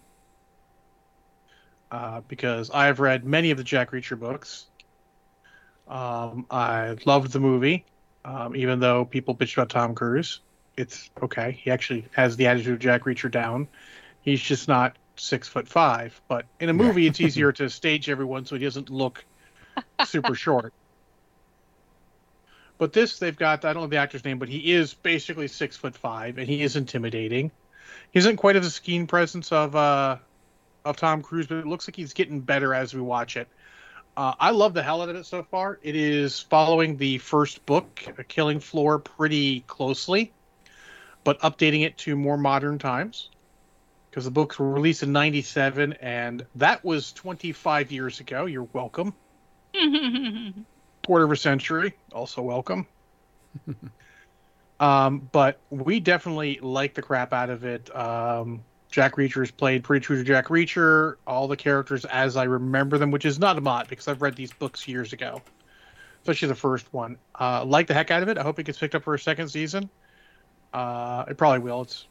Uh, 1.91 2.23
because 2.27 2.71
I've 2.71 3.01
read 3.01 3.23
many 3.23 3.51
of 3.51 3.59
the 3.59 3.65
Jack 3.65 3.91
Reacher 3.91 4.19
books. 4.19 4.65
Um, 5.87 6.47
I 6.51 6.97
loved 7.05 7.33
the 7.33 7.39
movie, 7.39 7.85
um, 8.25 8.57
even 8.57 8.81
though 8.81 9.05
people 9.05 9.35
bitch 9.35 9.59
about 9.59 9.69
Tom 9.69 9.95
Cruise. 9.95 10.41
It's 10.75 11.11
okay. 11.23 11.61
He 11.62 11.71
actually 11.71 12.07
has 12.12 12.35
the 12.39 12.47
attitude 12.47 12.73
of 12.73 12.79
Jack 12.79 13.05
Reacher 13.05 13.31
down. 13.31 13.69
He's 14.23 14.41
just 14.41 14.69
not 14.69 14.97
six 15.17 15.49
foot 15.49 15.69
five. 15.69 16.19
But 16.29 16.47
in 16.61 16.71
a 16.71 16.73
movie, 16.73 17.07
it's 17.07 17.21
easier 17.21 17.53
to 17.53 17.69
stage 17.69 18.09
everyone 18.09 18.47
so 18.47 18.57
he 18.57 18.65
doesn't 18.65 18.89
look 18.89 19.23
super 20.07 20.35
short. 20.35 20.73
But 22.81 22.94
this, 22.94 23.19
they've 23.19 23.36
got, 23.36 23.66
I 23.66 23.74
don't 23.74 23.82
know 23.82 23.89
the 23.89 23.98
actor's 23.98 24.24
name, 24.24 24.39
but 24.39 24.48
he 24.48 24.73
is 24.73 24.94
basically 24.94 25.48
six 25.48 25.77
foot 25.77 25.94
five 25.94 26.39
and 26.39 26.48
he 26.48 26.62
is 26.62 26.77
intimidating. 26.77 27.51
He 28.11 28.19
isn't 28.20 28.39
quite 28.39 28.57
as 28.57 28.65
the 28.65 28.70
skiing 28.70 29.07
presence 29.07 29.52
of, 29.52 29.77
uh, 29.77 30.16
of 30.86 30.97
Tom 30.97 31.20
Cruise, 31.20 31.47
but 31.47 31.59
it 31.59 31.66
looks 31.66 31.86
like 31.86 31.94
he's 31.94 32.15
getting 32.15 32.40
better 32.40 32.73
as 32.73 32.94
we 32.94 33.02
watch 33.02 33.36
it. 33.36 33.48
Uh, 34.16 34.32
I 34.40 34.52
love 34.52 34.73
the 34.73 34.82
hell 34.82 35.02
out 35.02 35.11
of 35.11 35.16
it 35.16 35.27
so 35.27 35.43
far. 35.43 35.78
It 35.82 35.94
is 35.94 36.40
following 36.40 36.97
the 36.97 37.19
first 37.19 37.66
book, 37.66 38.02
A 38.16 38.24
Killing 38.24 38.61
Floor, 38.61 38.98
pretty 38.98 39.61
closely, 39.66 40.32
but 41.23 41.39
updating 41.40 41.85
it 41.85 41.98
to 41.98 42.16
more 42.16 42.39
modern 42.39 42.78
times. 42.78 43.28
Because 44.09 44.24
the 44.24 44.31
books 44.31 44.59
were 44.59 44.70
released 44.70 45.02
in 45.02 45.12
97, 45.12 45.93
and 46.01 46.47
that 46.55 46.82
was 46.82 47.12
25 47.12 47.93
years 47.93 48.20
ago. 48.20 48.47
You're 48.47 48.69
welcome 48.73 49.12
quarter 51.05 51.25
of 51.25 51.33
a 51.33 51.37
century. 51.37 51.95
Also 52.13 52.43
welcome. 52.43 52.87
um, 54.81 55.29
but 55.33 55.59
we 55.71 56.01
definitely 56.01 56.59
like 56.63 56.95
the 56.95 57.03
crap 57.03 57.33
out 57.33 57.51
of 57.51 57.65
it. 57.65 57.95
Um, 57.95 58.63
Jack 58.91 59.17
Reacher 59.17 59.43
is 59.43 59.51
played 59.51 59.85
pretty 59.85 60.05
true 60.05 60.17
to 60.17 60.25
Jack 60.25 60.47
Reacher. 60.47 61.17
All 61.27 61.49
the 61.49 61.57
characters 61.57 62.05
as 62.07 62.37
I 62.37 62.45
remember 62.45 62.99
them, 62.99 63.11
which 63.11 63.25
is 63.25 63.39
not 63.39 63.57
a 63.57 63.61
lot 63.61 63.89
because 63.89 64.09
I've 64.09 64.23
read 64.23 64.35
these 64.35 64.53
books 64.53 64.87
years 64.89 65.13
ago, 65.13 65.41
especially 66.23 66.49
the 66.49 66.55
first 66.55 66.93
one. 66.93 67.17
Uh, 67.39 67.65
like 67.65 67.87
the 67.87 67.95
heck 67.95 68.11
out 68.11 68.23
of 68.23 68.29
it. 68.29 68.39
I 68.39 68.43
hope 68.43 68.59
it 68.59 68.65
gets 68.65 68.79
picked 68.79 68.95
up 68.95 69.05
for 69.05 69.15
a 69.15 69.19
second 69.19 69.49
season. 69.49 69.89
Uh, 70.73 71.25
it 71.29 71.37
probably 71.37 71.61
will. 71.61 71.83
It's 71.83 72.07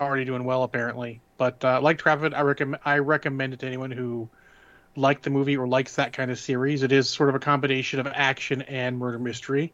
already 0.00 0.24
doing 0.24 0.44
well 0.44 0.62
apparently. 0.62 1.20
But 1.36 1.64
uh, 1.64 1.80
like 1.80 2.04
it, 2.06 2.34
I 2.34 2.42
recommend 2.42 2.82
I 2.84 2.98
recommend 2.98 3.54
it 3.54 3.60
to 3.60 3.66
anyone 3.66 3.90
who 3.90 4.28
liked 4.96 5.22
the 5.22 5.30
movie 5.30 5.56
or 5.56 5.66
likes 5.66 5.96
that 5.96 6.12
kind 6.12 6.30
of 6.30 6.38
series. 6.38 6.82
It 6.82 6.92
is 6.92 7.08
sort 7.08 7.28
of 7.28 7.34
a 7.34 7.38
combination 7.38 8.00
of 8.00 8.06
action 8.06 8.62
and 8.62 8.98
murder 8.98 9.18
mystery. 9.18 9.72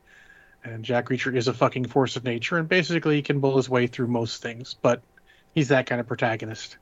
And 0.65 0.85
Jack 0.85 1.07
Reacher 1.07 1.35
is 1.35 1.49
a 1.49 1.55
fucking 1.55 1.87
force 1.87 2.17
of 2.17 2.25
nature, 2.25 2.59
and 2.59 2.69
basically 2.69 3.17
he 3.17 3.23
can 3.23 3.41
bull 3.41 3.57
his 3.57 3.69
way 3.69 3.87
through 3.87 4.09
most 4.09 4.43
things. 4.43 4.75
But 4.81 5.03
he's 5.55 5.69
that 5.69 5.87
kind 5.87 6.01
of 6.01 6.07
protagonist. 6.07 6.77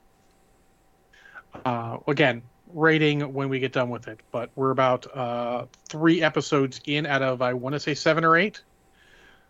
Uh, 1.65 1.99
again, 2.07 2.43
rating 2.73 3.33
when 3.33 3.49
we 3.49 3.59
get 3.59 3.73
done 3.73 3.91
with 3.91 4.09
it, 4.09 4.21
but 4.31 4.51
we're 4.55 4.71
about 4.71 5.07
uh, 5.17 5.67
three 5.89 6.23
episodes 6.23 6.81
in 6.85 7.07
out 7.07 7.23
of 7.23 7.43
I 7.43 7.55
want 7.55 7.75
to 7.75 7.81
say 7.81 7.95
seven 7.95 8.25
or 8.25 8.37
eight, 8.37 8.63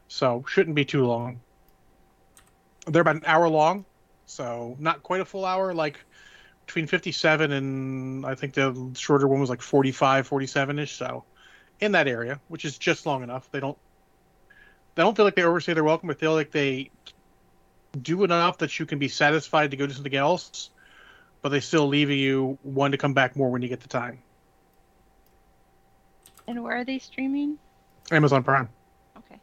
so 0.08 0.44
shouldn't 0.46 0.76
be 0.76 0.84
too 0.84 1.06
long. 1.06 1.40
They're 2.86 3.02
about 3.02 3.16
an 3.16 3.24
hour 3.26 3.48
long, 3.48 3.84
so 4.26 4.76
not 4.78 5.02
quite 5.02 5.20
a 5.20 5.24
full 5.24 5.44
hour, 5.44 5.74
like 5.74 5.98
between 6.66 6.86
57 6.86 7.52
and 7.52 8.26
I 8.26 8.34
think 8.34 8.55
the 8.55 8.90
shorter 8.94 9.28
one 9.28 9.40
was 9.40 9.48
like 9.48 9.62
45, 9.62 10.26
47 10.26 10.78
ish. 10.80 10.93
So 10.93 11.24
in 11.80 11.93
that 11.93 12.09
area, 12.09 12.40
which 12.48 12.64
is 12.64 12.76
just 12.76 13.06
long 13.06 13.22
enough. 13.22 13.51
They 13.51 13.60
don't 13.60 13.78
they 14.94 15.02
don't 15.02 15.14
feel 15.14 15.24
like 15.24 15.34
they 15.34 15.43
overstay 15.43 15.74
their 15.74 15.84
welcome, 15.84 16.09
but 16.09 16.18
feel 16.18 16.32
like 16.32 16.51
they 16.51 16.90
do 18.01 18.24
enough 18.24 18.59
that 18.59 18.78
you 18.78 18.86
can 18.86 18.98
be 18.98 19.09
satisfied 19.09 19.70
to 19.70 19.76
go 19.76 19.86
do 19.86 19.93
something 19.93 20.14
else, 20.14 20.70
but 21.43 21.51
they 21.51 21.60
still 21.60 21.86
leave 21.86 22.10
you 22.10 22.59
one 22.62 22.90
to 22.90 22.98
come 22.98 23.12
back 23.14 23.36
more 23.36 23.51
when 23.51 23.62
you 23.62 23.68
get 23.68 23.80
the 23.80 23.88
time. 23.88 24.18
And 26.48 26.62
where 26.62 26.76
are 26.76 26.84
they 26.84 26.98
streaming? 26.98 27.59
Amazon 28.10 28.43
Prime. 28.43 28.68
Okay. 29.18 29.38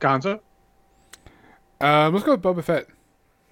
Gonzo. 0.00 0.40
Um, 1.80 2.12
let's 2.12 2.24
go 2.24 2.32
with 2.32 2.42
Boba 2.42 2.62
Fett. 2.62 2.88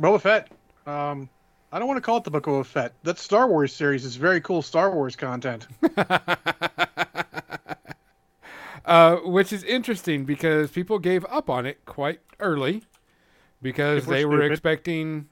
Boba 0.01 0.21
Fett. 0.21 0.51
Um, 0.87 1.29
I 1.73 1.79
don't 1.79 1.89
want 1.89 1.99
to 1.99 2.03
call 2.03 2.19
it 2.19 2.25
the 2.25 2.31
Book 2.31 2.47
of 2.47 2.53
Boba 2.53 2.67
Fett. 2.67 2.95
That 3.03 3.19
Star 3.19 3.49
Wars 3.49 3.75
series 3.75 4.05
is 4.05 4.17
very 4.17 4.41
cool 4.41 4.63
Star 4.63 4.95
Wars 4.95 5.17
content. 5.17 5.67
uh, 8.85 9.17
which 9.17 9.53
is 9.53 9.65
interesting 9.65 10.25
because 10.25 10.71
people 10.71 10.99
gave 10.99 11.25
up 11.27 11.51
on 11.51 11.67
it 11.67 11.85
quite 11.85 12.21
early 12.39 12.83
because 13.61 14.07
they 14.07 14.25
were 14.25 14.37
stupid. 14.37 14.53
expecting. 14.53 15.29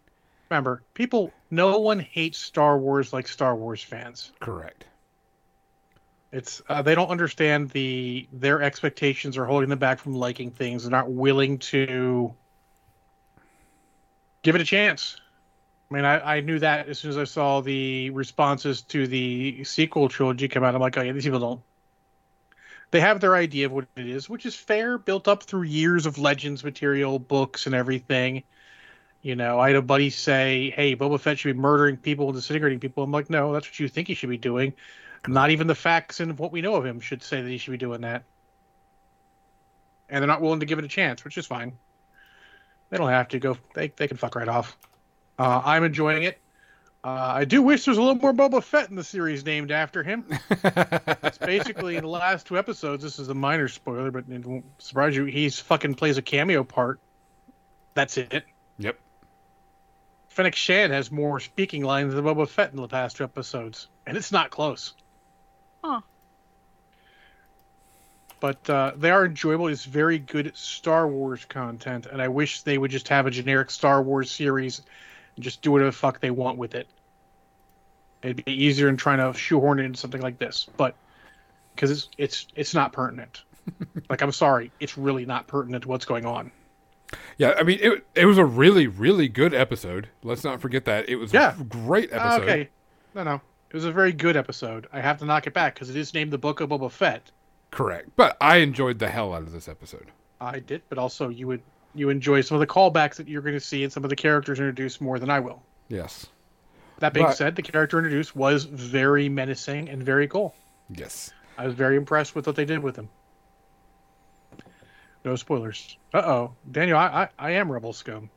Remember, 0.50 0.82
people, 0.94 1.32
no 1.50 1.78
one 1.78 2.00
hates 2.00 2.38
Star 2.38 2.76
Wars 2.78 3.12
like 3.12 3.28
Star 3.28 3.54
Wars 3.54 3.82
fans. 3.82 4.32
Correct. 4.40 4.84
It's 6.32 6.62
uh, 6.68 6.82
they 6.82 6.94
don't 6.94 7.10
understand 7.10 7.70
the 7.70 8.26
their 8.32 8.62
expectations 8.62 9.36
are 9.36 9.44
holding 9.44 9.68
them 9.68 9.78
back 9.78 9.98
from 9.98 10.14
liking 10.14 10.50
things. 10.50 10.82
They're 10.82 10.90
not 10.90 11.10
willing 11.10 11.58
to 11.58 12.34
give 14.42 14.54
it 14.54 14.60
a 14.60 14.64
chance. 14.64 15.20
I 15.92 15.94
mean, 15.94 16.04
I, 16.06 16.36
I 16.36 16.40
knew 16.40 16.58
that 16.58 16.88
as 16.88 16.98
soon 16.98 17.10
as 17.10 17.18
I 17.18 17.24
saw 17.24 17.60
the 17.60 18.08
responses 18.10 18.80
to 18.82 19.06
the 19.06 19.62
sequel 19.64 20.08
trilogy 20.08 20.48
come 20.48 20.64
out. 20.64 20.74
I'm 20.74 20.80
like, 20.80 20.96
oh 20.96 21.02
yeah, 21.02 21.12
these 21.12 21.24
people 21.24 21.38
don't. 21.38 21.60
They 22.92 23.00
have 23.00 23.20
their 23.20 23.34
idea 23.34 23.66
of 23.66 23.72
what 23.72 23.86
it 23.96 24.08
is, 24.08 24.26
which 24.26 24.46
is 24.46 24.54
fair, 24.54 24.96
built 24.96 25.28
up 25.28 25.42
through 25.42 25.64
years 25.64 26.06
of 26.06 26.16
Legends 26.16 26.64
material, 26.64 27.18
books, 27.18 27.66
and 27.66 27.74
everything. 27.74 28.42
You 29.20 29.36
know, 29.36 29.60
I 29.60 29.68
had 29.68 29.76
a 29.76 29.82
buddy 29.82 30.08
say, 30.08 30.70
"Hey, 30.74 30.96
Boba 30.96 31.20
Fett 31.20 31.38
should 31.38 31.54
be 31.54 31.60
murdering 31.60 31.98
people 31.98 32.26
and 32.28 32.34
disintegrating 32.34 32.80
people." 32.80 33.02
I'm 33.02 33.12
like, 33.12 33.28
"No, 33.28 33.52
that's 33.52 33.66
what 33.66 33.78
you 33.78 33.86
think 33.86 34.08
he 34.08 34.14
should 34.14 34.30
be 34.30 34.38
doing." 34.38 34.72
Not 35.28 35.50
even 35.50 35.66
the 35.66 35.74
facts 35.74 36.20
and 36.20 36.38
what 36.38 36.52
we 36.52 36.62
know 36.62 36.74
of 36.76 36.86
him 36.86 37.00
should 37.00 37.22
say 37.22 37.42
that 37.42 37.48
he 37.48 37.58
should 37.58 37.70
be 37.70 37.76
doing 37.76 38.00
that. 38.00 38.24
And 40.08 40.22
they're 40.22 40.26
not 40.26 40.40
willing 40.40 40.60
to 40.60 40.66
give 40.66 40.78
it 40.78 40.86
a 40.86 40.88
chance, 40.88 41.22
which 41.22 41.36
is 41.36 41.46
fine. 41.46 41.72
They 42.88 42.96
don't 42.96 43.10
have 43.10 43.28
to 43.28 43.38
go. 43.38 43.58
They 43.74 43.88
they 43.88 44.08
can 44.08 44.16
fuck 44.16 44.36
right 44.36 44.48
off. 44.48 44.76
Uh, 45.38 45.62
I'm 45.64 45.84
enjoying 45.84 46.24
it. 46.24 46.38
Uh, 47.04 47.32
I 47.34 47.44
do 47.46 47.62
wish 47.62 47.84
there's 47.84 47.96
a 47.96 48.02
little 48.02 48.14
more 48.14 48.32
Boba 48.32 48.62
Fett 48.62 48.88
in 48.88 48.94
the 48.94 49.02
series 49.02 49.44
named 49.44 49.72
after 49.72 50.04
him. 50.04 50.24
It's 50.50 51.38
basically 51.46 51.96
in 51.96 52.02
the 52.02 52.08
last 52.08 52.46
two 52.46 52.56
episodes. 52.56 53.02
This 53.02 53.18
is 53.18 53.28
a 53.28 53.34
minor 53.34 53.66
spoiler, 53.66 54.12
but 54.12 54.24
it 54.28 54.46
won't 54.46 54.64
surprise 54.78 55.16
you. 55.16 55.24
He's 55.24 55.58
fucking 55.58 55.94
plays 55.94 56.16
a 56.16 56.22
cameo 56.22 56.62
part. 56.62 57.00
That's 57.94 58.18
it. 58.18 58.44
Yep. 58.78 58.98
Fennec 60.28 60.54
Shand 60.54 60.92
has 60.92 61.10
more 61.10 61.40
speaking 61.40 61.82
lines 61.82 62.14
than 62.14 62.24
Boba 62.24 62.48
Fett 62.48 62.70
in 62.70 62.76
the 62.76 62.86
past 62.86 63.16
two 63.16 63.24
episodes, 63.24 63.88
and 64.06 64.16
it's 64.16 64.30
not 64.30 64.50
close. 64.50 64.94
Huh. 65.82 66.02
But 68.38 68.70
uh, 68.70 68.92
they 68.96 69.10
are 69.10 69.26
enjoyable. 69.26 69.66
It's 69.66 69.84
very 69.84 70.18
good 70.18 70.56
Star 70.56 71.08
Wars 71.08 71.44
content, 71.44 72.06
and 72.06 72.22
I 72.22 72.28
wish 72.28 72.62
they 72.62 72.78
would 72.78 72.92
just 72.92 73.08
have 73.08 73.26
a 73.26 73.30
generic 73.30 73.70
Star 73.70 74.00
Wars 74.00 74.30
series 74.30 74.78
and 74.78 74.86
just 75.42 75.62
do 75.62 75.72
whatever 75.72 75.90
the 75.90 75.96
fuck 75.96 76.20
they 76.20 76.30
want 76.30 76.58
with 76.58 76.74
it. 76.74 76.86
It'd 78.22 78.44
be 78.44 78.52
easier 78.64 78.86
than 78.86 78.96
trying 78.96 79.18
to 79.18 79.36
shoehorn 79.38 79.80
it 79.80 79.84
into 79.84 79.98
something 79.98 80.20
like 80.22 80.38
this, 80.38 80.68
but 80.76 80.94
because 81.74 81.90
it's 81.90 82.08
it's 82.18 82.46
it's 82.54 82.74
not 82.74 82.92
pertinent. 82.92 83.42
like 84.08 84.22
I'm 84.22 84.32
sorry, 84.32 84.70
it's 84.80 84.96
really 84.96 85.26
not 85.26 85.46
pertinent 85.48 85.82
to 85.82 85.88
what's 85.88 86.04
going 86.04 86.24
on. 86.26 86.50
Yeah, 87.36 87.54
I 87.58 87.62
mean, 87.62 87.78
it, 87.82 88.06
it 88.14 88.24
was 88.26 88.38
a 88.38 88.44
really, 88.44 88.86
really 88.86 89.28
good 89.28 89.52
episode. 89.52 90.08
Let's 90.22 90.44
not 90.44 90.60
forget 90.62 90.84
that. 90.86 91.08
It 91.08 91.16
was 91.16 91.32
Yeah. 91.32 91.54
a 91.60 91.64
great 91.64 92.10
Ah, 92.12 92.36
episode. 92.36 92.42
okay, 92.48 92.68
no, 93.14 93.22
no, 93.24 93.34
it 93.70 93.74
was 93.74 93.84
a 93.84 93.92
very 93.92 94.12
good 94.12 94.36
episode. 94.36 94.86
I 94.92 95.00
have 95.00 95.18
to 95.18 95.24
knock 95.26 95.46
it 95.46 95.52
back 95.52 95.74
because 95.74 95.90
it 95.90 95.96
is 95.96 96.14
named 96.14 96.30
the 96.32 96.38
Book 96.38 96.60
of 96.60 96.70
Boba 96.70 96.90
Fett. 96.90 97.30
Correct. 97.70 98.08
But 98.16 98.36
I 98.40 98.56
enjoyed 98.58 98.98
the 98.98 99.08
hell 99.08 99.34
out 99.34 99.42
of 99.42 99.52
this 99.52 99.68
episode. 99.68 100.10
I 100.40 100.58
did, 100.60 100.82
but 100.88 100.96
also 100.98 101.28
you 101.28 101.46
would 101.48 101.62
you 101.94 102.08
enjoy 102.08 102.40
some 102.40 102.54
of 102.56 102.60
the 102.60 102.66
callbacks 102.66 103.16
that 103.16 103.28
you're 103.28 103.42
going 103.42 103.54
to 103.54 103.60
see 103.60 103.84
and 103.84 103.92
some 103.92 104.04
of 104.04 104.10
the 104.10 104.16
characters 104.16 104.58
introduced 104.58 105.00
more 105.00 105.18
than 105.18 105.30
I 105.30 105.40
will. 105.40 105.62
Yes. 105.88 106.26
That 106.98 107.12
being 107.12 107.26
But- 107.26 107.36
said, 107.36 107.56
the 107.56 107.62
character 107.62 107.98
introduced 107.98 108.34
was 108.36 108.64
very 108.64 109.28
menacing 109.28 109.88
and 109.88 110.02
very 110.02 110.26
cool. 110.28 110.54
Yes. 110.90 111.32
I 111.58 111.66
was 111.66 111.74
very 111.74 111.96
impressed 111.96 112.34
with 112.34 112.46
what 112.46 112.56
they 112.56 112.64
did 112.64 112.78
with 112.80 112.96
him. 112.96 113.08
No 115.24 115.36
spoilers. 115.36 115.96
Uh 116.12 116.22
oh, 116.24 116.54
Daniel, 116.70 116.98
I, 116.98 117.28
I 117.38 117.48
I 117.48 117.50
am 117.52 117.70
Rebel 117.70 117.92
Scum. 117.92 118.28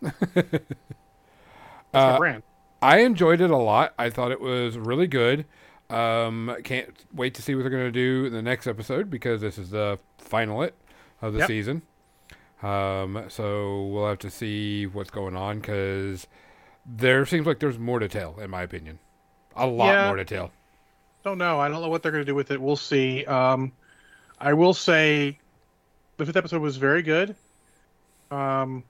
That's 0.00 0.14
my 1.92 2.00
Uh, 2.00 2.18
brand. 2.18 2.42
I 2.82 2.98
enjoyed 2.98 3.40
it 3.40 3.50
a 3.50 3.56
lot. 3.56 3.94
I 3.98 4.10
thought 4.10 4.30
it 4.32 4.40
was 4.40 4.76
really 4.78 5.06
good. 5.06 5.44
Um, 5.90 6.54
can't 6.64 6.88
wait 7.14 7.34
to 7.34 7.42
see 7.42 7.54
what 7.54 7.60
they're 7.62 7.70
going 7.70 7.84
to 7.84 7.90
do 7.92 8.24
in 8.26 8.32
the 8.32 8.42
next 8.42 8.66
episode 8.66 9.10
because 9.10 9.40
this 9.42 9.58
is 9.58 9.70
the 9.70 9.98
final 10.18 10.62
it 10.62 10.74
of 11.22 11.32
the 11.34 11.40
Yep. 11.40 11.48
season. 11.48 11.82
Um, 12.64 13.24
so 13.28 13.84
we'll 13.86 14.08
have 14.08 14.20
to 14.20 14.30
see 14.30 14.86
what's 14.86 15.10
going 15.10 15.36
on 15.36 15.58
because 15.60 16.26
there 16.86 17.26
seems 17.26 17.46
like 17.46 17.58
there's 17.58 17.78
more 17.78 17.98
to 17.98 18.08
tell, 18.08 18.38
in 18.40 18.50
my 18.50 18.62
opinion. 18.62 18.98
A 19.56 19.66
lot 19.66 19.92
Yeah. 19.92 20.06
more 20.06 20.16
to 20.16 20.24
tell. 20.24 20.50
Don't 21.24 21.38
know. 21.38 21.60
I 21.60 21.68
don't 21.68 21.82
know 21.82 21.88
what 21.88 22.02
they're 22.02 22.12
going 22.12 22.24
to 22.24 22.30
do 22.30 22.34
with 22.34 22.50
it. 22.50 22.60
We'll 22.60 22.76
see. 22.76 23.24
Um, 23.24 23.72
I 24.40 24.52
will 24.54 24.74
say, 24.74 25.38
the 26.16 26.26
fifth 26.26 26.36
episode 26.36 26.60
was 26.62 26.76
very 26.76 27.02
good. 27.02 27.34
Um, 28.30 28.82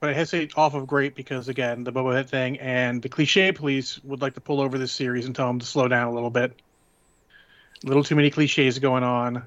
but 0.00 0.10
I 0.10 0.12
hesitate 0.12 0.52
off 0.56 0.74
of 0.74 0.86
great 0.86 1.14
because 1.14 1.48
again, 1.48 1.84
the 1.84 1.92
Boba 1.92 2.14
Fett 2.14 2.30
thing 2.30 2.58
and 2.60 3.02
the 3.02 3.08
cliche 3.08 3.52
police 3.52 4.02
would 4.04 4.20
like 4.20 4.34
to 4.34 4.40
pull 4.40 4.60
over 4.60 4.78
this 4.78 4.92
series 4.92 5.26
and 5.26 5.34
tell 5.34 5.46
them 5.48 5.58
to 5.58 5.66
slow 5.66 5.88
down 5.88 6.08
a 6.08 6.12
little 6.12 6.30
bit. 6.30 6.52
A 7.84 7.86
little 7.86 8.04
too 8.04 8.14
many 8.16 8.30
cliches 8.30 8.78
going 8.78 9.02
on, 9.02 9.44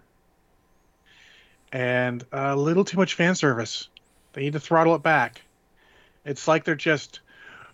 and 1.72 2.26
a 2.32 2.56
little 2.56 2.84
too 2.84 2.98
much 2.98 3.14
fan 3.16 3.36
service. 3.36 3.90
They 4.34 4.42
need 4.42 4.54
to 4.54 4.60
throttle 4.60 4.96
it 4.96 5.04
back. 5.04 5.42
It's 6.26 6.48
like 6.48 6.64
they're 6.64 6.76
just 6.76 7.22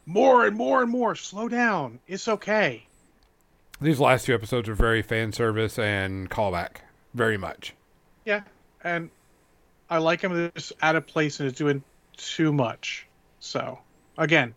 more 0.06 0.46
and 0.46 0.56
more 0.56 0.82
and 0.82 0.92
more. 0.92 1.16
Slow 1.16 1.48
down. 1.50 2.00
It's 2.08 2.28
okay. 2.28 2.86
These 3.82 4.00
last 4.00 4.26
two 4.26 4.34
episodes 4.34 4.70
are 4.70 4.76
very 4.76 5.02
fan 5.02 5.34
service 5.34 5.78
and 5.78 6.30
callback, 6.30 6.78
very 7.14 7.38
much. 7.38 7.74
Yeah, 8.24 8.44
and 8.84 9.10
I 9.90 9.98
like 9.98 10.22
him. 10.22 10.34
They're 10.34 10.52
just 10.56 10.74
out 10.82 10.96
of 10.96 11.06
place 11.06 11.40
and 11.40 11.48
is 11.48 11.54
doing 11.54 11.84
too 12.16 12.54
much. 12.54 13.06
So 13.40 13.80
again, 14.18 14.56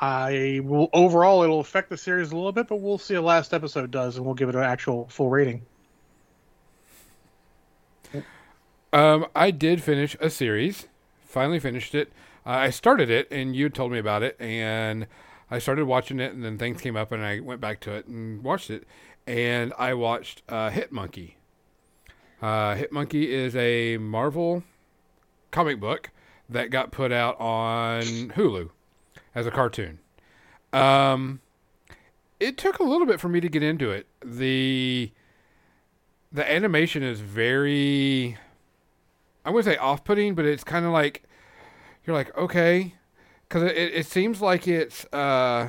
I 0.00 0.60
will 0.62 0.88
overall 0.92 1.42
it'll 1.42 1.60
affect 1.60 1.90
the 1.90 1.96
series 1.96 2.30
a 2.30 2.36
little 2.36 2.52
bit, 2.52 2.68
but 2.68 2.76
we'll 2.76 2.98
see 2.98 3.14
how 3.14 3.22
last 3.22 3.52
episode 3.52 3.90
does, 3.90 4.16
and 4.16 4.24
we'll 4.24 4.34
give 4.34 4.48
it 4.48 4.54
an 4.54 4.62
actual 4.62 5.08
full 5.08 5.28
rating. 5.28 5.62
Um, 8.96 9.26
I 9.36 9.50
did 9.50 9.82
finish 9.82 10.16
a 10.20 10.30
series. 10.30 10.88
Finally 11.20 11.60
finished 11.60 11.94
it. 11.94 12.10
Uh, 12.46 12.50
I 12.50 12.70
started 12.70 13.10
it, 13.10 13.28
and 13.30 13.54
you 13.54 13.68
told 13.68 13.92
me 13.92 13.98
about 13.98 14.22
it, 14.22 14.40
and 14.40 15.06
I 15.50 15.58
started 15.58 15.84
watching 15.84 16.18
it, 16.18 16.32
and 16.32 16.42
then 16.42 16.56
things 16.56 16.80
came 16.80 16.96
up, 16.96 17.12
and 17.12 17.22
I 17.22 17.40
went 17.40 17.60
back 17.60 17.78
to 17.80 17.92
it 17.92 18.06
and 18.06 18.42
watched 18.42 18.70
it. 18.70 18.84
And 19.26 19.74
I 19.78 19.92
watched 19.92 20.42
uh, 20.48 20.70
Hit 20.70 20.92
Monkey. 20.92 21.36
Uh, 22.40 22.74
Hit 22.76 22.90
Monkey 22.90 23.34
is 23.34 23.54
a 23.54 23.98
Marvel 23.98 24.62
comic 25.50 25.78
book 25.78 26.08
that 26.48 26.70
got 26.70 26.90
put 26.90 27.12
out 27.12 27.38
on 27.38 28.02
Hulu 28.02 28.70
as 29.34 29.46
a 29.46 29.50
cartoon. 29.50 29.98
Um, 30.72 31.40
it 32.40 32.56
took 32.56 32.78
a 32.78 32.82
little 32.82 33.06
bit 33.06 33.20
for 33.20 33.28
me 33.28 33.40
to 33.40 33.48
get 33.50 33.62
into 33.62 33.90
it. 33.90 34.06
the 34.24 35.12
The 36.32 36.50
animation 36.50 37.02
is 37.02 37.20
very, 37.20 38.38
I 39.46 39.50
wouldn't 39.50 39.72
say 39.72 39.78
off-putting, 39.78 40.34
but 40.34 40.44
it's 40.44 40.64
kind 40.64 40.84
of 40.84 40.92
like 40.92 41.22
you're 42.04 42.14
like 42.16 42.36
okay, 42.36 42.94
because 43.48 43.62
it, 43.62 43.76
it 43.76 44.06
seems 44.06 44.42
like 44.42 44.66
it's 44.68 45.04
uh, 45.12 45.68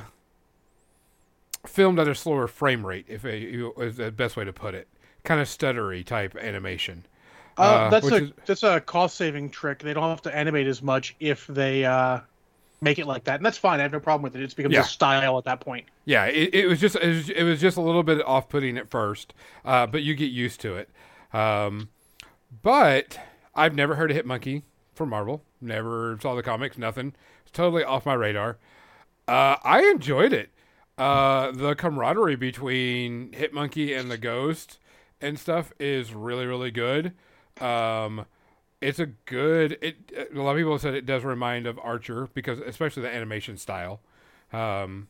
filmed 1.66 1.98
at 1.98 2.08
a 2.08 2.14
slower 2.14 2.46
frame 2.46 2.84
rate, 2.86 3.06
if 3.08 3.24
a, 3.24 3.70
is 3.80 3.96
the 3.96 4.10
best 4.10 4.36
way 4.36 4.44
to 4.44 4.52
put 4.52 4.74
it. 4.74 4.88
Kind 5.24 5.40
of 5.40 5.46
stuttery 5.48 6.04
type 6.04 6.36
animation. 6.36 7.04
Uh, 7.56 7.62
Uh, 7.62 7.90
that's 7.90 8.10
a 8.10 8.14
is- 8.16 8.32
that's 8.46 8.62
a 8.62 8.80
cost 8.80 9.16
saving 9.16 9.50
trick. 9.50 9.80
They 9.80 9.94
don't 9.94 10.08
have 10.10 10.22
to 10.22 10.34
animate 10.36 10.66
as 10.66 10.82
much 10.82 11.14
if 11.20 11.46
they 11.48 11.84
uh, 11.84 12.20
make 12.80 12.98
it 12.98 13.06
like 13.06 13.24
that, 13.24 13.36
and 13.36 13.44
that's 13.46 13.58
fine. 13.58 13.80
I 13.80 13.82
have 13.82 13.92
no 13.92 14.00
problem 14.00 14.22
with 14.22 14.36
it. 14.36 14.42
It's 14.42 14.54
becomes 14.54 14.74
Yeah. 14.74 14.80
a 14.82 14.84
style 14.84 15.38
at 15.38 15.44
that 15.44 15.60
point. 15.60 15.86
Yeah, 16.04 16.26
it, 16.26 16.54
it 16.54 16.66
was 16.66 16.80
just 16.80 16.96
it 16.96 17.06
was, 17.08 17.30
it 17.30 17.42
was 17.42 17.60
just 17.60 17.76
a 17.76 17.80
little 17.80 18.02
bit 18.04 18.24
off 18.24 18.48
putting 18.48 18.78
at 18.78 18.88
first, 18.88 19.34
uh, 19.64 19.86
but 19.86 20.02
you 20.02 20.14
get 20.14 20.30
used 20.30 20.60
to 20.60 20.76
it. 20.76 20.88
Um, 21.32 21.88
but 22.62 23.18
I've 23.58 23.74
never 23.74 23.96
heard 23.96 24.10
of 24.10 24.16
Hit 24.16 24.24
Monkey 24.24 24.62
from 24.94 25.08
Marvel. 25.08 25.42
Never 25.60 26.16
saw 26.22 26.36
the 26.36 26.42
comics. 26.44 26.78
Nothing. 26.78 27.12
It's 27.42 27.50
totally 27.50 27.82
off 27.82 28.06
my 28.06 28.14
radar. 28.14 28.56
Uh, 29.26 29.56
I 29.64 29.82
enjoyed 29.82 30.32
it. 30.32 30.50
Uh, 30.96 31.50
the 31.50 31.74
camaraderie 31.74 32.36
between 32.36 33.32
Hit 33.32 33.52
Monkey 33.52 33.92
and 33.94 34.10
the 34.10 34.16
Ghost 34.16 34.78
and 35.20 35.38
stuff 35.38 35.72
is 35.80 36.14
really 36.14 36.46
really 36.46 36.70
good. 36.70 37.12
Um, 37.60 38.26
it's 38.80 39.00
a 39.00 39.06
good. 39.06 39.76
It 39.82 40.12
a 40.34 40.40
lot 40.40 40.52
of 40.52 40.56
people 40.56 40.78
said 40.78 40.94
it 40.94 41.04
does 41.06 41.24
remind 41.24 41.66
of 41.66 41.78
Archer 41.80 42.28
because 42.34 42.60
especially 42.60 43.02
the 43.02 43.14
animation 43.14 43.56
style. 43.56 44.00
Um, 44.52 45.08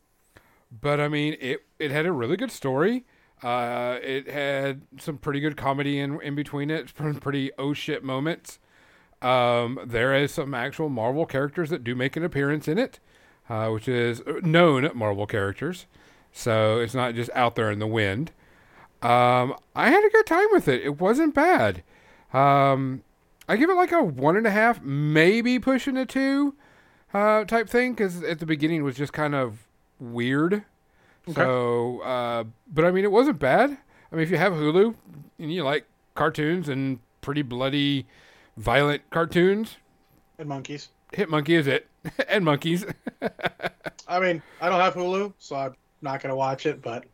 but 0.80 1.00
I 1.00 1.08
mean, 1.08 1.36
it 1.40 1.66
it 1.78 1.90
had 1.90 2.06
a 2.06 2.12
really 2.12 2.36
good 2.36 2.50
story. 2.50 3.04
Uh, 3.42 3.98
it 4.02 4.28
had 4.28 4.82
some 4.98 5.18
pretty 5.18 5.40
good 5.40 5.56
comedy 5.56 5.98
in 5.98 6.20
in 6.22 6.34
between 6.34 6.70
it. 6.70 6.92
Some 6.96 7.14
pretty 7.16 7.52
oh 7.58 7.72
shit 7.72 8.02
moments. 8.02 8.58
Um, 9.20 9.80
there 9.84 10.14
is 10.14 10.32
some 10.32 10.54
actual 10.54 10.88
Marvel 10.88 11.26
characters 11.26 11.70
that 11.70 11.82
do 11.82 11.94
make 11.94 12.16
an 12.16 12.22
appearance 12.22 12.68
in 12.68 12.78
it, 12.78 13.00
uh, 13.48 13.68
which 13.68 13.88
is 13.88 14.22
known 14.42 14.90
Marvel 14.94 15.26
characters. 15.26 15.86
So 16.32 16.78
it's 16.78 16.94
not 16.94 17.14
just 17.14 17.30
out 17.34 17.56
there 17.56 17.70
in 17.70 17.80
the 17.80 17.86
wind. 17.86 18.32
Um, 19.02 19.54
I 19.74 19.90
had 19.90 20.04
a 20.04 20.10
good 20.10 20.26
time 20.26 20.46
with 20.52 20.68
it. 20.68 20.82
It 20.82 21.00
wasn't 21.00 21.34
bad. 21.34 21.82
Um, 22.32 23.02
I 23.48 23.56
give 23.56 23.70
it 23.70 23.74
like 23.74 23.92
a 23.92 24.02
one 24.02 24.36
and 24.36 24.46
a 24.46 24.50
half, 24.50 24.82
maybe 24.82 25.58
pushing 25.58 25.96
a 25.96 26.06
two, 26.06 26.54
uh, 27.14 27.44
type 27.44 27.68
thing. 27.68 27.94
Because 27.94 28.22
at 28.22 28.38
the 28.38 28.46
beginning 28.46 28.84
was 28.84 28.96
just 28.96 29.12
kind 29.12 29.34
of 29.34 29.66
weird. 29.98 30.64
So, 31.28 32.00
uh, 32.00 32.44
but 32.72 32.84
I 32.84 32.90
mean, 32.90 33.04
it 33.04 33.12
wasn't 33.12 33.38
bad. 33.38 33.70
I 34.12 34.14
mean, 34.16 34.22
if 34.22 34.30
you 34.30 34.38
have 34.38 34.52
Hulu 34.52 34.94
and 35.38 35.52
you 35.52 35.62
like 35.62 35.86
cartoons 36.14 36.68
and 36.68 37.00
pretty 37.20 37.42
bloody, 37.42 38.06
violent 38.56 39.02
cartoons, 39.10 39.76
And 40.38 40.48
monkeys. 40.48 40.90
Hit 41.12 41.28
Monkey 41.30 41.54
is 41.54 41.66
it, 41.66 41.86
and 42.28 42.44
monkeys. 42.44 42.84
I 44.06 44.18
mean, 44.20 44.42
I 44.60 44.68
don't 44.68 44.80
have 44.80 44.94
Hulu, 44.94 45.34
so 45.38 45.56
I'm 45.56 45.76
not 46.02 46.20
gonna 46.22 46.36
watch 46.36 46.66
it. 46.66 46.82
But 46.82 47.06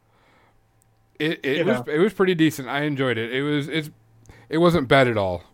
It 1.19 1.41
it 1.45 1.59
You 1.59 1.65
was 1.65 1.83
know. 1.83 1.85
it 1.87 1.99
was 1.99 2.13
pretty 2.13 2.35
decent. 2.35 2.69
I 2.69 2.83
enjoyed 2.83 3.19
it. 3.19 3.33
It 3.33 3.43
was 3.43 3.69
it's 3.69 3.91
it 4.49 4.59
wasn't 4.59 4.89
bad 4.89 5.09
at 5.09 5.17
all. 5.17 5.45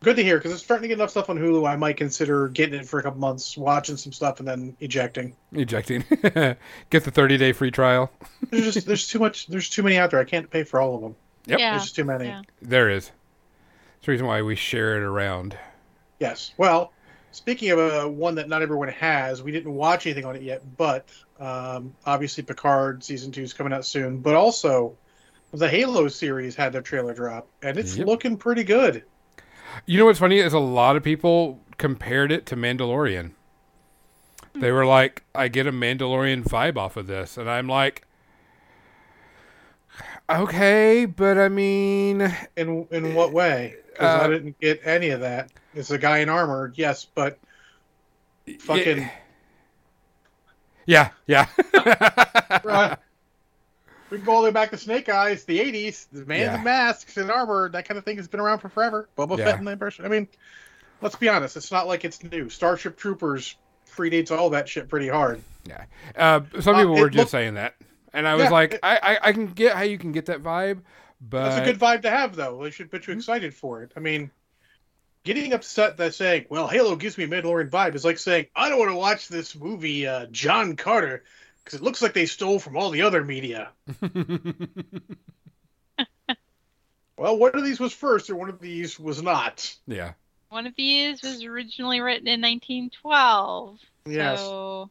Good 0.00 0.16
to 0.16 0.22
hear 0.22 0.38
because 0.38 0.52
it's 0.52 0.62
starting 0.62 0.82
to 0.82 0.88
get 0.88 0.94
enough 0.98 1.10
stuff 1.10 1.28
on 1.30 1.38
Hulu. 1.38 1.68
I 1.68 1.76
might 1.76 1.96
consider 1.96 2.48
getting 2.48 2.80
it 2.80 2.86
for 2.86 2.98
a 3.00 3.02
couple 3.02 3.20
months, 3.20 3.56
watching 3.56 3.96
some 3.96 4.12
stuff, 4.12 4.38
and 4.38 4.48
then 4.48 4.76
ejecting. 4.80 5.34
Ejecting, 5.52 6.04
get 6.90 7.04
the 7.04 7.10
thirty 7.10 7.36
day 7.36 7.52
free 7.52 7.70
trial. 7.70 8.10
There's 8.50 8.74
just 8.74 8.86
there's 8.86 9.08
too 9.08 9.18
much. 9.18 9.46
There's 9.48 9.68
too 9.68 9.82
many 9.82 9.96
out 9.98 10.10
there. 10.10 10.20
I 10.20 10.24
can't 10.24 10.50
pay 10.50 10.64
for 10.64 10.80
all 10.80 10.94
of 10.94 11.00
them. 11.02 11.16
Yep. 11.46 11.58
Yeah. 11.58 11.70
There's 11.72 11.82
just 11.84 11.96
too 11.96 12.04
many. 12.04 12.26
Yeah. 12.26 12.42
There 12.62 12.90
is. 12.90 13.10
It's 13.98 14.06
the 14.06 14.12
reason 14.12 14.26
why 14.26 14.42
we 14.42 14.54
share 14.54 14.96
it 14.96 15.02
around. 15.02 15.56
Yes. 16.20 16.52
Well, 16.56 16.92
speaking 17.32 17.70
of 17.70 17.78
a 17.78 18.08
one 18.08 18.36
that 18.36 18.48
not 18.48 18.62
everyone 18.62 18.88
has, 18.88 19.42
we 19.42 19.50
didn't 19.52 19.72
watch 19.72 20.06
anything 20.06 20.24
on 20.24 20.36
it 20.36 20.42
yet, 20.42 20.62
but 20.76 21.08
um, 21.40 21.94
obviously 22.06 22.42
Picard 22.44 23.02
season 23.02 23.32
two 23.32 23.42
is 23.42 23.52
coming 23.52 23.72
out 23.72 23.84
soon. 23.84 24.18
But 24.18 24.34
also, 24.34 24.96
the 25.52 25.68
Halo 25.68 26.08
series 26.08 26.54
had 26.54 26.72
their 26.72 26.82
trailer 26.82 27.14
drop, 27.14 27.48
and 27.62 27.76
it's 27.78 27.96
Yep. 27.96 28.06
looking 28.06 28.36
pretty 28.36 28.64
good. 28.64 29.04
You 29.86 29.98
know 29.98 30.04
what's 30.06 30.18
funny 30.18 30.38
is 30.38 30.52
a 30.52 30.58
lot 30.58 30.96
of 30.96 31.02
people 31.02 31.60
compared 31.78 32.30
it 32.32 32.46
to 32.46 32.56
Mandalorian. 32.56 33.32
They 34.54 34.70
were 34.72 34.84
like, 34.86 35.22
"I 35.34 35.48
get 35.48 35.66
a 35.66 35.72
Mandalorian 35.72 36.42
vibe 36.44 36.76
off 36.76 36.96
of 36.96 37.06
this," 37.06 37.36
and 37.36 37.48
I'm 37.48 37.68
like, 37.68 38.04
"Okay, 40.30 41.06
but 41.06 41.38
I 41.38 41.48
mean, 41.48 42.20
In 42.56 42.86
in 42.90 43.14
what 43.14 43.32
way? 43.32 43.76
'Cause 43.94 44.14
Uh, 44.14 44.24
I 44.24 44.28
didn't 44.28 44.58
get 44.60 44.80
any 44.84 45.10
of 45.10 45.20
that. 45.20 45.50
It's 45.74 45.90
a 45.90 45.98
guy 45.98 46.18
in 46.18 46.28
armor, 46.28 46.72
yes, 46.74 47.04
but 47.04 47.38
fucking 48.60 49.08
yeah, 50.86 51.10
yeah." 51.26 51.46
Uh, 52.64 52.96
we 54.10 54.18
can 54.18 54.24
go 54.26 54.32
all 54.32 54.40
the 54.42 54.46
way 54.48 54.52
back 54.52 54.70
to 54.70 54.76
Snake 54.78 55.08
Eyes, 55.08 55.44
the 55.44 55.58
'80s. 55.60 56.06
The 56.12 56.24
man 56.26 56.40
Yeah. 56.40 56.58
in 56.58 56.64
masks 56.64 57.16
and 57.16 57.30
armor, 57.30 57.68
that 57.70 57.86
kind 57.86 57.98
of 57.98 58.04
thing 58.04 58.16
has 58.16 58.28
been 58.28 58.40
around 58.40 58.60
for 58.60 58.68
forever. 58.68 59.08
Boba 59.16 59.38
Yeah. 59.38 59.44
Fett 59.46 59.58
and 59.58 59.68
that 59.68 59.78
person. 59.78 60.04
I 60.04 60.08
mean, 60.08 60.28
let's 61.02 61.16
be 61.16 61.28
honest. 61.28 61.56
It's 61.56 61.70
not 61.72 61.86
like 61.86 62.04
it's 62.04 62.22
new. 62.22 62.48
Starship 62.48 62.96
Troopers 62.96 63.56
predates 63.90 64.30
all 64.30 64.50
that 64.50 64.68
shit 64.68 64.88
pretty 64.88 65.08
hard. 65.08 65.42
Uh, 66.16 66.40
some 66.60 66.74
Uh, 66.76 66.78
people 66.80 66.94
were 66.96 67.10
just 67.10 67.18
looked- 67.18 67.30
saying 67.30 67.54
that, 67.54 67.74
and 68.14 68.26
I 68.26 68.34
was 68.34 68.44
Yeah, 68.44 68.50
like, 68.50 68.74
it- 68.74 68.80
I, 68.82 68.96
I, 68.96 69.18
I 69.28 69.32
can 69.32 69.46
get 69.48 69.74
how 69.76 69.82
you 69.82 69.98
can 69.98 70.12
get 70.12 70.26
that 70.26 70.42
vibe, 70.42 70.80
but 71.20 71.50
That's 71.50 71.60
a 71.68 71.72
good 71.72 71.78
vibe 71.80 72.02
to 72.02 72.10
have, 72.10 72.34
though. 72.36 72.62
They 72.62 72.70
should 72.70 72.90
put 72.90 73.02
Mm-hmm. 73.02 73.10
you 73.12 73.16
excited 73.18 73.54
for 73.54 73.82
it. 73.82 73.92
I 73.96 74.00
mean, 74.00 74.30
getting 75.24 75.52
upset 75.52 75.96
that 75.98 76.14
saying, 76.14 76.46
"Well, 76.48 76.68
Halo 76.68 76.96
gives 76.96 77.18
me 77.18 77.24
a 77.24 77.28
Mandalorian 77.28 77.68
vibe," 77.70 77.94
is 77.96 78.04
like 78.04 78.18
saying, 78.18 78.46
"I 78.56 78.68
don't 78.70 78.78
want 78.78 78.90
to 78.92 78.96
watch 78.96 79.28
this 79.28 79.54
movie, 79.54 80.06
uh, 80.06 80.26
John 80.30 80.76
Carter, 80.76 81.24
because 81.68 81.80
it 81.80 81.84
looks 81.84 82.00
like 82.00 82.14
they 82.14 82.26
stole 82.26 82.58
from 82.58 82.76
all 82.76 82.90
the 82.90 83.02
other 83.02 83.22
media." 83.24 83.70
Well, 87.18 87.36
one 87.36 87.56
of 87.56 87.64
these 87.64 87.80
was 87.80 87.92
first, 87.92 88.30
or 88.30 88.36
one 88.36 88.48
of 88.48 88.60
these 88.60 88.98
was 88.98 89.20
not. 89.20 89.74
yeah, 89.88 90.12
One 90.50 90.68
of 90.68 90.74
these 90.76 91.20
was 91.20 91.42
originally 91.42 92.00
written 92.00 92.28
in 92.28 92.40
1912. 92.40 93.80
Yes. 94.06 94.38
So 94.38 94.88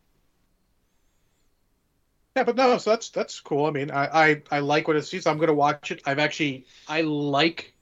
Yeah, 2.35 2.43
but 2.43 2.57
no, 2.57 2.77
so 2.79 2.89
that's 2.89 3.09
that's 3.09 3.39
cool. 3.39 3.65
I 3.65 3.71
mean, 3.71 3.91
I 3.91 4.05
I, 4.31 4.41
I 4.51 4.59
like 4.59 4.89
what 4.89 4.97
it 4.97 5.05
sees. 5.05 5.25
I'm 5.25 5.37
going 5.37 5.47
to 5.47 5.53
watch 5.53 5.89
it. 5.91 6.01
I've 6.05 6.19
actually 6.19 6.65
I 6.87 7.01
like 7.01 7.73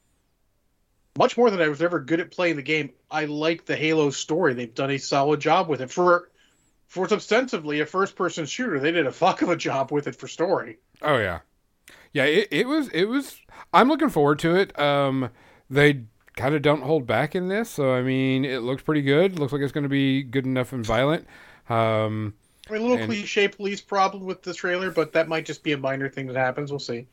much 1.17 1.37
more 1.37 1.49
than 1.49 1.61
I 1.61 1.67
was 1.67 1.81
ever 1.81 1.99
good 1.99 2.19
at 2.19 2.29
playing 2.29 2.57
the 2.57 2.61
game. 2.61 2.91
I 3.09 3.25
like 3.25 3.65
the 3.65 3.75
Halo 3.75 4.11
story. 4.11 4.53
They've 4.53 4.73
done 4.73 4.91
a 4.91 4.99
solid 4.99 5.39
job 5.39 5.69
with 5.69 5.81
it 5.81 5.89
for 5.89 6.29
for 6.87 7.01
what's 7.01 7.13
ostensibly 7.13 7.79
a 7.81 7.85
first 7.85 8.15
person 8.15 8.45
shooter. 8.45 8.79
They 8.79 8.91
did 8.91 9.05
a 9.07 9.11
fuck 9.11 9.41
of 9.41 9.49
a 9.49 9.55
job 9.55 9.91
with 9.91 10.07
it 10.07 10.15
for 10.15 10.27
story. 10.27 10.77
oh 11.01 11.17
yeah, 11.17 11.39
yeah. 12.13 12.25
It, 12.25 12.47
it 12.51 12.67
was, 12.67 12.89
it 12.89 13.05
was. 13.05 13.39
I'm 13.73 13.87
looking 13.87 14.09
forward 14.09 14.39
to 14.39 14.55
it. 14.55 14.77
Um, 14.79 15.29
they 15.69 16.03
kind 16.35 16.53
of 16.55 16.61
don't 16.61 16.81
hold 16.81 17.07
back 17.07 17.35
in 17.35 17.47
this, 17.47 17.69
so 17.69 17.93
I 17.93 18.01
mean, 18.01 18.45
it 18.45 18.59
looks 18.59 18.83
pretty 18.83 19.01
good. 19.01 19.39
Looks 19.39 19.53
like 19.53 19.61
it's 19.61 19.71
going 19.71 19.83
to 19.83 19.89
be 19.89 20.23
good 20.23 20.45
enough 20.45 20.73
and 20.73 20.85
violent. 20.85 21.27
Um, 21.69 22.33
I 22.69 22.73
mean, 22.73 22.81
a 22.81 22.85
little 22.85 22.97
And- 22.97 23.05
cliche 23.07 23.47
police 23.47 23.81
problem 23.81 24.25
with 24.25 24.41
the 24.43 24.53
trailer, 24.53 24.91
but 24.91 25.13
that 25.13 25.27
might 25.27 25.45
just 25.45 25.63
be 25.63 25.71
a 25.71 25.77
minor 25.77 26.09
thing 26.09 26.27
that 26.27 26.35
happens. 26.35 26.71
We'll 26.71 26.79
see. 26.79 27.07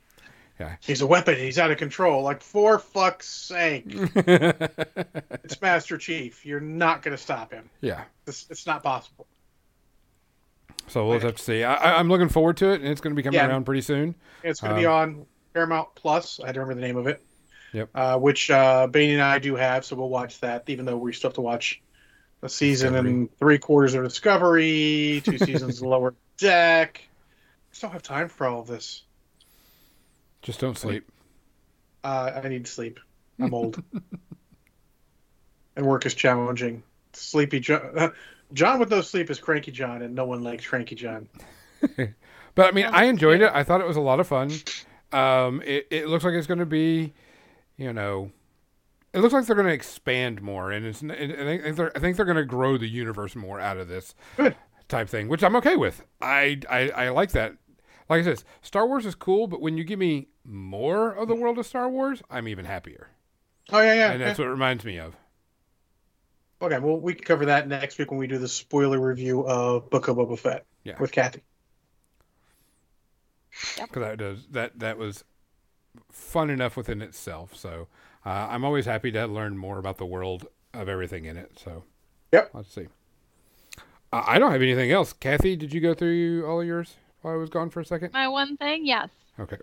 Yeah. 0.61 0.77
He's 0.81 1.01
a 1.01 1.07
weapon. 1.07 1.36
He's 1.36 1.59
out 1.59 1.70
of 1.70 1.78
control. 1.78 2.23
Like 2.23 2.40
for 2.43 2.78
fuck's 2.78 3.28
sake, 3.28 3.85
it's 3.86 5.61
Master 5.61 5.97
Chief. 5.99 6.44
You're 6.44 6.61
not 6.61 7.03
going 7.03 7.16
to 7.16 7.23
stop 7.23 7.53
him. 7.53 7.69
yeah. 7.81 8.05
It's, 8.27 8.47
it's 8.51 8.66
not 8.66 8.82
possible. 8.82 9.27
So 10.89 11.07
we'll 11.07 11.17
just 11.17 11.25
have 11.27 11.37
to 11.37 11.43
see. 11.43 11.65
I, 11.65 11.75
I- 11.75 11.99
I'm 11.99 12.09
looking 12.09 12.29
forward 12.29 12.57
to 12.59 12.71
it, 12.73 12.81
and 12.81 12.89
it's 12.91 13.01
going 13.01 13.15
to 13.15 13.17
be 13.17 13.23
coming 13.23 13.39
Yeah. 13.41 13.47
around 13.49 13.65
pretty 13.65 13.81
soon. 13.83 14.15
It's 14.43 14.61
going 14.61 14.75
to 14.75 14.81
be 14.81 14.87
on 14.87 15.27
Paramount 15.55 15.95
Plus. 15.95 16.41
I 16.41 16.53
don't 16.53 16.63
remember 16.67 16.75
the 16.81 16.87
name 16.87 16.97
of 16.97 17.07
it. 17.07 17.23
Yep. 17.73 17.89
Uh, 17.95 18.19
which 18.19 18.51
uh, 18.51 18.87
Bane 18.89 19.11
and 19.11 19.23
I 19.23 19.39
do 19.39 19.57
have, 19.57 19.85
so 19.87 19.97
we'll 19.97 20.11
watch 20.11 20.41
that. 20.41 20.65
Even 20.69 20.85
though 20.85 20.99
we 20.99 21.13
still 21.15 21.31
have 21.31 21.35
to 21.37 21.41
watch 21.41 21.81
a 22.43 22.49
season 22.49 22.95
and 22.97 23.35
three 23.39 23.57
quarters 23.59 23.95
of 23.95 24.05
Discovery, 24.05 25.23
two 25.25 25.39
seasons 25.39 25.79
of 25.81 25.83
Lower 25.89 26.15
Deck. 26.37 27.01
I 27.73 27.77
don't 27.81 27.93
have 27.93 28.03
time 28.03 28.29
for 28.29 28.47
all 28.47 28.61
of 28.61 28.67
this. 28.67 29.05
Just 30.43 30.61
don't 30.61 30.77
sleep. 30.77 31.09
Uh, 32.05 32.41
I 32.45 32.49
need 32.49 32.67
sleep. 32.67 32.99
I'm 33.41 33.55
old, 33.55 33.83
and 35.77 35.87
work 35.87 36.05
is 36.05 36.15
challenging. 36.15 36.83
Sleepy 37.15 37.61
John. 37.61 38.13
John 38.53 38.79
with 38.79 38.91
no 38.91 39.01
sleep 39.01 39.31
is 39.31 39.39
cranky 39.41 39.70
John, 39.70 40.03
and 40.03 40.15
no 40.15 40.24
one 40.24 40.43
likes 40.43 40.66
cranky 40.66 40.95
John. 40.95 41.29
But 42.55 42.66
I 42.66 42.73
mean, 42.73 42.85
I 42.85 43.05
enjoyed 43.05 43.41
it. 43.41 43.51
I 43.55 43.65
thought 43.65 43.81
it 43.81 43.87
was 43.87 43.97
a 43.97 44.01
lot 44.03 44.20
of 44.20 44.27
fun. 44.27 44.53
Um, 45.11 45.62
it, 45.65 45.87
it 45.91 46.09
looks 46.09 46.23
like 46.23 46.35
it's 46.35 46.47
going 46.47 46.59
to 46.59 46.66
be, 46.66 47.15
you 47.79 47.95
know, 47.95 48.31
it 49.15 49.20
looks 49.20 49.33
like 49.33 49.47
they're 49.47 49.57
going 49.57 49.69
to 49.69 49.73
expand 49.73 50.43
more, 50.43 50.70
and 50.70 50.85
it's 50.85 51.01
and 51.01 51.12
I 51.12 51.16
think 51.16 51.77
they're, 51.77 51.97
I 51.97 51.99
think 51.99 52.16
they're 52.16 52.27
going 52.27 52.37
to 52.37 52.45
grow 52.45 52.77
the 52.77 52.89
universe 52.89 53.35
more 53.35 53.59
out 53.59 53.79
of 53.79 53.89
this 53.89 54.15
Good. 54.37 54.55
type 54.89 55.09
thing, 55.09 55.29
which 55.29 55.43
I'm 55.43 55.57
okay 55.57 55.77
with. 55.77 56.05
I, 56.20 56.61
I 56.69 56.91
I 56.91 57.09
like 57.09 57.31
that. 57.33 57.55
Like 58.11 58.20
I 58.20 58.24
said, 58.24 58.45
Star 58.61 58.87
Wars 58.87 59.07
is 59.07 59.15
cool, 59.15 59.47
but 59.47 59.62
when 59.62 59.79
you 59.79 59.85
give 59.85 59.99
me 59.99 60.29
more 60.45 61.11
of 61.11 61.29
the 61.29 61.35
world 61.35 61.57
of 61.59 61.65
Star 61.66 61.89
Wars, 61.89 62.23
I'm 62.31 62.49
even 62.49 62.66
happier, 62.66 63.09
Oh 63.70 63.81
yeah, 63.81 63.95
yeah. 63.95 64.12
and 64.12 64.20
that's 64.20 64.39
what 64.39 64.49
it 64.49 64.51
reminds 64.51 64.85
me 64.85 64.99
of. 64.99 65.16
Okay, 66.62 66.78
well, 66.78 66.97
we 66.97 67.12
can 67.14 67.24
cover 67.24 67.44
that 67.47 67.66
next 67.66 67.98
week 67.98 68.10
when 68.12 68.20
we 68.20 68.28
do 68.28 68.39
the 68.39 68.47
spoiler 68.48 69.01
review 69.01 69.44
of 69.47 69.90
Book 69.90 70.06
of 70.09 70.16
Boba 70.16 70.39
Fett 70.39 70.64
Yeah. 70.84 70.97
with 71.01 71.10
Kathy. 71.12 71.43
because 73.76 74.02
that 74.02 74.16
does 74.18 74.47
that 74.52 74.78
that 74.78 74.97
was 74.97 75.24
fun 76.10 76.48
enough 76.51 76.76
within 76.76 77.02
itself. 77.02 77.55
So 77.56 77.89
uh, 78.24 78.47
I'm 78.51 78.64
always 78.64 78.86
happy 78.86 79.10
to 79.12 79.26
learn 79.26 79.59
more 79.59 79.78
about 79.78 79.98
the 79.98 80.06
world 80.06 80.47
of 80.72 80.89
everything 80.89 81.24
in 81.26 81.36
it. 81.36 81.59
So 81.62 81.82
Yep. 82.32 82.51
let's 82.55 82.72
see. 82.72 82.86
Uh, 84.12 84.22
I 84.26 84.39
don't 84.39 84.52
have 84.52 84.62
anything 84.62 84.90
else. 84.93 85.12
Kathy, 85.12 85.56
did 85.56 85.74
you 85.74 85.80
go 85.80 85.94
through 85.94 86.47
all 86.47 86.60
of 86.60 86.66
yours 86.66 86.94
while 87.22 87.34
I 87.34 87.36
was 87.36 87.51
gone 87.51 87.70
for 87.70 87.80
a 87.80 87.84
second? 87.84 88.12
My 88.12 88.28
one 88.28 88.56
thing, 88.56 88.86
yes. 88.86 89.09
Okay. 89.40 89.59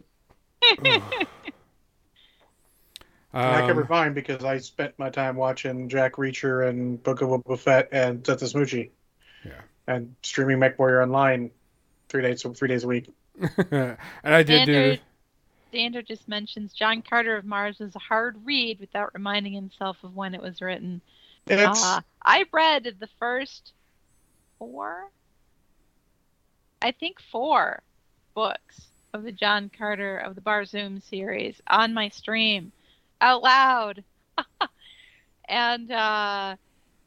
And 3.31 3.43
I 3.43 3.61
Um, 3.61 3.67
covered 3.67 3.89
mine 3.89 4.13
because 4.13 4.43
I 4.43 4.57
spent 4.57 4.97
my 4.97 5.09
time 5.09 5.35
watching 5.35 5.87
Jack 5.87 6.13
Reacher 6.13 6.67
and 6.67 7.01
Book 7.01 7.21
of 7.21 7.29
Boba 7.29 7.59
Fett 7.59 7.89
and 7.91 8.23
Death 8.23 8.39
to 8.39 8.45
Smoochy. 8.45 8.89
Yeah. 9.45 9.61
And 9.87 10.15
streaming 10.23 10.57
MechWarrior 10.57 11.03
Online 11.03 11.51
three 12.07 12.23
days 12.23 12.41
three 12.41 12.67
days 12.67 12.83
a 12.83 12.87
week. 12.87 13.09
and 13.71 13.97
I 14.23 14.43
did 14.43 14.65
do. 14.65 14.73
Standard, 14.73 14.99
Standard 15.69 16.07
just 16.07 16.27
mentions 16.27 16.73
John 16.73 17.03
Carter 17.03 17.37
of 17.37 17.45
Mars 17.45 17.77
was 17.79 17.95
a 17.95 17.99
hard 17.99 18.43
read 18.45 18.79
without 18.79 19.13
reminding 19.13 19.53
himself 19.53 19.97
of 20.03 20.15
when 20.15 20.33
it 20.33 20.41
was 20.41 20.61
written. 20.61 21.01
It's 21.45 21.83
Uh, 21.83 22.01
I 22.23 22.45
read 22.51 22.95
the 22.99 23.09
first 23.19 23.73
four, 24.57 25.09
I 26.81 26.91
think 26.91 27.21
four 27.31 27.81
books 28.33 28.87
of 29.13 29.23
the 29.23 29.31
John 29.31 29.69
Carter 29.75 30.17
of 30.17 30.35
the 30.35 30.41
Barsoom 30.41 31.01
series 31.09 31.61
on 31.67 31.93
my 31.93 32.09
stream 32.09 32.71
out 33.21 33.41
loud. 33.43 34.03
and 35.49 35.91
uh, 35.91 36.55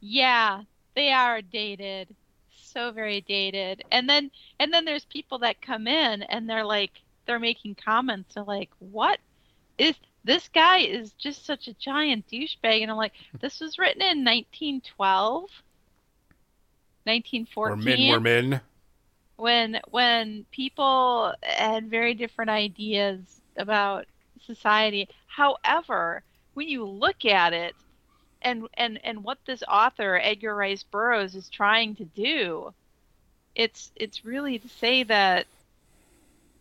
yeah, 0.01 0.63
they 0.95 1.11
are 1.11 1.41
dated. 1.41 2.15
So 2.51 2.91
very 2.91 3.21
dated. 3.21 3.83
And 3.91 4.09
then 4.09 4.31
and 4.59 4.73
then 4.73 4.85
there's 4.85 5.05
people 5.05 5.39
that 5.39 5.61
come 5.61 5.87
in 5.87 6.23
and 6.23 6.49
they're 6.49 6.65
like 6.65 6.91
they're 7.25 7.39
making 7.39 7.75
comments. 7.75 8.33
They're 8.35 8.43
like, 8.43 8.69
"What 8.79 9.19
is 9.77 9.95
this 10.23 10.47
guy 10.49 10.79
is 10.79 11.13
just 11.13 11.45
such 11.45 11.67
a 11.67 11.73
giant 11.73 12.27
douchebag?" 12.27 12.81
And 12.81 12.91
I'm 12.91 12.97
like, 12.97 13.13
"This 13.41 13.59
was 13.59 13.77
written 13.77 14.01
in 14.01 14.23
1912, 14.25 15.49
Or 17.63 17.75
1914." 17.75 17.83
men 17.83 18.07
were 18.07 18.19
men. 18.19 18.61
when 19.35 19.79
when 19.89 20.45
people 20.51 21.33
had 21.43 21.89
very 21.89 22.13
different 22.13 22.49
ideas 22.51 23.41
about 23.57 24.05
society. 24.45 25.09
However, 25.27 26.23
when 26.53 26.67
you 26.67 26.85
look 26.85 27.25
at 27.25 27.53
it 27.53 27.75
and 28.41 28.67
and 28.75 28.99
and 29.03 29.23
what 29.23 29.39
this 29.45 29.63
author 29.67 30.19
Edgar 30.21 30.55
Rice 30.55 30.83
Burroughs 30.83 31.35
is 31.35 31.49
trying 31.49 31.95
to 31.95 32.05
do, 32.05 32.73
it's 33.55 33.91
it's 33.95 34.25
really 34.25 34.59
to 34.59 34.69
say 34.69 35.03
that 35.03 35.47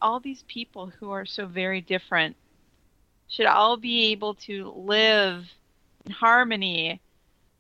all 0.01 0.21
these 0.21 0.43
people 0.49 0.87
who 0.87 1.11
are 1.11 1.27
so 1.27 1.47
very 1.47 1.81
different 1.81 2.37
should 3.29 3.47
all 3.47 3.77
be 3.77 4.13
able 4.13 4.35
to 4.35 4.73
live 4.77 5.51
in 6.05 6.13
harmony 6.13 7.01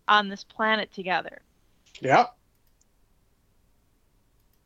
on 0.08 0.28
this 0.28 0.44
planet 0.44 0.92
together 0.92 1.40
yeah. 2.00 2.26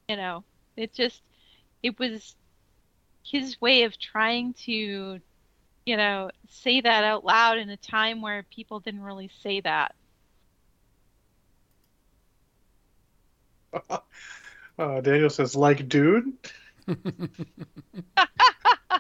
you 0.09 0.17
know 0.17 0.43
it 0.77 0.93
just 0.95 1.23
it 1.83 1.99
was 1.99 2.35
his 3.23 3.61
way 3.61 3.83
of 3.83 3.99
trying 3.99 4.55
to 4.55 5.21
you 5.87 5.97
know 5.97 6.31
say 6.49 6.81
that 6.81 7.05
out 7.05 7.25
loud 7.25 7.59
in 7.59 7.71
a 7.71 7.77
time 7.77 8.21
where 8.21 8.45
people 8.51 8.81
didn't 8.81 9.03
really 9.03 9.31
say 9.43 9.61
that 9.61 9.95
Uh, 14.79 15.01
Daniel 15.01 15.31
says, 15.31 15.57
like 15.57 15.89
Dune. 15.89 16.35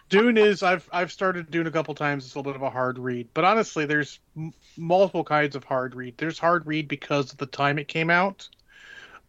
Dune 0.08 0.38
is 0.38 0.62
I've 0.62 0.88
I've 0.92 1.12
started 1.12 1.50
Dune 1.50 1.66
a 1.66 1.70
couple 1.70 1.94
times. 1.94 2.24
It's 2.24 2.34
a 2.34 2.38
little 2.38 2.52
bit 2.52 2.56
of 2.56 2.62
a 2.62 2.70
hard 2.70 2.98
read, 2.98 3.28
but 3.34 3.44
honestly, 3.44 3.84
there's 3.84 4.20
m- 4.36 4.54
multiple 4.76 5.24
kinds 5.24 5.54
of 5.56 5.64
hard 5.64 5.94
read. 5.94 6.16
There's 6.16 6.38
hard 6.38 6.66
read 6.66 6.88
because 6.88 7.32
of 7.32 7.38
the 7.38 7.46
time 7.46 7.78
it 7.78 7.88
came 7.88 8.08
out. 8.08 8.48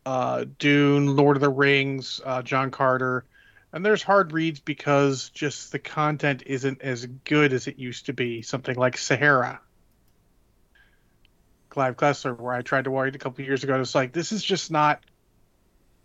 Uh, 0.06 0.46
Dune, 0.58 1.16
Lord 1.18 1.36
of 1.36 1.42
the 1.42 1.50
Rings, 1.50 2.22
uh, 2.24 2.42
John 2.44 2.72
Carter, 2.72 3.26
and 3.74 3.86
there's 3.86 4.04
hard 4.04 4.32
reads 4.32 4.60
because 4.60 5.30
just 5.30 5.72
the 5.72 5.80
content 5.80 6.44
isn't 6.46 6.82
as 6.82 7.06
good 7.06 7.54
as 7.54 7.68
it 7.68 7.78
used 7.78 8.06
to 8.08 8.14
be. 8.14 8.42
Something 8.42 8.76
like 8.76 8.98
Sahara, 8.98 9.62
Clive 11.70 11.98
Cussler, 11.98 12.38
where 12.40 12.54
I 12.54 12.62
tried 12.62 12.86
to 12.86 12.90
read 12.90 13.16
a 13.16 13.20
couple 13.20 13.44
years 13.44 13.64
ago. 13.64 13.80
It's 13.80 13.96
like 13.96 14.14
this 14.14 14.32
is 14.32 14.44
just 14.44 14.72
not 14.72 15.04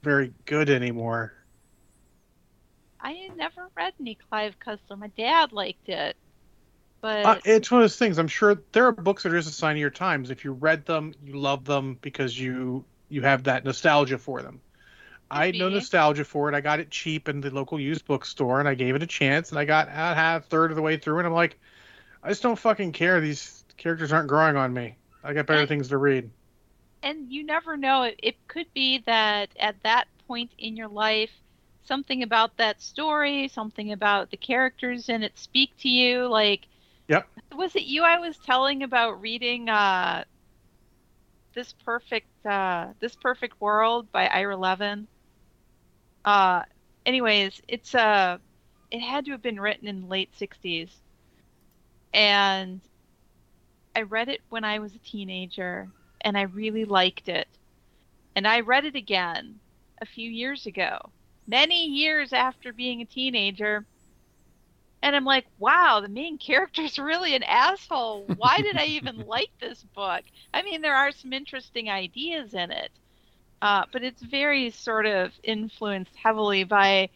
very 0.02 0.32
good 0.46 0.68
anymore. 0.68 1.32
i 3.00 3.28
never 3.36 3.68
read 3.76 3.92
any 4.00 4.16
clive 4.28 4.56
cussler 4.58 4.98
my 4.98 5.08
dad 5.16 5.52
liked 5.52 5.88
it 5.88 6.16
but 7.00 7.26
Uh, 7.26 7.38
it's 7.44 7.70
one 7.70 7.80
of 7.80 7.84
those 7.84 7.96
things. 7.96 8.18
I'm 8.18 8.28
sure 8.28 8.62
there 8.70 8.86
are 8.86 8.92
books 8.92 9.24
that 9.24 9.32
are 9.32 9.36
just 9.36 9.50
a 9.50 9.52
sign 9.52 9.72
of 9.76 9.80
your 9.80 9.90
times. 9.90 10.30
If 10.30 10.44
you 10.44 10.52
read 10.52 10.86
them, 10.86 11.12
you 11.24 11.34
love 11.34 11.64
them 11.64 11.98
because 12.00 12.38
you 12.38 12.84
you 13.08 13.22
have 13.22 13.44
that 13.44 13.64
nostalgia 13.64 14.18
for 14.18 14.40
them. 14.40 14.60
I 15.32 15.46
had 15.46 15.54
no 15.56 15.68
nostalgia 15.68 16.24
for 16.24 16.48
it. 16.48 16.54
I 16.54 16.60
got 16.60 16.78
it 16.80 16.90
cheap 16.90 17.28
in 17.28 17.40
the 17.40 17.50
local 17.50 17.80
used 17.80 18.04
bookstore, 18.04 18.60
and 18.60 18.68
I 18.68 18.74
gave 18.74 18.94
it 18.94 19.02
a 19.02 19.06
chance. 19.06 19.50
And 19.50 19.58
I 19.58 19.64
got 19.64 19.88
a 19.88 19.92
half 19.92 20.46
third 20.46 20.70
of 20.70 20.76
the 20.76 20.82
way 20.82 20.96
through, 20.98 21.18
and 21.18 21.26
I'm 21.26 21.32
like, 21.32 21.58
I 22.22 22.28
just 22.28 22.42
don't 22.42 22.58
fucking 22.58 22.92
care. 22.92 23.20
These 23.20 23.64
characters 23.76 24.12
aren't 24.12 24.28
growing 24.28 24.56
on 24.56 24.72
me. 24.72 24.96
I 25.24 25.32
got 25.32 25.46
better 25.46 25.60
And- 25.60 25.68
things 25.68 25.88
to 25.88 25.98
read. 25.98 26.30
and 27.02 27.32
you 27.32 27.44
never 27.44 27.76
know 27.76 28.02
it, 28.04 28.20
it 28.22 28.36
could 28.46 28.66
be 28.74 28.98
that 29.06 29.48
at 29.58 29.82
that 29.82 30.06
point 30.28 30.52
in 30.58 30.76
your 30.76 30.86
life 30.88 31.32
something 31.84 32.22
about 32.22 32.56
that 32.58 32.80
story 32.80 33.48
something 33.48 33.90
about 33.90 34.30
the 34.30 34.36
characters 34.36 35.08
in 35.08 35.24
it 35.24 35.36
speak 35.36 35.76
to 35.80 35.88
you 35.88 36.28
like 36.28 36.68
Yep. 37.08 37.26
was 37.56 37.74
it 37.74 37.82
you 37.82 38.04
i 38.04 38.18
was 38.20 38.36
telling 38.46 38.84
about 38.84 39.20
reading 39.20 39.68
uh 39.68 40.22
this 41.54 41.72
perfect 41.84 42.28
uh 42.46 42.86
this 43.00 43.16
perfect 43.16 43.60
world 43.60 44.10
by 44.12 44.28
ira 44.28 44.56
levin 44.56 45.08
uh 46.24 46.62
anyways 47.06 47.60
it's 47.68 47.94
uh 47.94 48.38
it 48.90 49.00
had 49.00 49.24
to 49.24 49.32
have 49.32 49.42
been 49.42 49.60
written 49.60 49.88
in 49.88 50.02
the 50.02 50.06
late 50.06 50.30
60s 50.38 50.90
and 52.14 52.80
i 53.96 54.02
read 54.02 54.28
it 54.28 54.40
when 54.50 54.64
i 54.64 54.78
was 54.78 54.94
a 54.94 54.98
teenager 54.98 55.88
and 56.22 56.38
I 56.38 56.42
really 56.42 56.84
liked 56.84 57.28
it. 57.28 57.48
And 58.34 58.46
I 58.46 58.60
read 58.60 58.84
it 58.84 58.96
again 58.96 59.60
a 60.00 60.06
few 60.06 60.30
years 60.30 60.66
ago, 60.66 61.10
many 61.46 61.86
years 61.86 62.32
after 62.32 62.72
being 62.72 63.02
a 63.02 63.06
teenager. 63.06 63.84
And 65.02 65.16
I'm 65.16 65.24
like, 65.24 65.46
wow, 65.58 66.00
the 66.00 66.08
main 66.08 66.38
character's 66.38 66.98
really 66.98 67.34
an 67.34 67.42
asshole. 67.42 68.24
Why 68.36 68.62
did 68.62 68.76
I 68.76 68.86
even 68.86 69.16
like 69.26 69.50
this 69.60 69.82
book? 69.94 70.22
I 70.54 70.62
mean, 70.62 70.80
there 70.80 70.96
are 70.96 71.12
some 71.12 71.32
interesting 71.32 71.90
ideas 71.90 72.54
in 72.54 72.70
it, 72.70 72.90
uh, 73.62 73.84
but 73.92 74.02
it's 74.02 74.20
very 74.20 74.70
sort 74.70 75.06
of 75.06 75.30
influenced 75.44 76.14
heavily 76.16 76.64
by 76.64 77.08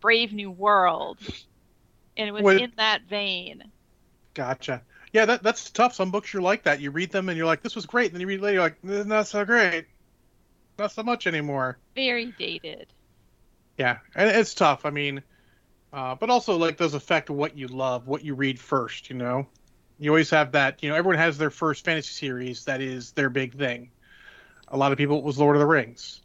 Brave 0.00 0.34
New 0.34 0.50
World. 0.50 1.18
And 2.16 2.28
it 2.28 2.32
was 2.32 2.42
Wait. 2.42 2.60
in 2.60 2.72
that 2.76 3.02
vein. 3.08 3.64
Gotcha. 4.34 4.82
Yeah, 5.14 5.24
that 5.24 5.42
that's 5.42 5.70
tough. 5.70 5.94
Some 5.94 6.10
books 6.10 6.32
you're 6.32 6.42
like 6.42 6.64
that. 6.64 6.80
You 6.80 6.90
read 6.90 7.10
them 7.10 7.28
and 7.28 7.38
you're 7.38 7.46
like, 7.46 7.62
this 7.62 7.74
was 7.74 7.86
great. 7.86 8.06
And 8.06 8.14
then 8.14 8.20
you 8.20 8.26
read 8.26 8.40
later, 8.40 8.54
you're 8.54 8.62
like, 8.62 8.76
"Eh, 8.88 9.02
not 9.04 9.26
so 9.26 9.44
great. 9.44 9.86
Not 10.78 10.92
so 10.92 11.02
much 11.02 11.26
anymore. 11.26 11.78
Very 11.94 12.34
dated. 12.38 12.86
Yeah, 13.78 13.98
and 14.14 14.28
it's 14.28 14.54
tough. 14.54 14.84
I 14.84 14.90
mean, 14.90 15.22
uh, 15.92 16.16
but 16.16 16.30
also 16.30 16.56
like 16.56 16.76
those 16.76 16.94
affect 16.94 17.30
what 17.30 17.56
you 17.56 17.68
love, 17.68 18.06
what 18.06 18.24
you 18.24 18.34
read 18.34 18.60
first. 18.60 19.08
You 19.08 19.16
know, 19.16 19.46
you 19.98 20.10
always 20.10 20.30
have 20.30 20.52
that. 20.52 20.82
You 20.82 20.90
know, 20.90 20.96
everyone 20.96 21.18
has 21.18 21.38
their 21.38 21.50
first 21.50 21.84
fantasy 21.84 22.12
series 22.12 22.64
that 22.66 22.80
is 22.80 23.12
their 23.12 23.30
big 23.30 23.56
thing. 23.56 23.90
A 24.68 24.76
lot 24.76 24.92
of 24.92 24.98
people 24.98 25.18
it 25.18 25.24
was 25.24 25.38
Lord 25.38 25.56
of 25.56 25.60
the 25.60 25.66
Rings. 25.66 26.20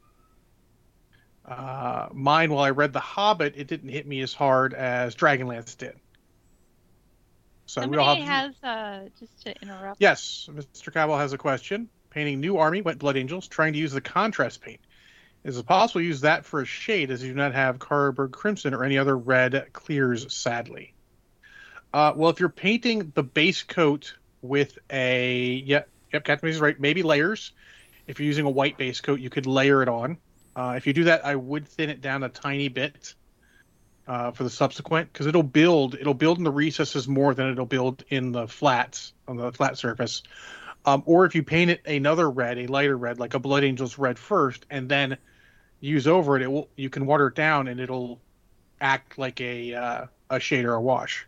Uh, 1.46 2.10
mine, 2.14 2.52
while 2.52 2.64
I 2.64 2.70
read 2.70 2.94
The 2.94 3.00
Hobbit, 3.00 3.56
it 3.58 3.68
didn't 3.68 3.90
hit 3.90 4.06
me 4.06 4.22
as 4.22 4.34
hard 4.34 4.74
as 4.74 5.16
Dragonlance 5.16 5.76
did. 5.76 5.96
So 7.66 7.88
we 7.88 7.98
all 7.98 8.16
Somebody 8.16 8.22
have. 8.22 8.56
has, 8.62 8.64
uh, 8.64 9.10
just 9.20 9.42
to 9.44 9.62
interrupt. 9.62 10.02
Yes, 10.02 10.48
Mr. 10.52 10.94
Cabell 10.94 11.18
has 11.18 11.34
a 11.34 11.38
question. 11.38 11.90
Painting 12.10 12.40
new 12.40 12.58
army, 12.58 12.82
went 12.82 13.00
Blood 13.00 13.18
Angels, 13.18 13.48
trying 13.48 13.74
to 13.74 13.80
use 13.80 13.92
the 13.92 14.02
contrast 14.02 14.62
paint. 14.62 14.80
Is 15.44 15.58
it 15.58 15.66
possible 15.66 16.02
to 16.02 16.06
use 16.06 16.22
that 16.22 16.46
for 16.46 16.62
a 16.62 16.66
shade 16.66 17.12
as 17.12 17.24
you 17.24 17.30
do 17.30 17.36
not 17.36 17.54
have 17.54 17.80
Carroburg 17.80 18.32
Crimson 18.32 18.74
or 18.74 18.84
any 18.84 18.98
other 18.98 19.18
red 19.18 19.68
clears, 19.72 20.34
sadly? 20.34 20.94
Uh, 21.94 22.14
well, 22.16 22.30
if 22.30 22.40
you're 22.40 22.50
painting 22.50 23.12
the 23.16 23.24
base 23.24 23.64
coat 23.64 24.16
with 24.42 24.78
a 24.90 25.64
yeah, 25.66 25.84
yep, 26.12 26.26
Captain 26.26 26.50
is 26.50 26.60
right. 26.60 26.80
Maybe 26.80 27.04
layers. 27.04 27.52
If 28.10 28.20
you're 28.20 28.26
using 28.26 28.46
a 28.48 28.50
white 28.50 28.76
base 28.76 29.02
coat, 29.02 29.20
you 29.20 29.30
could 29.30 29.46
layer 29.46 29.84
it 29.84 29.88
on. 29.88 30.18
Uh, 30.56 30.74
if 30.76 30.88
you 30.88 30.94
do 30.94 31.04
that, 31.04 31.24
I 31.24 31.36
would 31.36 31.68
thin 31.68 31.92
it 31.92 32.02
down 32.02 32.24
a 32.24 32.30
tiny 32.30 32.68
bit 32.68 33.14
uh, 34.08 34.32
for 34.32 34.44
the 34.44 34.50
subsequent 34.50 35.14
because 35.14 35.28
it'll 35.28 35.44
build. 35.44 35.94
It'll 35.94 36.16
build 36.16 36.40
in 36.40 36.44
the 36.44 36.52
recesses 36.52 37.08
more 37.08 37.36
than 37.36 37.52
it'll 37.52 37.68
build 37.68 38.04
in 38.10 38.32
the 38.32 38.48
flats 38.48 39.14
on 39.28 39.38
the 39.38 39.52
flat 39.52 39.78
surface. 39.78 40.24
Um, 40.86 41.04
or 41.06 41.26
if 41.26 41.36
you 41.36 41.44
paint 41.44 41.70
it 41.70 41.82
another 41.86 42.28
red, 42.28 42.58
a 42.58 42.66
lighter 42.66 42.98
red, 42.98 43.20
like 43.20 43.36
a 43.36 43.40
Blood 43.40 43.64
Angels 43.64 44.00
red 44.00 44.18
first, 44.18 44.66
and 44.72 44.90
then 44.90 45.16
use 45.80 46.08
over 46.08 46.36
it, 46.36 46.42
it 46.42 46.52
will. 46.52 46.68
You 46.76 46.90
can 46.90 47.06
water 47.06 47.28
it 47.28 47.36
down, 47.36 47.68
and 47.68 47.80
it'll 47.80 48.20
act 48.82 49.20
like 49.20 49.40
a 49.40 49.76
uh, 49.76 50.06
a 50.32 50.40
shade 50.40 50.66
or 50.66 50.74
a 50.74 50.82
wash. 50.82 51.28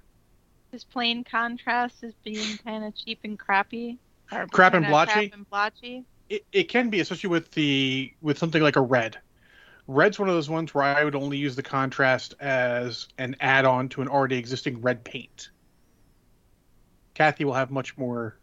This 0.72 0.84
plain 0.84 1.26
contrast 1.26 2.04
is 2.04 2.16
being 2.24 2.58
kind 2.66 2.84
of 2.86 2.96
cheap 2.96 3.20
and 3.24 3.38
crappy? 3.38 4.00
Crap 4.30 4.74
and 4.74 4.88
blotchy? 4.88 5.12
Crap 5.12 5.34
and 5.34 5.50
blotchy. 5.50 6.06
It, 6.32 6.46
it 6.52 6.64
can 6.70 6.90
be 6.90 7.00
especially 7.00 7.30
with 7.30 7.52
the 7.52 8.14
with 8.22 8.38
something 8.38 8.62
like 8.62 8.76
a 8.78 8.82
red 8.82 9.18
red's 9.88 10.18
one 10.18 10.30
of 10.30 10.36
those 10.36 10.50
ones 10.50 10.74
where 10.74 10.84
i 10.84 11.04
would 11.04 11.16
only 11.16 11.38
use 11.38 11.56
the 11.56 11.64
contrast 11.64 12.34
as 12.40 13.08
an 13.18 13.36
add-on 13.42 13.90
to 13.90 14.02
an 14.02 14.08
already 14.08 14.38
existing 14.38 14.82
red 14.82 15.04
paint 15.04 15.50
kathy 17.14 17.44
will 17.46 17.54
have 17.54 17.70
much 17.72 17.98
more 17.98 18.38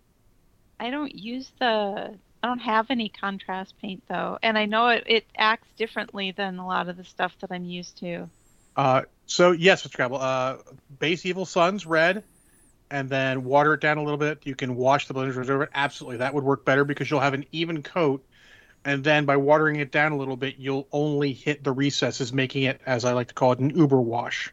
I 0.80 0.90
don't 0.90 1.12
use 1.12 1.50
the. 1.58 2.14
I 2.40 2.46
don't 2.46 2.60
have 2.60 2.86
any 2.90 3.08
contrast 3.08 3.74
paint 3.80 4.04
though, 4.08 4.38
and 4.44 4.56
I 4.56 4.66
know 4.66 4.88
it, 4.90 5.02
it 5.06 5.26
acts 5.36 5.66
differently 5.76 6.30
than 6.30 6.58
a 6.60 6.66
lot 6.66 6.88
of 6.88 6.96
the 6.96 7.02
stuff 7.02 7.34
that 7.40 7.50
I'm 7.50 7.64
used 7.64 7.98
to. 7.98 8.28
uh 8.76 9.02
so 9.26 9.50
yes 9.50 9.84
mr 9.86 9.96
Crabble, 9.96 10.20
uh 10.20 10.58
base 11.00 11.26
evil 11.26 11.46
suns 11.46 11.84
red 11.84 12.22
and 12.90 13.08
then 13.08 13.44
water 13.44 13.74
it 13.74 13.80
down 13.80 13.98
a 13.98 14.02
little 14.02 14.18
bit. 14.18 14.40
You 14.44 14.54
can 14.54 14.76
wash 14.76 15.06
the 15.06 15.14
blenders 15.14 15.48
over 15.48 15.64
it. 15.64 15.70
Absolutely 15.74 16.18
that 16.18 16.34
would 16.34 16.44
work 16.44 16.64
better 16.64 16.84
because 16.84 17.10
you'll 17.10 17.20
have 17.20 17.34
an 17.34 17.44
even 17.52 17.82
coat. 17.82 18.24
And 18.84 19.02
then 19.02 19.24
by 19.24 19.36
watering 19.36 19.76
it 19.76 19.92
down 19.92 20.12
a 20.12 20.16
little 20.16 20.36
bit 20.36 20.56
you'll 20.58 20.88
only 20.92 21.32
hit 21.32 21.64
the 21.64 21.72
recesses 21.72 22.32
making 22.32 22.64
it 22.64 22.80
as 22.86 23.04
i 23.04 23.12
like 23.12 23.28
to 23.28 23.34
call 23.34 23.52
it 23.52 23.58
an 23.58 23.70
uber 23.70 24.00
wash. 24.00 24.52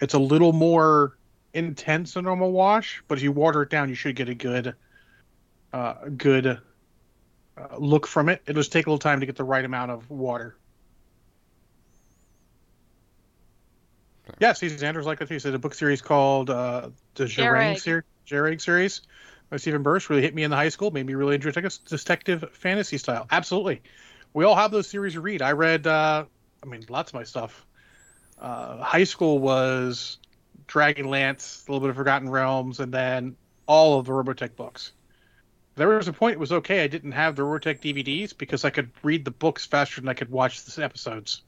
It's 0.00 0.14
a 0.14 0.18
little 0.18 0.52
more 0.52 1.16
intense 1.54 2.14
than 2.14 2.24
a 2.24 2.28
normal 2.28 2.52
wash 2.52 3.02
but 3.08 3.18
if 3.18 3.24
you 3.24 3.32
water 3.32 3.62
it 3.62 3.70
down 3.70 3.88
you 3.88 3.94
should 3.94 4.14
get 4.14 4.28
a 4.28 4.34
good 4.34 4.74
uh 5.72 5.94
good 6.16 6.46
uh, 6.46 7.76
look 7.78 8.06
from 8.06 8.28
it. 8.28 8.42
It'll 8.46 8.60
just 8.60 8.72
take 8.72 8.86
a 8.86 8.90
little 8.90 8.98
time 8.98 9.20
to 9.20 9.26
get 9.26 9.36
the 9.36 9.44
right 9.44 9.64
amount 9.64 9.90
of 9.90 10.08
water 10.10 10.56
yeah 14.38 14.52
Steve 14.52 14.78
Sanders 14.78 15.06
like 15.06 15.18
that. 15.18 15.28
He 15.28 15.38
said 15.38 15.54
a 15.54 15.58
book 15.58 15.74
series 15.74 16.00
called 16.00 16.50
uh 16.50 16.90
the 17.14 17.24
Jhereg 17.24 17.80
series 17.80 18.62
series 18.62 19.00
by 19.50 19.56
Steven 19.56 19.82
Brust 19.82 20.10
really 20.10 20.22
hit 20.22 20.34
me 20.34 20.42
in 20.42 20.50
the 20.50 20.56
high 20.56 20.68
school, 20.68 20.90
made 20.90 21.06
me 21.06 21.14
really 21.14 21.34
enjoy 21.34 21.50
detective 21.50 22.50
fantasy 22.52 22.98
style. 22.98 23.26
Absolutely. 23.30 23.82
We 24.34 24.44
all 24.44 24.54
have 24.54 24.70
those 24.70 24.88
series 24.88 25.14
to 25.14 25.20
read. 25.20 25.42
I 25.42 25.52
read 25.52 25.86
uh 25.86 26.24
I 26.62 26.66
mean 26.66 26.84
lots 26.88 27.10
of 27.10 27.14
my 27.14 27.24
stuff. 27.24 27.66
Uh 28.38 28.82
high 28.82 29.04
school 29.04 29.38
was 29.38 30.18
Dragonlance, 30.66 31.66
a 31.66 31.72
little 31.72 31.80
bit 31.80 31.90
of 31.90 31.96
Forgotten 31.96 32.28
Realms, 32.28 32.80
and 32.80 32.92
then 32.92 33.36
all 33.66 33.98
of 33.98 34.06
the 34.06 34.12
Robotech 34.12 34.56
books. 34.56 34.92
There 35.76 35.88
was 35.88 36.08
a 36.08 36.12
point 36.12 36.34
it 36.34 36.40
was 36.40 36.52
okay 36.52 36.82
I 36.82 36.88
didn't 36.88 37.12
have 37.12 37.36
the 37.36 37.42
Robotech 37.42 37.80
DVDs 37.80 38.36
because 38.36 38.64
I 38.64 38.70
could 38.70 38.90
read 39.02 39.24
the 39.24 39.30
books 39.30 39.64
faster 39.64 40.00
than 40.00 40.08
I 40.08 40.14
could 40.14 40.30
watch 40.30 40.64
the 40.64 40.84
episodes. 40.84 41.42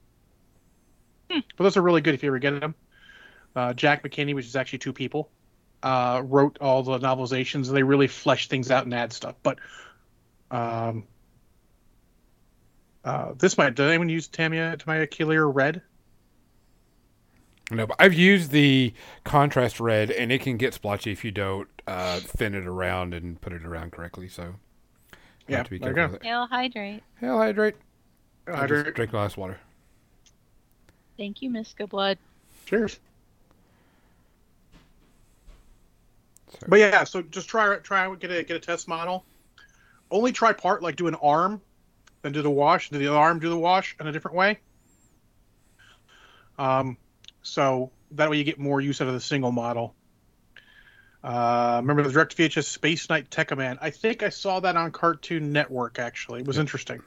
Hmm. 1.30 1.40
But 1.56 1.64
those 1.64 1.76
are 1.76 1.82
really 1.82 2.00
good 2.00 2.14
if 2.14 2.22
you 2.22 2.28
ever 2.28 2.38
get 2.38 2.58
them. 2.60 2.74
Uh, 3.54 3.72
Jack 3.72 4.02
McKinney, 4.02 4.34
which 4.34 4.46
is 4.46 4.56
actually 4.56 4.78
two 4.80 4.92
people, 4.92 5.30
uh, 5.82 6.22
wrote 6.24 6.58
all 6.60 6.82
the 6.82 6.98
novelizations, 6.98 7.68
and 7.68 7.76
they 7.76 7.82
really 7.82 8.06
flesh 8.08 8.48
things 8.48 8.70
out 8.70 8.84
and 8.84 8.94
add 8.94 9.12
stuff. 9.12 9.34
But 9.42 9.58
um, 10.50 11.04
uh, 13.04 13.32
this 13.38 13.56
might. 13.58 13.74
Did 13.74 13.88
anyone 13.88 14.08
use 14.08 14.28
Tamia 14.28 14.78
Tamiya 14.78 15.06
Clear 15.06 15.46
Red? 15.46 15.82
No, 17.72 17.86
but 17.86 17.96
I've 18.00 18.14
used 18.14 18.50
the 18.50 18.92
contrast 19.22 19.78
red, 19.78 20.10
and 20.10 20.32
it 20.32 20.40
can 20.40 20.56
get 20.56 20.74
splotchy 20.74 21.12
if 21.12 21.24
you 21.24 21.30
don't 21.30 21.68
uh, 21.86 22.18
thin 22.18 22.54
it 22.54 22.66
around 22.66 23.14
and 23.14 23.40
put 23.40 23.52
it 23.52 23.64
around 23.64 23.92
correctly. 23.92 24.26
So 24.28 24.54
Yeah, 25.46 25.58
have 25.58 25.66
to 25.66 25.70
be 25.70 25.78
there 25.78 25.90
you 25.90 25.94
careful 25.94 26.12
with 26.14 26.22
it. 26.22 26.26
Hail 26.26 26.46
hydrate. 26.48 27.02
Hell, 27.20 27.38
hydrate. 27.38 27.76
I 28.48 28.56
Hydrate. 28.56 28.94
drink 28.96 29.10
a 29.10 29.12
glass 29.12 29.32
of 29.34 29.38
water. 29.38 29.60
Thank 31.20 31.42
you, 31.42 31.50
Miska 31.50 31.86
Goodblood. 31.86 32.16
Cheers. 32.64 32.98
So, 36.48 36.66
But 36.66 36.78
yeah, 36.78 37.04
so 37.04 37.20
just 37.20 37.46
try 37.46 37.76
try 37.76 38.14
get 38.14 38.30
a 38.30 38.42
get 38.42 38.56
a 38.56 38.58
test 38.58 38.88
model. 38.88 39.26
Only 40.10 40.32
try 40.32 40.54
part 40.54 40.82
like 40.82 40.96
do 40.96 41.08
an 41.08 41.16
arm, 41.16 41.60
then 42.22 42.32
do 42.32 42.40
the 42.40 42.48
wash, 42.48 42.88
do 42.88 42.96
the 42.96 43.12
arm, 43.12 43.38
do 43.38 43.50
the 43.50 43.58
wash 43.58 43.94
in 44.00 44.06
a 44.06 44.12
different 44.12 44.34
way. 44.34 44.60
Um, 46.58 46.96
so 47.42 47.90
that 48.12 48.30
way 48.30 48.38
you 48.38 48.44
get 48.44 48.58
more 48.58 48.80
use 48.80 49.02
out 49.02 49.08
of 49.08 49.12
the 49.12 49.20
single 49.20 49.52
model. 49.52 49.94
Uh, 51.22 51.80
remember 51.82 52.02
the 52.02 52.12
direct 52.12 52.34
VHS 52.34 52.64
Space 52.64 53.10
Knight 53.10 53.30
Tech 53.30 53.48
Command? 53.48 53.78
I 53.82 53.90
think 53.90 54.22
I 54.22 54.30
saw 54.30 54.60
that 54.60 54.74
on 54.74 54.90
Cartoon 54.90 55.52
Network. 55.52 55.98
Actually, 55.98 56.40
it 56.40 56.46
was 56.46 56.56
interesting. 56.56 57.02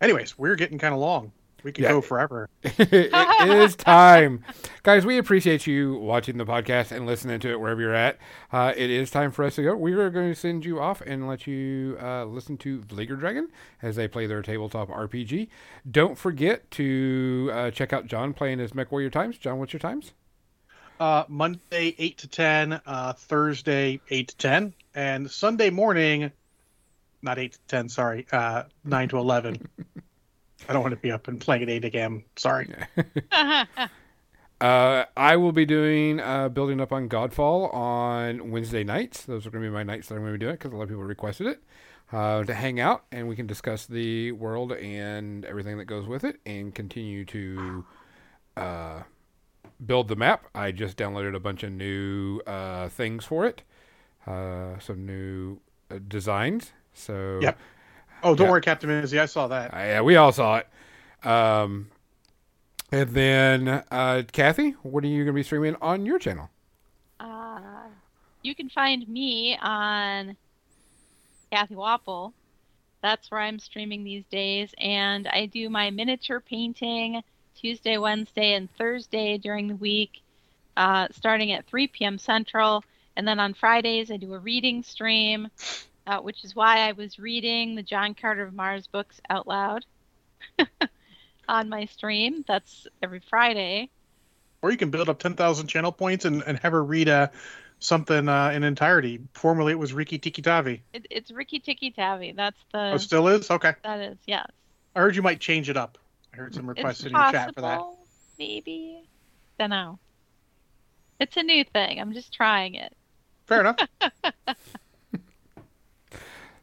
Anyways, 0.00 0.38
we're 0.38 0.56
getting 0.56 0.78
kind 0.78 0.94
of 0.94 1.00
long. 1.00 1.32
We 1.64 1.72
could 1.72 1.82
Yeah. 1.82 1.90
go 1.90 2.00
forever. 2.00 2.48
it 2.62 3.50
is 3.50 3.74
time. 3.74 4.44
Guys, 4.84 5.04
we 5.04 5.18
appreciate 5.18 5.66
you 5.66 5.96
watching 5.96 6.38
the 6.38 6.44
podcast 6.46 6.92
and 6.92 7.04
listening 7.04 7.40
to 7.40 7.50
it 7.50 7.58
wherever 7.60 7.80
you're 7.80 7.94
at. 7.94 8.18
Uh, 8.52 8.72
it 8.76 8.90
is 8.90 9.10
time 9.10 9.32
for 9.32 9.44
us 9.44 9.56
to 9.56 9.62
go. 9.64 9.74
We 9.76 9.92
are 9.94 10.08
going 10.08 10.28
to 10.32 10.38
send 10.38 10.64
you 10.64 10.78
off 10.80 11.00
and 11.00 11.26
let 11.26 11.46
you 11.48 11.98
uh, 12.00 12.24
listen 12.26 12.56
to 12.58 12.78
Vliger 12.82 13.18
Dragon 13.18 13.48
as 13.82 13.96
they 13.96 14.06
play 14.06 14.26
their 14.26 14.40
tabletop 14.42 14.88
RPG. 14.88 15.48
Don't 15.90 16.16
forget 16.16 16.70
to 16.72 17.50
uh, 17.52 17.70
check 17.72 17.92
out 17.92 18.06
John 18.06 18.32
playing 18.34 18.60
his 18.60 18.74
Mech 18.74 18.92
Warrior 18.92 19.10
Times. 19.10 19.36
John, 19.36 19.58
what's 19.58 19.72
your 19.72 19.80
times? 19.80 20.12
Uh, 21.00 21.24
Monday 21.28 21.94
eight 21.98 22.18
to 22.18 22.28
ten, 22.28 22.80
uh, 22.86 23.12
Thursday 23.14 24.00
eight 24.10 24.28
to 24.28 24.36
ten, 24.36 24.74
and 24.94 25.30
Sunday 25.30 25.70
morning, 25.70 26.30
not 27.22 27.38
eight 27.38 27.52
to 27.52 27.58
ten, 27.68 27.88
sorry, 27.88 28.26
uh, 28.32 28.64
nine 28.84 29.08
to 29.08 29.18
eleven. 29.18 29.60
I 30.68 30.72
don't 30.74 30.82
want 30.82 30.92
to 30.92 31.00
be 31.00 31.10
up 31.10 31.28
and 31.28 31.40
playing 31.40 31.62
at 31.62 31.70
eight 31.70 31.84
again. 31.84 32.24
Sorry. 32.36 32.72
Uh, 34.60 35.04
I 35.16 35.36
will 35.36 35.52
be 35.52 35.64
doing 35.64 36.18
uh, 36.18 36.48
building 36.48 36.80
up 36.80 36.92
on 36.92 37.08
Godfall 37.08 37.72
on 37.72 38.50
Wednesday 38.50 38.82
nights. 38.82 39.22
Those 39.22 39.46
are 39.46 39.50
going 39.50 39.62
to 39.62 39.70
be 39.70 39.72
my 39.72 39.84
nights 39.84 40.08
that 40.08 40.16
I'm 40.16 40.22
going 40.22 40.32
to 40.32 40.38
be 40.38 40.44
doing 40.44 40.56
because 40.56 40.72
a 40.72 40.74
lot 40.74 40.82
of 40.82 40.88
people 40.88 41.04
requested 41.04 41.46
it 41.46 41.62
uh, 42.12 42.42
to 42.42 42.54
hang 42.54 42.80
out 42.80 43.04
and 43.12 43.28
we 43.28 43.36
can 43.36 43.46
discuss 43.46 43.86
the 43.86 44.32
world 44.32 44.72
and 44.72 45.44
everything 45.44 45.78
that 45.78 45.84
goes 45.84 46.08
with 46.08 46.24
it 46.24 46.40
and 46.44 46.74
continue 46.74 47.24
to 47.26 47.84
uh, 48.56 49.02
build 49.86 50.08
the 50.08 50.16
map. 50.16 50.46
I 50.56 50.72
just 50.72 50.96
downloaded 50.96 51.36
a 51.36 51.40
bunch 51.40 51.62
of 51.62 51.70
new 51.70 52.40
uh, 52.44 52.88
things 52.88 53.24
for 53.24 53.46
it, 53.46 53.62
uh, 54.26 54.80
some 54.80 55.06
new 55.06 55.60
uh, 55.88 56.00
designs. 56.08 56.72
So 56.92 57.38
Yep. 57.42 57.58
Oh, 58.22 58.34
don't 58.34 58.46
Yeah. 58.46 58.50
worry, 58.50 58.60
Captain 58.60 58.90
Mizzy. 58.90 59.18
I 59.20 59.26
saw 59.26 59.48
that. 59.48 59.72
uh, 59.74 59.78
yeah, 59.78 60.00
we 60.00 60.16
all 60.16 60.32
saw 60.32 60.58
it. 60.58 60.68
Um, 61.26 61.88
and 62.90 63.10
then, 63.10 63.68
uh, 63.90 64.22
Kathy, 64.32 64.70
what 64.82 65.04
are 65.04 65.08
you 65.08 65.18
going 65.24 65.34
to 65.34 65.38
be 65.38 65.42
streaming 65.42 65.76
on 65.80 66.06
your 66.06 66.18
channel? 66.18 66.50
Uh, 67.20 67.60
you 68.42 68.54
can 68.54 68.68
find 68.70 69.06
me 69.08 69.56
on 69.60 70.36
Kathy 71.52 71.74
Wapple. 71.74 72.32
That's 73.02 73.30
where 73.30 73.40
I'm 73.40 73.58
streaming 73.58 74.02
these 74.04 74.24
days, 74.26 74.74
and 74.78 75.28
I 75.28 75.46
do 75.46 75.68
my 75.70 75.90
miniature 75.90 76.40
painting 76.40 77.22
Tuesday, 77.54 77.96
Wednesday, 77.98 78.54
and 78.54 78.68
Thursday 78.76 79.38
during 79.38 79.68
the 79.68 79.76
week, 79.76 80.22
uh, 80.76 81.08
starting 81.12 81.52
at 81.52 81.66
3 81.66 81.86
p.m. 81.88 82.18
Central. 82.18 82.82
And 83.16 83.26
then 83.26 83.38
on 83.40 83.54
Fridays, 83.54 84.10
I 84.10 84.16
do 84.16 84.32
a 84.34 84.38
reading 84.38 84.82
stream, 84.82 85.48
uh, 86.08 86.20
which 86.20 86.42
is 86.42 86.56
why 86.56 86.88
I 86.88 86.92
was 86.92 87.18
reading 87.18 87.74
the 87.74 87.82
John 87.82 88.14
Carter 88.14 88.42
of 88.42 88.54
Mars 88.54 88.86
books 88.86 89.20
out 89.28 89.46
loud 89.46 89.84
on 91.48 91.68
my 91.68 91.84
stream. 91.84 92.44
That's 92.48 92.86
every 93.02 93.20
Friday. 93.28 93.90
Or 94.62 94.70
you 94.70 94.78
can 94.78 94.90
build 94.90 95.08
up 95.10 95.18
ten 95.18 95.34
thousand 95.34 95.68
channel 95.68 95.92
points 95.92 96.24
and, 96.24 96.42
and 96.46 96.58
have 96.60 96.72
her 96.72 96.82
read 96.82 97.10
uh, 97.10 97.28
something 97.78 98.26
uh, 98.26 98.50
in 98.54 98.64
entirety. 98.64 99.20
Formerly, 99.34 99.72
it 99.72 99.78
was 99.78 99.92
Riki 99.92 100.18
Tiki 100.18 100.40
Tavi. 100.40 100.82
It, 100.94 101.06
it's 101.10 101.30
Ricky 101.30 101.60
Tikki 101.60 101.90
Tavi. 101.90 102.32
That's 102.32 102.58
the. 102.72 102.92
Oh, 102.94 102.96
still 102.96 103.28
is. 103.28 103.50
Okay. 103.50 103.74
That 103.84 104.00
is, 104.00 104.16
yes. 104.26 104.50
I 104.96 105.00
heard 105.00 105.14
you 105.14 105.22
might 105.22 105.40
change 105.40 105.68
it 105.68 105.76
up. 105.76 105.98
I 106.32 106.38
heard 106.38 106.54
some 106.54 106.66
requests 106.66 107.04
in 107.04 107.12
your 107.12 107.30
chat 107.30 107.54
for 107.54 107.60
that. 107.60 107.78
possible, 107.78 108.06
Maybe. 108.38 109.02
Don't 109.58 109.70
know. 109.70 109.98
It's 111.20 111.36
a 111.36 111.42
new 111.42 111.64
thing. 111.64 112.00
I'm 112.00 112.14
just 112.14 112.32
trying 112.32 112.74
it. 112.76 112.96
Fair 113.46 113.60
enough. 113.60 113.76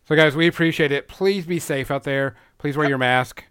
So, 0.08 0.16
guys, 0.16 0.36
we 0.36 0.48
appreciate 0.48 0.92
it. 0.92 1.08
Please 1.08 1.46
be 1.46 1.60
safe 1.60 1.90
out 1.90 2.04
there. 2.04 2.36
Please 2.58 2.78
wear 2.78 2.88
your 2.88 2.98
mask. 2.98 3.44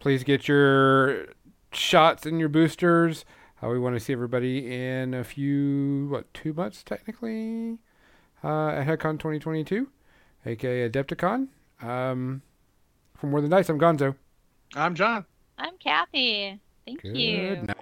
Please 0.00 0.24
get 0.24 0.48
your 0.48 1.26
shots 1.72 2.26
and 2.26 2.40
your 2.40 2.48
boosters. 2.48 3.24
Uh, 3.62 3.68
we 3.68 3.78
want 3.78 3.94
to 3.94 4.00
see 4.00 4.12
everybody 4.12 4.72
in 4.72 5.14
a 5.14 5.22
few, 5.22 6.08
what, 6.10 6.32
two 6.34 6.52
months 6.52 6.82
technically? 6.82 7.78
uh, 8.42 8.68
at 8.70 8.86
HeadCon 8.86 9.18
2022, 9.18 9.88
aka 10.46 10.88
Adepticon. 10.88 11.48
Um, 11.82 12.42
for 13.16 13.26
More 13.26 13.40
Than 13.40 13.50
Dice, 13.50 13.68
I'm 13.68 13.78
Gonzo. 13.78 14.14
I'm 14.74 14.94
John. 14.94 15.26
I'm 15.58 15.76
Kathy. 15.78 16.58
Thank 16.86 17.02
Good 17.02 17.16
you. 17.16 17.56
night. 17.56 17.76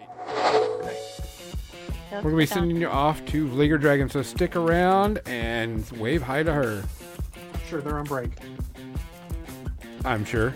Those 2.10 2.24
We're 2.24 2.30
going 2.30 2.32
to 2.32 2.36
be 2.38 2.46
sending 2.46 2.76
you 2.78 2.88
off 2.88 3.24
to 3.26 3.48
Leaguer 3.48 3.78
Dragon, 3.78 4.08
so 4.08 4.22
stick 4.22 4.56
around 4.56 5.20
and 5.26 5.88
wave 5.92 6.22
hi 6.22 6.42
to 6.42 6.52
her. 6.52 6.82
Sure, 7.68 7.82
they're 7.82 7.98
on 7.98 8.04
break. 8.04 8.30
I'm 10.06 10.24
sure. 10.24 10.54